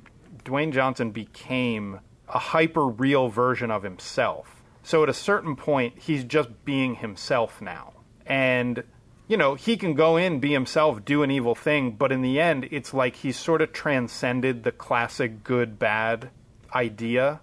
Dwayne 0.47 0.73
Johnson 0.73 1.11
became 1.11 2.01
a 2.27 2.39
hyper 2.39 2.87
real 2.87 3.29
version 3.29 3.71
of 3.71 3.83
himself. 3.83 4.63
So 4.83 5.03
at 5.03 5.11
a 5.11 5.13
certain 5.13 5.57
point, 5.57 5.99
he's 5.99 6.25
just 6.25 6.65
being 6.65 6.95
himself 6.95 7.61
now, 7.61 7.93
and 8.25 8.83
you 9.29 9.37
know, 9.37 9.57
he 9.57 9.77
can 9.77 9.93
go 9.93 10.17
in, 10.17 10.41
be 10.41 10.53
himself, 10.55 11.05
do 11.05 11.23
an 11.23 11.31
evil 11.31 11.55
thing, 11.55 11.91
but 11.91 12.11
in 12.11 12.23
the 12.23 12.41
end, 12.41 12.67
it's 12.71 12.95
like 12.95 13.17
he's 13.17 13.37
sort 13.37 13.61
of 13.61 13.75
transcended 13.75 14.63
the 14.63 14.73
classic 14.73 15.45
good 15.45 15.79
bad 15.79 16.31
idea, 16.75 17.43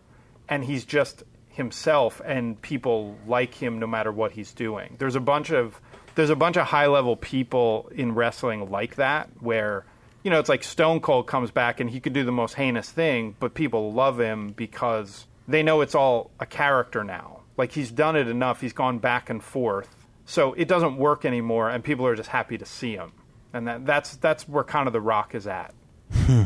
and 0.50 0.66
he's 0.66 0.84
just 0.84 1.22
himself, 1.48 2.22
and 2.26 2.60
people 2.64 3.16
like 3.28 3.54
him 3.54 3.78
no 3.78 3.86
matter 3.86 4.12
what 4.12 4.32
he's 4.32 4.52
doing. 4.52 4.96
There's 4.98 5.16
a 5.16 5.20
bunch 5.20 5.52
of 5.52 5.80
there's 6.18 6.30
a 6.30 6.36
bunch 6.36 6.58
of 6.58 6.68
high 6.68 6.88
level 6.88 7.16
people 7.16 7.90
in 7.96 8.14
wrestling 8.14 8.70
like 8.70 8.96
that, 8.96 9.30
where 9.40 9.86
you 10.24 10.30
know 10.30 10.40
it's 10.40 10.50
like 10.50 10.64
Stone 10.64 11.00
Cold 11.00 11.28
comes 11.28 11.52
back 11.52 11.80
and 11.80 11.90
he 11.90 12.02
could 12.02 12.14
do 12.14 12.26
the 12.26 12.32
most 12.32 12.56
heinous 12.56 12.90
thing, 12.90 13.36
but 13.40 13.54
people 13.54 13.94
love 13.94 14.20
him 14.20 14.50
because 14.50 15.26
they 15.48 15.64
know 15.64 15.80
it's 15.80 15.96
all 15.96 16.32
a 16.40 16.46
character 16.46 17.04
now. 17.06 17.40
Like 17.56 17.72
he's 17.72 17.92
done 17.92 18.16
it 18.16 18.28
enough, 18.28 18.60
he's 18.60 18.74
gone 18.74 19.00
back 19.00 19.30
and 19.30 19.42
forth 19.42 19.96
so 20.30 20.54
it 20.54 20.68
doesn't 20.68 20.98
work 20.98 21.24
anymore, 21.24 21.70
and 21.70 21.82
people 21.82 22.06
are 22.06 22.16
just 22.16 22.30
happy 22.30 22.58
to 22.58 22.66
see 22.66 22.92
him, 22.96 23.14
and 23.54 23.66
that, 23.66 23.86
that's 23.86 24.18
that's 24.18 24.48
where 24.48 24.66
kind 24.66 24.86
of 24.86 24.94
the 24.94 25.00
Rock 25.00 25.34
is 25.34 25.48
at. 25.48 25.74
Hmm. 26.12 26.44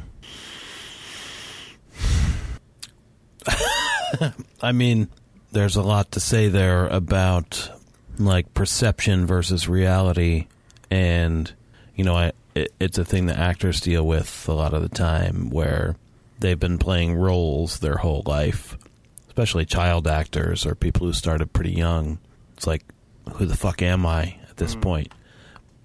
I 4.61 4.71
mean, 4.71 5.09
there's 5.51 5.75
a 5.75 5.81
lot 5.81 6.11
to 6.11 6.19
say 6.19 6.47
there 6.47 6.85
about 6.87 7.71
like 8.17 8.53
perception 8.53 9.25
versus 9.25 9.67
reality, 9.67 10.47
and 10.89 11.51
you 11.95 12.03
know, 12.03 12.15
I, 12.15 12.31
it, 12.55 12.73
it's 12.79 12.97
a 12.97 13.05
thing 13.05 13.27
that 13.27 13.37
actors 13.37 13.81
deal 13.81 14.05
with 14.05 14.47
a 14.47 14.53
lot 14.53 14.73
of 14.73 14.81
the 14.81 14.89
time, 14.89 15.49
where 15.49 15.95
they've 16.39 16.59
been 16.59 16.77
playing 16.77 17.15
roles 17.15 17.79
their 17.79 17.97
whole 17.97 18.23
life, 18.25 18.77
especially 19.27 19.65
child 19.65 20.07
actors 20.07 20.65
or 20.65 20.75
people 20.75 21.05
who 21.07 21.13
started 21.13 21.53
pretty 21.53 21.73
young. 21.73 22.17
It's 22.57 22.67
like, 22.67 22.83
who 23.33 23.45
the 23.45 23.55
fuck 23.55 23.81
am 23.81 24.05
I 24.05 24.37
at 24.49 24.57
this 24.57 24.75
mm. 24.75 24.81
point? 24.81 25.13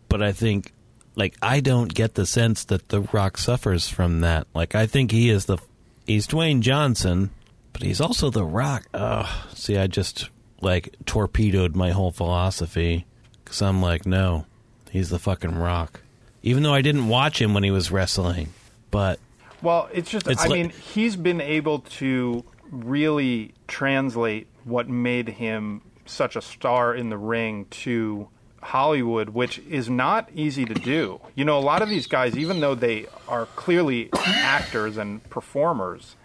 But 0.09 0.23
I 0.23 0.33
think, 0.33 0.73
like, 1.15 1.37
I 1.43 1.61
don't 1.61 1.93
get 1.93 2.15
the 2.15 2.27
sense 2.27 2.65
that 2.65 2.89
The 2.89 3.03
Rock 3.03 3.39
suffers 3.39 3.89
from 3.89 4.21
that. 4.21 4.47
Like, 4.55 4.75
I 4.75 4.87
think 4.87 5.11
he 5.11 5.31
is 5.31 5.47
the, 5.47 5.59
he's 6.07 6.27
Dwayne 6.27 6.61
Johnson, 6.61 7.31
but 7.73 7.83
he's 7.83 8.01
also 8.01 8.31
The 8.31 8.45
Rock. 8.45 8.87
Ugh. 8.95 9.27
See, 9.55 9.77
I 9.77 9.87
just, 9.87 10.31
like, 10.61 10.95
torpedoed 11.07 11.77
my 11.77 11.91
whole 11.91 12.11
philosophy 12.11 13.07
because 13.45 13.61
I'm 13.63 13.81
like, 13.83 14.07
no, 14.07 14.47
he's 14.91 15.11
the 15.11 15.19
fucking 15.19 15.57
Rock. 15.57 16.01
Even 16.43 16.63
though 16.63 16.75
I 16.75 16.83
didn't 16.83 17.09
watch 17.09 17.41
him 17.41 17.55
when 17.55 17.63
he 17.65 17.71
was 17.71 17.91
wrestling, 17.91 18.49
but 18.91 19.19
Well, 19.63 19.89
it's 19.93 20.11
just, 20.11 20.27
It's 20.29 20.43
I 20.43 20.47
like- 20.49 20.53
mean, 20.61 20.71
he's 20.71 21.17
been 21.17 21.41
able 21.41 21.81
to 21.99 22.45
really 22.71 23.53
translate 23.69 24.47
what 24.65 24.89
made 24.89 25.29
him 25.29 25.81
such 26.05 26.37
a 26.37 26.43
star 26.43 26.95
in 26.95 27.09
the 27.11 27.17
ring 27.19 27.67
to 27.71 28.29
Hollywood, 28.63 29.31
which 29.31 29.59
is 29.61 29.89
not 29.89 30.29
easy 30.35 30.65
to 30.65 30.75
do. 30.75 31.21
You 31.35 31.45
know, 31.45 31.59
a 31.59 31.61
lot 31.61 31.83
of 31.83 31.89
these 31.89 32.07
guys, 32.07 32.37
even 32.37 32.61
though 32.61 32.75
they 32.75 33.07
are 33.29 33.47
clearly 33.57 34.11
actors 34.27 34.97
and 34.97 35.23
performers, 35.31 36.17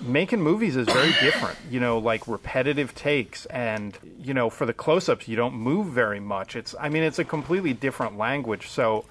making 0.00 0.40
movies 0.40 0.76
is 0.76 0.86
very 0.86 1.12
different. 1.20 1.56
You 1.70 1.80
know, 1.80 1.98
like 1.98 2.26
repetitive 2.26 2.94
takes, 2.94 3.46
and 3.46 3.96
you 4.20 4.34
know, 4.34 4.50
for 4.50 4.66
the 4.66 4.72
close-ups, 4.72 5.28
you 5.28 5.36
don't 5.36 5.54
move 5.54 5.88
very 5.88 6.20
much. 6.20 6.56
It's, 6.56 6.74
I 6.80 6.88
mean, 6.88 7.02
it's 7.02 7.18
a 7.18 7.24
completely 7.24 7.72
different 7.72 8.16
language. 8.16 8.68
So, 8.68 9.04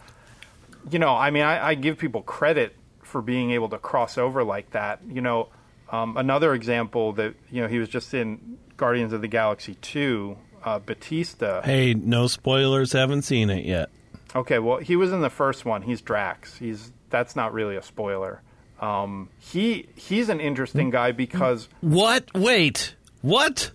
you 0.90 1.00
know, 1.00 1.16
I 1.16 1.32
mean, 1.32 1.44
I, 1.44 1.70
I 1.70 1.76
give 1.76 1.98
people 1.98 2.22
credit 2.22 2.76
for 3.02 3.22
being 3.22 3.52
able 3.52 3.70
to 3.70 3.78
cross 3.78 4.18
over 4.18 4.44
like 4.44 4.72
that. 4.72 5.00
You 5.08 5.22
know, 5.22 5.50
um, 5.92 6.18
another 6.18 6.54
example 6.54 7.14
that 7.14 7.36
you 7.52 7.62
know 7.62 7.68
he 7.68 7.80
was 7.80 7.90
just 7.90 8.14
in 8.14 8.58
Guardians 8.78 9.14
of 9.14 9.22
the 9.22 9.28
Galaxy 9.28 9.76
two, 9.76 10.38
uh, 10.64 10.80
Batista. 10.80 11.62
hey, 11.62 11.94
no 11.94 12.28
spoilers, 12.28 12.94
haven't 12.94 13.24
seen 13.24 13.50
it 13.50 13.66
yet. 13.66 13.90
Okay, 14.36 14.58
well, 14.58 14.78
he 14.80 14.96
was 14.96 15.12
in 15.12 15.22
the 15.22 15.30
first 15.30 15.64
one. 15.64 15.84
He's 15.84 16.02
Drax. 16.02 16.58
He's 16.58 16.92
that's 17.10 17.36
not 17.36 17.54
really 17.54 17.76
a 17.76 17.84
spoiler. 17.84 18.42
Um, 18.84 19.30
he 19.40 19.88
he's 19.96 20.30
an 20.30 20.40
interesting 20.40 20.90
guy 20.90 21.12
because 21.12 21.70
What? 21.82 22.34
Wait. 22.34 22.96
What? 23.22 23.72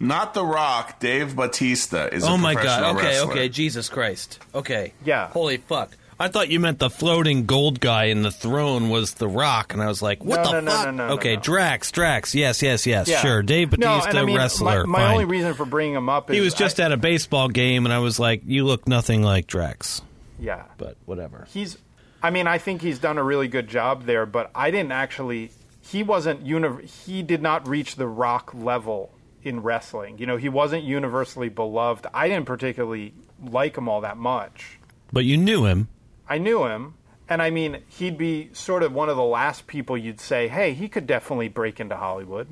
Not 0.00 0.34
The 0.34 0.44
Rock, 0.44 0.98
Dave 0.98 1.36
Batista 1.36 2.06
is 2.06 2.24
a 2.24 2.28
Oh 2.28 2.36
my 2.36 2.54
god. 2.54 2.96
Okay, 2.96 3.06
wrestler. 3.06 3.30
okay. 3.32 3.48
Jesus 3.48 3.88
Christ. 3.88 4.40
Okay. 4.54 4.94
Yeah. 5.04 5.28
Holy 5.28 5.58
fuck. 5.58 5.90
I 6.18 6.28
thought 6.28 6.48
you 6.50 6.60
meant 6.60 6.78
the 6.78 6.90
floating 6.90 7.46
gold 7.46 7.80
guy 7.80 8.04
in 8.06 8.22
the 8.22 8.30
throne 8.30 8.90
was 8.90 9.14
the 9.14 9.26
Rock, 9.28 9.72
and 9.72 9.82
I 9.82 9.86
was 9.88 10.02
like, 10.02 10.24
"What 10.24 10.44
No, 10.44 10.44
the 10.44 10.52
no, 10.52 10.60
no, 10.60 10.70
fuck?" 10.70 10.84
no, 10.86 10.90
no, 10.92 11.08
no, 11.08 11.14
okay, 11.14 11.34
no. 11.36 11.40
Drax, 11.42 11.90
Drax, 11.90 12.34
yes, 12.34 12.62
yes, 12.62 12.86
yes, 12.86 13.08
yeah. 13.08 13.20
sure. 13.20 13.42
Dave 13.42 13.70
Batista, 13.70 14.08
and 14.10 14.18
I 14.18 14.24
mean, 14.24 14.36
wrestler. 14.36 14.86
My, 14.86 15.00
my 15.00 15.12
only 15.12 15.24
reason 15.24 15.54
for 15.54 15.64
bringing 15.64 15.94
him 15.96 16.08
up 16.08 16.30
is 16.30 16.36
he 16.36 16.40
was 16.40 16.54
just 16.54 16.78
I- 16.78 16.84
at 16.84 16.92
a 16.92 16.96
baseball 16.96 17.48
game, 17.48 17.86
and 17.86 17.92
I 17.92 17.98
was 17.98 18.20
like, 18.20 18.42
"You 18.46 18.64
look 18.64 18.86
nothing 18.86 19.22
like 19.24 19.48
Drax," 19.48 20.02
yeah. 20.38 20.62
but 20.78 20.96
whatever. 21.06 21.46
he's 21.52 21.76
I 22.22 22.30
mean, 22.30 22.46
I 22.46 22.58
think 22.58 22.82
he's 22.82 22.98
done 22.98 23.18
a 23.18 23.22
really 23.22 23.48
good 23.48 23.68
job 23.68 24.04
there, 24.04 24.26
but 24.26 24.50
I 24.54 24.70
didn't 24.70 24.92
actually 24.92 25.50
he 25.80 26.02
wasn't 26.02 26.46
uni- 26.46 26.86
he 26.86 27.22
did 27.22 27.42
not 27.42 27.66
reach 27.68 27.96
the 27.96 28.06
rock 28.06 28.54
level 28.54 29.12
in 29.42 29.60
wrestling. 29.62 30.18
You 30.18 30.26
know, 30.26 30.36
he 30.36 30.48
wasn't 30.48 30.84
universally 30.84 31.48
beloved. 31.48 32.06
I 32.14 32.28
didn't 32.28 32.46
particularly 32.46 33.14
like 33.42 33.76
him 33.76 33.88
all 33.88 34.00
that 34.02 34.16
much. 34.16 34.78
But 35.12 35.24
you 35.24 35.36
knew 35.36 35.64
him. 35.66 35.88
I 36.28 36.38
knew 36.38 36.64
him, 36.64 36.94
and 37.28 37.42
I 37.42 37.50
mean, 37.50 37.78
he'd 37.88 38.16
be 38.16 38.50
sort 38.52 38.82
of 38.82 38.92
one 38.92 39.08
of 39.08 39.16
the 39.16 39.24
last 39.24 39.66
people 39.66 39.98
you'd 39.98 40.20
say, 40.20 40.48
"Hey, 40.48 40.72
he 40.72 40.88
could 40.88 41.06
definitely 41.06 41.48
break 41.48 41.80
into 41.80 41.96
Hollywood." 41.96 42.46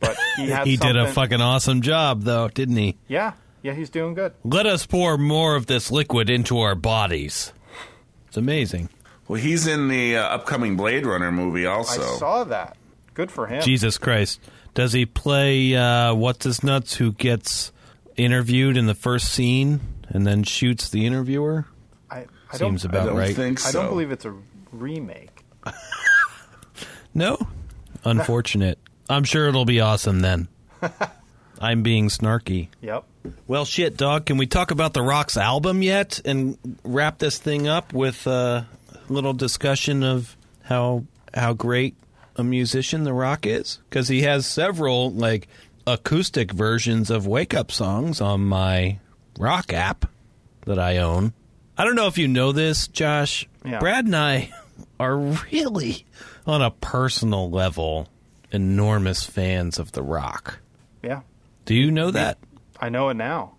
But 0.00 0.16
he 0.36 0.48
had 0.50 0.66
He 0.66 0.76
did 0.76 0.96
a 0.96 1.08
fucking 1.08 1.40
awesome 1.40 1.80
job, 1.80 2.22
though, 2.22 2.48
didn't 2.48 2.76
he? 2.76 2.96
Yeah. 3.08 3.32
Yeah, 3.62 3.72
he's 3.72 3.90
doing 3.90 4.14
good. 4.14 4.34
Let 4.44 4.66
us 4.66 4.86
pour 4.86 5.18
more 5.18 5.56
of 5.56 5.66
this 5.66 5.90
liquid 5.90 6.30
into 6.30 6.60
our 6.60 6.76
bodies. 6.76 7.52
It's 8.28 8.36
amazing. 8.36 8.88
Well, 9.28 9.40
he's 9.40 9.66
in 9.66 9.88
the 9.88 10.16
uh, 10.16 10.22
upcoming 10.24 10.76
Blade 10.76 11.06
Runner 11.06 11.30
movie 11.30 11.66
also. 11.66 12.02
I 12.02 12.18
saw 12.18 12.44
that. 12.44 12.76
Good 13.14 13.30
for 13.30 13.46
him. 13.46 13.62
Jesus 13.62 13.98
Christ. 13.98 14.40
Does 14.74 14.92
he 14.92 15.06
play 15.06 15.74
uh, 15.74 16.14
what's 16.14 16.44
his 16.44 16.62
nuts 16.62 16.94
who 16.94 17.12
gets 17.12 17.72
interviewed 18.16 18.76
in 18.76 18.86
the 18.86 18.94
first 18.94 19.30
scene 19.30 19.80
and 20.08 20.26
then 20.26 20.44
shoots 20.44 20.88
the 20.88 21.04
interviewer? 21.04 21.66
I, 22.10 22.26
I 22.50 22.56
Seems 22.56 22.82
don't, 22.84 22.94
I 22.94 23.06
don't 23.06 23.16
right. 23.16 23.34
think 23.36 23.58
so. 23.58 23.68
I 23.68 23.72
don't 23.72 23.90
believe 23.90 24.10
it's 24.10 24.24
a 24.24 24.34
remake. 24.72 25.44
No. 27.14 27.38
Unfortunate. 28.04 28.78
I'm 29.08 29.24
sure 29.24 29.48
it'll 29.48 29.64
be 29.64 29.80
awesome 29.80 30.20
then. 30.20 30.46
I'm 31.60 31.82
being 31.82 32.08
snarky. 32.08 32.68
Yep. 32.80 33.04
Well, 33.48 33.64
shit, 33.64 33.96
dog. 33.96 34.26
Can 34.26 34.36
we 34.36 34.46
talk 34.46 34.70
about 34.70 34.92
the 34.92 35.02
Rock's 35.02 35.36
album 35.36 35.82
yet 35.82 36.20
and 36.24 36.56
wrap 36.84 37.18
this 37.18 37.38
thing 37.38 37.66
up 37.66 37.92
with 37.92 38.26
a 38.28 38.68
little 39.08 39.32
discussion 39.32 40.02
of 40.02 40.36
how 40.64 41.04
how 41.34 41.52
great 41.52 41.96
a 42.36 42.44
musician 42.44 43.04
the 43.04 43.12
Rock 43.12 43.46
is? 43.46 43.78
Because 43.88 44.08
he 44.08 44.22
has 44.22 44.46
several 44.46 45.10
like 45.10 45.48
acoustic 45.86 46.52
versions 46.52 47.10
of 47.10 47.26
wake 47.26 47.54
up 47.54 47.72
songs 47.72 48.20
on 48.20 48.44
my 48.44 48.98
Rock 49.38 49.72
app 49.72 50.06
that 50.66 50.78
I 50.78 50.98
own. 50.98 51.32
I 51.76 51.84
don't 51.84 51.94
know 51.94 52.08
if 52.08 52.18
you 52.18 52.28
know 52.28 52.52
this, 52.52 52.88
Josh. 52.88 53.48
Yeah. 53.64 53.78
Brad 53.78 54.04
and 54.04 54.16
I 54.16 54.50
are 55.00 55.16
really 55.16 56.04
on 56.46 56.62
a 56.62 56.70
personal 56.70 57.50
level 57.50 58.08
enormous 58.50 59.24
fans 59.24 59.78
of 59.78 59.92
the 59.92 60.02
Rock. 60.02 60.58
Yeah. 61.02 61.22
Do 61.64 61.74
you 61.74 61.90
know 61.90 62.10
that? 62.10 62.38
I 62.80 62.88
know 62.88 63.08
it 63.10 63.14
now. 63.14 63.56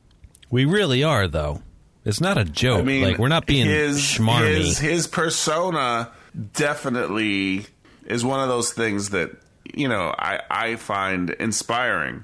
We 0.49 0.65
really 0.65 1.03
are, 1.03 1.27
though. 1.27 1.61
It's 2.09 2.19
not 2.19 2.39
a 2.39 2.43
joke. 2.43 2.79
I 2.79 2.81
mean, 2.81 3.03
like 3.03 3.19
we're 3.19 3.27
not 3.27 3.45
being 3.45 3.67
his, 3.67 3.99
schmarmy. 3.99 4.57
His, 4.57 4.79
his 4.79 5.05
persona 5.05 6.11
definitely 6.53 7.67
is 8.05 8.25
one 8.25 8.39
of 8.39 8.49
those 8.49 8.73
things 8.73 9.11
that 9.11 9.29
you 9.63 9.87
know 9.87 10.13
I, 10.17 10.41
I 10.49 10.75
find 10.75 11.29
inspiring. 11.29 12.23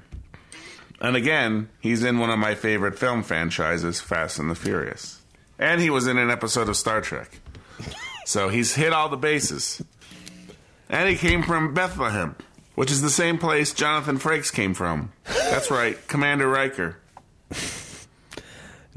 And 1.00 1.14
again, 1.14 1.68
he's 1.78 2.02
in 2.02 2.18
one 2.18 2.30
of 2.30 2.38
my 2.38 2.56
favorite 2.56 2.98
film 2.98 3.22
franchises, 3.22 4.00
Fast 4.00 4.40
and 4.40 4.50
the 4.50 4.56
Furious, 4.56 5.20
and 5.56 5.80
he 5.80 5.88
was 5.88 6.08
in 6.08 6.18
an 6.18 6.30
episode 6.30 6.68
of 6.68 6.76
Star 6.76 7.00
Trek. 7.00 7.38
So 8.24 8.48
he's 8.48 8.74
hit 8.74 8.92
all 8.92 9.08
the 9.08 9.16
bases, 9.16 9.84
and 10.88 11.08
he 11.08 11.14
came 11.14 11.44
from 11.44 11.74
Bethlehem, 11.74 12.34
which 12.74 12.90
is 12.90 13.02
the 13.02 13.10
same 13.10 13.38
place 13.38 13.72
Jonathan 13.72 14.18
Frakes 14.18 14.52
came 14.52 14.74
from. 14.74 15.12
That's 15.26 15.70
right, 15.70 15.96
Commander 16.08 16.48
Riker. 16.48 16.96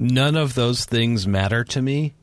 None 0.01 0.37
of 0.37 0.53
those 0.55 0.85
things 0.85 1.27
matter 1.27 1.65
to 1.65 1.81
me. 1.81 2.13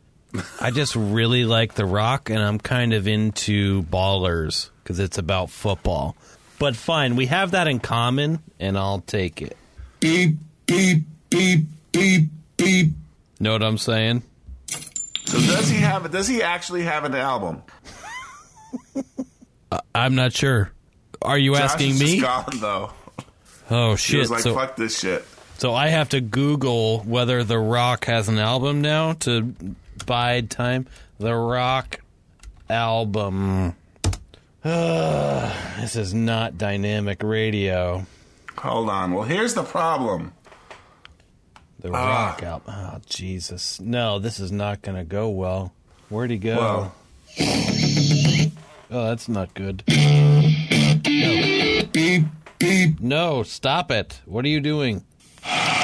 I 0.63 0.71
just 0.71 0.97
really 0.97 1.45
like 1.45 1.75
The 1.75 1.85
Rock, 1.85 2.31
and 2.31 2.39
I'm 2.39 2.59
kind 2.59 2.95
of 2.95 3.07
into 3.07 3.83
Ballers 3.83 4.71
because 4.83 4.99
it's 4.99 5.19
about 5.19 5.51
football. 5.51 6.17
But 6.59 6.75
fine, 6.75 7.17
we 7.17 7.27
have 7.27 7.51
that 7.51 7.69
in 7.69 7.79
common, 7.81 8.39
and 8.59 8.79
I'll 8.79 9.01
take 9.01 9.43
it. 9.43 9.59
Beep, 10.01 10.39
beep, 10.65 11.03
beep, 11.29 11.67
beep, 11.93 12.31
beep. 12.57 12.93
Know 13.41 13.53
what 13.53 13.63
I'm 13.63 13.77
saying? 13.77 14.23
So 15.27 15.39
does 15.39 15.69
he 15.69 15.77
have? 15.77 16.11
Does 16.11 16.29
he 16.29 16.43
actually 16.43 16.85
have 16.85 17.05
an 17.05 17.15
album? 17.15 17.63
I'm 19.95 20.15
not 20.15 20.33
sure. 20.33 20.73
Are 21.21 21.37
you 21.37 21.53
Josh 21.53 21.63
asking 21.73 21.91
is 21.91 22.01
me? 22.01 22.21
Just 22.21 22.23
gone 22.23 22.61
though. 22.61 22.91
Oh 23.71 23.91
He 23.93 23.97
shit! 23.99 24.21
was 24.21 24.31
like, 24.31 24.41
so, 24.41 24.55
"Fuck 24.55 24.77
this 24.77 24.99
shit." 24.99 25.27
So 25.59 25.75
I 25.75 25.89
have 25.89 26.11
to 26.11 26.21
Google 26.21 27.01
whether 27.01 27.43
The 27.43 27.59
Rock 27.59 28.05
has 28.07 28.29
an 28.29 28.39
album 28.39 28.83
now 28.83 29.15
to 29.15 29.55
bide 30.05 30.51
time. 30.51 30.87
The 31.19 31.35
Rock 31.35 32.01
album. 32.69 33.75
this 34.63 35.97
is 35.97 36.13
not 36.13 36.59
dynamic 36.59 37.23
radio. 37.23 38.07
Hold 38.59 38.91
on. 38.91 39.15
Well, 39.15 39.25
here's 39.25 39.55
the 39.55 39.63
problem. 39.63 40.33
The 41.79 41.91
Rock 41.91 42.41
ah. 42.43 42.47
album. 42.47 42.75
Oh 42.77 43.01
Jesus! 43.07 43.81
No, 43.81 44.19
this 44.19 44.41
is 44.41 44.51
not 44.51 44.83
going 44.83 44.97
to 44.97 45.05
go 45.05 45.29
well. 45.29 45.73
Where'd 46.09 46.31
he 46.31 46.39
go? 46.39 46.57
Well, 46.57 46.95
oh, 48.91 49.05
that's 49.09 49.29
not 49.29 49.55
good. 49.55 49.85
Beep, 51.93 52.25
beep. 52.59 53.01
No, 53.01 53.43
stop 53.43 53.91
it! 53.91 54.21
What 54.27 54.45
are 54.45 54.49
you 54.49 54.61
doing? 54.61 55.06
you 55.49 55.77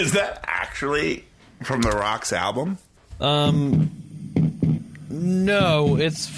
Is 0.00 0.12
that 0.12 0.40
actually 0.46 1.24
from 1.62 1.82
the 1.82 1.90
Rock's 1.90 2.32
album? 2.32 2.78
Um, 3.20 3.90
no, 5.10 5.96
it's 5.96 6.30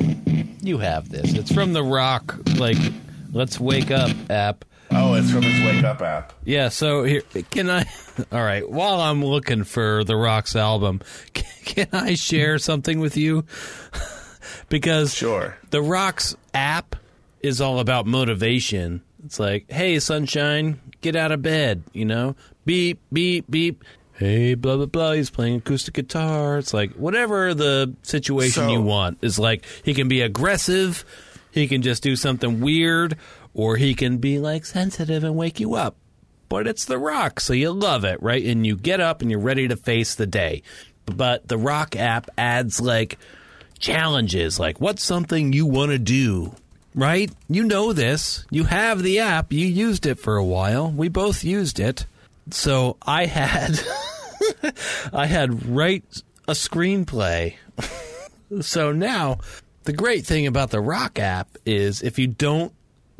you 0.62 0.78
have 0.78 1.08
this. 1.08 1.34
It's 1.34 1.52
from 1.52 1.72
the 1.72 1.82
Rock 1.82 2.36
like 2.58 2.76
Let's 3.32 3.58
Wake 3.58 3.90
Up 3.90 4.12
app. 4.30 4.64
Oh, 4.92 5.14
it's 5.14 5.30
from 5.32 5.42
his 5.42 5.64
Wake 5.66 5.84
Up 5.84 6.00
app. 6.00 6.32
Yeah, 6.44 6.68
so 6.68 7.02
here 7.02 7.22
can 7.50 7.68
I 7.68 7.86
All 8.32 8.42
right, 8.42 8.68
while 8.68 9.00
I'm 9.00 9.24
looking 9.24 9.64
for 9.64 10.04
the 10.04 10.16
Rock's 10.16 10.54
album, 10.54 11.00
can, 11.34 11.44
can 11.64 11.88
I 11.92 12.14
share 12.14 12.58
something 12.58 13.00
with 13.00 13.16
you? 13.16 13.44
because 14.68 15.12
Sure. 15.12 15.56
the 15.70 15.82
Rock's 15.82 16.36
app 16.54 16.94
is 17.40 17.60
all 17.60 17.80
about 17.80 18.06
motivation. 18.06 19.02
It's 19.24 19.40
like, 19.40 19.70
hey, 19.70 19.98
sunshine, 19.98 20.80
get 21.00 21.16
out 21.16 21.32
of 21.32 21.42
bed, 21.42 21.82
you 21.92 22.04
know? 22.04 22.36
Beep, 22.68 23.00
beep, 23.10 23.46
beep. 23.48 23.82
Hey, 24.12 24.52
blah, 24.52 24.76
blah, 24.76 24.84
blah. 24.84 25.12
He's 25.12 25.30
playing 25.30 25.56
acoustic 25.56 25.94
guitar. 25.94 26.58
It's 26.58 26.74
like, 26.74 26.92
whatever 26.92 27.54
the 27.54 27.94
situation 28.02 28.64
So- 28.64 28.68
you 28.70 28.82
want 28.82 29.16
is 29.22 29.38
like, 29.38 29.64
he 29.82 29.94
can 29.94 30.06
be 30.06 30.20
aggressive, 30.20 31.02
he 31.50 31.66
can 31.66 31.80
just 31.80 32.02
do 32.02 32.14
something 32.14 32.60
weird, 32.60 33.16
or 33.54 33.76
he 33.76 33.94
can 33.94 34.18
be 34.18 34.38
like 34.38 34.66
sensitive 34.66 35.24
and 35.24 35.34
wake 35.34 35.60
you 35.60 35.76
up. 35.76 35.96
But 36.50 36.66
it's 36.66 36.84
The 36.84 36.98
Rock, 36.98 37.40
so 37.40 37.54
you 37.54 37.70
love 37.70 38.04
it, 38.04 38.22
right? 38.22 38.44
And 38.44 38.66
you 38.66 38.76
get 38.76 39.00
up 39.00 39.22
and 39.22 39.30
you're 39.30 39.40
ready 39.40 39.66
to 39.68 39.76
face 39.76 40.14
the 40.14 40.26
day. 40.26 40.62
But 41.06 41.48
the 41.48 41.56
Rock 41.56 41.96
app 41.96 42.28
adds 42.36 42.82
like, 42.82 43.18
challenges 43.78 44.58
like 44.60 44.78
what's 44.80 45.02
something 45.04 45.52
you 45.52 45.64
want 45.64 45.92
to 45.92 45.98
do 46.00 46.52
right 46.96 47.30
you 47.48 47.62
know 47.62 47.92
this 47.92 48.44
you 48.50 48.64
have 48.64 49.04
the 49.04 49.20
app 49.20 49.52
you 49.52 49.64
used 49.64 50.04
it 50.04 50.18
for 50.18 50.36
a 50.36 50.44
while 50.44 50.90
we 50.90 51.06
both 51.08 51.44
used 51.44 51.78
it 51.78 52.04
so 52.50 52.96
i 53.02 53.26
had 53.26 53.78
i 55.12 55.26
had 55.26 55.66
write 55.66 56.22
a 56.48 56.52
screenplay. 56.52 57.54
So 58.62 58.90
now 58.90 59.38
the 59.84 59.92
great 59.92 60.24
thing 60.24 60.46
about 60.46 60.70
the 60.70 60.80
rock 60.80 61.18
app 61.18 61.58
is 61.66 62.02
if 62.02 62.18
you 62.18 62.26
don't 62.26 62.72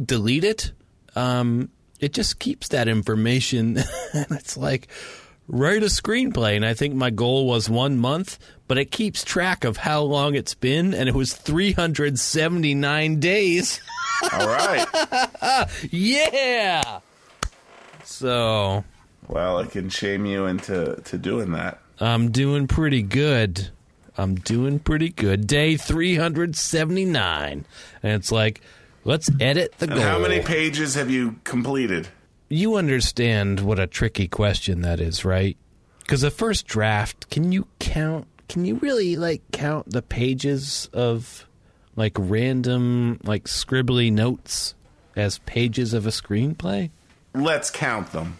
delete 0.02 0.44
it 0.44 0.72
um, 1.14 1.68
it 2.00 2.14
just 2.14 2.38
keeps 2.38 2.68
that 2.68 2.88
information. 2.88 3.78
And 4.14 4.26
it's 4.30 4.56
like 4.56 4.88
write 5.46 5.82
a 5.82 5.86
screenplay. 5.86 6.56
And 6.56 6.64
i 6.64 6.72
think 6.72 6.94
my 6.94 7.10
goal 7.10 7.46
was 7.46 7.68
one 7.68 7.98
month 7.98 8.38
but 8.66 8.78
it 8.78 8.90
keeps 8.90 9.24
track 9.24 9.64
of 9.64 9.76
how 9.76 10.02
long 10.02 10.34
it's 10.34 10.54
been. 10.54 10.94
And 10.94 11.08
it 11.08 11.14
was 11.14 11.34
379 11.34 13.20
days. 13.20 13.80
All 14.32 14.46
right. 14.46 14.86
yeah. 15.90 17.00
So 18.04 18.84
well, 19.28 19.58
it 19.60 19.70
can 19.70 19.88
shame 19.90 20.26
you 20.26 20.46
into 20.46 21.00
to 21.04 21.18
doing 21.18 21.52
that. 21.52 21.80
i'm 22.00 22.30
doing 22.30 22.66
pretty 22.66 23.02
good 23.02 23.68
i'm 24.16 24.34
doing 24.36 24.78
pretty 24.78 25.08
good 25.10 25.46
day 25.46 25.76
379 25.76 27.64
and 28.02 28.12
it's 28.12 28.32
like 28.32 28.60
let's 29.04 29.30
edit 29.40 29.74
the 29.78 29.86
And 29.86 29.94
goal 29.94 30.02
how 30.02 30.18
many 30.18 30.40
pages 30.40 30.94
have 30.94 31.10
you 31.10 31.36
completed? 31.44 32.08
you 32.50 32.76
understand 32.76 33.60
what 33.60 33.78
a 33.78 33.86
tricky 33.86 34.26
question 34.26 34.80
that 34.80 35.00
is, 35.00 35.22
right? 35.22 35.56
Because 36.00 36.22
the 36.22 36.30
first 36.30 36.66
draft, 36.66 37.28
can 37.28 37.52
you 37.52 37.66
count? 37.78 38.26
Can 38.48 38.64
you 38.64 38.76
really 38.76 39.16
like 39.16 39.42
count 39.52 39.90
the 39.90 40.00
pages 40.00 40.88
of 40.94 41.46
like 41.94 42.14
random 42.16 43.20
like 43.24 43.44
scribbly 43.44 44.10
notes 44.10 44.74
as 45.14 45.38
pages 45.40 45.92
of 45.92 46.06
a 46.06 46.10
screenplay? 46.10 46.88
Let's 47.34 47.68
count 47.70 48.12
them. 48.12 48.38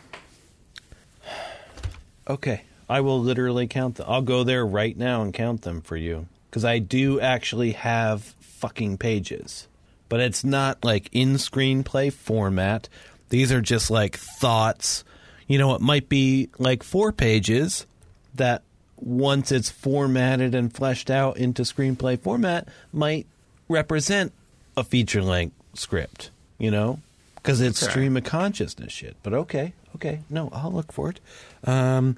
Okay, 2.28 2.62
I 2.88 3.00
will 3.00 3.20
literally 3.20 3.66
count 3.66 3.96
them. 3.96 4.06
I'll 4.09 4.22
go 4.22 4.44
there 4.44 4.66
right 4.66 4.96
now 4.96 5.22
and 5.22 5.32
count 5.32 5.62
them 5.62 5.80
for 5.80 5.96
you 5.96 6.26
because 6.50 6.64
I 6.64 6.78
do 6.78 7.20
actually 7.20 7.72
have 7.72 8.22
fucking 8.40 8.98
pages, 8.98 9.66
but 10.09 10.20
it's 10.20 10.44
not 10.44 10.84
like 10.84 11.09
in 11.12 11.34
screenplay 11.34 12.12
format. 12.12 12.88
These 13.30 13.52
are 13.52 13.60
just 13.60 13.90
like 13.90 14.16
thoughts. 14.16 15.05
You 15.46 15.59
know, 15.59 15.74
it 15.74 15.80
might 15.80 16.09
be 16.09 16.48
like 16.59 16.82
four 16.82 17.12
pages 17.12 17.86
that 18.34 18.62
once 18.96 19.52
it's 19.52 19.70
formatted 19.70 20.55
and 20.55 20.72
fleshed 20.74 21.10
out 21.10 21.36
into 21.36 21.62
screenplay 21.62 22.18
format 22.18 22.68
might 22.92 23.26
represent 23.68 24.32
a 24.76 24.84
feature 24.84 25.22
length 25.22 25.55
script, 25.74 26.30
you 26.59 26.70
know? 26.70 27.00
Because 27.36 27.60
it's 27.60 27.82
Okay. 27.82 27.90
stream 27.90 28.16
of 28.16 28.24
consciousness 28.24 28.92
shit. 28.92 29.16
But 29.22 29.32
okay, 29.34 29.72
okay. 29.97 30.20
No, 30.31 30.48
I'll 30.52 30.73
look 30.73 30.93
for 30.93 31.10
it. 31.10 31.20
Um, 31.65 32.16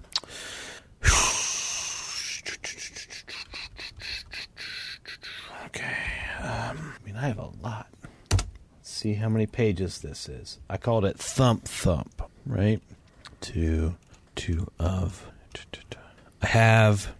okay. 5.66 5.96
Um, 6.42 6.94
I 7.00 7.04
mean, 7.04 7.16
I 7.16 7.28
have 7.28 7.38
a 7.38 7.50
lot. 7.62 7.86
Let's 8.30 8.46
see 8.82 9.14
how 9.14 9.28
many 9.28 9.46
pages 9.46 9.98
this 10.00 10.28
is. 10.28 10.58
I 10.68 10.76
called 10.76 11.04
it 11.04 11.18
Thump 11.18 11.64
Thump, 11.64 12.22
right? 12.46 12.80
Two, 13.40 13.96
two 14.34 14.68
of. 14.78 15.26
I 16.42 16.46
have 16.46 17.12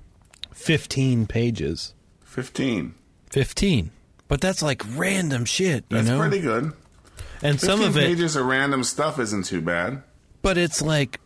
15 0.53 1.27
pages. 1.27 1.95
15. 2.25 2.95
15. 3.31 3.91
But 4.29 4.41
that's 4.41 4.63
like 4.63 4.83
random 4.97 5.45
shit, 5.45 5.85
you 5.91 5.97
That's 5.97 6.09
know? 6.09 6.19
pretty 6.21 6.41
good. 6.41 6.73
and 7.43 7.61
some 7.61 7.81
of 7.83 7.97
it 7.97 8.07
pages 8.07 8.37
of 8.37 8.47
random 8.47 8.85
stuff 8.85 9.19
isn't 9.19 9.45
too 9.47 9.61
bad. 9.61 10.03
But 10.43 10.59
it's 10.59 10.83
like 10.83 11.21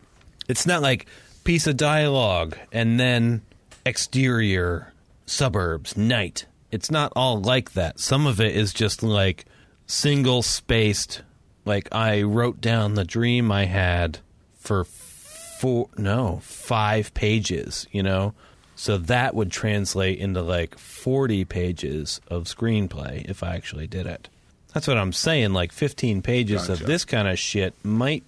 it's 0.47 0.65
not 0.65 0.81
like 0.81 1.07
piece 1.43 1.67
of 1.67 1.77
dialogue 1.77 2.57
and 2.71 2.99
then 2.99 3.41
exterior 3.85 4.93
suburbs 5.25 5.95
night. 5.95 6.45
It's 6.71 6.91
not 6.91 7.13
all 7.15 7.39
like 7.39 7.73
that. 7.73 7.99
Some 7.99 8.27
of 8.27 8.41
it 8.41 8.55
is 8.55 8.73
just 8.73 9.03
like 9.03 9.45
single 9.87 10.41
spaced 10.41 11.21
like 11.63 11.87
i 11.91 12.21
wrote 12.21 12.59
down 12.59 12.95
the 12.95 13.03
dream 13.03 13.51
i 13.51 13.65
had 13.65 14.17
for 14.57 14.83
four 14.83 15.89
no 15.97 16.39
five 16.41 17.13
pages 17.13 17.87
you 17.91 18.03
know? 18.03 18.33
So 18.77 18.97
that 18.97 19.33
would 19.33 19.51
translate 19.51 20.19
into 20.19 20.41
like 20.41 20.77
40 20.77 21.45
pages 21.45 22.19
of 22.27 22.43
screenplay 22.43 23.23
if 23.29 23.41
i 23.41 23.55
actually 23.55 23.87
did 23.87 24.05
it. 24.05 24.27
That's 24.73 24.87
what 24.87 24.97
i'm 24.97 25.13
saying 25.13 25.53
like 25.53 25.71
15 25.71 26.21
pages 26.21 26.67
of 26.67 26.79
this 26.79 27.05
kind 27.05 27.27
of 27.27 27.39
shit 27.39 27.73
might 27.83 28.23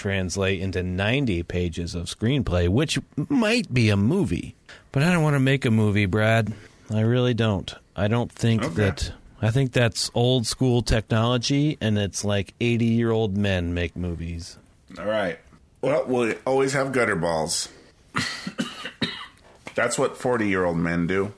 translate 0.00 0.60
into 0.60 0.82
90 0.82 1.42
pages 1.42 1.94
of 1.94 2.06
screenplay, 2.06 2.68
which 2.68 2.98
might 3.28 3.72
be 3.72 3.90
a 3.90 3.96
movie. 3.98 4.54
But 4.92 5.02
I 5.02 5.12
don't 5.12 5.22
want 5.22 5.34
to 5.34 5.40
make 5.40 5.66
a 5.66 5.70
movie, 5.70 6.06
Brad. 6.06 6.52
I 6.90 7.00
really 7.00 7.34
don't. 7.34 7.72
I 7.94 8.08
don't 8.08 8.32
think 8.32 8.64
Okay. 8.64 8.74
that. 8.74 9.12
I 9.42 9.50
think 9.50 9.72
that's 9.72 10.10
old 10.14 10.46
school 10.46 10.80
technology, 10.82 11.76
and 11.82 11.98
it's 11.98 12.24
like 12.24 12.54
80 12.60 12.86
year 12.86 13.10
old 13.10 13.36
men 13.36 13.74
make 13.74 13.94
movies. 13.94 14.56
All 14.98 15.04
right. 15.04 15.38
Well, 15.82 16.04
we'll 16.06 16.34
always 16.46 16.72
have 16.72 16.92
gutter 16.92 17.16
balls. 17.16 17.68
That's 19.74 19.98
what 19.98 20.16
40 20.16 20.48
year 20.48 20.64
old 20.64 20.76
men 20.76 21.06
do. 21.06 21.32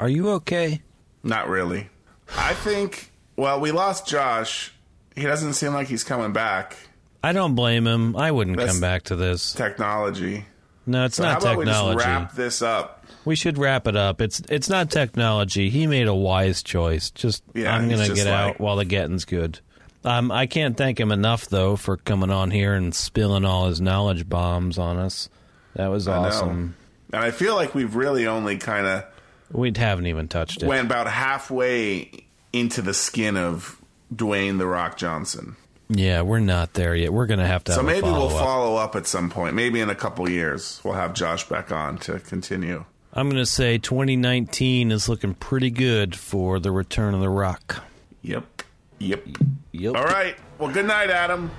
Are 0.00 0.08
you 0.08 0.30
okay? 0.30 0.80
Not 1.22 1.48
really. 1.48 1.88
I 2.36 2.54
think, 2.54 3.10
well, 3.36 3.60
we 3.60 3.70
lost 3.70 4.06
Josh. 4.06 4.72
He 5.14 5.22
doesn't 5.22 5.54
seem 5.54 5.74
like 5.74 5.88
he's 5.88 6.04
coming 6.04 6.32
back. 6.32 6.76
I 7.22 7.32
don't 7.32 7.54
blame 7.54 7.86
him. 7.86 8.16
I 8.16 8.30
wouldn't 8.30 8.56
That's- 8.56 8.74
come 8.74 8.80
back 8.80 9.04
to 9.04 9.16
this. 9.16 9.52
Technology. 9.52 10.46
No, 10.86 11.04
it's 11.04 11.16
So 11.16 11.22
how 11.24 11.34
not 11.34 11.42
about 11.42 11.58
we 11.58 11.64
technology. 11.64 11.96
just 11.98 12.06
wrap 12.06 12.34
this 12.34 12.62
up? 12.62 13.04
We 13.24 13.36
should 13.36 13.56
wrap 13.56 13.86
it 13.86 13.94
up. 13.96 14.20
It's 14.20 14.40
it's 14.48 14.68
not 14.68 14.90
technology. 14.90 15.70
He 15.70 15.86
made 15.86 16.08
a 16.08 16.14
wise 16.14 16.62
choice. 16.62 17.10
Just 17.12 17.44
Yeah, 17.54 17.72
I'm 17.74 17.88
gonna 17.88 18.06
just 18.06 18.16
get 18.16 18.26
out 18.26 18.58
while 18.60 18.74
the 18.76 18.84
getting's 18.84 19.24
good. 19.24 19.60
Um, 20.04 20.32
I 20.32 20.46
can't 20.46 20.76
thank 20.76 20.98
him 20.98 21.12
enough 21.12 21.46
though 21.46 21.76
for 21.76 21.96
coming 21.98 22.30
on 22.30 22.50
here 22.50 22.74
and 22.74 22.92
spilling 22.92 23.44
all 23.44 23.68
his 23.68 23.80
knowledge 23.80 24.28
bombs 24.28 24.76
on 24.76 24.96
us. 24.96 25.28
That 25.76 25.86
was 25.86 26.08
I 26.08 26.16
awesome. 26.16 26.74
And 27.12 27.22
I 27.22 27.30
feel 27.30 27.54
like 27.54 27.76
we've 27.76 27.94
really 27.94 28.26
only 28.26 28.56
kind 28.58 28.86
of 28.88 29.04
We 29.52 29.72
haven't 29.76 30.06
even 30.08 30.26
touched 30.26 30.64
it. 30.64 30.66
went 30.66 30.86
about 30.86 31.06
halfway 31.06 32.10
into 32.52 32.82
the 32.82 32.94
skin 32.94 33.36
of 33.36 33.80
Dwayne 34.12 34.58
the 34.58 34.66
Rock 34.66 34.96
Johnson. 34.96 35.54
Yeah, 35.94 36.22
we're 36.22 36.40
not 36.40 36.74
there 36.74 36.94
yet. 36.94 37.12
We're 37.12 37.26
gonna 37.26 37.46
have 37.46 37.64
to. 37.64 37.72
So 37.72 37.80
have 37.80 37.88
a 37.88 37.92
maybe 37.92 38.02
we'll 38.06 38.28
follow-up. 38.28 38.44
follow 38.44 38.76
up 38.76 38.96
at 38.96 39.06
some 39.06 39.30
point. 39.30 39.54
Maybe 39.54 39.80
in 39.80 39.90
a 39.90 39.94
couple 39.94 40.28
years, 40.28 40.80
we'll 40.84 40.94
have 40.94 41.14
Josh 41.14 41.48
back 41.48 41.70
on 41.72 41.98
to 41.98 42.18
continue. 42.20 42.84
I'm 43.12 43.28
gonna 43.28 43.44
say 43.46 43.78
2019 43.78 44.90
is 44.90 45.08
looking 45.08 45.34
pretty 45.34 45.70
good 45.70 46.16
for 46.16 46.58
the 46.58 46.70
return 46.70 47.14
of 47.14 47.20
the 47.20 47.28
Rock. 47.28 47.82
Yep. 48.22 48.62
Yep. 48.98 49.26
Yep. 49.72 49.96
All 49.96 50.04
right. 50.04 50.36
Well, 50.58 50.72
good 50.72 50.86
night, 50.86 51.10
Adam. 51.10 51.50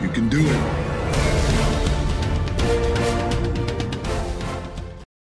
You 0.00 0.08
can 0.08 0.28
do 0.28 0.38
it. 0.40 0.95